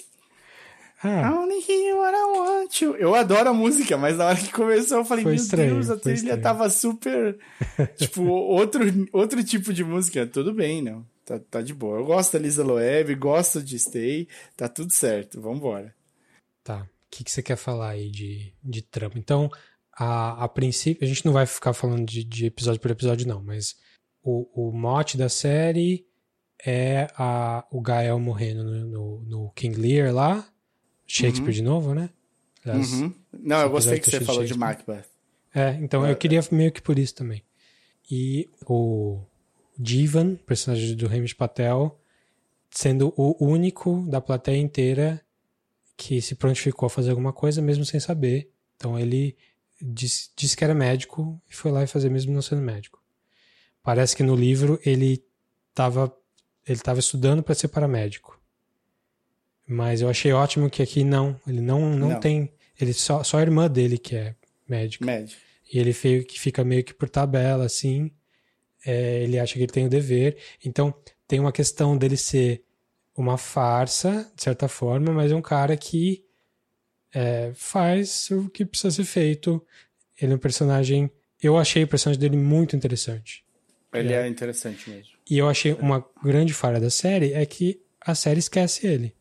Ah. 1.03 1.29
I 1.29 1.33
only 1.37 1.59
hear 1.59 1.95
what 1.95 2.17
I 2.17 2.23
want 2.35 2.81
you. 2.81 2.95
Eu 2.95 3.13
adoro 3.13 3.47
a 3.47 3.53
música, 3.53 3.95
mas 3.95 4.17
na 4.17 4.25
hora 4.25 4.37
que 4.37 4.51
começou 4.51 4.97
eu 4.97 5.05
falei, 5.05 5.23
foi 5.23 5.33
meu 5.33 5.41
estranho, 5.41 5.73
Deus, 5.75 5.91
a 5.91 5.97
trilha 5.97 6.15
estranho. 6.15 6.41
tava 6.41 6.67
super. 6.67 7.37
tipo, 7.95 8.23
outro, 8.23 8.81
outro 9.13 9.43
tipo 9.43 9.71
de 9.71 9.83
música. 9.83 10.25
Tudo 10.25 10.51
bem, 10.51 10.81
não. 10.81 11.05
Tá, 11.23 11.39
tá 11.39 11.61
de 11.61 11.75
boa. 11.75 11.99
Eu 11.99 12.05
gosto 12.05 12.33
da 12.33 12.39
Lisa 12.39 12.63
Loeb, 12.63 13.13
gosto 13.13 13.61
de 13.61 13.77
Stay, 13.77 14.27
tá 14.57 14.67
tudo 14.67 14.91
certo. 14.91 15.39
Vambora. 15.39 15.93
Tá. 16.63 16.81
O 16.81 16.87
que, 17.11 17.23
que 17.23 17.31
você 17.31 17.43
quer 17.43 17.55
falar 17.55 17.89
aí 17.89 18.09
de, 18.09 18.51
de 18.63 18.81
trama? 18.81 19.13
Então, 19.15 19.51
a, 19.99 20.45
a 20.45 20.47
princípio, 20.47 21.03
a 21.03 21.07
gente 21.07 21.25
não 21.25 21.33
vai 21.33 21.45
ficar 21.45 21.73
falando 21.73 22.05
de, 22.05 22.23
de 22.23 22.45
episódio 22.45 22.79
por 22.79 22.89
episódio, 22.89 23.27
não, 23.27 23.43
mas 23.43 23.75
o, 24.23 24.47
o 24.69 24.71
mote 24.71 25.17
da 25.17 25.27
série 25.27 26.07
é 26.65 27.09
a, 27.17 27.65
o 27.69 27.81
Gael 27.81 28.17
morrendo 28.17 28.63
no, 28.63 28.85
no, 28.85 29.21
no 29.25 29.51
King 29.51 29.77
Lear 29.77 30.13
lá. 30.13 30.47
Shakespeare 31.05 31.47
uhum. 31.47 31.53
de 31.53 31.61
novo, 31.63 31.93
né? 31.93 32.09
Aliás, 32.63 32.93
uhum. 32.93 33.13
Não, 33.33 33.59
eu 33.59 33.69
gostei 33.69 33.99
que 33.99 34.09
você 34.09 34.21
falou 34.21 34.45
de 34.45 34.57
Macbeth. 34.57 35.05
É, 35.53 35.71
então 35.81 36.05
é, 36.05 36.11
eu 36.11 36.15
queria 36.15 36.39
meio 36.49 36.71
que 36.71 36.81
por 36.81 36.97
isso 36.97 37.15
também. 37.15 37.43
E 38.09 38.49
o 38.65 39.19
Divan, 39.77 40.35
personagem 40.35 40.95
do 40.95 41.07
Hamish 41.07 41.33
Patel, 41.33 41.99
sendo 42.71 43.13
o 43.17 43.35
único 43.43 44.05
da 44.07 44.21
plateia 44.21 44.57
inteira 44.57 45.21
que 45.97 46.21
se 46.21 46.35
prontificou 46.35 46.87
a 46.87 46.89
fazer 46.89 47.09
alguma 47.09 47.33
coisa 47.33 47.61
mesmo 47.61 47.83
sem 47.83 47.99
saber. 47.99 48.49
Então 48.77 48.97
ele 48.97 49.35
disse, 49.81 50.29
disse 50.35 50.55
que 50.55 50.63
era 50.63 50.73
médico 50.73 51.41
e 51.49 51.55
foi 51.55 51.71
lá 51.71 51.83
e 51.83 51.87
fazer 51.87 52.09
mesmo 52.09 52.33
não 52.33 52.41
sendo 52.41 52.61
médico. 52.61 53.01
Parece 53.81 54.15
que 54.15 54.23
no 54.23 54.35
livro 54.35 54.79
ele 54.85 55.23
estava 55.69 56.13
ele 56.67 56.79
tava 56.79 56.99
estudando 56.99 57.41
para 57.41 57.55
ser 57.55 57.67
paramédico. 57.67 58.39
Mas 59.67 60.01
eu 60.01 60.09
achei 60.09 60.31
ótimo 60.31 60.69
que 60.69 60.81
aqui 60.81 61.03
não, 61.03 61.39
ele 61.47 61.61
não, 61.61 61.95
não, 61.95 62.09
não. 62.09 62.19
tem, 62.19 62.51
ele 62.79 62.93
só, 62.93 63.23
só 63.23 63.37
a 63.37 63.41
irmã 63.41 63.69
dele 63.69 63.97
que 63.97 64.15
é 64.15 64.35
médico. 64.67 65.05
Médico. 65.05 65.39
E 65.71 65.79
ele 65.79 65.93
feio 65.93 66.25
que 66.25 66.39
fica 66.39 66.63
meio 66.63 66.83
que 66.83 66.93
por 66.93 67.09
tabela 67.09 67.65
assim. 67.65 68.11
É, 68.85 69.23
ele 69.23 69.37
acha 69.37 69.53
que 69.53 69.59
ele 69.59 69.71
tem 69.71 69.85
o 69.85 69.89
dever. 69.89 70.37
Então, 70.63 70.93
tem 71.27 71.39
uma 71.39 71.51
questão 71.51 71.97
dele 71.97 72.17
ser 72.17 72.63
uma 73.15 73.37
farsa, 73.37 74.31
de 74.35 74.43
certa 74.43 74.67
forma, 74.67 75.11
mas 75.11 75.31
é 75.31 75.35
um 75.35 75.41
cara 75.41 75.75
que 75.75 76.23
é, 77.13 77.51
faz 77.55 78.29
o 78.31 78.49
que 78.49 78.65
precisa 78.65 78.91
ser 78.91 79.05
feito. 79.05 79.63
Ele 80.19 80.33
é 80.33 80.35
um 80.35 80.39
personagem. 80.39 81.09
Eu 81.41 81.57
achei 81.57 81.83
o 81.83 81.87
personagem 81.87 82.19
dele 82.19 82.37
muito 82.37 82.75
interessante. 82.75 83.43
Ele 83.93 84.13
é, 84.13 84.23
é 84.23 84.27
interessante 84.27 84.89
mesmo. 84.89 85.13
E 85.29 85.37
eu 85.37 85.47
achei 85.47 85.73
uma 85.73 86.05
grande 86.23 86.53
falha 86.53 86.79
da 86.79 86.89
série 86.89 87.33
é 87.33 87.45
que 87.45 87.81
a 88.01 88.13
série 88.13 88.39
esquece 88.39 88.85
ele. 88.85 89.15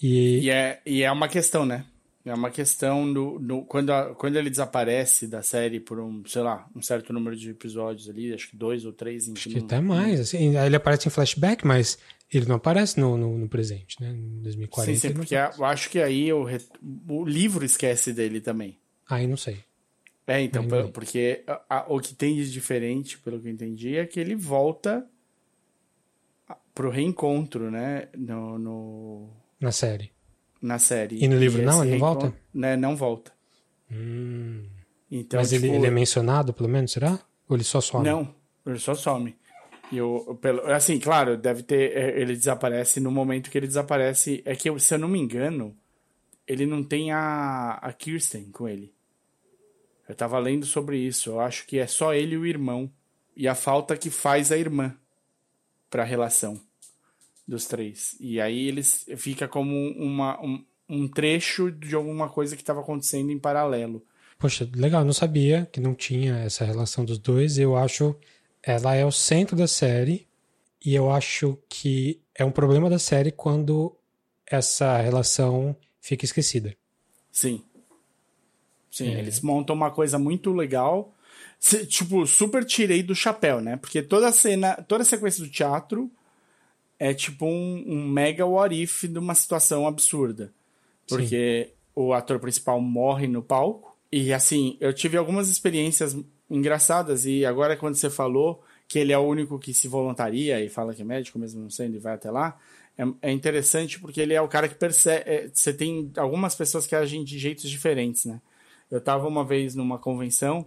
E, 0.00 0.40
e, 0.40 0.50
é, 0.50 0.80
e 0.84 1.02
é 1.02 1.12
uma 1.12 1.28
questão, 1.28 1.64
né? 1.66 1.84
É 2.24 2.34
uma 2.34 2.50
questão 2.50 3.10
do, 3.10 3.38
do 3.38 3.62
quando, 3.62 3.90
a, 3.92 4.14
quando 4.14 4.36
ele 4.36 4.50
desaparece 4.50 5.26
da 5.26 5.42
série 5.42 5.80
por 5.80 5.98
um, 5.98 6.22
sei 6.26 6.42
lá, 6.42 6.66
um 6.76 6.82
certo 6.82 7.12
número 7.12 7.34
de 7.34 7.50
episódios 7.50 8.10
ali, 8.10 8.32
acho 8.32 8.50
que 8.50 8.56
dois 8.56 8.84
ou 8.84 8.92
três. 8.92 9.28
Acho 9.28 9.48
que 9.48 9.58
até 9.58 9.80
mais. 9.80 10.20
Assim, 10.20 10.56
ele 10.56 10.76
aparece 10.76 11.08
em 11.08 11.10
flashback, 11.10 11.66
mas 11.66 11.98
ele 12.32 12.46
não 12.46 12.56
aparece 12.56 12.98
no, 13.00 13.16
no, 13.16 13.38
no 13.38 13.48
presente, 13.48 14.00
né? 14.00 14.10
Em 14.10 14.42
2040. 14.42 14.92
Sim, 14.92 15.08
sim, 15.08 15.14
porque 15.14 15.34
eu 15.34 15.64
acho 15.64 15.90
que 15.90 16.00
aí 16.00 16.32
o, 16.32 16.46
o 17.08 17.24
livro 17.24 17.64
esquece 17.64 18.12
dele 18.12 18.40
também. 18.40 18.78
Aí 19.08 19.26
não 19.26 19.36
sei. 19.36 19.58
É, 20.26 20.40
então, 20.40 20.64
porque 20.92 21.42
a, 21.46 21.78
a, 21.78 21.92
o 21.92 21.98
que 21.98 22.14
tem 22.14 22.36
de 22.36 22.50
diferente, 22.50 23.18
pelo 23.18 23.40
que 23.40 23.48
eu 23.48 23.52
entendi, 23.52 23.96
é 23.96 24.06
que 24.06 24.20
ele 24.20 24.36
volta 24.36 25.04
pro 26.72 26.88
reencontro, 26.88 27.70
né? 27.70 28.08
No, 28.16 28.58
no... 28.58 29.30
Na 29.60 29.72
série 29.72 30.12
na 30.60 30.78
série. 30.78 31.22
E 31.22 31.28
no 31.28 31.38
livro 31.38 31.62
e 31.62 31.64
não? 31.64 31.82
Ele 31.82 31.92
não 31.92 31.98
volta? 31.98 32.34
Né, 32.52 32.76
não 32.76 32.96
volta. 32.96 33.32
Hum. 33.90 34.66
Então, 35.10 35.40
Mas 35.40 35.50
tipo, 35.50 35.66
ele, 35.66 35.76
ele, 35.76 35.86
é 35.86 35.90
mencionado, 35.90 36.52
pelo 36.52 36.68
menos, 36.68 36.92
será? 36.92 37.18
Ou 37.48 37.56
ele 37.56 37.64
só 37.64 37.80
some? 37.80 38.04
Não, 38.04 38.32
ele 38.64 38.78
só 38.78 38.94
some. 38.94 39.34
E 39.92 39.98
pelo, 40.40 40.66
assim, 40.70 40.98
claro, 40.98 41.36
deve 41.36 41.62
ter. 41.62 41.96
É, 41.96 42.20
ele 42.20 42.36
desaparece 42.36 43.00
no 43.00 43.10
momento 43.10 43.50
que 43.50 43.58
ele 43.58 43.66
desaparece. 43.66 44.42
É 44.44 44.54
que, 44.54 44.78
se 44.78 44.94
eu 44.94 44.98
não 44.98 45.08
me 45.08 45.18
engano, 45.18 45.76
ele 46.46 46.66
não 46.66 46.82
tem 46.82 47.12
a, 47.12 47.78
a 47.82 47.92
Kirsten 47.92 48.50
com 48.50 48.68
ele. 48.68 48.92
Eu 50.08 50.14
tava 50.14 50.38
lendo 50.38 50.66
sobre 50.66 50.98
isso. 50.98 51.30
Eu 51.30 51.40
acho 51.40 51.66
que 51.66 51.78
é 51.78 51.86
só 51.86 52.14
ele 52.14 52.34
e 52.34 52.38
o 52.38 52.46
irmão. 52.46 52.90
E 53.36 53.48
a 53.48 53.54
falta 53.54 53.96
que 53.96 54.10
faz 54.10 54.52
a 54.52 54.58
irmã 54.58 54.96
pra 55.88 56.04
relação 56.04 56.60
dos 57.46 57.66
três. 57.66 58.16
E 58.20 58.40
aí 58.40 58.68
eles 58.68 59.06
fica 59.16 59.48
como 59.48 59.74
uma, 59.92 60.40
um, 60.40 60.64
um 60.88 61.08
trecho 61.08 61.70
de 61.70 61.94
alguma 61.94 62.28
coisa 62.28 62.54
que 62.54 62.62
estava 62.62 62.80
acontecendo 62.80 63.30
em 63.30 63.38
paralelo. 63.38 64.04
Poxa, 64.38 64.68
legal, 64.74 65.04
não 65.04 65.12
sabia 65.12 65.68
que 65.70 65.80
não 65.80 65.94
tinha 65.94 66.38
essa 66.38 66.64
relação 66.64 67.04
dos 67.04 67.18
dois. 67.18 67.58
Eu 67.58 67.76
acho 67.76 68.16
ela 68.62 68.94
é 68.94 69.04
o 69.04 69.12
centro 69.12 69.56
da 69.56 69.66
série 69.66 70.26
e 70.84 70.94
eu 70.94 71.10
acho 71.10 71.58
que 71.68 72.20
é 72.34 72.44
um 72.44 72.50
problema 72.50 72.88
da 72.88 72.98
série 72.98 73.30
quando 73.30 73.94
essa 74.46 74.98
relação 74.98 75.76
fica 76.00 76.24
esquecida. 76.24 76.74
Sim. 77.30 77.62
Sim, 78.90 79.14
é. 79.14 79.18
eles 79.20 79.40
montam 79.40 79.76
uma 79.76 79.90
coisa 79.90 80.18
muito 80.18 80.52
legal. 80.52 81.14
Tipo, 81.88 82.26
super 82.26 82.64
tirei 82.64 83.02
do 83.02 83.14
chapéu, 83.14 83.60
né? 83.60 83.76
Porque 83.76 84.02
toda 84.02 84.28
a 84.28 84.32
cena, 84.32 84.74
toda 84.74 85.02
a 85.02 85.06
sequência 85.06 85.44
do 85.44 85.50
teatro 85.50 86.10
é 86.98 87.14
tipo 87.14 87.46
um, 87.46 87.84
um 87.86 88.08
mega 88.08 88.44
what 88.44 88.74
if 88.74 89.04
de 89.04 89.18
uma 89.18 89.34
situação 89.34 89.86
absurda. 89.86 90.52
Porque 91.06 91.66
Sim. 91.68 91.72
o 91.94 92.12
ator 92.12 92.38
principal 92.40 92.80
morre 92.80 93.26
no 93.26 93.42
palco. 93.42 93.96
E 94.10 94.32
assim, 94.32 94.76
eu 94.80 94.92
tive 94.92 95.16
algumas 95.16 95.48
experiências 95.48 96.16
engraçadas. 96.50 97.24
E 97.24 97.44
agora, 97.44 97.76
quando 97.76 97.94
você 97.94 98.10
falou 98.10 98.62
que 98.88 98.98
ele 98.98 99.12
é 99.12 99.18
o 99.18 99.22
único 99.22 99.58
que 99.58 99.72
se 99.72 99.86
voluntaria 99.86 100.60
e 100.60 100.68
fala 100.68 100.94
que 100.94 101.02
é 101.02 101.04
médico, 101.04 101.38
mesmo 101.38 101.62
não 101.62 101.70
sendo, 101.70 101.96
e 101.96 101.98
vai 101.98 102.14
até 102.14 102.30
lá, 102.30 102.58
é, 102.98 103.04
é 103.28 103.30
interessante 103.30 104.00
porque 104.00 104.20
ele 104.20 104.34
é 104.34 104.42
o 104.42 104.48
cara 104.48 104.68
que 104.68 104.74
percebe. 104.74 105.30
É, 105.30 105.50
você 105.52 105.72
tem 105.72 106.10
algumas 106.16 106.54
pessoas 106.54 106.86
que 106.86 106.96
agem 106.96 107.24
de 107.24 107.38
jeitos 107.38 107.70
diferentes, 107.70 108.24
né? 108.24 108.40
Eu 108.90 109.00
tava 109.00 109.28
uma 109.28 109.44
vez 109.44 109.74
numa 109.74 109.98
convenção 109.98 110.66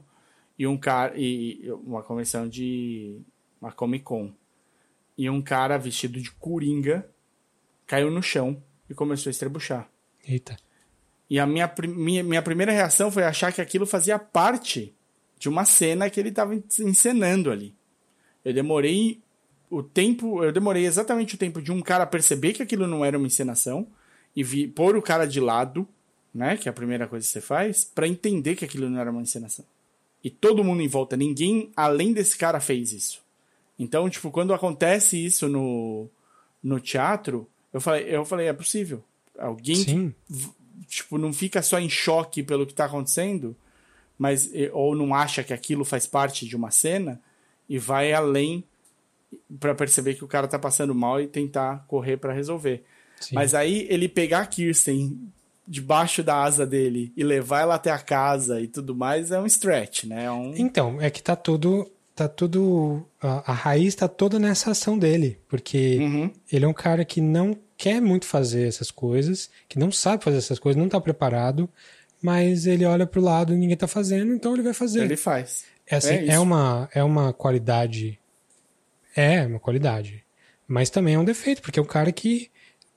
e 0.58 0.66
um 0.66 0.78
cara. 0.78 1.14
E 1.18 1.70
uma 1.84 2.02
convenção 2.02 2.48
de. 2.48 3.20
Uma 3.62 3.72
Comic 3.72 4.04
Con 4.04 4.34
e 5.18 5.30
um 5.30 5.42
cara 5.42 5.78
vestido 5.78 6.20
de 6.20 6.32
coringa 6.32 7.08
caiu 7.86 8.10
no 8.10 8.22
chão 8.22 8.62
e 8.90 8.94
começou 8.94 9.30
a 9.30 9.32
estrebuchar. 9.32 9.90
Eita. 10.28 10.58
E 11.30 11.40
a 11.40 11.46
minha, 11.46 11.72
minha, 11.88 12.24
minha 12.24 12.42
primeira 12.42 12.72
reação 12.72 13.12
foi 13.12 13.24
achar 13.24 13.52
que 13.52 13.62
aquilo 13.62 13.86
fazia 13.86 14.20
parte 14.20 14.96
de 15.44 15.50
uma 15.50 15.66
cena 15.66 16.10
que 16.10 16.18
ele 16.18 16.30
estava 16.30 16.56
encenando 16.56 17.52
ali. 17.52 17.76
Eu 18.46 18.54
demorei 18.54 19.20
o 19.70 19.84
tempo, 19.84 20.42
eu 20.42 20.54
demorei 20.54 20.86
exatamente 20.86 21.36
o 21.36 21.38
tempo 21.38 21.62
de 21.62 21.70
um 21.70 21.82
cara 21.82 22.06
perceber 22.06 22.54
que 22.54 22.64
aquilo 22.64 22.88
não 22.88 23.04
era 23.04 23.18
uma 23.18 23.28
encenação 23.28 23.86
e 24.34 24.42
vi, 24.42 24.70
pôr 24.70 24.96
o 24.96 25.02
cara 25.02 25.26
de 25.26 25.42
lado, 25.42 25.86
né, 26.34 26.56
que 26.56 26.70
é 26.70 26.72
a 26.72 26.74
primeira 26.74 27.10
coisa 27.10 27.28
que 27.28 27.34
você 27.34 27.42
faz, 27.42 27.84
para 27.84 28.08
entender 28.08 28.56
que 28.56 28.64
aquilo 28.64 28.90
não 28.90 28.98
era 28.98 29.12
uma 29.12 29.22
encenação. 29.22 29.66
E 30.24 30.30
todo 30.30 30.64
mundo 30.64 30.82
em 30.82 30.88
volta, 30.88 31.18
ninguém 31.18 31.74
além 31.76 32.14
desse 32.14 32.38
cara 32.38 32.62
fez 32.62 32.94
isso. 32.94 33.22
Então, 33.78 34.10
tipo, 34.10 34.32
quando 34.32 34.54
acontece 34.54 35.18
isso 35.26 35.50
no, 35.50 36.08
no 36.64 36.80
teatro, 36.80 37.46
eu 37.74 37.82
falei, 37.82 38.06
eu 38.08 38.24
falei, 38.24 38.48
é 38.48 38.54
possível. 38.54 39.04
Alguém 39.38 39.76
Sim. 39.76 40.16
tipo, 40.88 41.18
não 41.18 41.34
fica 41.34 41.62
só 41.62 41.80
em 41.80 41.90
choque 41.90 42.42
pelo 42.42 42.66
que 42.66 42.72
está 42.72 42.86
acontecendo, 42.86 43.54
mas 44.24 44.50
ou 44.72 44.96
não 44.96 45.14
acha 45.14 45.44
que 45.44 45.54
aquilo 45.54 45.84
faz 45.84 46.08
parte 46.08 46.48
de 46.48 46.56
uma 46.56 46.72
cena 46.72 47.20
e 47.68 47.78
vai 47.78 48.14
além 48.14 48.64
para 49.60 49.76
perceber 49.76 50.14
que 50.14 50.24
o 50.24 50.28
cara 50.30 50.48
tá 50.48 50.58
passando 50.58 50.96
mal 50.96 51.20
e 51.20 51.28
tentar 51.28 51.84
correr 51.90 52.16
para 52.16 52.32
resolver. 52.32 52.86
Sim. 53.20 53.36
Mas 53.36 53.54
aí 53.54 53.86
ele 53.90 54.08
pegar 54.08 54.40
a 54.40 54.46
Kirsten 54.46 55.20
debaixo 55.68 56.24
da 56.24 56.42
asa 56.42 56.66
dele 56.66 57.12
e 57.18 57.24
levar 57.24 57.64
ela 57.64 57.76
até 57.76 57.92
a 57.92 58.00
casa 58.00 58.62
e 58.62 58.68
tudo 58.68 58.96
mais 58.96 59.30
é 59.30 59.42
um 59.42 59.46
stretch, 59.46 60.06
né? 60.06 60.24
É 60.24 60.32
um... 60.32 60.54
Então, 60.56 61.02
é 61.02 61.10
que 61.10 61.22
tá 61.22 61.36
tudo 61.36 61.92
tá 62.16 62.28
tudo. 62.30 63.06
A, 63.22 63.52
a 63.52 63.54
raiz 63.54 63.96
tá 63.96 64.08
toda 64.08 64.40
nessa 64.40 64.72
ação 64.72 64.98
dele. 64.98 65.38
Porque 65.50 65.98
uhum. 66.00 66.32
ele 66.50 66.64
é 66.64 66.68
um 66.68 66.74
cara 66.74 67.04
que 67.04 67.20
não 67.20 67.58
quer 67.76 68.00
muito 68.00 68.26
fazer 68.26 68.68
essas 68.68 68.92
coisas, 68.92 69.50
que 69.68 69.78
não 69.78 69.92
sabe 69.92 70.24
fazer 70.24 70.38
essas 70.38 70.60
coisas, 70.60 70.82
não 70.82 70.88
tá 70.88 71.02
preparado, 71.02 71.68
mas 72.24 72.66
ele 72.66 72.86
olha 72.86 73.06
pro 73.06 73.20
lado 73.20 73.54
e 73.54 73.58
ninguém 73.58 73.76
tá 73.76 73.86
fazendo, 73.86 74.34
então 74.34 74.54
ele 74.54 74.64
vai 74.64 74.74
fazer. 74.74 75.04
Ele 75.04 75.18
faz. 75.18 75.66
É, 75.86 75.98
assim, 75.98 76.14
é, 76.14 76.28
é 76.28 76.40
uma, 76.40 76.90
é 76.94 77.04
uma 77.04 77.34
qualidade. 77.34 78.18
É, 79.14 79.46
uma 79.46 79.60
qualidade. 79.60 80.24
Mas 80.66 80.90
também 80.90 81.16
é 81.16 81.20
um 81.20 81.26
defeito, 81.26 81.62
porque 81.62 81.78
é 81.78 81.84
um 81.84 81.86
cara 81.86 82.14
que 82.14 82.50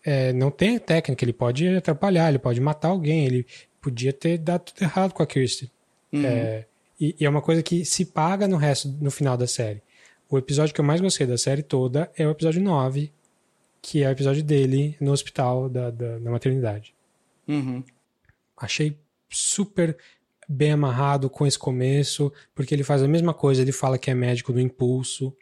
é, 0.04 0.32
não 0.32 0.48
tem 0.48 0.78
técnica, 0.78 1.24
ele 1.24 1.32
pode 1.32 1.66
atrapalhar, 1.66 2.28
ele 2.28 2.38
pode 2.38 2.60
matar 2.60 2.88
alguém, 2.88 3.26
ele 3.26 3.44
podia 3.82 4.12
ter 4.12 4.38
dado 4.38 4.66
tudo 4.66 4.82
errado 4.82 5.12
com 5.12 5.24
a 5.24 5.26
Kirsten. 5.26 5.68
Uhum. 6.12 6.24
É, 6.24 6.64
e, 7.00 7.16
e, 7.18 7.26
é 7.26 7.28
uma 7.28 7.42
coisa 7.42 7.64
que 7.64 7.84
se 7.84 8.04
paga 8.04 8.46
no 8.46 8.56
resto, 8.56 8.88
no 9.00 9.10
final 9.10 9.36
da 9.36 9.48
série. 9.48 9.82
O 10.30 10.38
episódio 10.38 10.72
que 10.72 10.80
eu 10.80 10.84
mais 10.84 11.00
gostei 11.00 11.26
da 11.26 11.36
série 11.36 11.64
toda 11.64 12.08
é 12.16 12.24
o 12.24 12.30
episódio 12.30 12.62
9, 12.62 13.10
que 13.82 14.04
é 14.04 14.08
o 14.08 14.12
episódio 14.12 14.44
dele 14.44 14.96
no 15.00 15.10
hospital 15.10 15.68
da, 15.68 15.90
da, 15.90 16.18
da 16.18 16.30
maternidade. 16.30 16.94
Uhum. 17.48 17.82
Achei 18.56 18.96
super 19.30 19.96
bem 20.48 20.72
amarrado 20.72 21.28
com 21.28 21.46
esse 21.46 21.58
começo, 21.58 22.32
porque 22.54 22.74
ele 22.74 22.84
faz 22.84 23.02
a 23.02 23.08
mesma 23.08 23.34
coisa, 23.34 23.62
ele 23.62 23.72
fala 23.72 23.98
que 23.98 24.10
é 24.10 24.14
médico 24.14 24.52
do 24.52 24.60
impulso, 24.60 25.36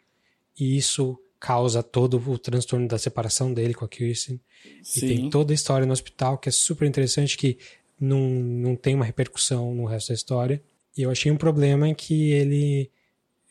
e 0.59 0.77
isso 0.77 1.19
causa 1.39 1.83
todo 1.83 2.17
o 2.17 2.37
transtorno 2.39 2.87
da 2.87 2.97
separação 2.97 3.53
dele 3.53 3.73
com 3.73 3.85
a 3.85 3.87
Kirsten. 3.87 4.39
Sim. 4.81 5.05
E 5.05 5.07
tem 5.07 5.29
toda 5.29 5.53
a 5.53 5.55
história 5.55 5.85
no 5.85 5.93
hospital, 5.93 6.37
que 6.37 6.49
é 6.49 6.51
super 6.51 6.87
interessante, 6.87 7.37
que 7.37 7.57
não, 7.99 8.19
não 8.19 8.75
tem 8.75 8.95
uma 8.95 9.05
repercussão 9.05 9.75
no 9.75 9.85
resto 9.85 10.07
da 10.09 10.15
história. 10.15 10.63
E 10.97 11.03
eu 11.03 11.11
achei 11.11 11.31
um 11.31 11.37
problema 11.37 11.87
em 11.87 11.93
que 11.93 12.31
ele. 12.31 12.89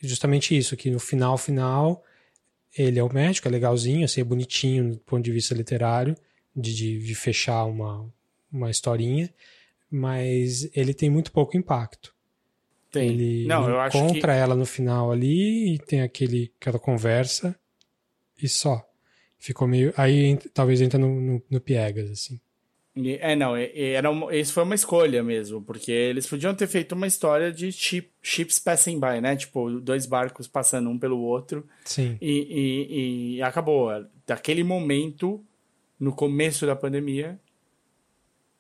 Justamente 0.01 0.57
isso, 0.57 0.77
que 0.77 0.91
no 0.91 0.99
final, 0.99 1.39
final, 1.39 2.03
ele 2.77 2.99
é 2.99 3.03
o 3.03 3.13
médico, 3.13 3.49
é 3.49 3.51
legalzinho, 3.51 4.05
assim, 4.05 4.21
é 4.21 4.25
bonitinho 4.25 4.93
do 4.93 4.99
ponto 4.99 5.23
de 5.23 5.31
vista 5.31 5.55
literário, 5.55 6.15
de, 6.55 6.75
de, 6.75 6.99
de 6.99 7.15
fechar 7.15 7.65
uma, 7.65 8.13
uma 8.53 8.71
historinha, 8.71 9.33
mas 9.95 10.69
ele 10.75 10.93
tem 10.93 11.09
muito 11.09 11.31
pouco 11.31 11.57
impacto. 11.57 12.13
Tem. 12.91 13.11
Ele 13.11 13.47
Não, 13.47 13.69
eu 13.71 13.87
encontra 13.87 14.33
que... 14.33 14.41
ela 14.41 14.57
no 14.57 14.67
final 14.67 15.13
ali 15.13 15.75
e 15.75 15.79
tem 15.79 16.03
aquele, 16.03 16.53
aquela 16.61 16.81
conversa 16.81 17.55
e 18.43 18.49
só. 18.49 18.85
Ficou 19.39 19.69
meio. 19.69 19.95
Aí 19.97 20.37
talvez 20.53 20.81
entra 20.81 20.99
no, 20.99 21.21
no, 21.21 21.43
no 21.49 21.61
Piegas, 21.61 22.11
assim. 22.11 22.41
É, 23.21 23.37
não, 23.37 23.55
era 23.57 24.11
uma, 24.11 24.35
isso 24.35 24.53
foi 24.53 24.65
uma 24.65 24.75
escolha 24.75 25.23
mesmo, 25.23 25.61
porque 25.63 25.93
eles 25.93 26.27
podiam 26.27 26.55
ter 26.55 26.67
feito 26.67 26.93
uma 26.93 27.07
história 27.07 27.53
de 27.53 27.71
ship, 27.71 28.11
ships 28.23 28.59
passing 28.59 28.99
by, 28.99 29.21
né? 29.21 29.37
Tipo, 29.37 29.81
dois 29.81 30.07
barcos 30.07 30.49
passando 30.49 30.91
um 30.91 30.99
pelo 30.99 31.21
outro. 31.21 31.67
Sim. 31.85 32.19
E, 32.21 32.31
e, 32.31 33.37
e 33.37 33.43
acabou. 33.43 33.91
Daquele 34.27 34.65
momento, 34.65 35.45
no 36.01 36.13
começo 36.13 36.67
da 36.67 36.75
pandemia, 36.75 37.39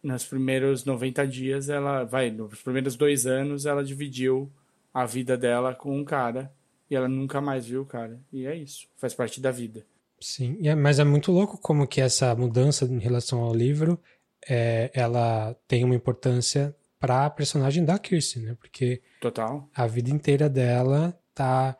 nos 0.04 0.24
primeiros 0.24 0.84
90 0.84 1.26
dias, 1.26 1.68
ela 1.70 2.04
vai, 2.04 2.30
nos 2.30 2.62
primeiros 2.62 2.94
dois 2.94 3.26
anos, 3.26 3.64
ela 3.64 3.82
dividiu 3.82 4.52
a 4.92 5.06
vida 5.06 5.36
dela 5.36 5.74
com 5.74 5.98
um 5.98 6.04
cara 6.04 6.52
e 6.90 6.94
ela 6.94 7.08
nunca 7.08 7.40
mais 7.40 7.66
viu 7.66 7.82
o 7.82 7.86
cara. 7.86 8.20
E 8.30 8.46
é 8.46 8.54
isso, 8.54 8.86
faz 8.98 9.14
parte 9.14 9.40
da 9.40 9.50
vida. 9.50 9.84
Sim, 10.20 10.58
é, 10.62 10.74
mas 10.74 10.98
é 10.98 11.04
muito 11.04 11.32
louco 11.32 11.58
como 11.58 11.86
que 11.86 12.00
essa 12.00 12.34
mudança 12.34 12.84
em 12.84 12.98
relação 12.98 13.40
ao 13.40 13.54
livro 13.54 13.98
é, 14.46 14.90
ela 14.94 15.56
tem 15.66 15.82
uma 15.84 15.94
importância 15.94 16.76
para 17.00 17.26
a 17.26 17.30
personagem 17.30 17.84
da 17.84 17.98
Kirsten, 17.98 18.42
né? 18.42 18.56
Porque 18.60 19.02
Total. 19.20 19.68
a 19.74 19.86
vida 19.86 20.10
inteira 20.10 20.48
dela 20.48 21.18
tá 21.34 21.76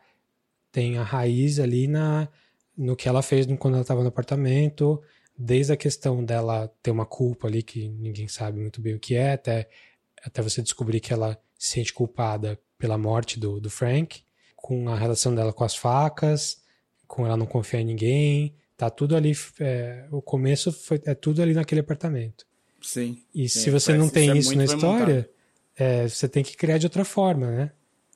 tem 0.71 0.97
a 0.97 1.03
raiz 1.03 1.59
ali 1.59 1.87
na 1.87 2.27
no 2.77 2.95
que 2.95 3.07
ela 3.07 3.21
fez 3.21 3.47
quando 3.57 3.75
ela 3.75 3.81
estava 3.81 4.01
no 4.01 4.09
apartamento, 4.09 5.01
desde 5.37 5.73
a 5.73 5.77
questão 5.77 6.23
dela 6.23 6.71
ter 6.81 6.91
uma 6.91 7.05
culpa 7.05 7.47
ali 7.47 7.61
que 7.61 7.87
ninguém 7.89 8.27
sabe 8.27 8.59
muito 8.59 8.81
bem 8.81 8.95
o 8.95 8.99
que 8.99 9.15
é, 9.15 9.33
até 9.33 9.69
até 10.23 10.41
você 10.41 10.61
descobrir 10.61 10.99
que 10.99 11.13
ela 11.13 11.39
se 11.57 11.69
sente 11.69 11.93
culpada 11.93 12.59
pela 12.77 12.97
morte 12.97 13.39
do, 13.39 13.59
do 13.59 13.69
Frank, 13.69 14.23
com 14.55 14.89
a 14.89 14.97
relação 14.97 15.35
dela 15.35 15.53
com 15.53 15.63
as 15.63 15.75
facas, 15.75 16.61
com 17.07 17.25
ela 17.25 17.37
não 17.37 17.45
confiar 17.45 17.81
em 17.81 17.85
ninguém, 17.85 18.55
tá 18.75 18.89
tudo 18.89 19.15
ali, 19.15 19.33
é, 19.59 20.05
o 20.11 20.21
começo 20.21 20.71
foi, 20.71 20.99
é 21.05 21.13
tudo 21.13 21.41
ali 21.41 21.53
naquele 21.53 21.81
apartamento. 21.81 22.45
Sim. 22.81 23.21
E 23.33 23.47
sim, 23.47 23.59
se 23.59 23.69
você 23.69 23.93
não 23.93 24.09
tem 24.09 24.31
é 24.31 24.37
isso 24.37 24.55
na 24.55 24.65
história, 24.65 25.29
é, 25.75 26.07
você 26.07 26.27
tem 26.27 26.43
que 26.43 26.57
criar 26.57 26.77
de 26.77 26.85
outra 26.85 27.05
forma, 27.05 27.49
né? 27.51 27.71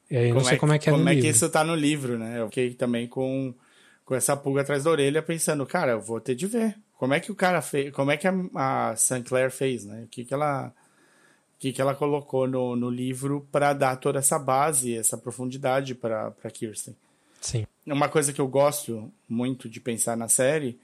E 0.10 0.18
aí 0.18 0.28
como 0.30 0.40
não 0.40 0.46
sei 0.46 0.56
é, 0.56 0.60
como 0.60 0.74
é 0.74 0.80
que 0.80 0.90
é 0.90 0.92
Como 0.92 1.08
é 1.08 1.14
livro. 1.14 1.30
que 1.30 1.36
isso 1.36 1.50
tá 1.50 1.64
no 1.64 1.76
livro, 1.76 2.18
né? 2.18 2.40
Eu 2.40 2.48
fiquei 2.48 2.74
também 2.74 3.08
com, 3.08 3.54
com 4.04 4.16
essa 4.16 4.36
pulga 4.36 4.62
atrás 4.62 4.84
da 4.84 4.90
orelha 4.92 5.22
pensando, 5.22 5.66
cara, 5.66 5.92
eu 5.92 6.02
vou 6.02 6.20
ter 6.20 6.36
de 6.36 6.48
ver. 6.48 6.76
Como 7.00 7.14
é 7.14 7.20
que 7.22 7.32
o 7.32 7.36
cara 7.36 7.62
fez, 7.62 7.94
como 7.94 8.12
é 8.12 8.18
que 8.18 8.28
a, 8.28 8.34
a 8.56 8.96
Sinclair 8.98 9.50
fez, 9.50 9.86
né? 9.86 10.04
O 10.04 10.08
que 10.08 10.26
que 10.26 10.34
ela 10.34 10.68
o 10.68 11.60
que, 11.60 11.72
que 11.72 11.82
ela 11.82 11.96
colocou 11.96 12.46
no, 12.46 12.76
no 12.76 12.90
livro 12.90 13.48
para 13.50 13.72
dar 13.72 13.96
toda 13.96 14.20
essa 14.20 14.38
base, 14.38 14.96
essa 14.96 15.18
profundidade 15.18 15.96
para 15.96 16.34
Kirsten. 16.54 16.94
Sim. 17.40 17.66
Uma 17.86 18.10
coisa 18.10 18.34
que 18.34 18.42
eu 18.42 18.50
gosto 18.50 19.10
muito 19.30 19.70
de 19.70 19.80
pensar 19.80 20.18
na 20.18 20.28
série 20.28 20.78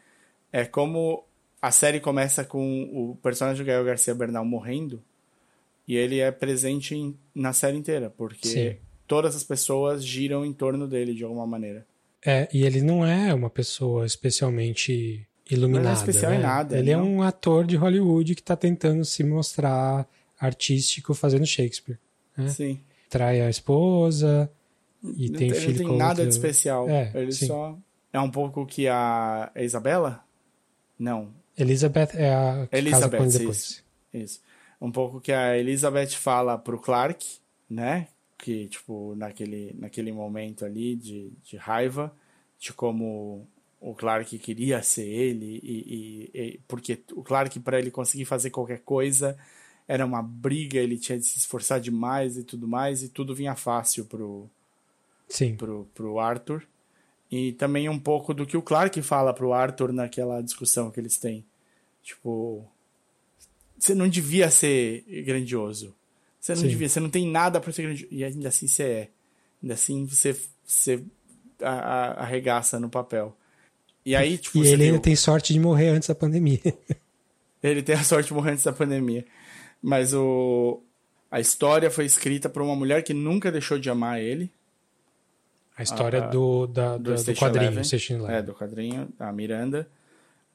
é 0.53 0.63
como 0.63 1.25
a 1.61 1.69
série 1.69 1.99
começa 1.99 2.45
com 2.45 2.83
o 2.93 3.17
personagem 3.21 3.61
do 3.61 3.67
Gael 3.67 3.83
Garcia 3.83 4.15
Bernal 4.15 4.45
morrendo 4.45 5.03
e 5.85 5.97
ele 5.97 6.19
é 6.19 6.31
presente 6.31 6.95
em, 6.95 7.17
na 7.33 7.51
série 7.51 7.77
inteira, 7.77 8.09
porque 8.09 8.47
Sim. 8.47 8.77
todas 9.05 9.35
as 9.35 9.43
pessoas 9.43 10.05
giram 10.05 10.45
em 10.45 10.53
torno 10.53 10.87
dele 10.87 11.13
de 11.13 11.25
alguma 11.25 11.45
maneira. 11.45 11.85
É, 12.25 12.47
e 12.53 12.63
ele 12.63 12.81
não 12.81 13.05
é 13.05 13.33
uma 13.33 13.49
pessoa 13.49 14.05
especialmente 14.05 15.27
iluminada. 15.49 15.83
Não 15.85 15.91
é 15.91 15.93
especial 15.93 16.31
né? 16.31 16.37
em 16.37 16.41
nada, 16.41 16.77
Ele 16.77 16.91
é 16.91 16.97
não. 16.97 17.05
um 17.05 17.21
ator 17.21 17.65
de 17.65 17.75
Hollywood 17.75 18.35
que 18.35 18.41
está 18.41 18.55
tentando 18.55 19.03
se 19.05 19.23
mostrar 19.23 20.07
artístico 20.39 21.13
fazendo 21.13 21.45
Shakespeare. 21.45 21.97
Né? 22.37 22.49
Sim. 22.49 22.81
Trai 23.09 23.41
a 23.41 23.49
esposa 23.49 24.49
e 25.03 25.29
Não 25.29 25.37
tem 25.39 25.51
tem, 25.51 25.59
filho 25.59 25.71
não 25.71 25.77
tem 25.77 25.87
com 25.87 25.97
nada 25.97 26.09
outra... 26.09 26.25
de 26.25 26.33
especial. 26.33 26.89
É, 26.89 27.11
ele 27.13 27.31
sim. 27.31 27.47
só 27.47 27.77
é 28.11 28.19
um 28.19 28.31
pouco 28.31 28.65
que 28.65 28.87
a 28.87 29.51
Isabela? 29.55 30.23
Não, 30.97 31.33
Elizabeth 31.57 32.09
é 32.15 32.33
a 32.33 32.67
que 32.67 32.67
casa 32.67 32.69
ele 32.71 32.89
Elizabeth, 32.89 33.17
depois. 33.17 33.35
isso. 33.35 33.83
Isso. 34.13 34.41
Um 34.79 34.91
pouco 34.91 35.19
que 35.19 35.31
a 35.31 35.57
Elizabeth 35.57 36.11
fala 36.11 36.57
pro 36.57 36.79
Clark, 36.79 37.25
né? 37.69 38.07
Que, 38.37 38.67
tipo, 38.67 39.15
naquele, 39.15 39.75
naquele 39.77 40.11
momento 40.11 40.63
ali 40.65 40.95
de, 40.95 41.33
de 41.43 41.57
raiva, 41.57 42.13
de 42.59 42.71
como 42.73 43.47
o 43.85 43.93
Clark 43.93 44.37
queria 44.39 44.81
ser 44.81 45.05
ele, 45.07 45.59
e, 45.61 46.31
e- 46.33 46.41
e- 46.41 46.59
porque 46.67 46.99
o 47.13 47.21
Clark, 47.21 47.59
para 47.59 47.77
ele 47.77 47.91
conseguir 47.91 48.25
fazer 48.25 48.49
qualquer 48.49 48.79
coisa, 48.79 49.37
era 49.87 50.03
uma 50.03 50.23
briga, 50.23 50.79
ele 50.79 50.97
tinha 50.97 51.19
de 51.19 51.25
se 51.25 51.37
esforçar 51.37 51.79
demais 51.79 52.35
e 52.35 52.43
tudo 52.43 52.67
mais, 52.67 53.03
e 53.03 53.09
tudo 53.09 53.35
vinha 53.35 53.55
fácil 53.55 54.05
pro, 54.05 54.49
Sim, 55.29 55.55
pro, 55.55 55.87
pro 55.93 56.19
Arthur. 56.19 56.63
E 57.29 57.53
também 57.53 57.87
um 57.87 57.99
pouco 57.99 58.33
do 58.33 58.45
que 58.45 58.57
o 58.57 58.61
Clark 58.61 58.99
fala 59.03 59.33
pro 59.33 59.53
Arthur 59.53 59.93
naquela 59.93 60.41
discussão 60.41 60.89
que 60.89 60.99
eles 60.99 61.17
têm. 61.17 61.45
Tipo, 62.01 62.65
você 63.77 63.93
não 63.93 64.07
devia 64.07 64.49
ser 64.49 65.03
grandioso. 65.25 65.93
Você 66.39 66.53
não 66.53 66.61
Sim. 66.61 66.67
devia, 66.69 66.89
você 66.89 66.99
não 66.99 67.09
tem 67.09 67.27
nada 67.29 67.59
pra 67.61 67.71
ser 67.71 67.83
grandioso. 67.83 68.13
E 68.13 68.23
ainda 68.23 68.47
assim 68.47 68.67
você 68.67 68.83
é. 68.83 69.09
Ainda 69.61 69.73
assim 69.75 70.05
você, 70.07 70.35
você 70.63 71.03
arregaça 71.61 72.79
no 72.79 72.89
papel. 72.89 73.35
E 74.05 74.15
aí, 74.15 74.37
tipo, 74.37 74.59
e 74.63 74.67
ele 74.67 74.83
ainda 74.85 74.97
o- 74.97 75.01
tem 75.01 75.15
sorte 75.15 75.51
de 75.53 75.59
morrer 75.59 75.89
antes 75.89 76.07
da 76.07 76.15
pandemia. 76.15 76.59
ele 77.63 77.81
tem 77.81 77.95
a 77.95 78.03
sorte 78.03 78.27
de 78.27 78.33
morrer 78.33 78.51
antes 78.51 78.63
da 78.63 78.71
pandemia. 78.73 79.25
Mas 79.81 80.13
o, 80.13 80.81
a 81.31 81.39
história 81.39 81.89
foi 81.89 82.05
escrita 82.05 82.47
por 82.49 82.61
uma 82.61 82.75
mulher 82.75 83.03
que 83.03 83.13
nunca 83.13 83.51
deixou 83.51 83.79
de 83.79 83.89
amar 83.89 84.19
ele. 84.21 84.49
A 85.77 85.83
história 85.83 86.23
Ah, 86.23 86.27
do, 86.27 86.67
da- 86.67 86.97
do, 86.97 87.03
do 87.11 87.17
Station 87.17 87.45
quadrinho, 87.45 87.65
Eleven. 87.71 87.83
É, 88.29 88.41
do 88.41 88.53
quadrinho, 88.53 89.09
a 89.19 89.31
Miranda. 89.31 89.87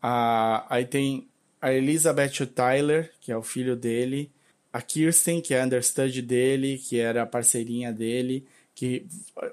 A, 0.03 0.65
aí 0.75 0.85
tem 0.87 1.27
a 1.61 1.73
Elizabeth 1.73 2.47
Tyler, 2.55 3.13
que 3.21 3.31
é 3.31 3.37
o 3.37 3.43
filho 3.43 3.77
dele. 3.77 4.31
A 4.73 4.81
Kirsten, 4.81 5.41
que 5.41 5.53
é 5.53 5.61
a 5.61 5.65
understudy 5.65 6.23
dele, 6.23 6.79
que 6.79 6.99
era 6.99 7.23
a 7.23 7.27
parceirinha 7.27 7.93
dele. 7.93 8.47
Que, 8.81 9.07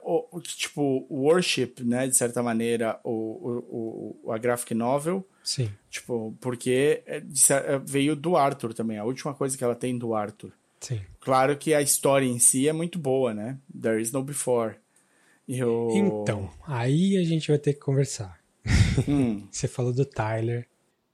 o, 0.04 0.38
o- 0.38 0.40
que, 0.40 0.56
tipo, 0.56 1.06
Worship, 1.12 1.74
né, 1.84 2.08
de 2.08 2.16
certa 2.16 2.42
maneira, 2.42 2.98
o, 3.04 3.12
o, 3.12 4.22
o, 4.24 4.32
a 4.32 4.38
graphic 4.38 4.74
novel. 4.74 5.28
Sim. 5.44 5.70
Tipo, 5.90 6.34
porque 6.40 7.04
é 7.06 7.18
é, 7.18 7.78
veio 7.86 8.16
do 8.16 8.38
Arthur 8.38 8.74
também. 8.74 8.98
A 8.98 9.04
última 9.04 9.34
coisa 9.34 9.58
que 9.58 9.64
ela 9.66 9.76
tem 9.76 9.98
do 9.98 10.14
Arthur. 10.16 10.54
Sim. 10.80 11.02
Claro 11.20 11.58
que 11.58 11.74
a 11.74 11.82
história 11.82 12.26
em 12.26 12.40
si 12.40 12.70
é 12.70 12.72
muito 12.74 12.98
boa, 12.98 13.34
né? 13.34 13.58
There 13.82 14.02
is 14.02 14.14
no 14.14 14.24
before. 14.24 14.76
E 15.46 15.62
o... 15.62 15.90
Então, 15.94 16.50
aí 16.66 17.18
a 17.18 17.24
gente 17.26 17.50
vai 17.50 17.58
ter 17.58 17.74
que 17.74 17.80
conversar. 17.82 18.40
Hum, 19.08 19.46
Você 19.52 19.68
falou 19.68 19.92
do 19.92 20.06
Tyler. 20.06 20.66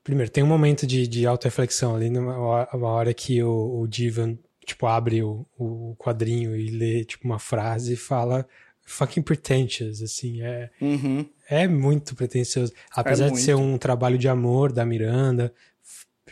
Primeiro, 0.04 0.30
tem 0.32 0.44
um 0.44 0.48
momento 0.48 0.86
de, 0.86 1.08
de 1.08 1.26
auto-reflexão 1.26 1.96
ali, 1.96 2.10
numa 2.12 2.38
hora- 2.38 2.70
uma 2.74 2.90
hora 2.90 3.12
que 3.14 3.42
o, 3.42 3.80
o 3.82 3.88
Divan, 3.88 4.38
tipo, 4.66 4.86
abre 4.88 5.24
o, 5.24 5.46
o 5.58 5.96
quadrinho 5.98 6.56
e 6.56 6.70
lê, 6.70 7.04
tipo, 7.04 7.26
uma 7.26 7.40
frase 7.40 7.94
e 7.94 7.98
fala 7.98 8.48
fucking 8.86 9.22
pretentious, 9.22 10.02
assim, 10.02 10.42
é, 10.42 10.70
uhum. 10.82 11.26
é 11.50 11.68
muito 11.68 12.16
pretencioso. 12.16 12.74
Apesar 12.92 13.30
de 13.30 13.40
ser 13.40 13.56
um 13.56 13.78
trabalho 13.78 14.18
de 14.18 14.28
amor 14.28 14.72
da 14.72 14.86
Miranda, 14.86 15.54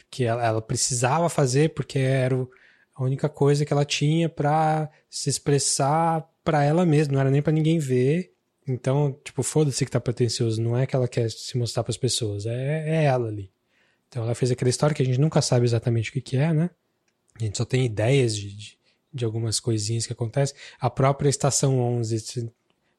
que 0.10 0.26
ela, 0.26 0.46
ela 0.46 0.62
precisava 0.62 1.30
fazer 1.30 1.74
porque 1.74 1.98
era 2.00 2.36
a 2.94 3.04
única 3.04 3.30
coisa 3.30 3.66
que 3.66 3.72
ela 3.72 3.86
tinha 3.86 4.28
pra 4.28 4.90
se 5.10 5.30
expressar 5.30 6.28
pra 6.44 6.64
ela 6.64 6.86
mesma, 6.86 7.14
não 7.14 7.22
era 7.22 7.32
nem 7.32 7.42
pra 7.42 7.54
ninguém 7.54 7.80
ver. 7.80 8.34
Então, 8.68 9.18
tipo, 9.24 9.42
foda-se 9.42 9.84
que 9.86 9.92
tá 9.92 10.00
pretencioso, 10.00 10.62
não 10.62 10.78
é 10.78 10.86
que 10.86 10.96
ela 10.96 11.08
quer 11.08 11.30
se 11.32 11.58
mostrar 11.58 11.84
pras 11.84 11.98
pessoas, 11.98 12.46
é, 12.46 12.90
é 12.90 13.04
ela 13.06 13.28
ali. 13.28 13.50
Então 14.08 14.24
ela 14.24 14.36
fez 14.36 14.52
aquela 14.52 14.70
história 14.70 14.94
que 14.94 15.02
a 15.02 15.06
gente 15.06 15.20
nunca 15.20 15.42
sabe 15.42 15.66
exatamente 15.66 16.10
o 16.10 16.14
que, 16.14 16.22
que 16.22 16.38
é, 16.38 16.54
né? 16.54 16.70
A 17.40 17.44
gente 17.44 17.58
só 17.58 17.66
tem 17.66 17.86
ideias 17.86 18.36
de, 18.36 18.56
de, 18.56 18.78
de 19.14 19.26
algumas 19.26 19.60
coisinhas 19.60 20.06
que 20.06 20.14
acontecem. 20.14 20.56
A 20.80 20.90
própria 20.90 21.30
Estação 21.30 21.80
11, 21.80 22.20
se- 22.20 22.52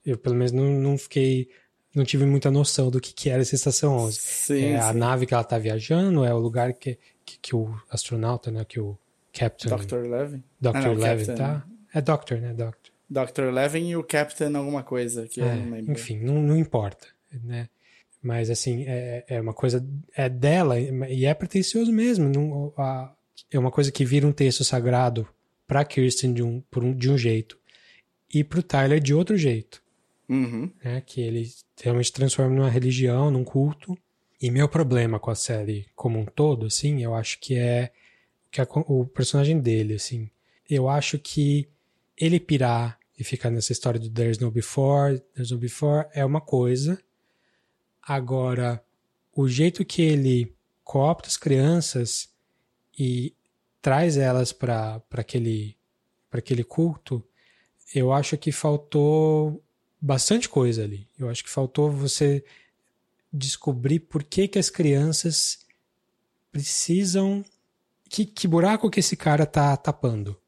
eu 0.04 0.18
pelo 0.18 0.34
menos 0.34 0.50
não, 0.52 0.64
não 0.80 0.98
fiquei, 0.98 1.48
não 1.94 2.04
tive 2.04 2.24
muita 2.26 2.50
noção 2.50 2.90
do 2.90 3.00
que, 3.00 3.12
que 3.12 3.30
era 3.30 3.42
essa 3.42 3.54
Estação 3.54 3.96
11. 3.96 4.18
Sim, 4.20 4.64
é 4.64 4.78
a 4.78 4.92
sim. 4.92 4.98
nave 4.98 5.26
que 5.26 5.34
ela 5.34 5.44
tá 5.44 5.58
viajando, 5.58 6.24
é 6.24 6.34
o 6.34 6.38
lugar 6.38 6.72
que, 6.72 6.98
que, 7.24 7.38
que 7.38 7.54
o 7.56 7.74
astronauta, 7.90 8.50
né, 8.50 8.64
que 8.64 8.80
o 8.80 8.98
Captain 9.32 9.70
Dr. 9.76 10.08
Levin. 10.08 10.42
Dr. 10.60 10.70
Ah, 10.74 10.80
não, 10.80 10.94
Levin 10.94 11.26
Captain. 11.26 11.36
tá. 11.36 11.66
É 11.94 12.00
Doctor, 12.00 12.38
né, 12.38 12.52
Doctor. 12.54 12.92
Dr. 13.08 13.52
Levin 13.52 13.88
e 13.90 13.96
o 13.96 14.02
Captain 14.02 14.54
alguma 14.56 14.82
coisa, 14.82 15.28
que 15.28 15.40
eu 15.40 15.46
É, 15.46 15.54
não 15.56 15.70
lembro. 15.70 15.92
enfim, 15.92 16.18
não, 16.18 16.42
não 16.42 16.56
importa, 16.56 17.06
né? 17.44 17.68
Mas 18.22 18.48
assim, 18.50 18.84
é, 18.86 19.24
é 19.28 19.40
uma 19.40 19.52
coisa 19.52 19.84
é 20.16 20.28
dela 20.28 20.78
e 20.80 21.26
é 21.26 21.34
pretencioso 21.34 21.92
mesmo. 21.92 22.28
Não, 22.28 22.72
a- 22.76 23.12
é 23.50 23.58
uma 23.58 23.70
coisa 23.70 23.90
que 23.92 24.04
vira 24.04 24.26
um 24.26 24.32
texto 24.32 24.64
sagrado 24.64 25.26
para 25.66 25.84
Kirsten 25.84 26.32
de 26.34 26.42
um, 26.42 26.60
por 26.70 26.82
um, 26.84 26.94
de 26.94 27.10
um 27.10 27.16
jeito 27.18 27.58
e 28.32 28.42
para 28.42 28.60
o 28.60 28.62
Tyler 28.62 29.00
de 29.00 29.12
outro 29.14 29.36
jeito, 29.36 29.82
Uhum. 30.28 30.70
né? 30.82 31.02
Que 31.04 31.20
ele 31.20 31.50
realmente 31.82 32.12
transforma 32.12 32.54
numa 32.54 32.70
religião, 32.70 33.30
num 33.30 33.44
culto. 33.44 33.96
E 34.40 34.50
meu 34.50 34.68
problema 34.68 35.20
com 35.20 35.30
a 35.30 35.34
série 35.34 35.86
como 35.94 36.18
um 36.18 36.24
todo, 36.24 36.66
assim, 36.66 37.02
eu 37.02 37.14
acho 37.14 37.38
que 37.40 37.54
é 37.56 37.92
que 38.50 38.60
a- 38.60 38.66
o 38.86 39.06
personagem 39.06 39.58
dele, 39.60 39.94
assim, 39.94 40.28
eu 40.68 40.88
acho 40.88 41.18
que 41.18 41.68
ele 42.16 42.40
pirar 42.40 42.98
e 43.18 43.22
ficar 43.24 43.50
nessa 43.50 43.72
história 43.72 44.00
do 44.00 44.10
There's 44.10 44.38
No 44.38 44.50
Before, 44.50 45.18
There's 45.34 45.50
No 45.50 45.58
Before 45.58 46.06
é 46.14 46.24
uma 46.24 46.40
coisa. 46.40 46.98
Agora, 48.02 48.82
o 49.34 49.46
jeito 49.48 49.84
que 49.84 50.02
ele 50.02 50.54
coopta 50.82 51.28
as 51.28 51.36
crianças 51.36 52.28
e 52.98 53.34
traz 53.80 54.16
elas 54.16 54.52
para 54.52 55.02
aquele, 55.12 55.76
pra 56.30 56.38
aquele 56.38 56.64
culto, 56.64 57.22
eu 57.94 58.12
acho 58.12 58.36
que 58.38 58.52
faltou 58.52 59.62
bastante 60.00 60.48
coisa 60.48 60.82
ali. 60.82 61.06
Eu 61.18 61.28
acho 61.28 61.44
que 61.44 61.50
faltou 61.50 61.90
você 61.90 62.44
descobrir 63.32 64.00
por 64.00 64.22
que, 64.22 64.48
que 64.48 64.58
as 64.58 64.70
crianças 64.70 65.66
precisam. 66.50 67.44
Que, 68.08 68.26
que 68.26 68.46
buraco 68.46 68.90
que 68.90 69.00
esse 69.00 69.16
cara 69.16 69.46
tá 69.46 69.76
tapando? 69.76 70.38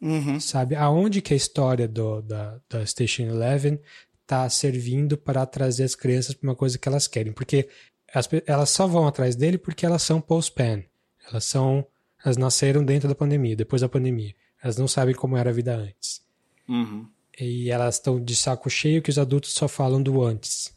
Uhum. 0.00 0.38
sabe? 0.38 0.74
Aonde 0.76 1.22
que 1.22 1.32
a 1.32 1.36
história 1.36 1.88
do, 1.88 2.20
da, 2.20 2.60
da 2.68 2.84
Station 2.84 3.22
Eleven 3.22 3.80
tá 4.26 4.48
servindo 4.50 5.16
para 5.16 5.46
trazer 5.46 5.84
as 5.84 5.94
crianças 5.94 6.34
para 6.34 6.48
uma 6.48 6.54
coisa 6.54 6.78
que 6.78 6.86
elas 6.86 7.08
querem? 7.08 7.32
Porque 7.32 7.68
as 8.12 8.28
elas 8.46 8.70
só 8.70 8.86
vão 8.86 9.06
atrás 9.06 9.34
dele 9.34 9.56
porque 9.56 9.86
elas 9.86 10.02
são 10.02 10.20
post-pan. 10.20 10.82
Elas 11.28 11.44
são 11.44 11.86
Elas 12.24 12.36
nasceram 12.36 12.84
dentro 12.84 13.08
da 13.08 13.14
pandemia, 13.14 13.56
depois 13.56 13.82
da 13.82 13.88
pandemia. 13.88 14.34
Elas 14.62 14.76
não 14.76 14.88
sabem 14.88 15.14
como 15.14 15.36
era 15.36 15.50
a 15.50 15.52
vida 15.52 15.76
antes. 15.76 16.22
Uhum. 16.68 17.06
E 17.38 17.70
elas 17.70 17.96
estão 17.96 18.22
de 18.22 18.34
saco 18.34 18.70
cheio 18.70 19.02
que 19.02 19.10
os 19.10 19.18
adultos 19.18 19.52
só 19.52 19.68
falam 19.68 20.02
do 20.02 20.22
antes. 20.22 20.74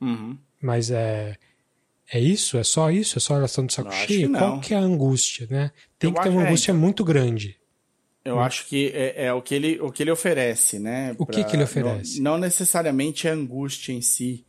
Uhum. 0.00 0.38
Mas 0.60 0.90
é. 0.90 1.36
É 2.10 2.20
isso? 2.20 2.58
É 2.58 2.64
só 2.64 2.90
isso? 2.90 3.18
É 3.18 3.20
só 3.20 3.36
elas 3.36 3.50
estão 3.50 3.64
de 3.64 3.72
saco 3.72 3.88
acho 3.88 4.06
cheio? 4.06 4.22
que 4.22 4.28
não. 4.28 4.40
Qual 4.40 4.60
que 4.60 4.74
é 4.74 4.76
a 4.76 4.80
angústia, 4.80 5.46
né? 5.50 5.70
Tem 5.98 6.10
Eu 6.10 6.14
que 6.14 6.22
ter 6.22 6.28
uma 6.28 6.42
é, 6.42 6.46
angústia 6.46 6.74
muito 6.74 7.04
grande. 7.04 7.58
Eu 8.24 8.38
acho 8.38 8.66
que 8.66 8.92
é, 8.94 9.26
é 9.26 9.32
o, 9.32 9.42
que 9.42 9.54
ele, 9.54 9.80
o 9.80 9.90
que 9.90 10.02
ele 10.02 10.10
oferece, 10.10 10.78
né? 10.78 11.14
O 11.18 11.26
que 11.26 11.42
que 11.42 11.56
ele 11.56 11.64
oferece? 11.64 12.20
Não, 12.20 12.32
não 12.32 12.38
necessariamente 12.38 13.26
a 13.26 13.32
angústia 13.32 13.92
em 13.92 14.00
si, 14.00 14.44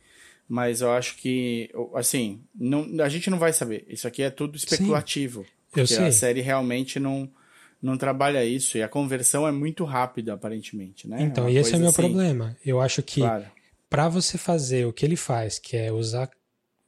mas 0.48 0.80
eu 0.80 0.92
acho 0.92 1.16
que, 1.16 1.70
assim, 1.94 2.40
não, 2.54 2.86
a 3.02 3.08
gente 3.08 3.30
não 3.30 3.38
vai 3.38 3.52
saber. 3.52 3.84
Isso 3.88 4.06
aqui 4.06 4.22
é 4.22 4.30
tudo 4.30 4.56
especulativo. 4.56 5.46
Porque 5.70 5.86
sei. 5.86 6.06
a 6.06 6.12
série 6.12 6.40
realmente 6.40 7.00
não, 7.00 7.28
não 7.82 7.96
trabalha 7.96 8.44
isso. 8.44 8.78
E 8.78 8.82
a 8.82 8.88
conversão 8.88 9.46
é 9.48 9.52
muito 9.52 9.84
rápida, 9.84 10.34
aparentemente, 10.34 11.08
né? 11.08 11.22
Então, 11.22 11.44
Uma 11.44 11.50
e 11.50 11.56
esse 11.56 11.74
é 11.74 11.76
o 11.76 11.80
meu 11.80 11.88
assim, 11.88 12.02
problema. 12.02 12.56
Eu 12.64 12.80
acho 12.80 13.02
que 13.02 13.20
Claro. 13.20 13.46
pra 13.90 14.08
você 14.08 14.38
fazer 14.38 14.86
o 14.86 14.92
que 14.92 15.04
ele 15.04 15.16
faz, 15.16 15.58
que 15.58 15.76
é 15.76 15.90
usar. 15.90 16.30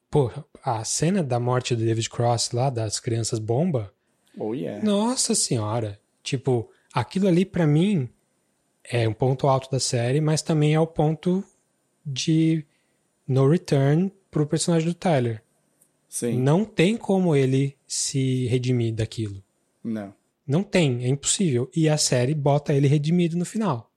Porra, 0.08 0.44
a 0.62 0.84
cena 0.84 1.22
da 1.22 1.40
morte 1.40 1.74
do 1.74 1.84
David 1.84 2.08
Cross 2.08 2.52
lá, 2.52 2.70
das 2.70 3.00
crianças 3.00 3.40
bomba, 3.40 3.92
Oh, 4.38 4.54
yeah. 4.54 4.84
Nossa 4.84 5.34
senhora. 5.34 5.98
Tipo, 6.22 6.70
aquilo 6.92 7.26
ali 7.26 7.44
pra 7.44 7.66
mim 7.66 8.08
é 8.84 9.08
um 9.08 9.12
ponto 9.12 9.48
alto 9.48 9.70
da 9.70 9.80
série, 9.80 10.20
mas 10.20 10.42
também 10.42 10.74
é 10.74 10.80
o 10.80 10.86
ponto 10.86 11.42
de 12.04 12.64
no 13.26 13.48
return 13.48 14.12
pro 14.30 14.46
personagem 14.46 14.88
do 14.88 14.94
Tyler. 14.94 15.42
Sim. 16.08 16.38
Não 16.40 16.64
tem 16.64 16.96
como 16.96 17.34
ele 17.34 17.76
se 17.86 18.46
redimir 18.46 18.94
daquilo. 18.94 19.42
Não. 19.82 20.14
Não 20.46 20.62
tem, 20.62 21.04
é 21.04 21.08
impossível. 21.08 21.70
E 21.74 21.88
a 21.88 21.98
série 21.98 22.34
bota 22.34 22.72
ele 22.72 22.86
redimido 22.86 23.36
no 23.36 23.44
final. 23.44 23.90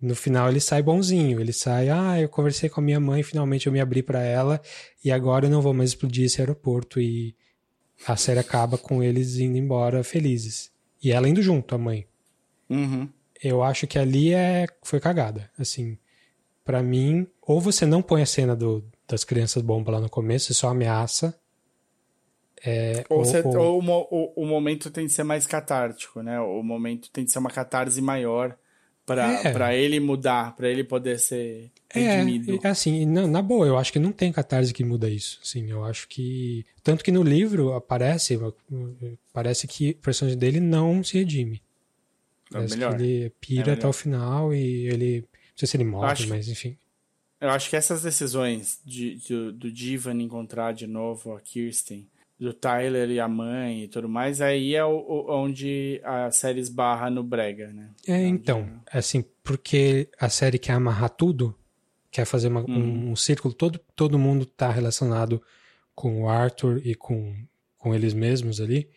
No 0.00 0.14
final 0.14 0.50
ele 0.50 0.60
sai 0.60 0.82
bonzinho, 0.82 1.40
ele 1.40 1.52
sai, 1.52 1.88
ah, 1.88 2.20
eu 2.20 2.28
conversei 2.28 2.68
com 2.68 2.80
a 2.80 2.84
minha 2.84 3.00
mãe, 3.00 3.22
finalmente 3.22 3.66
eu 3.66 3.72
me 3.72 3.80
abri 3.80 4.02
pra 4.02 4.22
ela 4.22 4.60
e 5.02 5.10
agora 5.10 5.46
eu 5.46 5.50
não 5.50 5.62
vou 5.62 5.72
mais 5.72 5.90
explodir 5.90 6.26
esse 6.26 6.40
aeroporto 6.40 7.00
e 7.00 7.34
a 8.06 8.14
série 8.14 8.38
acaba 8.38 8.76
com 8.76 9.02
eles 9.02 9.36
indo 9.36 9.56
embora 9.56 10.04
felizes. 10.04 10.70
E 11.02 11.12
ela 11.12 11.28
indo 11.28 11.40
junto, 11.40 11.74
a 11.74 11.78
mãe. 11.78 12.06
Uhum. 12.68 13.08
Eu 13.42 13.62
acho 13.62 13.86
que 13.86 13.98
ali 13.98 14.34
é 14.34 14.66
foi 14.82 15.00
cagada, 15.00 15.50
assim. 15.58 15.96
Pra 16.66 16.82
mim, 16.82 17.26
ou 17.40 17.60
você 17.60 17.86
não 17.86 18.02
põe 18.02 18.20
a 18.20 18.26
cena 18.26 18.54
do, 18.54 18.84
das 19.08 19.24
crianças 19.24 19.62
bomba 19.62 19.92
lá 19.92 20.00
no 20.00 20.10
começo, 20.10 20.46
você 20.48 20.54
só 20.54 20.68
ameaça. 20.68 21.34
É, 22.64 23.04
Ou, 23.08 23.18
ou- 23.18 23.24
você- 23.24 23.40
ou- 23.42 23.56
ou 23.56 23.82
o, 23.82 24.32
o- 24.42 24.46
momento 24.46 24.90
tem 24.90 25.06
que 25.06 25.12
ser 25.12 25.22
mais 25.22 25.46
catártico, 25.46 26.22
né? 26.22 26.40
O 26.40 26.62
momento 26.62 27.08
tem 27.12 27.24
que 27.24 27.30
ser 27.30 27.38
uma 27.38 27.50
catarse 27.50 28.00
maior 28.00 28.56
pra 29.04 29.30
É. 29.44 29.52
pra 29.52 29.74
ele 29.74 30.00
mudar, 30.00 30.56
pra 30.56 30.68
ele 30.68 30.82
poder 30.82 31.18
ser 31.20 31.70
É, 31.94 32.00
redimido. 32.16 32.58
é 32.60 32.68
assim, 32.68 33.06
na, 33.06 33.26
na 33.26 33.40
boa, 33.42 33.66
eu 33.66 33.78
acho 33.78 33.92
que 33.92 33.98
não 34.00 34.10
tem 34.10 34.32
catarse 34.32 34.72
que 34.74 34.82
muda 34.82 35.08
isso. 35.08 35.38
Assim, 35.42 35.70
eu 35.70 35.84
acho 35.84 36.08
que. 36.08 36.64
Tanto 36.82 37.04
que 37.04 37.12
no 37.12 37.22
livro 37.22 37.74
aparece, 37.74 38.36
parece 39.32 39.68
que 39.68 39.90
o 39.90 39.94
personagem 40.02 40.38
dele 40.38 40.58
não 40.58 41.04
se 41.04 41.18
redime. 41.18 41.62
É 42.54 42.60
melhor. 42.60 42.96
que 42.96 43.02
ele 43.02 43.32
pira 43.40 43.72
É 43.72 43.74
até 43.74 43.86
o 43.86 43.92
final 43.92 44.52
e 44.54 44.88
ele. 44.88 45.24
Não 45.56 45.58
sei 45.60 45.68
se 45.68 45.76
ele 45.76 45.84
morre, 45.84 46.12
Acho- 46.12 46.28
mas 46.28 46.48
enfim. 46.48 46.76
Eu 47.40 47.50
acho 47.50 47.68
que 47.68 47.76
essas 47.76 48.02
decisões 48.02 48.80
de, 48.84 49.16
do, 49.28 49.52
do 49.52 49.72
Divan 49.72 50.14
encontrar 50.22 50.72
de 50.72 50.86
novo 50.86 51.34
a 51.34 51.40
Kirsten, 51.40 52.08
do 52.38 52.52
Tyler 52.52 53.10
e 53.10 53.18
a 53.20 53.28
mãe 53.28 53.84
e 53.84 53.88
tudo 53.88 54.08
mais, 54.08 54.40
aí 54.40 54.74
é 54.74 54.84
o, 54.84 54.96
o- 54.98 55.30
onde 55.34 56.00
a 56.04 56.30
série 56.30 56.60
esbarra 56.60 57.10
no 57.10 57.22
Brega, 57.22 57.72
né? 57.72 57.90
É, 58.06 58.22
então, 58.26 58.80
assim, 58.90 59.24
porque 59.42 60.08
a 60.18 60.28
série 60.28 60.58
quer 60.58 60.72
amarrar 60.72 61.10
tudo, 61.10 61.54
quer 62.10 62.24
fazer 62.26 62.48
uma- 62.48 62.64
um, 62.70 63.10
um 63.12 63.16
círculo, 63.16 63.52
todo, 63.54 63.78
todo 63.94 64.18
mundo 64.18 64.44
tá 64.46 64.70
relacionado 64.70 65.42
com 65.94 66.22
o 66.24 66.28
Arthur 66.28 66.80
e 66.86 66.94
com, 66.94 67.34
com 67.78 67.94
eles 67.94 68.12
mesmos 68.14 68.60
ali, 68.60 68.88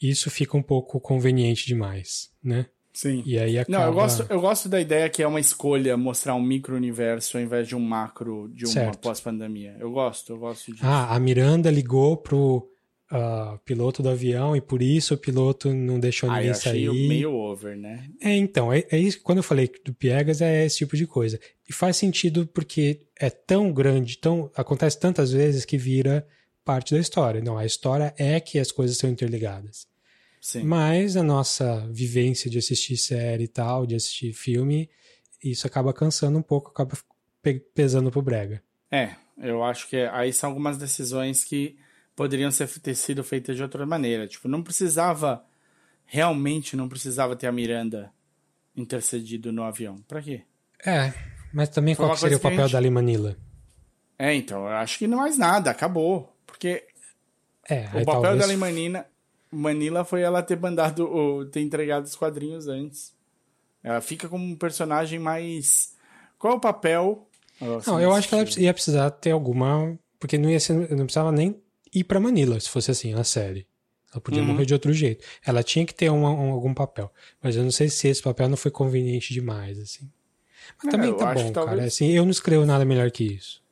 isso 0.00 0.30
fica 0.30 0.56
um 0.56 0.62
pouco 0.62 1.00
conveniente 1.00 1.66
demais, 1.66 2.30
né? 2.42 2.66
Sim. 2.98 3.22
E 3.24 3.38
aí 3.38 3.56
acaba... 3.56 3.78
Não, 3.78 3.86
eu 3.86 3.92
gosto, 3.94 4.26
eu 4.28 4.40
gosto 4.40 4.68
da 4.68 4.80
ideia 4.80 5.08
que 5.08 5.22
é 5.22 5.26
uma 5.28 5.38
escolha 5.38 5.96
mostrar 5.96 6.34
um 6.34 6.42
micro-universo 6.42 7.36
ao 7.36 7.42
invés 7.44 7.68
de 7.68 7.76
um 7.76 7.78
macro 7.78 8.50
de 8.52 8.66
uma 8.66 8.90
pós-pandemia. 8.90 9.76
Eu 9.78 9.92
gosto, 9.92 10.32
eu 10.32 10.36
gosto 10.36 10.72
disso. 10.72 10.84
Ah, 10.84 11.14
a 11.14 11.20
Miranda 11.20 11.70
ligou 11.70 12.16
pro 12.16 12.68
ah, 13.08 13.56
piloto 13.64 14.02
do 14.02 14.08
avião 14.08 14.56
e 14.56 14.60
por 14.60 14.82
isso 14.82 15.14
o 15.14 15.16
piloto 15.16 15.72
não 15.72 16.00
deixou 16.00 16.28
Ah, 16.28 16.38
ninguém 16.38 16.48
eu 16.48 16.52
achei 16.54 16.72
sair. 16.72 17.08
meio 17.08 17.32
over, 17.32 17.76
né? 17.76 18.10
É, 18.20 18.34
então, 18.34 18.72
é, 18.72 18.84
é 18.90 18.98
isso. 18.98 19.22
Quando 19.22 19.38
eu 19.38 19.44
falei 19.44 19.70
do 19.84 19.94
Piegas, 19.94 20.40
é 20.40 20.66
esse 20.66 20.78
tipo 20.78 20.96
de 20.96 21.06
coisa. 21.06 21.38
E 21.68 21.72
faz 21.72 21.96
sentido 21.96 22.48
porque 22.48 23.02
é 23.16 23.30
tão 23.30 23.72
grande, 23.72 24.18
tão 24.18 24.50
acontece 24.56 24.98
tantas 24.98 25.30
vezes 25.30 25.64
que 25.64 25.78
vira 25.78 26.26
parte 26.64 26.96
da 26.96 27.00
história. 27.00 27.40
Não, 27.40 27.56
a 27.56 27.64
história 27.64 28.12
é 28.18 28.40
que 28.40 28.58
as 28.58 28.72
coisas 28.72 28.96
são 28.96 29.08
interligadas. 29.08 29.86
Sim. 30.40 30.62
Mas 30.62 31.16
a 31.16 31.22
nossa 31.22 31.86
vivência 31.90 32.50
de 32.50 32.58
assistir 32.58 32.96
série 32.96 33.44
e 33.44 33.48
tal, 33.48 33.86
de 33.86 33.94
assistir 33.94 34.32
filme, 34.32 34.88
isso 35.42 35.66
acaba 35.66 35.92
cansando 35.92 36.38
um 36.38 36.42
pouco, 36.42 36.70
acaba 36.70 36.96
pe- 37.42 37.60
pesando 37.74 38.10
pro 38.10 38.22
brega. 38.22 38.62
É, 38.90 39.14
eu 39.36 39.62
acho 39.62 39.88
que 39.88 39.96
aí 39.96 40.32
são 40.32 40.50
algumas 40.50 40.78
decisões 40.78 41.44
que 41.44 41.76
poderiam 42.16 42.50
ser, 42.50 42.68
ter 42.80 42.94
sido 42.94 43.22
feitas 43.22 43.56
de 43.56 43.62
outra 43.62 43.84
maneira. 43.86 44.26
Tipo, 44.26 44.48
não 44.48 44.62
precisava, 44.62 45.44
realmente 46.06 46.76
não 46.76 46.88
precisava 46.88 47.36
ter 47.36 47.46
a 47.46 47.52
Miranda 47.52 48.12
intercedido 48.76 49.52
no 49.52 49.62
avião. 49.62 49.96
Pra 50.08 50.22
quê? 50.22 50.42
É, 50.84 51.12
mas 51.52 51.68
também 51.68 51.94
Foi 51.94 52.06
qual 52.06 52.16
seria 52.16 52.36
o 52.36 52.40
papel 52.40 52.62
gente- 52.62 52.72
da 52.72 52.80
Limanila? 52.80 53.36
É, 54.18 54.34
então, 54.34 54.62
eu 54.62 54.72
acho 54.76 54.98
que 54.98 55.06
não 55.06 55.18
mais 55.18 55.36
nada, 55.38 55.70
acabou. 55.70 56.36
Porque 56.46 56.84
É, 57.68 57.82
o 57.88 58.04
papel 58.04 58.04
talvez... 58.22 58.38
da 58.40 58.46
Limanina, 58.46 59.06
Manila 59.50 60.04
foi 60.04 60.20
ela 60.22 60.42
ter 60.42 60.58
mandado, 60.58 61.04
o- 61.04 61.44
ter 61.46 61.60
entregado 61.60 62.04
os 62.04 62.14
quadrinhos 62.16 62.68
antes. 62.68 63.14
Ela 63.82 64.00
fica 64.00 64.28
como 64.28 64.44
um 64.44 64.56
personagem 64.56 65.18
mais. 65.18 65.94
Qual 66.38 66.54
é 66.54 66.56
o 66.56 66.60
papel? 66.60 67.26
Não, 67.86 68.00
eu 68.00 68.12
acho 68.12 68.28
que 68.28 68.34
ela 68.34 68.44
ia 68.58 68.72
precisar 68.74 69.10
ter 69.10 69.30
alguma. 69.30 69.98
Porque 70.20 70.36
não 70.38 70.50
ia 70.50 70.60
ser. 70.60 70.74
Não 70.90 71.04
precisava 71.04 71.32
nem 71.32 71.56
ir 71.94 72.04
pra 72.04 72.20
Manila, 72.20 72.58
se 72.60 72.68
fosse 72.68 72.90
assim, 72.90 73.14
a 73.14 73.24
série. 73.24 73.66
Ela 74.12 74.20
podia 74.20 74.40
Uhum. 74.42 74.48
morrer 74.48 74.64
de 74.66 74.72
outro 74.74 74.92
jeito. 74.92 75.24
Ela 75.44 75.62
tinha 75.62 75.84
que 75.84 75.94
ter 75.94 76.10
uma- 76.10 76.30
um- 76.30 76.50
algum 76.52 76.72
papel. 76.74 77.12
Mas 77.42 77.56
eu 77.56 77.62
não 77.62 77.70
sei 77.70 77.88
se 77.88 78.08
esse 78.08 78.22
papel 78.22 78.48
não 78.48 78.56
foi 78.56 78.70
conveniente 78.70 79.32
demais, 79.34 79.78
assim. 79.78 80.10
Mas 80.82 80.88
É, 80.88 80.90
também 80.96 81.16
tá 81.16 81.26
bom, 81.34 81.40
cara. 81.40 81.52
talvez- 81.52 81.84
Assim, 81.84 82.08
eu 82.10 82.24
não 82.24 82.30
escrevo 82.30 82.64
nada 82.66 82.84
melhor 82.84 83.10
que 83.10 83.24
isso. 83.24 83.62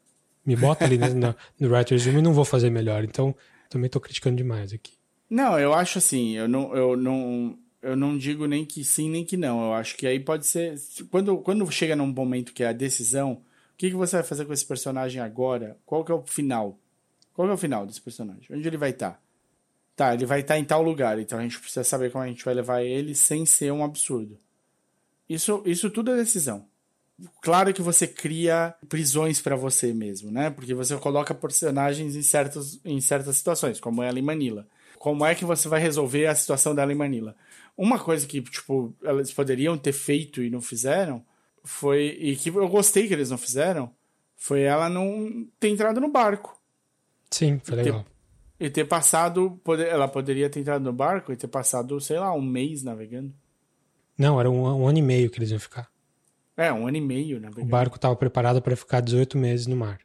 Me 0.45 0.55
bota 0.57 0.85
ali 0.85 0.97
no, 0.99 1.09
no, 1.15 1.35
no 1.59 1.69
Writer's 1.75 2.07
Room 2.07 2.19
e 2.19 2.23
não 2.23 2.33
vou 2.33 2.45
fazer 2.45 2.71
melhor. 2.71 3.03
Então, 3.05 3.35
também 3.69 3.91
tô 3.91 3.99
criticando 4.01 4.37
demais 4.37 4.73
aqui. 4.73 4.93
Não, 5.29 5.59
eu 5.59 5.75
acho 5.75 5.99
assim, 5.99 6.37
eu 6.37 6.49
não, 6.49 6.75
eu 6.75 6.97
não, 6.97 7.59
eu 7.83 7.97
não 7.97 8.17
digo 8.17 8.47
nem 8.47 8.65
que 8.65 8.85
sim 8.85 9.11
nem 9.11 9.25
que 9.25 9.37
não. 9.37 9.65
Eu 9.67 9.75
acho 9.75 9.97
que 9.97 10.07
aí 10.07 10.21
pode 10.21 10.47
ser 10.47 10.77
quando, 11.11 11.39
quando 11.39 11.71
chega 11.71 11.97
num 11.97 12.07
momento 12.07 12.53
que 12.53 12.63
é 12.63 12.69
a 12.69 12.73
decisão, 12.73 13.33
o 13.33 13.77
que, 13.77 13.91
que 13.91 13.97
você 13.97 14.17
vai 14.17 14.25
fazer 14.25 14.45
com 14.45 14.53
esse 14.53 14.65
personagem 14.65 15.21
agora? 15.21 15.77
Qual 15.85 16.05
que 16.05 16.13
é 16.13 16.15
o 16.15 16.25
final? 16.25 16.79
Qual 17.35 17.47
que 17.47 17.53
é 17.53 17.55
o 17.55 17.59
final 17.59 17.87
desse 17.87 18.01
personagem? 18.01 18.47
Onde 18.51 18.67
ele 18.67 18.79
vai 18.79 18.91
estar? 18.91 19.21
Tá, 19.95 20.15
ele 20.15 20.27
vai 20.27 20.41
estar 20.41 20.59
em 20.59 20.65
tal 20.65 20.83
lugar, 20.83 21.19
então 21.19 21.39
a 21.39 21.43
gente 21.43 21.59
precisa 21.59 21.83
saber 21.83 22.11
como 22.11 22.23
a 22.23 22.29
gente 22.29 22.45
vai 22.45 22.55
levar 22.55 22.83
ele 22.83 23.15
sem 23.15 23.47
ser 23.47 23.73
um 23.73 23.83
absurdo. 23.83 24.39
Isso, 25.29 25.63
isso 25.65 25.91
tudo 25.91 26.13
é 26.13 26.17
decisão. 26.17 26.67
Claro 27.41 27.73
que 27.73 27.81
você 27.81 28.07
cria 28.07 28.75
prisões 28.89 29.41
pra 29.41 29.57
você 29.57 29.93
mesmo, 29.95 30.31
né? 30.31 30.51
Porque 30.51 30.75
você 30.75 30.97
coloca 30.99 31.35
personagens 31.35 32.15
em, 32.15 32.23
certos, 32.23 32.79
em 32.85 33.01
certas 33.01 33.39
situações, 33.39 33.81
como 33.81 34.03
ela 34.03 34.19
em 34.19 34.23
Manila. 34.23 34.67
Como 34.99 35.25
é 35.25 35.35
que 35.35 35.45
você 35.45 35.69
vai 35.69 35.81
resolver 35.81 36.27
a 36.27 36.35
situação 36.35 36.75
dela 36.75 36.93
em 36.93 36.97
Manila? 36.97 37.35
Uma 37.77 37.99
coisa 37.99 38.27
que, 38.27 38.41
tipo, 38.43 38.95
eles 39.03 39.33
poderiam 39.33 39.77
ter 39.77 39.93
feito 39.93 40.43
e 40.43 40.51
não 40.51 40.61
fizeram 40.61 41.25
foi. 41.63 42.17
E 42.21 42.37
que 42.37 42.49
eu 42.51 42.69
gostei 42.69 43.07
que 43.07 43.15
eles 43.15 43.31
não 43.31 43.39
fizeram 43.39 43.91
foi 44.37 44.63
ela 44.63 44.89
não 44.89 45.47
ter 45.61 45.69
entrado 45.69 46.01
no 46.01 46.11
barco. 46.11 46.59
Sim, 47.31 47.61
foi 47.63 47.77
legal. 47.77 48.05
E 48.59 48.71
ter 48.71 48.85
passado. 48.87 49.61
poder- 49.63 49.89
Ela 49.89 50.09
poderia 50.09 50.49
ter 50.49 50.61
entrado 50.61 50.83
no 50.83 50.93
barco 50.93 51.33
e 51.33 51.37
ter 51.37 51.49
passado, 51.49 52.01
sei 52.01 52.19
lá, 52.19 52.33
um 52.33 52.41
mês 52.43 52.83
navegando. 52.83 53.35
Não, 54.17 54.41
era 54.41 54.51
um, 54.51 54.63
um 54.83 54.89
ano 54.89 54.99
e 54.99 55.03
meio 55.03 55.29
que 55.29 55.39
eles 55.39 55.51
iam 55.51 55.61
ficar. 55.61 55.89
É, 56.57 56.73
um 56.73 56.87
ano 56.87 56.97
e 56.97 57.01
meio 57.03 57.37
O 57.37 57.41
navegando. 57.41 57.69
barco 57.69 57.97
estava 57.97 58.17
preparado 58.17 58.63
para 58.63 58.75
ficar 58.75 59.01
18 59.01 59.37
meses 59.37 59.67
no 59.67 59.77
mar. 59.77 59.99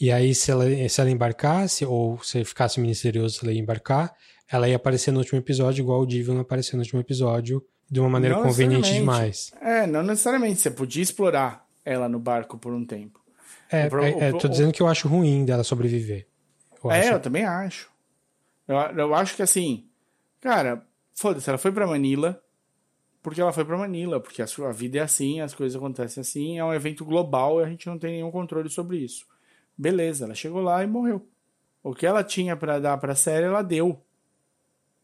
E 0.00 0.10
aí, 0.10 0.34
se 0.34 0.50
ela, 0.50 0.64
se 0.88 1.00
ela 1.00 1.10
embarcasse, 1.10 1.84
ou 1.84 2.20
se 2.22 2.44
ficasse 2.44 2.80
misterioso 2.80 3.38
se 3.38 3.44
ela 3.44 3.52
ia 3.52 3.60
embarcar, 3.60 4.14
ela 4.50 4.68
ia 4.68 4.76
aparecer 4.76 5.12
no 5.12 5.18
último 5.20 5.38
episódio, 5.38 5.82
igual 5.82 6.00
o 6.00 6.06
Divion 6.06 6.38
apareceu 6.40 6.76
no 6.76 6.82
último 6.82 7.00
episódio, 7.00 7.64
de 7.90 8.00
uma 8.00 8.08
maneira 8.08 8.34
Não 8.36 8.42
conveniente 8.42 8.92
demais. 8.92 9.52
É, 9.60 9.86
não 9.86 10.02
necessariamente. 10.02 10.60
Você 10.60 10.70
podia 10.70 11.02
explorar 11.02 11.64
ela 11.84 12.08
no 12.08 12.18
barco 12.18 12.58
por 12.58 12.72
um 12.72 12.84
tempo. 12.84 13.20
É, 13.70 13.88
pro- 13.88 14.02
é, 14.04 14.10
é, 14.28 14.32
o- 14.32 14.38
tô 14.38 14.46
o- 14.46 14.50
dizendo 14.50 14.72
que 14.72 14.82
eu 14.82 14.88
acho 14.88 15.06
ruim 15.08 15.44
dela 15.44 15.62
sobreviver. 15.62 16.26
Eu 16.82 16.90
é, 16.90 17.00
acho- 17.00 17.08
eu 17.12 17.20
também 17.20 17.44
acho. 17.44 17.88
Eu, 18.66 18.76
eu 18.76 19.14
acho 19.14 19.36
que 19.36 19.42
assim, 19.42 19.86
cara, 20.40 20.84
foda-se, 21.14 21.48
ela 21.48 21.58
foi 21.58 21.70
para 21.72 21.86
Manila 21.86 22.40
porque 23.22 23.40
ela 23.40 23.52
foi 23.52 23.64
para 23.64 23.78
Manila, 23.78 24.20
porque 24.20 24.42
a 24.42 24.46
sua 24.46 24.70
vida 24.72 24.98
é 24.98 25.00
assim, 25.02 25.40
as 25.40 25.54
coisas 25.54 25.74
acontecem 25.76 26.20
assim, 26.20 26.58
é 26.58 26.64
um 26.64 26.74
evento 26.74 27.04
global 27.06 27.60
e 27.60 27.64
a 27.64 27.68
gente 27.68 27.86
não 27.86 27.98
tem 27.98 28.12
nenhum 28.12 28.30
controle 28.30 28.68
sobre 28.68 28.98
isso. 28.98 29.24
Beleza, 29.76 30.24
ela 30.24 30.34
chegou 30.34 30.60
lá 30.60 30.82
e 30.82 30.86
morreu. 30.86 31.26
O 31.82 31.94
que 31.94 32.06
ela 32.06 32.24
tinha 32.24 32.56
para 32.56 32.78
dar 32.78 32.96
para 32.98 33.12
a 33.12 33.16
série, 33.16 33.46
ela 33.46 33.62
deu. 33.62 34.02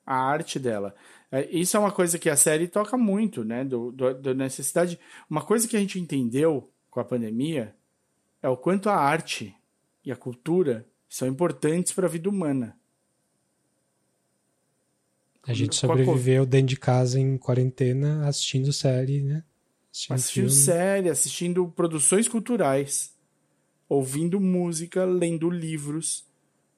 A 0.06 0.14
arte 0.14 0.58
dela. 0.58 0.94
É, 1.30 1.48
isso 1.50 1.76
é 1.76 1.80
uma 1.80 1.92
coisa 1.92 2.18
que 2.18 2.28
a 2.28 2.36
série 2.36 2.66
toca 2.66 2.96
muito, 2.96 3.44
né? 3.44 3.64
Do, 3.64 3.92
do, 3.92 4.14
da 4.14 4.34
necessidade. 4.34 4.98
Uma 5.28 5.42
coisa 5.42 5.68
que 5.68 5.76
a 5.76 5.80
gente 5.80 6.00
entendeu 6.00 6.70
com 6.90 6.98
a 6.98 7.04
pandemia 7.04 7.74
é 8.42 8.48
o 8.48 8.56
quanto 8.56 8.88
a 8.88 8.96
arte 8.96 9.54
e 10.04 10.10
a 10.10 10.16
cultura 10.16 10.86
são 11.08 11.28
importantes 11.28 11.92
para 11.92 12.06
a 12.06 12.10
vida 12.10 12.28
humana. 12.28 12.76
A 15.46 15.52
gente 15.52 15.76
sobreviveu 15.76 16.44
dentro 16.44 16.68
de 16.68 16.76
casa 16.76 17.18
em 17.18 17.36
quarentena 17.36 18.26
assistindo 18.26 18.72
série, 18.72 19.22
né? 19.22 19.44
Assistindo, 19.90 20.14
assistindo 20.14 20.50
série, 20.50 21.08
assistindo 21.08 21.68
produções 21.68 22.28
culturais, 22.28 23.12
ouvindo 23.90 24.40
música, 24.40 25.04
lendo 25.04 25.50
livros. 25.50 26.24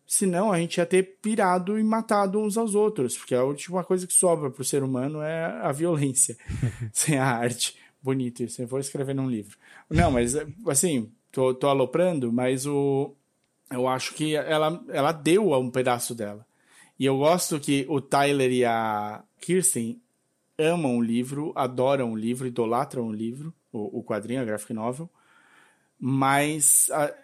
Senão 0.07 0.51
a 0.51 0.59
gente 0.59 0.79
ia 0.79 0.87
ter 0.87 1.19
pirado 1.21 1.79
e 1.79 1.83
matado 1.85 2.41
uns 2.41 2.57
aos 2.57 2.75
outros, 2.75 3.17
porque 3.19 3.35
a 3.35 3.45
última 3.45 3.85
coisa 3.85 4.07
que 4.07 4.15
sobra 4.15 4.51
para 4.51 4.63
o 4.63 4.65
ser 4.65 4.83
humano 4.83 5.21
é 5.21 5.45
a 5.45 5.71
violência, 5.73 6.37
sem 6.91 7.19
a 7.19 7.27
arte. 7.27 7.77
Bonito 8.03 8.43
isso, 8.43 8.63
eu 8.63 8.67
vou 8.67 8.81
escrever 8.81 9.15
num 9.15 9.29
livro. 9.29 9.57
Não, 9.89 10.11
mas 10.11 10.35
assim, 10.67 11.13
tô, 11.31 11.55
tô 11.55 11.69
aloprando, 11.69 12.33
mas 12.33 12.67
o, 12.67 13.15
eu 13.71 13.87
acho 13.87 14.15
que 14.15 14.35
ela, 14.35 14.83
ela 14.89 15.13
deu 15.13 15.53
um 15.53 15.71
pedaço 15.71 16.15
dela. 16.15 16.45
E 16.99 17.05
eu 17.05 17.19
gosto 17.19 17.61
que 17.61 17.87
o 17.89 18.01
Tyler 18.01 18.51
e 18.51 18.65
a 18.65 19.23
Kirsten 19.41 20.01
amam 20.59 20.97
o 20.97 21.03
livro, 21.03 21.53
adoram 21.55 22.13
o 22.13 22.17
livro, 22.17 22.47
idolatram 22.47 23.07
o 23.07 23.13
livro, 23.13 23.53
o, 23.71 24.01
o 24.01 24.03
quadrinho, 24.05 24.41
a 24.41 24.45
graphic 24.45 24.73
novel, 24.73 25.11
mas 26.05 26.91
a, 26.91 27.15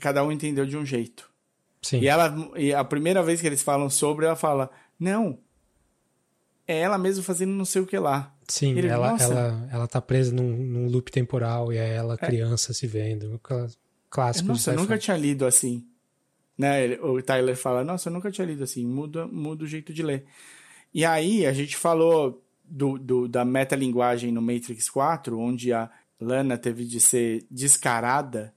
cada 0.00 0.24
um 0.24 0.32
entendeu 0.32 0.64
de 0.64 0.78
um 0.78 0.86
jeito. 0.86 1.30
Sim. 1.82 2.00
E 2.00 2.08
ela, 2.08 2.34
e 2.56 2.72
a 2.72 2.82
primeira 2.82 3.22
vez 3.22 3.38
que 3.38 3.46
eles 3.46 3.62
falam 3.62 3.90
sobre, 3.90 4.24
ela 4.24 4.34
fala: 4.34 4.70
Não, 4.98 5.38
é 6.66 6.78
ela 6.80 6.96
mesmo 6.96 7.22
fazendo 7.22 7.52
não 7.52 7.66
sei 7.66 7.82
o 7.82 7.86
que 7.86 7.98
lá. 7.98 8.34
Sim, 8.48 8.78
Ele, 8.78 8.88
ela, 8.88 9.14
ela, 9.20 9.68
ela 9.70 9.86
tá 9.86 10.00
presa 10.00 10.34
num, 10.34 10.56
num, 10.56 10.88
loop 10.88 11.12
temporal 11.12 11.70
e 11.70 11.76
é 11.76 11.94
ela 11.94 12.14
é. 12.14 12.26
criança 12.26 12.72
se 12.72 12.86
vendo. 12.86 13.38
Clássico. 14.08 14.48
Nossa, 14.48 14.72
eu 14.72 14.76
nunca 14.76 14.96
tinha 14.96 15.16
lido 15.18 15.44
assim. 15.44 15.86
Né? 16.56 16.94
O 17.00 17.20
Tyler 17.20 17.56
fala, 17.56 17.84
nossa, 17.84 18.08
eu 18.08 18.12
nunca 18.12 18.30
tinha 18.30 18.46
lido 18.46 18.64
assim, 18.64 18.86
muda, 18.86 19.26
muda 19.26 19.64
o 19.64 19.66
jeito 19.66 19.92
de 19.92 20.02
ler. 20.02 20.24
E 20.94 21.04
aí 21.04 21.44
a 21.44 21.52
gente 21.52 21.76
falou 21.76 22.42
do, 22.64 22.98
do, 22.98 23.28
da 23.28 23.44
metalinguagem 23.44 24.32
no 24.32 24.40
Matrix 24.40 24.88
4, 24.88 25.38
onde 25.38 25.72
a 25.72 25.90
Lana 26.20 26.56
teve 26.56 26.84
de 26.84 27.00
ser 27.00 27.44
descarada 27.50 28.52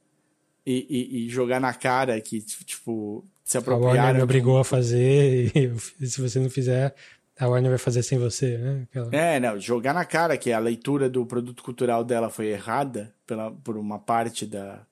e, 0.66 0.86
e, 0.90 1.26
e 1.26 1.30
jogar 1.30 1.60
na 1.60 1.74
cara 1.74 2.20
que, 2.22 2.42
tipo, 2.42 3.26
se 3.44 3.58
apropriaram. 3.58 4.00
A 4.00 4.04
Warner 4.04 4.16
me 4.16 4.24
obrigou 4.24 4.60
a 4.60 4.64
fazer 4.66 5.52
e 5.56 6.08
se 6.08 6.22
você 6.22 6.40
não 6.40 6.50
fizer, 6.50 6.94
a 7.40 7.48
Warner 7.48 7.72
vai 7.72 7.80
fazer 7.80 8.04
sem 8.04 8.18
você, 8.18 8.58
né? 8.58 8.84
Aquela... 8.84 9.16
É, 9.16 9.40
não, 9.40 9.60
jogar 9.60 9.94
na 9.94 10.06
cara 10.06 10.38
que 10.38 10.52
a 10.52 10.60
leitura 10.60 11.10
do 11.10 11.26
produto 11.26 11.64
cultural 11.64 12.04
dela 12.04 12.30
foi 12.30 12.48
errada 12.48 13.14
pela, 13.26 13.52
por 13.52 13.78
uma 13.78 14.00
parte 14.00 14.46
da, 14.46 14.86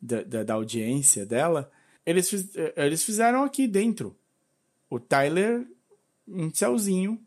da, 0.00 0.42
da, 0.42 0.54
audiência 0.54 1.24
dela 1.24 1.70
eles, 2.04 2.28
fiz, 2.28 2.50
eles 2.76 3.02
fizeram 3.02 3.42
aqui 3.42 3.66
dentro. 3.66 4.16
O 4.90 5.00
Tyler, 5.00 5.66
um 6.28 6.52
céuzinho. 6.52 7.20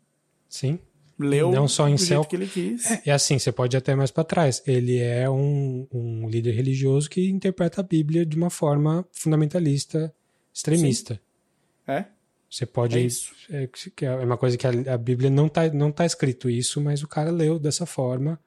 Sim. 0.48 0.78
Leu 1.18 1.50
não 1.50 1.66
só 1.66 1.88
em 1.88 1.96
do 1.96 2.00
céu. 2.00 2.24
que 2.24 2.36
ele 2.36 2.46
quis. 2.46 2.88
É, 2.90 3.02
e 3.06 3.10
assim, 3.10 3.38
você 3.38 3.50
pode 3.50 3.76
ir 3.76 3.78
até 3.78 3.94
mais 3.94 4.10
para 4.10 4.22
trás. 4.22 4.62
Ele 4.66 4.98
é 4.98 5.28
um, 5.28 5.86
um 5.92 6.28
líder 6.28 6.52
religioso 6.52 7.10
que 7.10 7.28
interpreta 7.28 7.80
a 7.80 7.84
Bíblia 7.84 8.24
de 8.24 8.36
uma 8.36 8.50
forma 8.50 9.06
fundamentalista, 9.12 10.14
extremista. 10.54 11.14
Sim. 11.14 11.92
É? 11.92 12.04
Você 12.50 12.64
pode. 12.64 12.98
É, 12.98 13.00
isso. 13.00 13.34
É, 13.50 13.68
é 14.02 14.24
uma 14.24 14.38
coisa 14.38 14.56
que 14.56 14.66
a, 14.66 14.94
a, 14.94 14.96
Bíblia 14.96 15.28
não 15.28 15.48
tá, 15.48 15.68
não 15.68 15.92
tá 15.92 16.06
escrito 16.06 16.48
isso, 16.48 16.80
mas 16.80 17.02
o 17.02 17.08
cara 17.08 17.30
leu 17.30 17.58
dessa 17.58 17.84
forma 17.84 18.38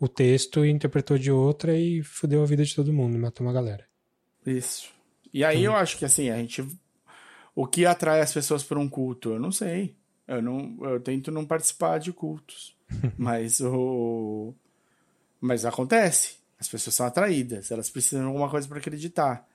o 0.00 0.08
texto 0.08 0.64
e 0.64 0.70
interpretou 0.70 1.16
de 1.16 1.30
outra 1.30 1.78
e 1.78 2.02
fudeu 2.02 2.42
a 2.42 2.46
vida 2.46 2.64
de 2.64 2.74
todo 2.74 2.92
mundo, 2.92 3.18
matou 3.18 3.46
uma 3.46 3.52
galera. 3.52 3.86
Isso. 4.44 4.90
E 5.32 5.42
aí 5.44 5.60
hum. 5.60 5.72
eu 5.72 5.76
acho 5.76 5.96
que 5.96 6.04
assim, 6.04 6.28
a 6.28 6.36
gente. 6.36 6.66
O 7.54 7.66
que 7.66 7.86
atrai 7.86 8.20
as 8.20 8.32
pessoas 8.32 8.64
para 8.64 8.78
um 8.78 8.88
culto? 8.88 9.30
Eu 9.30 9.38
não 9.38 9.52
sei. 9.52 9.96
Eu, 10.26 10.42
não, 10.42 10.76
eu 10.82 11.00
tento 11.00 11.30
não 11.30 11.44
participar 11.44 11.98
de 11.98 12.12
cultos. 12.12 12.74
mas 13.16 13.60
o. 13.60 14.54
Mas 15.40 15.64
acontece. 15.64 16.36
As 16.58 16.68
pessoas 16.68 16.94
são 16.94 17.06
atraídas. 17.06 17.70
Elas 17.70 17.90
precisam 17.90 18.20
de 18.20 18.26
alguma 18.26 18.48
coisa 18.48 18.66
para 18.66 18.78
acreditar. 18.78 19.46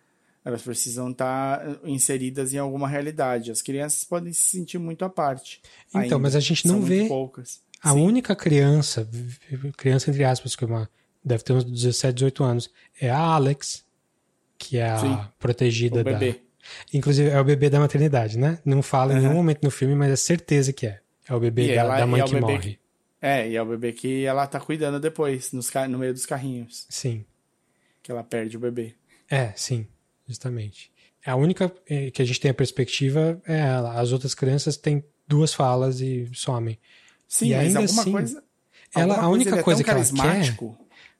Elas 0.44 0.62
precisam 0.62 1.12
estar 1.12 1.60
tá 1.60 1.80
inseridas 1.84 2.54
em 2.54 2.58
alguma 2.58 2.88
realidade. 2.88 3.52
As 3.52 3.62
crianças 3.62 4.04
podem 4.04 4.32
se 4.32 4.44
sentir 4.50 4.78
muito 4.78 5.04
à 5.04 5.10
parte. 5.10 5.62
Então, 5.90 6.02
ainda. 6.02 6.20
mas 6.20 6.36
a 6.36 6.40
gente 6.40 6.68
não 6.68 6.82
vê. 6.82 7.08
Poucas. 7.08 7.62
A 7.82 7.94
Sim. 7.94 8.02
única 8.02 8.36
criança, 8.36 9.08
criança 9.78 10.10
entre 10.10 10.24
aspas, 10.24 10.56
que 10.56 10.64
é 10.64 10.68
uma, 10.68 10.90
deve 11.24 11.44
ter 11.44 11.54
uns 11.54 11.64
17, 11.64 12.14
18 12.14 12.44
anos, 12.44 12.72
é 13.00 13.10
a 13.10 13.20
Alex, 13.20 13.86
que 14.58 14.78
é 14.78 14.90
a 14.90 14.98
Sim, 14.98 15.20
protegida 15.40 16.04
da. 16.04 16.20
Inclusive, 16.94 17.30
é 17.30 17.40
o 17.40 17.44
bebê 17.44 17.70
da 17.70 17.80
maternidade, 17.80 18.38
né? 18.38 18.60
Não 18.66 18.82
fala 18.82 19.14
uhum. 19.14 19.18
em 19.18 19.22
nenhum 19.22 19.34
momento 19.36 19.64
no 19.64 19.72
filme, 19.72 19.96
mas 19.96 20.12
é 20.12 20.16
certeza 20.16 20.74
que 20.74 20.88
é. 20.88 21.00
É 21.28 21.34
o 21.34 21.40
bebê 21.40 21.68
da, 21.68 21.74
ela, 21.74 21.98
da, 21.98 22.08
mãe 22.08 22.22
é 22.22 22.26
que 22.26 22.40
morre. 22.40 22.60
Que, 22.60 22.80
é, 23.22 23.50
e 23.50 23.56
é 23.56 23.62
o 23.62 23.66
bebê 23.66 23.92
que 23.92 24.26
ela 24.26 24.48
tá 24.48 24.60
cuidando 24.60 25.00
depois, 25.00 25.52
nos, 25.52 25.72
no 25.90 26.00
meio 26.00 26.14
dos 26.14 26.26
carrinhos. 26.26 26.86
Sim. 26.90 27.26
Que 28.02 28.12
ela 28.12 28.24
perde 28.24 28.58
o 28.58 28.60
bebê. 28.60 28.96
É, 29.30 29.52
sim, 29.56 29.86
justamente. 30.28 30.92
A 31.26 31.36
única 31.36 31.72
eh, 31.88 32.10
que 32.12 32.22
a 32.22 32.26
gente 32.26 32.40
tem 32.40 32.50
a 32.50 32.54
perspectiva 32.54 33.40
é 33.46 33.60
ela. 33.60 34.00
As 34.00 34.12
outras 34.12 34.34
crianças 34.34 34.78
têm 34.78 35.04
duas 35.28 35.54
falas 35.54 36.02
e 36.02 36.30
somem. 36.34 36.80
Sim, 37.28 37.50
e 37.50 37.56
mas 37.56 37.68
ainda 37.68 37.80
alguma 37.80 38.02
assim, 38.02 38.12
coisa. 38.12 38.44
Ela, 38.96 39.22
a 39.22 39.30
única 39.30 39.52
coisa, 39.52 39.64
coisa 39.64 39.82
é 39.82 39.84
que 39.84 39.90
ela 39.92 40.44
quer. 40.44 40.58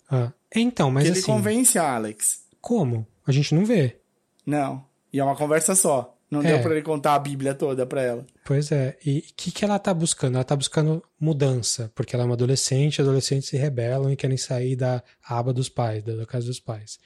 Ah, 0.10 0.34
então, 0.56 0.90
mas 0.90 1.04
que 1.04 1.12
assim. 1.12 1.20
Ele 1.20 1.26
convence 1.28 1.78
a 1.78 1.96
Alex. 1.96 2.44
Como? 2.60 3.06
A 3.28 3.32
gente 3.32 3.54
não 3.54 3.64
vê. 3.64 3.98
Não. 4.46 4.84
E 5.12 5.20
é 5.20 5.24
uma 5.24 5.36
conversa 5.36 5.76
só. 5.76 6.16
Não 6.30 6.42
é. 6.42 6.44
deu 6.44 6.62
para 6.62 6.72
ele 6.74 6.84
contar 6.84 7.16
a 7.16 7.20
Bíblia 7.20 7.56
toda 7.56 7.86
para 7.86 8.02
ela. 8.02 8.26
Pois 8.46 8.72
é. 8.72 8.98
E 9.04 9.20
o 9.20 9.24
que, 9.36 9.52
que 9.52 9.66
ela 9.66 9.80
tá 9.80 9.94
buscando? 9.94 10.36
Ela 10.36 10.44
tá 10.44 10.56
buscando 10.56 11.04
mudança, 11.20 11.92
porque 11.96 12.16
ela 12.16 12.24
é 12.24 12.26
uma 12.26 12.36
adolescente, 12.36 13.02
adolescentes 13.02 13.50
se 13.50 13.58
rebelam 13.58 14.12
e 14.12 14.16
querem 14.16 14.38
sair 14.38 14.76
da 14.76 15.02
aba 15.24 15.52
dos 15.52 15.70
pais, 15.70 16.04
da, 16.04 16.26
casa 16.28 16.46
dos 16.46 16.60
pais. 16.60 17.00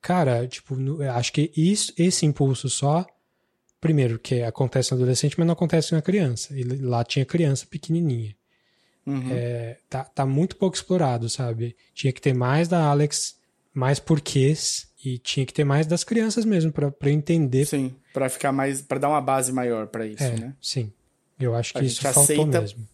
Cara, 0.00 0.46
tipo, 0.46 0.76
acho 1.02 1.32
que 1.32 1.52
isso, 1.56 1.92
esse 1.98 2.24
impulso 2.24 2.68
só, 2.68 3.04
primeiro, 3.80 4.18
que 4.18 4.42
acontece 4.42 4.92
no 4.92 4.98
adolescente, 4.98 5.34
mas 5.36 5.46
não 5.46 5.54
acontece 5.54 5.92
na 5.92 6.02
criança. 6.02 6.56
E 6.56 6.62
lá 6.62 7.02
tinha 7.02 7.24
criança 7.24 7.66
pequenininha. 7.68 8.34
Uhum. 9.04 9.28
É, 9.32 9.78
tá, 9.88 10.04
tá 10.04 10.24
muito 10.24 10.56
pouco 10.56 10.76
explorado, 10.76 11.28
sabe? 11.28 11.76
Tinha 11.94 12.12
que 12.12 12.20
ter 12.20 12.32
mais 12.32 12.68
da 12.68 12.84
Alex, 12.84 13.36
mais 13.74 13.98
porquês 13.98 14.85
e 15.04 15.18
tinha 15.18 15.44
que 15.44 15.52
ter 15.52 15.64
mais 15.64 15.86
das 15.86 16.02
crianças 16.04 16.44
mesmo 16.44 16.72
para 16.72 17.10
entender. 17.10 17.66
Sim, 17.66 17.94
para 18.12 18.28
ficar 18.28 18.52
mais, 18.52 18.80
para 18.80 18.98
dar 18.98 19.08
uma 19.08 19.20
base 19.20 19.52
maior 19.52 19.86
para 19.88 20.06
isso, 20.06 20.22
é, 20.22 20.36
né? 20.36 20.56
Sim. 20.60 20.92
Eu 21.38 21.54
acho 21.54 21.74
que 21.74 21.80
a 21.80 21.82
isso 21.82 22.00
faltou 22.00 22.22
aceita, 22.22 22.60
mesmo. 22.60 22.88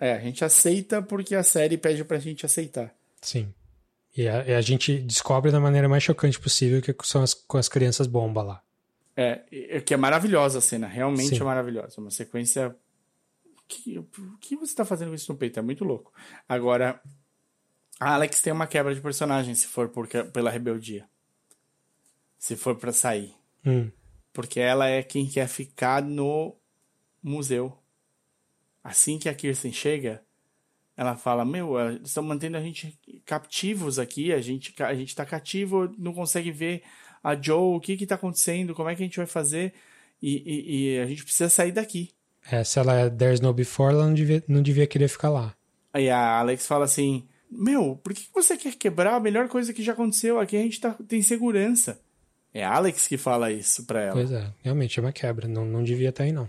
É, 0.00 0.14
a 0.14 0.18
gente 0.18 0.44
aceita 0.44 1.02
porque 1.02 1.34
a 1.34 1.42
série 1.42 1.76
pede 1.76 2.04
pra 2.04 2.18
gente 2.18 2.46
aceitar. 2.46 2.92
Sim. 3.20 3.52
E 4.16 4.26
a, 4.26 4.44
e 4.46 4.54
a 4.54 4.60
gente 4.60 4.98
descobre 4.98 5.50
da 5.50 5.60
maneira 5.60 5.88
mais 5.88 6.02
chocante 6.02 6.40
possível 6.40 6.80
que 6.80 6.94
são 7.02 7.22
as, 7.22 7.34
com 7.34 7.58
as 7.58 7.68
crianças 7.68 8.06
bomba 8.06 8.42
lá. 8.42 8.62
É, 9.14 9.80
que 9.84 9.92
é 9.92 9.96
maravilhosa 9.96 10.58
a 10.58 10.62
cena, 10.62 10.86
realmente 10.86 11.36
Sim. 11.36 11.40
é 11.40 11.44
maravilhosa. 11.44 12.00
Uma 12.00 12.10
sequência. 12.10 12.74
Que, 13.68 13.98
o 13.98 14.06
que 14.40 14.56
você 14.56 14.74
tá 14.74 14.84
fazendo 14.84 15.10
com 15.10 15.14
isso 15.14 15.30
no 15.32 15.38
peito? 15.38 15.58
É 15.58 15.62
muito 15.62 15.84
louco. 15.84 16.12
Agora, 16.48 17.00
a 18.00 18.14
Alex 18.14 18.40
tem 18.40 18.52
uma 18.52 18.66
quebra 18.66 18.94
de 18.94 19.00
personagem 19.00 19.54
se 19.54 19.66
for 19.66 19.88
por, 19.88 20.08
pela 20.08 20.50
rebeldia 20.50 21.06
se 22.42 22.56
for 22.56 22.74
para 22.74 22.92
sair. 22.92 23.32
Hum. 23.64 23.88
Porque 24.32 24.58
ela 24.58 24.88
é 24.88 25.00
quem 25.00 25.28
quer 25.28 25.46
ficar 25.46 26.02
no 26.02 26.56
museu. 27.22 27.78
Assim 28.82 29.16
que 29.16 29.28
a 29.28 29.34
Kirsten 29.34 29.72
chega, 29.72 30.20
ela 30.96 31.14
fala: 31.14 31.44
Meu, 31.44 31.76
estão 32.02 32.24
mantendo 32.24 32.56
a 32.56 32.60
gente 32.60 32.98
captivos 33.24 33.96
aqui, 33.96 34.32
a 34.32 34.40
gente, 34.40 34.74
a 34.82 34.92
gente 34.92 35.14
tá 35.14 35.24
cativo, 35.24 35.94
não 35.96 36.12
consegue 36.12 36.50
ver 36.50 36.82
a 37.22 37.40
Joe, 37.40 37.76
o 37.76 37.80
que 37.80 37.96
que 37.96 38.06
tá 38.06 38.16
acontecendo, 38.16 38.74
como 38.74 38.88
é 38.88 38.96
que 38.96 39.02
a 39.02 39.06
gente 39.06 39.18
vai 39.18 39.26
fazer, 39.26 39.72
e, 40.20 40.42
e, 40.44 40.94
e 40.94 40.98
a 40.98 41.06
gente 41.06 41.22
precisa 41.22 41.48
sair 41.48 41.70
daqui. 41.70 42.10
É, 42.50 42.64
se 42.64 42.76
ela 42.76 42.98
é 42.98 43.08
There's 43.08 43.40
No 43.40 43.54
Before, 43.54 43.94
ela 43.94 44.06
não 44.06 44.14
devia, 44.14 44.42
não 44.48 44.62
devia 44.62 44.88
querer 44.88 45.06
ficar 45.06 45.30
lá. 45.30 45.54
Aí 45.92 46.10
a 46.10 46.40
Alex 46.40 46.66
fala 46.66 46.86
assim: 46.86 47.28
Meu, 47.48 48.00
por 48.02 48.12
que 48.12 48.26
você 48.34 48.56
quer 48.56 48.74
quebrar 48.74 49.14
a 49.14 49.20
melhor 49.20 49.46
coisa 49.46 49.72
que 49.72 49.84
já 49.84 49.92
aconteceu? 49.92 50.40
Aqui 50.40 50.56
a 50.56 50.60
gente 50.60 50.80
tá, 50.80 50.96
tem 51.06 51.22
segurança. 51.22 52.02
É 52.54 52.64
Alex 52.64 53.08
que 53.08 53.16
fala 53.16 53.50
isso 53.50 53.86
pra 53.86 54.02
ela. 54.02 54.12
Pois 54.12 54.30
é, 54.30 54.52
realmente 54.62 54.98
é 54.98 55.02
uma 55.02 55.12
quebra. 55.12 55.48
Não, 55.48 55.64
não 55.64 55.82
devia 55.82 56.10
estar 56.10 56.24
aí, 56.24 56.32
não. 56.32 56.48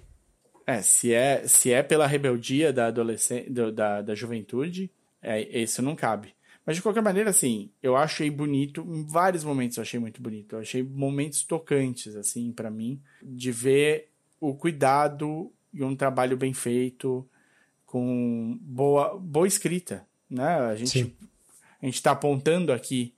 É, 0.66 0.82
se 0.82 1.14
é, 1.14 1.48
se 1.48 1.72
é 1.72 1.84
pela 1.84 2.08
rebeldia 2.08 2.72
da 2.72 2.88
adolescência, 2.88 3.50
da, 3.72 4.02
da 4.02 4.16
juventude, 4.16 4.92
é, 5.22 5.42
isso 5.60 5.82
não 5.82 5.96
cabe. 5.96 6.34
Mas 6.66 6.78
de 6.78 6.82
qualquer 6.82 7.02
maneira, 7.02 7.30
assim, 7.30 7.70
eu 7.82 7.98
achei 7.98 8.30
bonito, 8.30 8.86
em 8.88 9.06
vários 9.06 9.44
momentos 9.44 9.78
eu 9.78 9.82
achei 9.82 10.00
muito 10.00 10.22
bonito. 10.22 10.56
Eu 10.56 10.60
achei 10.60 10.82
momentos 10.82 11.44
tocantes, 11.44 12.16
assim, 12.16 12.52
para 12.54 12.72
mim, 12.72 13.02
de 13.22 13.52
ver 13.52 14.10
o 14.40 14.54
cuidado 14.54 15.52
e 15.74 15.84
um 15.84 15.96
trabalho 15.96 16.38
bem 16.38 16.54
feito, 16.54 17.28
com 17.86 18.58
boa, 18.62 19.18
boa 19.20 19.48
escrita, 19.48 20.06
né? 20.30 20.56
A 20.56 20.76
gente, 20.76 21.04
Sim. 21.04 21.14
a 21.82 21.86
gente 21.86 22.02
tá 22.02 22.12
apontando 22.12 22.72
aqui 22.72 23.14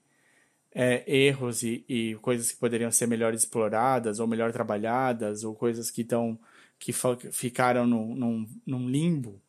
é, 0.78 1.02
erros 1.06 1.62
e, 1.62 1.82
e, 1.88 2.16
coisas 2.16 2.52
que 2.52 2.58
poderiam 2.58 2.92
ser 2.92 3.06
melhor 3.06 3.32
exploradas 3.32 4.20
ou 4.20 4.26
melhor 4.26 4.52
trabalhadas 4.52 5.42
ou 5.42 5.54
coisas 5.54 5.90
que 5.90 6.02
estão 6.02 6.38
que 6.78 6.92
ficaram 7.32 7.86
num, 7.86 8.14
num, 8.14 8.48
num, 8.66 8.86
limbo, 8.86 9.40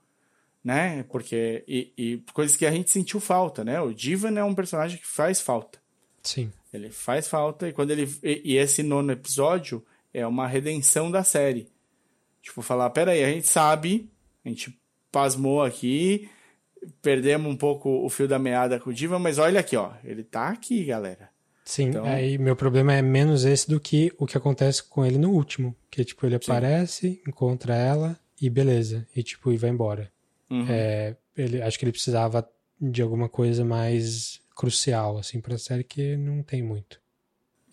né? 0.64 1.04
Porque 1.10 1.66
e, 1.68 1.92
e, 1.98 2.24
coisas 2.32 2.56
que 2.56 2.66
a 2.66 2.72
gente 2.72 2.90
sentiu 2.90 3.20
falta, 3.20 3.66
né? 3.66 3.82
O 3.82 3.94
Divan 3.94 4.40
é 4.40 4.44
um 4.46 4.56
personagem 4.56 4.98
que 4.98 5.06
faz 5.06 5.42
falta. 5.42 5.80
Sim. 6.24 6.50
Ele 6.72 6.90
faz 6.90 7.28
falta 7.28 7.68
e 7.68 7.74
quando 7.74 7.92
ele 7.92 8.10
e, 8.24 8.54
e 8.54 8.56
esse 8.56 8.82
nono 8.82 9.12
episódio 9.12 9.86
é 10.14 10.26
uma 10.26 10.48
redenção 10.48 11.12
da 11.12 11.26
série. 11.26 11.68
Tipo, 12.42 12.62
falar, 12.62 12.90
peraí, 12.92 13.22
a 13.22 13.30
gente 13.30 13.50
sabe, 13.50 14.10
a 14.46 14.48
gente 14.48 14.80
pasmou 15.12 15.62
aqui, 15.62 16.30
perdemos 17.02 17.52
um 17.52 17.56
pouco 17.56 17.90
o 18.06 18.10
fio 18.10 18.28
da 18.28 18.40
meada 18.40 18.80
com 18.80 18.90
o 18.90 18.94
Diva, 18.94 19.20
mas 19.20 19.38
olha 19.38 19.60
aqui, 19.60 19.76
ó, 19.76 19.92
ele 20.04 20.24
tá 20.24 20.50
aqui, 20.50 20.86
galera. 20.86 21.30
Sim, 21.64 21.90
então... 21.90 22.06
aí 22.06 22.38
meu 22.38 22.56
problema 22.56 22.94
é 22.94 23.02
menos 23.02 23.44
esse 23.44 23.70
do 23.70 23.80
que 23.80 24.12
o 24.18 24.26
que 24.26 24.38
acontece 24.38 24.82
com 24.84 25.06
ele 25.06 25.18
no 25.18 25.32
último, 25.32 25.76
que 25.92 26.04
tipo, 26.06 26.26
ele 26.26 26.40
Sim. 26.42 26.52
aparece, 26.52 27.22
encontra 27.28 27.76
ela 27.76 28.18
e 28.42 28.50
beleza, 28.50 29.06
e 29.16 29.22
tipo, 29.22 29.52
e 29.52 29.58
vai 29.58 29.70
embora. 29.70 30.12
Uhum. 30.50 30.66
É, 30.70 31.16
ele, 31.36 31.62
acho 31.62 31.78
que 31.78 31.84
ele 31.84 31.92
precisava 31.92 32.48
de 32.80 33.02
alguma 33.02 33.28
coisa 33.28 33.66
mais 33.66 34.40
crucial, 34.56 35.18
assim, 35.18 35.42
pra 35.42 35.58
série 35.58 35.84
que 35.84 36.16
não 36.16 36.42
tem 36.42 36.64
muito. 36.64 37.02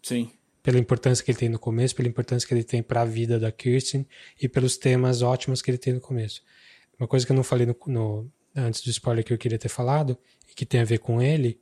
Sim. 0.03 0.31
Pela 0.63 0.79
importância 0.79 1.25
que 1.25 1.31
ele 1.31 1.39
tem 1.39 1.49
no 1.49 1.59
começo, 1.59 1.95
pela 1.95 2.09
importância 2.09 2.47
que 2.47 2.55
ele 2.55 2.65
tem 2.65 2.83
para 2.83 3.03
a 3.03 3.05
vida 3.05 3.39
da 3.39 3.53
Kirsten 3.53 4.07
e 4.41 4.49
pelos 4.49 4.77
temas 4.77 5.23
ótimos 5.23 5.63
que 5.63 5.71
ele 5.71 5.79
tem 5.79 5.93
no 5.93 6.01
começo. 6.01 6.43
Uma 6.99 7.07
coisa 7.07 7.25
que 7.25 7.33
eu 7.33 7.37
não 7.37 7.45
falei 7.45 7.67
no, 7.67 7.77
no, 7.87 8.31
antes 8.55 8.83
do 8.83 8.91
spoiler 8.91 9.25
que 9.25 9.33
eu 9.33 9.39
queria 9.39 9.59
ter 9.59 9.69
falado, 9.69 10.17
e 10.51 10.55
que 10.55 10.67
tem 10.67 10.81
a 10.81 10.85
ver 10.85 10.99
com 10.99 11.21
ele, 11.21 11.59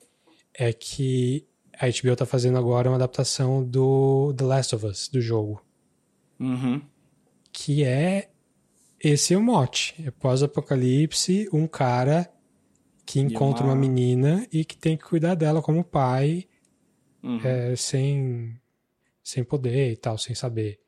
é 0.54 0.72
que 0.72 1.46
a 1.78 1.86
HBO 1.86 2.14
tá 2.14 2.26
fazendo 2.26 2.58
agora 2.58 2.88
uma 2.88 2.96
adaptação 2.96 3.64
do 3.64 4.32
The 4.36 4.44
Last 4.44 4.74
of 4.74 4.86
Us, 4.86 5.08
do 5.08 5.20
jogo. 5.20 5.64
Uhum. 6.38 6.82
Que 7.52 7.84
é. 7.84 8.28
Esse 9.02 9.34
é 9.34 9.36
o 9.36 9.42
mote. 9.42 9.94
É 10.06 10.10
pós-apocalipse, 10.10 11.48
um 11.52 11.66
cara 11.66 12.30
que 13.04 13.18
encontra 13.18 13.64
uma... 13.64 13.72
uma... 13.72 13.80
menina 13.80 14.46
e 14.52 14.64
que 14.64 14.76
tem 14.76 14.96
que 14.96 15.04
cuidar 15.04 15.34
dela 15.34 15.60
como 15.60 15.82
pai, 15.82 16.46
uhum. 17.22 17.40
é, 17.42 17.74
sem, 17.74 18.56
sem 19.24 19.42
poder 19.42 19.92
e 19.92 19.96
tal, 19.96 20.16
sem 20.16 20.34
saber. 20.34 20.78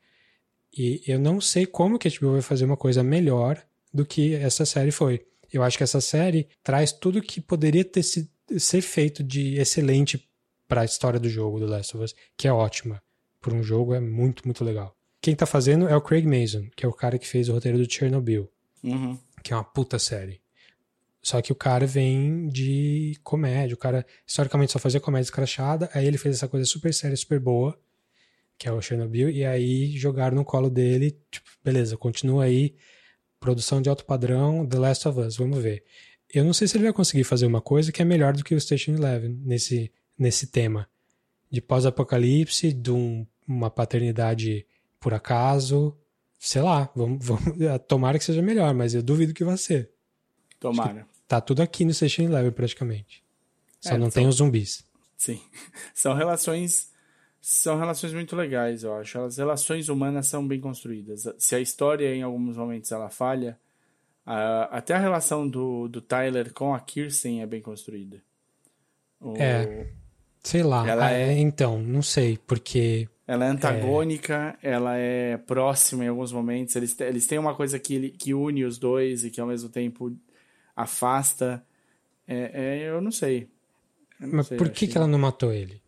E 0.76 1.02
eu 1.06 1.18
não 1.18 1.40
sei 1.40 1.66
como 1.66 1.98
que 1.98 2.08
a 2.08 2.10
HBO 2.10 2.32
vai 2.32 2.42
fazer 2.42 2.64
uma 2.64 2.76
coisa 2.76 3.02
melhor 3.02 3.60
do 3.92 4.04
que 4.04 4.34
essa 4.34 4.64
série 4.64 4.90
foi. 4.90 5.24
Eu 5.54 5.62
acho 5.62 5.78
que 5.78 5.84
essa 5.84 6.00
série 6.00 6.48
traz 6.64 6.90
tudo 6.90 7.22
que 7.22 7.40
poderia 7.40 7.84
ter 7.84 8.02
se, 8.02 8.28
ser 8.58 8.82
feito 8.82 9.22
de 9.22 9.54
excelente 9.54 10.28
para 10.66 10.80
a 10.80 10.84
história 10.84 11.20
do 11.20 11.28
jogo 11.28 11.60
do 11.60 11.66
Last 11.66 11.96
of 11.96 12.04
Us, 12.04 12.14
que 12.36 12.48
é 12.48 12.52
ótima. 12.52 13.00
Por 13.40 13.54
um 13.54 13.62
jogo 13.62 13.94
é 13.94 14.00
muito, 14.00 14.44
muito 14.44 14.64
legal. 14.64 14.96
Quem 15.20 15.36
tá 15.36 15.46
fazendo 15.46 15.88
é 15.88 15.94
o 15.94 16.00
Craig 16.00 16.26
Mason, 16.26 16.68
que 16.74 16.84
é 16.84 16.88
o 16.88 16.92
cara 16.92 17.20
que 17.20 17.28
fez 17.28 17.48
o 17.48 17.52
roteiro 17.52 17.78
do 17.78 17.90
Chernobyl, 17.90 18.50
uhum. 18.82 19.16
que 19.44 19.52
é 19.52 19.56
uma 19.56 19.62
puta 19.62 19.96
série. 19.96 20.40
Só 21.22 21.40
que 21.40 21.52
o 21.52 21.54
cara 21.54 21.86
vem 21.86 22.48
de 22.48 23.16
comédia, 23.22 23.74
o 23.74 23.78
cara 23.78 24.04
historicamente 24.26 24.72
só 24.72 24.80
fazia 24.80 25.00
comédia 25.00 25.26
escrachada, 25.26 25.88
aí 25.94 26.04
ele 26.04 26.18
fez 26.18 26.34
essa 26.34 26.48
coisa 26.48 26.66
super 26.66 26.92
séria, 26.92 27.16
super 27.16 27.38
boa, 27.38 27.78
que 28.58 28.68
é 28.68 28.72
o 28.72 28.82
Chernobyl, 28.82 29.30
e 29.30 29.44
aí 29.44 29.96
jogaram 29.96 30.36
no 30.36 30.44
colo 30.44 30.68
dele, 30.68 31.16
tipo, 31.30 31.48
beleza, 31.62 31.96
continua 31.96 32.44
aí, 32.44 32.74
produção 33.44 33.82
de 33.82 33.90
alto 33.90 34.06
padrão, 34.06 34.66
The 34.66 34.78
Last 34.78 35.06
of 35.06 35.20
Us, 35.20 35.36
vamos 35.36 35.62
ver. 35.62 35.84
Eu 36.32 36.42
não 36.42 36.54
sei 36.54 36.66
se 36.66 36.78
ele 36.78 36.84
vai 36.84 36.94
conseguir 36.94 37.24
fazer 37.24 37.44
uma 37.44 37.60
coisa 37.60 37.92
que 37.92 38.00
é 38.00 38.04
melhor 38.04 38.32
do 38.32 38.42
que 38.42 38.54
o 38.54 38.60
Station 38.60 38.92
Eleven 38.92 39.38
nesse, 39.44 39.92
nesse 40.18 40.46
tema 40.46 40.88
de 41.50 41.60
pós-apocalipse, 41.60 42.72
de 42.72 42.90
um, 42.90 43.26
uma 43.46 43.68
paternidade 43.68 44.66
por 44.98 45.12
acaso, 45.12 45.94
sei 46.38 46.62
lá, 46.62 46.90
vamos, 46.96 47.18
vamos, 47.26 47.44
tomara 47.86 48.18
que 48.18 48.24
seja 48.24 48.40
melhor, 48.40 48.72
mas 48.72 48.94
eu 48.94 49.02
duvido 49.02 49.34
que 49.34 49.44
vai 49.44 49.58
ser. 49.58 49.90
Tomara. 50.58 51.06
Tá 51.28 51.38
tudo 51.38 51.60
aqui 51.60 51.84
no 51.84 51.92
Station 51.92 52.22
Eleven 52.22 52.50
praticamente. 52.50 53.22
Só 53.78 53.90
é, 53.90 53.98
não 53.98 54.10
são... 54.10 54.22
tem 54.22 54.26
os 54.26 54.36
zumbis. 54.36 54.86
Sim. 55.18 55.38
São 55.94 56.14
relações 56.14 56.88
são 57.46 57.78
relações 57.78 58.14
muito 58.14 58.34
legais, 58.34 58.84
eu 58.84 58.94
acho. 58.94 59.20
As 59.20 59.36
relações 59.36 59.90
humanas 59.90 60.28
são 60.28 60.48
bem 60.48 60.58
construídas. 60.58 61.28
Se 61.36 61.54
a 61.54 61.60
história, 61.60 62.14
em 62.14 62.22
alguns 62.22 62.56
momentos, 62.56 62.90
ela 62.90 63.10
falha, 63.10 63.58
a, 64.24 64.78
até 64.78 64.94
a 64.94 64.98
relação 64.98 65.46
do, 65.46 65.86
do 65.86 66.00
Tyler 66.00 66.54
com 66.54 66.74
a 66.74 66.80
Kirsten 66.80 67.42
é 67.42 67.46
bem 67.46 67.60
construída. 67.60 68.22
O, 69.20 69.34
é. 69.36 69.88
Sei 70.42 70.62
lá. 70.62 70.88
Ela 70.88 71.12
é, 71.12 71.38
então, 71.38 71.78
não 71.82 72.00
sei, 72.00 72.38
porque. 72.46 73.06
Ela 73.26 73.44
é 73.44 73.48
antagônica, 73.48 74.58
é... 74.62 74.70
ela 74.70 74.96
é 74.96 75.36
próxima 75.36 76.02
em 76.02 76.08
alguns 76.08 76.32
momentos. 76.32 76.74
Eles, 76.76 76.98
eles 76.98 77.26
têm 77.26 77.38
uma 77.38 77.54
coisa 77.54 77.78
que, 77.78 78.08
que 78.12 78.32
une 78.32 78.64
os 78.64 78.78
dois 78.78 79.22
e 79.22 79.30
que 79.30 79.38
ao 79.38 79.46
mesmo 79.46 79.68
tempo 79.68 80.16
afasta. 80.74 81.62
É, 82.26 82.50
é 82.54 82.88
eu 82.88 83.02
não 83.02 83.10
sei. 83.10 83.50
Eu 84.18 84.28
não 84.28 84.36
Mas 84.36 84.46
sei, 84.46 84.56
por 84.56 84.70
que, 84.70 84.86
que 84.86 84.96
ela 84.96 85.06
não 85.06 85.18
matou 85.18 85.52
ele? 85.52 85.83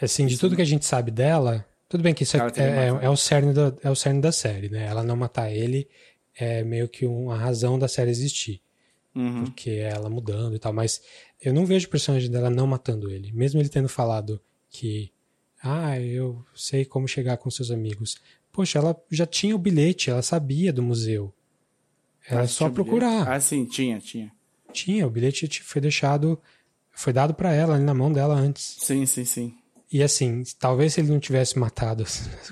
Assim, 0.00 0.26
de 0.26 0.38
tudo 0.38 0.56
que 0.56 0.62
a 0.62 0.66
gente 0.66 0.84
sabe 0.84 1.10
dela, 1.10 1.64
tudo 1.88 2.02
bem 2.02 2.12
que 2.12 2.24
isso 2.24 2.36
é, 2.36 2.40
é, 2.56 3.04
é, 3.04 3.10
o 3.10 3.16
cerne 3.16 3.52
da, 3.52 3.72
é 3.82 3.90
o 3.90 3.94
cerne 3.94 4.20
da 4.20 4.32
série, 4.32 4.68
né? 4.68 4.86
Ela 4.86 5.02
não 5.02 5.16
matar 5.16 5.50
ele 5.50 5.88
é 6.34 6.62
meio 6.62 6.88
que 6.88 7.06
uma 7.06 7.36
razão 7.36 7.78
da 7.78 7.88
série 7.88 8.10
existir. 8.10 8.60
Uhum. 9.14 9.44
Porque 9.44 9.70
é 9.70 9.90
ela 9.90 10.10
mudando 10.10 10.54
e 10.54 10.58
tal, 10.58 10.72
mas 10.72 11.00
eu 11.40 11.54
não 11.54 11.64
vejo 11.64 11.86
o 11.86 11.90
personagem 11.90 12.30
dela 12.30 12.50
não 12.50 12.66
matando 12.66 13.10
ele. 13.10 13.32
Mesmo 13.32 13.58
ele 13.60 13.70
tendo 13.70 13.88
falado 13.88 14.38
que, 14.68 15.10
ah, 15.62 15.98
eu 15.98 16.44
sei 16.54 16.84
como 16.84 17.08
chegar 17.08 17.38
com 17.38 17.50
seus 17.50 17.70
amigos. 17.70 18.16
Poxa, 18.52 18.78
ela 18.78 18.94
já 19.10 19.24
tinha 19.24 19.56
o 19.56 19.58
bilhete, 19.58 20.10
ela 20.10 20.20
sabia 20.20 20.72
do 20.72 20.82
museu. 20.82 21.32
Era 22.28 22.42
ah, 22.42 22.48
só 22.48 22.68
procurar. 22.68 23.26
Ah, 23.26 23.40
sim, 23.40 23.64
tinha, 23.64 23.98
tinha. 23.98 24.30
Tinha, 24.72 25.06
o 25.06 25.10
bilhete 25.10 25.62
foi 25.62 25.80
deixado, 25.80 26.38
foi 26.92 27.12
dado 27.12 27.32
para 27.32 27.54
ela 27.54 27.76
ali 27.76 27.84
na 27.84 27.94
mão 27.94 28.12
dela 28.12 28.34
antes. 28.34 28.76
Sim, 28.80 29.06
sim, 29.06 29.24
sim. 29.24 29.54
E 29.92 30.02
assim, 30.02 30.42
talvez 30.58 30.94
se 30.94 31.00
ele 31.00 31.10
não 31.10 31.20
tivesse 31.20 31.58
matado 31.58 32.04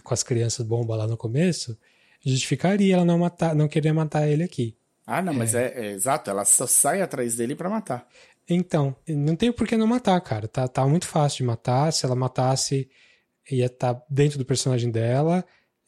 com 0.03 0.15
as 0.15 0.23
crianças 0.23 0.65
bomba 0.65 0.97
lá 0.97 1.07
no 1.07 1.17
começo, 1.17 1.77
justificaria 2.25 2.95
ela 2.95 3.05
não 3.05 3.19
matar, 3.19 3.55
não 3.55 3.69
querer 3.69 3.93
matar 3.93 4.29
ele 4.29 4.43
aqui. 4.43 4.77
Ah, 5.07 5.21
não, 5.21 5.33
é. 5.33 5.37
mas 5.37 5.55
é, 5.55 5.73
é, 5.75 5.91
exato, 5.93 6.31
ela 6.31 6.45
só 6.45 6.67
sai 6.67 7.03
atrás 7.03 7.37
dele 7.37 7.55
para 7.55 7.69
matar. 7.69 8.07
Então, 8.49 8.95
não 9.09 9.37
tem 9.37 9.53
por 9.53 9.67
que 9.67 9.77
não 9.77 9.87
matar, 9.87 10.21
cara. 10.21 10.47
Tá, 10.47 10.69
tá 10.69 10.87
muito 10.87 11.07
fácil 11.07 11.39
de 11.39 11.45
matar. 11.45 11.93
Se 11.93 12.05
ela 12.05 12.15
matasse, 12.15 12.89
ia 13.51 13.67
estar 13.67 13.95
tá 13.95 14.03
dentro 14.09 14.39
do 14.39 14.45
personagem 14.45 14.91
dela 14.91 15.45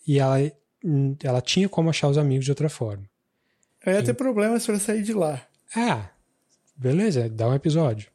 e 0.06 0.18
ela, 0.18 0.39
ela 1.23 1.40
tinha 1.40 1.68
como 1.68 1.90
achar 1.90 2.09
os 2.09 2.18
amigos 2.18 2.44
de 2.44 2.51
outra 2.51 2.68
forma. 2.68 3.05
Eu 3.85 3.93
ia 3.93 4.02
ter 4.02 4.14
problemas 4.14 4.64
para 4.66 4.78
sair 4.78 5.02
de 5.02 5.12
lá. 5.12 5.47
Ah, 5.74 6.09
beleza, 6.77 7.28
dá 7.28 7.48
um 7.48 7.55
episódio. 7.55 8.10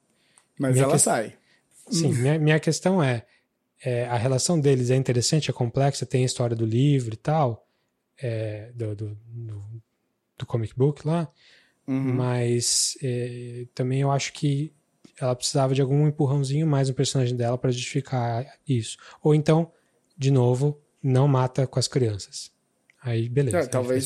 Mas 0.59 0.73
minha 0.73 0.83
ela 0.83 0.93
que... 0.93 0.99
sai. 0.99 1.33
Sim, 1.91 2.13
minha, 2.13 2.39
minha 2.39 2.59
questão 2.59 3.01
é, 3.03 3.25
é, 3.83 4.05
a 4.05 4.17
relação 4.17 4.59
deles 4.59 4.89
é 4.89 4.95
interessante, 4.95 5.49
é 5.49 5.53
complexa, 5.53 6.05
tem 6.05 6.23
a 6.23 6.25
história 6.25 6.55
do 6.55 6.65
livro 6.65 7.13
e 7.13 7.17
tal, 7.17 7.67
é, 8.21 8.71
do, 8.75 8.95
do, 8.95 9.17
do, 9.27 9.63
do, 10.37 10.45
comic 10.45 10.73
book 10.75 11.05
lá, 11.05 11.27
uhum. 11.87 12.13
mas 12.13 12.97
é, 13.01 13.65
também 13.73 14.01
eu 14.01 14.11
acho 14.11 14.33
que 14.33 14.73
ela 15.19 15.35
precisava 15.35 15.73
de 15.73 15.81
algum 15.81 16.07
empurrãozinho 16.07 16.65
mais 16.65 16.89
no 16.89 16.95
personagem 16.95 17.35
dela 17.35 17.57
para 17.57 17.71
justificar 17.71 18.45
isso. 18.67 18.97
Ou 19.21 19.35
então, 19.35 19.71
de 20.17 20.31
novo, 20.31 20.79
não 21.01 21.27
mata 21.27 21.67
com 21.67 21.79
as 21.79 21.87
crianças. 21.87 22.51
Aí, 23.01 23.27
beleza. 23.27 23.59
É, 23.59 23.65
talvez 23.65 24.05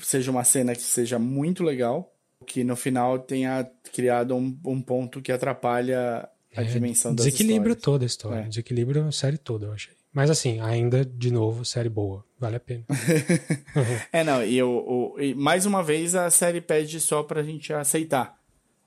seja 0.00 0.30
uma 0.30 0.44
cena 0.44 0.74
que 0.74 0.82
seja 0.82 1.18
muito 1.18 1.62
legal, 1.62 2.12
que 2.44 2.64
no 2.64 2.76
final 2.76 3.18
tenha 3.18 3.68
criado 3.92 4.34
um, 4.34 4.58
um 4.64 4.82
ponto 4.82 5.22
que 5.22 5.30
atrapalha 5.30 6.28
a 6.56 6.62
é, 6.62 6.64
dimensão 6.64 7.14
das 7.14 7.26
Desequilibra 7.26 7.72
histórias. 7.72 7.82
toda 7.82 8.04
a 8.04 8.06
história. 8.06 8.40
É. 8.40 8.48
Desequilibra 8.48 9.06
a 9.06 9.12
série 9.12 9.38
toda, 9.38 9.66
eu 9.66 9.72
achei. 9.72 9.94
Mas 10.16 10.30
assim, 10.30 10.60
ainda, 10.60 11.04
de 11.04 11.30
novo, 11.30 11.62
série 11.62 11.90
boa. 11.90 12.24
Vale 12.38 12.56
a 12.56 12.60
pena. 12.60 12.84
é, 14.10 14.24
não, 14.24 14.42
e, 14.42 14.56
eu, 14.56 15.14
e 15.18 15.34
mais 15.34 15.66
uma 15.66 15.82
vez 15.82 16.14
a 16.14 16.30
série 16.30 16.60
pede 16.60 16.98
só 17.00 17.22
pra 17.22 17.42
gente 17.42 17.70
aceitar. 17.72 18.40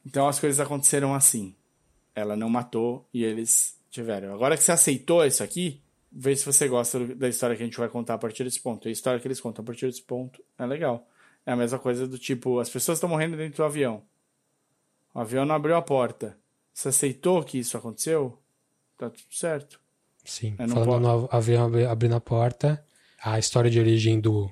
Então 0.04 0.28
as 0.28 0.40
coisas 0.40 0.60
aconteceram 0.60 1.14
assim. 1.14 1.56
Ela 2.16 2.36
não 2.36 2.50
matou 2.50 3.08
e 3.14 3.24
eles 3.24 3.78
tiveram. 3.91 4.34
Agora 4.34 4.58
que 4.58 4.64
você 4.64 4.72
aceitou 4.72 5.24
isso 5.24 5.44
aqui, 5.44 5.80
vê 6.12 6.36
se 6.36 6.44
você 6.44 6.68
gosta 6.68 7.00
da 7.16 7.30
história 7.30 7.56
que 7.56 7.62
a 7.62 7.66
gente 7.66 7.78
vai 7.78 7.90
contar 7.90 8.16
a 8.16 8.18
partir 8.18 8.44
desse 8.44 8.60
ponto. 8.60 8.88
A 8.88 8.91
história 8.91 9.20
que 9.20 9.28
eles 9.28 9.40
contam 9.40 9.62
a 9.62 9.66
partir 9.66 9.86
desse 9.86 10.02
ponto 10.02 10.44
é 10.58 10.66
legal. 10.66 11.08
É 11.46 11.52
a 11.52 11.56
mesma 11.56 11.78
coisa 11.78 12.08
do 12.08 12.18
tipo, 12.18 12.60
as 12.60 12.70
pessoas 12.70 12.98
estão 12.98 13.08
morrendo 13.10 13.38
dentro 13.38 13.58
do 13.58 13.64
avião. 13.64 14.02
O 15.14 15.20
avião 15.20 15.46
não 15.46 15.54
abriu 15.54 15.76
a 15.76 15.82
porta. 15.82 16.36
Você 16.80 16.88
aceitou 16.88 17.43
que 17.43 17.57
isso 17.57 17.76
aconteceu? 17.76 18.39
Tá 18.97 19.10
tudo 19.10 19.26
certo. 19.30 19.81
Sim, 20.23 20.56
falando 20.56 20.85
pode... 20.85 21.03
no 21.03 21.30
avião 21.30 21.69
abrindo 21.91 22.15
a 22.15 22.22
porta, 22.22 22.81
a 23.22 23.38
história 23.38 23.69
de 23.69 23.77
origem 23.77 24.18
do, 24.18 24.49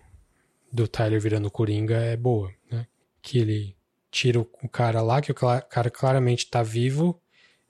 do 0.69 0.89
Tyler 0.89 1.21
virando 1.21 1.49
Coringa 1.49 1.95
é 1.95 2.17
boa, 2.17 2.51
né? 2.69 2.85
Que 3.21 3.39
ele 3.39 3.77
tira 4.11 4.41
o 4.41 4.67
cara 4.69 5.01
lá, 5.01 5.21
que 5.21 5.31
o 5.31 5.35
cara 5.35 5.89
claramente 5.89 6.49
tá 6.49 6.61
vivo 6.61 7.17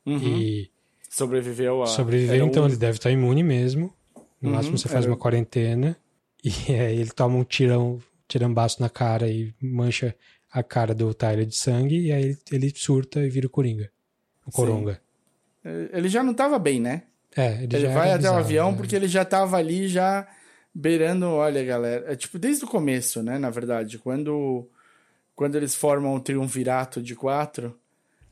uhum. 0.03 0.17
e... 0.17 0.71
Sobreviveu 1.07 1.84
a... 1.84 1.85
Sobreviveu, 1.85 2.47
então 2.47 2.63
um... 2.63 2.65
ele 2.65 2.77
deve 2.77 2.97
estar 2.97 3.09
tá 3.09 3.13
imune 3.13 3.43
mesmo. 3.43 3.93
No 4.41 4.49
uhum, 4.49 4.55
máximo 4.55 4.75
você 4.75 4.89
faz 4.89 5.05
era... 5.05 5.13
uma 5.13 5.19
quarentena 5.19 5.95
e 6.43 6.73
aí 6.73 6.97
ele 6.97 7.11
toma 7.11 7.35
um 7.35 7.43
tirão, 7.43 8.01
tirambaço 8.27 8.81
na 8.81 8.89
cara 8.89 9.29
e 9.29 9.53
mancha 9.61 10.15
a 10.51 10.63
cara 10.63 10.95
do 10.95 11.13
Tyler 11.13 11.45
de 11.45 11.55
sangue 11.55 12.07
e 12.07 12.11
aí 12.11 12.35
ele 12.51 12.73
surta 12.75 13.23
e 13.23 13.29
vira 13.29 13.45
o 13.45 13.51
Coringa. 13.51 13.91
O 14.48 14.52
Coronga. 14.52 14.99
Sim. 15.64 15.90
Ele 15.91 16.07
já 16.07 16.24
não 16.24 16.34
tava 16.34 16.57
bem, 16.57 16.80
né? 16.80 17.03
É, 17.36 17.64
ele, 17.64 17.76
ele 17.76 17.88
vai 17.90 18.11
até 18.11 18.32
o 18.32 18.36
avião 18.36 18.72
né? 18.72 18.78
porque 18.78 18.95
ele 18.95 19.07
já 19.07 19.26
tava 19.26 19.57
ali 19.57 19.88
já 19.88 20.28
beirando, 20.74 21.28
olha, 21.28 21.64
galera, 21.64 22.11
é 22.11 22.15
tipo 22.15 22.40
desde 22.40 22.64
o 22.64 22.68
começo, 22.68 23.22
né, 23.22 23.38
na 23.38 23.49
verdade, 23.49 23.98
quando 23.98 24.68
quando 25.36 25.56
eles 25.56 25.76
formam 25.76 26.15
um 26.15 26.19
triunvirato 26.19 27.02
de 27.02 27.15
quatro, 27.15 27.78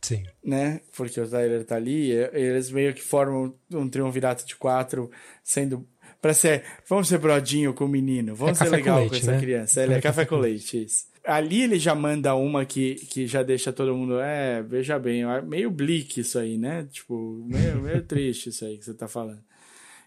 Sim. 0.02 0.24
Né? 0.44 0.82
Porque 0.96 1.20
o 1.20 1.28
Tyler 1.28 1.66
tá 1.66 1.76
ali, 1.76 2.12
eles 2.12 2.70
meio 2.70 2.94
que 2.94 3.02
formam 3.02 3.56
um 3.74 3.90
triunvirato 3.90 4.46
de 4.46 4.56
quatro, 4.56 5.10
sendo 5.44 5.88
para 6.22 6.32
ser, 6.32 6.64
vamos 6.88 7.08
ser 7.08 7.18
brodinho 7.18 7.74
com 7.74 7.86
o 7.86 7.88
menino, 7.90 8.36
vamos 8.36 8.62
é 8.62 8.66
ser 8.66 8.70
legal 8.70 8.98
com, 8.98 9.02
leite, 9.02 9.12
com 9.12 9.18
essa 9.18 9.32
né? 9.32 9.40
criança. 9.40 9.84
Ele 9.84 9.94
é, 9.94 9.98
é 9.98 10.02
café, 10.02 10.24
café 10.24 10.26
com 10.26 10.38
leite, 10.38 10.84
isso 10.84 11.15
ali 11.26 11.64
ele 11.64 11.80
já 11.80 11.96
manda 11.96 12.36
uma 12.36 12.66
que, 12.66 12.96
que 12.96 13.28
já 13.28 13.44
deixa 13.44 13.74
todo 13.74 13.96
mundo, 13.96 14.20
é, 14.20 14.62
veja 14.64 15.00
bem, 15.00 15.24
meio 15.44 15.72
bleak 15.72 16.20
isso 16.20 16.38
aí, 16.40 16.58
né? 16.58 16.88
Tipo, 16.92 17.46
meio, 17.48 17.82
meio 17.82 18.04
triste 18.06 18.50
isso 18.50 18.66
aí 18.66 18.78
que 18.78 18.86
você 18.86 18.94
tá 18.94 19.08
falando. 19.08 19.44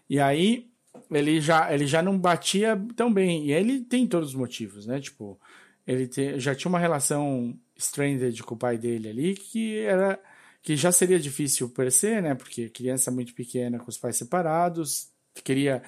E 0.09 0.19
aí 0.19 0.69
ele 1.11 1.39
já, 1.39 1.73
ele 1.73 1.85
já 1.85 2.01
não 2.01 2.17
batia 2.17 2.81
tão 2.95 3.13
bem. 3.13 3.45
E 3.45 3.51
ele 3.51 3.81
tem 3.81 4.07
todos 4.07 4.29
os 4.29 4.35
motivos, 4.35 4.85
né? 4.85 4.99
Tipo, 4.99 5.39
ele 5.85 6.07
te, 6.07 6.39
já 6.39 6.55
tinha 6.55 6.69
uma 6.69 6.79
relação 6.79 7.57
stranded 7.75 8.43
com 8.43 8.55
o 8.55 8.57
pai 8.57 8.77
dele 8.77 9.09
ali 9.09 9.35
que 9.35 9.79
era 9.79 10.19
que 10.61 10.75
já 10.75 10.91
seria 10.91 11.17
difícil 11.17 11.69
per 11.69 11.91
se, 11.91 12.19
né? 12.21 12.35
Porque 12.35 12.69
criança 12.69 13.09
muito 13.09 13.33
pequena 13.33 13.79
com 13.79 13.89
os 13.89 13.97
pais 13.97 14.17
separados, 14.17 15.09
queria 15.43 15.81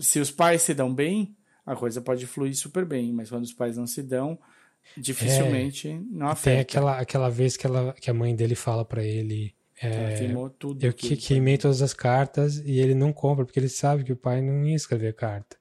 se 0.00 0.20
os 0.20 0.30
pais 0.30 0.62
se 0.62 0.74
dão 0.74 0.94
bem, 0.94 1.34
a 1.64 1.74
coisa 1.74 2.00
pode 2.00 2.26
fluir 2.26 2.54
super 2.54 2.84
bem, 2.84 3.12
mas 3.12 3.30
quando 3.30 3.44
os 3.44 3.52
pais 3.52 3.76
não 3.76 3.86
se 3.86 4.02
dão, 4.02 4.38
Dificilmente 4.96 5.88
é, 5.88 6.00
não 6.10 6.28
afeta. 6.28 6.50
Tem 6.50 6.60
aquela, 6.60 6.98
aquela 6.98 7.28
vez 7.30 7.56
que, 7.56 7.66
ela, 7.66 7.94
que 7.94 8.10
a 8.10 8.14
mãe 8.14 8.34
dele 8.34 8.54
fala 8.54 8.84
para 8.84 9.02
ele. 9.02 9.54
É, 9.80 10.18
queimou 10.18 10.50
tudo. 10.50 10.84
Eu 10.84 10.92
que, 10.92 11.16
queimei 11.16 11.58
todas 11.58 11.82
as 11.82 11.92
cartas 11.92 12.58
e 12.64 12.78
ele 12.78 12.94
não 12.94 13.12
compra, 13.12 13.44
porque 13.44 13.58
ele 13.58 13.68
sabe 13.68 14.04
que 14.04 14.12
o 14.12 14.16
pai 14.16 14.40
não 14.40 14.64
ia 14.64 14.76
escrever 14.76 15.14
carta. 15.14 15.56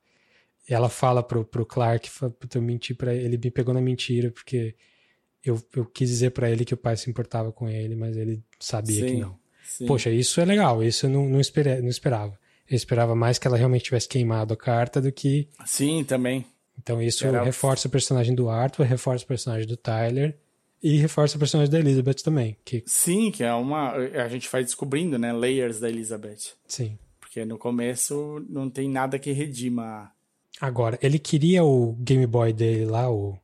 E 0.69 0.73
ela 0.73 0.89
fala 0.89 1.23
pro, 1.23 1.43
pro 1.43 1.65
Clark, 1.65 2.09
eu 2.53 2.61
menti 2.61 2.93
para 2.93 3.15
ele, 3.15 3.37
me 3.37 3.51
pegou 3.51 3.73
na 3.73 3.81
mentira, 3.81 4.29
porque 4.29 4.75
eu, 5.43 5.61
eu 5.75 5.85
quis 5.85 6.09
dizer 6.09 6.31
para 6.31 6.49
ele 6.51 6.63
que 6.63 6.73
o 6.73 6.77
pai 6.77 6.95
se 6.95 7.09
importava 7.09 7.51
com 7.51 7.67
ele, 7.67 7.95
mas 7.95 8.15
ele 8.15 8.43
sabia 8.59 9.01
sim, 9.01 9.15
que 9.15 9.21
não. 9.21 9.39
Sim. 9.63 9.85
Poxa, 9.87 10.09
isso 10.09 10.39
é 10.39 10.45
legal, 10.45 10.83
isso 10.83 11.07
eu 11.07 11.09
não, 11.09 11.27
não, 11.27 11.39
espere, 11.39 11.81
não 11.81 11.89
esperava. 11.89 12.39
Eu 12.69 12.75
esperava 12.75 13.15
mais 13.15 13.37
que 13.37 13.47
ela 13.47 13.57
realmente 13.57 13.85
tivesse 13.85 14.07
queimado 14.07 14.53
a 14.53 14.57
carta 14.57 15.01
do 15.01 15.11
que. 15.11 15.49
Sim, 15.65 16.03
também. 16.03 16.45
Então 16.79 17.01
isso 17.01 17.25
Era... 17.25 17.43
reforça 17.43 17.87
o 17.87 17.91
personagem 17.91 18.33
do 18.33 18.49
Arthur, 18.49 18.83
reforça 18.83 19.23
o 19.23 19.27
personagem 19.27 19.67
do 19.67 19.77
Tyler 19.77 20.37
e 20.81 20.97
reforça 20.97 21.35
o 21.35 21.39
personagem 21.39 21.71
da 21.71 21.79
Elizabeth 21.79 22.23
também. 22.23 22.57
Que... 22.65 22.83
Sim, 22.85 23.31
que 23.31 23.43
é 23.43 23.53
uma. 23.53 23.91
A 23.93 24.27
gente 24.27 24.49
vai 24.49 24.63
descobrindo, 24.63 25.17
né? 25.17 25.31
Layers 25.31 25.79
da 25.79 25.89
Elizabeth. 25.89 26.53
Sim. 26.67 26.97
Porque 27.19 27.45
no 27.45 27.57
começo 27.57 28.43
não 28.49 28.69
tem 28.69 28.89
nada 28.89 29.19
que 29.19 29.31
redima. 29.31 30.11
Agora, 30.59 30.97
ele 31.01 31.17
queria 31.17 31.63
o 31.63 31.93
Game 31.99 32.25
Boy 32.27 32.51
dele 32.51 32.85
lá, 32.85 33.09
o 33.11 33.37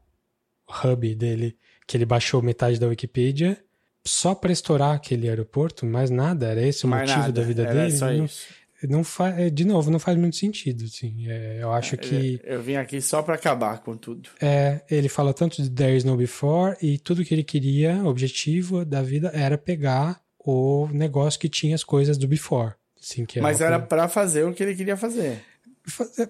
hub 0.84 1.16
dele, 1.16 1.58
que 1.86 1.95
ele 1.95 2.06
baixou 2.06 2.41
metade 2.41 2.80
da 2.80 2.88
Wikipedia 2.88 3.58
só 4.04 4.34
para 4.34 4.52
estourar 4.52 4.95
aquele 4.95 5.28
aeroporto, 5.28 5.86
mais 5.86 6.10
nada, 6.10 6.48
era 6.48 6.66
esse 6.66 6.86
o 6.86 6.88
mais 6.88 7.10
motivo 7.10 7.28
nada. 7.28 7.41
da 7.41 7.48
vida 7.48 7.64
era 7.64 7.74
dele? 7.74 7.98
Só 7.98 8.06
não, 8.06 8.26
isso 8.26 8.48
não 8.84 9.04
faz, 9.04 9.38
é, 9.40 9.49
de 9.49 9.66
novo, 9.66 9.90
não 9.90 9.99
faz 9.99 10.18
muito 10.18 10.36
sentido, 10.36 10.86
assim. 10.86 11.28
É, 11.28 11.60
eu 11.62 11.72
acho 11.72 11.95
é, 11.95 11.98
que. 11.98 12.41
Eu 12.44 12.62
vim 12.62 12.76
aqui 12.76 13.02
só 13.02 13.24
para 13.24 13.36
acabar 13.36 13.80
com 13.80 13.98
tudo. 13.98 14.30
É, 14.41 14.82
ele 14.90 15.10
fala 15.10 15.34
tanto 15.34 15.62
de 15.62 15.70
There 15.70 15.95
is 15.95 16.04
no 16.04 16.16
before 16.16 16.78
e 16.82 16.99
tudo 16.99 17.26
que 17.26 17.34
ele 17.34 17.44
queria, 17.44 17.95
o 18.04 18.08
objetivo 18.08 18.86
da 18.86 19.02
vida 19.02 19.32
era 19.34 19.58
pegar 19.58 20.22
o 20.38 20.88
negócio 20.91 21.40
que 21.40 21.49
tinha 21.49 21.76
as 21.76 21.84
coisas 21.84 22.18
do 22.18 22.28
before. 22.28 22.74
Assim, 23.02 23.26
que 23.26 23.40
mas 23.41 23.62
era 23.62 23.80
para 23.80 24.08
fazer 24.08 24.44
o 24.45 24.54
que 24.54 24.64
ele 24.64 24.76
queria 24.76 24.98
fazer. 24.98 25.41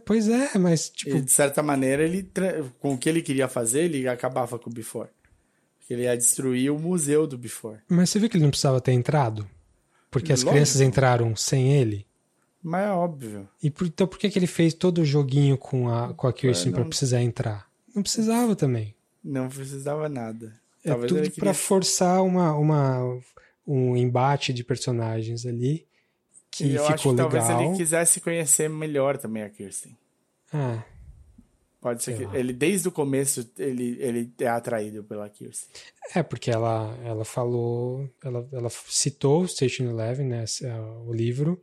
Pois 0.06 0.30
é, 0.30 0.58
mas 0.58 0.90
tipo. 0.90 1.18
E, 1.18 1.22
de 1.22 1.32
certa 1.32 1.64
maneira, 1.64 2.04
ele 2.04 2.30
com 2.80 2.94
o 2.94 2.98
que 2.98 3.10
ele 3.10 3.22
queria 3.22 3.48
fazer, 3.48 3.86
ele 3.86 4.08
acabava 4.08 4.60
com 4.60 4.70
o 4.70 4.74
before. 4.74 5.10
Porque 5.80 5.94
ele 5.94 6.04
ia 6.04 6.16
destruir 6.16 6.72
o 6.72 6.78
museu 6.78 7.26
do 7.26 7.38
before. 7.38 7.80
Mas 7.90 8.10
você 8.10 8.20
viu 8.20 8.30
que 8.30 8.38
ele 8.38 8.44
não 8.44 8.52
precisava 8.52 8.80
ter 8.80 8.92
entrado? 8.92 9.48
Porque 10.12 10.32
as 10.32 10.40
Lógico. 10.40 10.52
crianças 10.52 10.82
entraram 10.82 11.36
sem 11.36 11.74
ele? 11.74 12.07
Mas 12.68 12.86
é 12.86 12.92
óbvio. 12.92 13.48
E 13.64 13.72
por, 13.72 13.88
então 13.88 14.06
por 14.06 14.20
que, 14.20 14.30
que 14.30 14.38
ele 14.38 14.46
fez 14.46 14.74
todo 14.74 15.00
o 15.00 15.06
joguinho 15.06 15.58
com 15.58 15.88
a, 15.88 16.14
com 16.14 16.28
a 16.28 16.34
Kirsten 16.34 16.74
não... 16.74 16.80
pra 16.80 16.86
precisar 16.86 17.22
entrar? 17.22 17.66
Não 17.96 18.04
precisava 18.04 18.58
também. 18.58 18.94
Não 19.24 19.48
precisava 19.48 20.10
nada. 20.10 20.54
É 20.84 20.90
Talvez 20.90 21.10
tudo 21.10 21.22
queria... 21.22 21.40
para 21.40 21.54
forçar 21.54 22.22
uma, 22.22 22.54
uma, 22.58 23.22
um 23.66 23.96
embate 23.96 24.52
de 24.52 24.66
personagens 24.66 25.46
ali 25.46 25.88
que 26.52 26.66
e 26.66 26.76
eu 26.76 26.82
ficou 26.82 26.94
acho 26.94 27.04
que 27.04 27.10
legal. 27.10 27.30
Talvez 27.30 27.70
ele 27.70 27.78
quisesse 27.78 28.20
conhecer 28.20 28.70
melhor 28.70 29.18
também 29.18 29.44
a 29.44 29.50
Kirsten. 29.50 29.98
Ah. 30.52 30.84
Pode 31.80 32.04
ser 32.04 32.18
que 32.18 32.26
lá. 32.26 32.38
ele 32.38 32.52
desde 32.52 32.90
o 32.90 32.92
começo 32.92 33.50
ele, 33.58 33.96
ele 34.02 34.34
é 34.40 34.48
atraído 34.48 35.06
pela 35.06 35.30
Kirsten. 35.30 35.70
É 36.14 36.22
porque 36.22 36.52
ela 36.52 36.94
ela 37.06 37.24
falou, 37.24 38.10
ela, 38.22 38.46
ela 38.52 38.70
citou 38.70 39.48
Station 39.48 39.86
Eleven, 39.86 40.28
né, 40.28 40.44
o 41.06 41.14
livro 41.14 41.58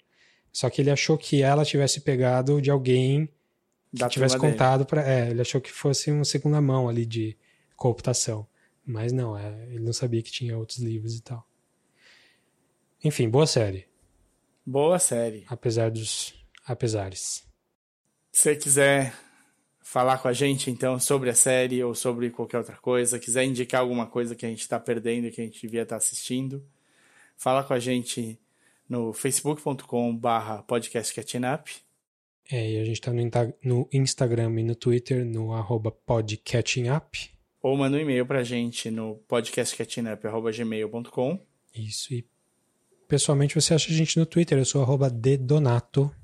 só 0.54 0.70
que 0.70 0.80
ele 0.80 0.90
achou 0.90 1.18
que 1.18 1.42
ela 1.42 1.64
tivesse 1.64 2.00
pegado 2.00 2.62
de 2.62 2.70
alguém 2.70 3.28
que 3.90 3.98
da 3.98 4.08
tivesse 4.08 4.38
contado 4.38 4.86
para, 4.86 5.02
é, 5.02 5.30
ele 5.30 5.40
achou 5.40 5.60
que 5.60 5.70
fosse 5.70 6.12
uma 6.12 6.24
segunda 6.24 6.60
mão 6.60 6.88
ali 6.88 7.04
de 7.04 7.36
cooptação. 7.76 8.46
Mas 8.86 9.12
não, 9.12 9.36
é, 9.36 9.66
ele 9.70 9.80
não 9.80 9.92
sabia 9.92 10.22
que 10.22 10.30
tinha 10.30 10.56
outros 10.56 10.78
livros 10.78 11.16
e 11.16 11.22
tal. 11.22 11.44
Enfim, 13.02 13.28
boa 13.28 13.48
série. 13.48 13.88
Boa 14.64 15.00
série. 15.00 15.44
Apesar 15.48 15.90
dos 15.90 16.32
apesares. 16.64 17.44
Se 18.30 18.42
você 18.42 18.56
quiser 18.56 19.12
falar 19.82 20.18
com 20.18 20.28
a 20.28 20.32
gente 20.32 20.70
então 20.70 21.00
sobre 21.00 21.30
a 21.30 21.34
série 21.34 21.82
ou 21.82 21.96
sobre 21.96 22.30
qualquer 22.30 22.58
outra 22.58 22.76
coisa, 22.76 23.18
quiser 23.18 23.42
indicar 23.42 23.80
alguma 23.80 24.06
coisa 24.06 24.36
que 24.36 24.46
a 24.46 24.48
gente 24.48 24.60
está 24.60 24.78
perdendo 24.78 25.26
e 25.26 25.32
que 25.32 25.40
a 25.40 25.44
gente 25.44 25.60
devia 25.60 25.82
estar 25.82 25.96
tá 25.96 25.98
assistindo, 25.98 26.64
fala 27.36 27.64
com 27.64 27.74
a 27.74 27.80
gente 27.80 28.38
no 28.88 29.12
facebook.com 29.12 30.16
barra 30.16 30.62
podcastcatchingup. 30.62 31.68
É, 32.50 32.72
e 32.72 32.78
a 32.78 32.84
gente 32.84 33.00
está 33.00 33.12
no, 33.12 33.22
no, 33.62 33.86
Instagram 33.92 34.58
e 34.60 34.62
no 34.62 34.74
Twitter 34.74 35.22
no 35.24 35.52
arroba 35.52 35.90
podcatchingup. 35.90 37.30
Ou 37.62 37.76
manda 37.76 37.96
um 37.96 38.00
e-mail 38.00 38.26
pra 38.26 38.42
gente 38.42 38.90
no 38.90 39.14
podcastcatchingup.gmail.com 39.26 41.40
Isso, 41.74 42.12
e 42.12 42.26
pessoalmente 43.08 43.54
você 43.54 43.72
acha 43.72 43.90
a 43.90 43.94
gente 43.94 44.18
no 44.18 44.26
Twitter, 44.26 44.58
eu 44.58 44.66
sou 44.66 44.82
arroba 44.82 45.08
dedonato. 45.08 46.14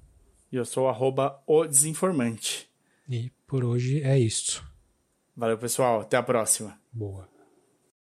E 0.53 0.57
eu 0.57 0.67
sou 0.67 0.89
arroba 0.89 1.41
o 1.47 1.65
desinformante. 1.65 2.69
E 3.09 3.31
por 3.47 3.65
hoje 3.65 4.03
é 4.03 4.19
isso. 4.19 4.69
Valeu, 5.37 5.57
pessoal. 5.57 6.01
Até 6.01 6.17
a 6.17 6.23
próxima. 6.23 6.77
Boa. 6.93 7.30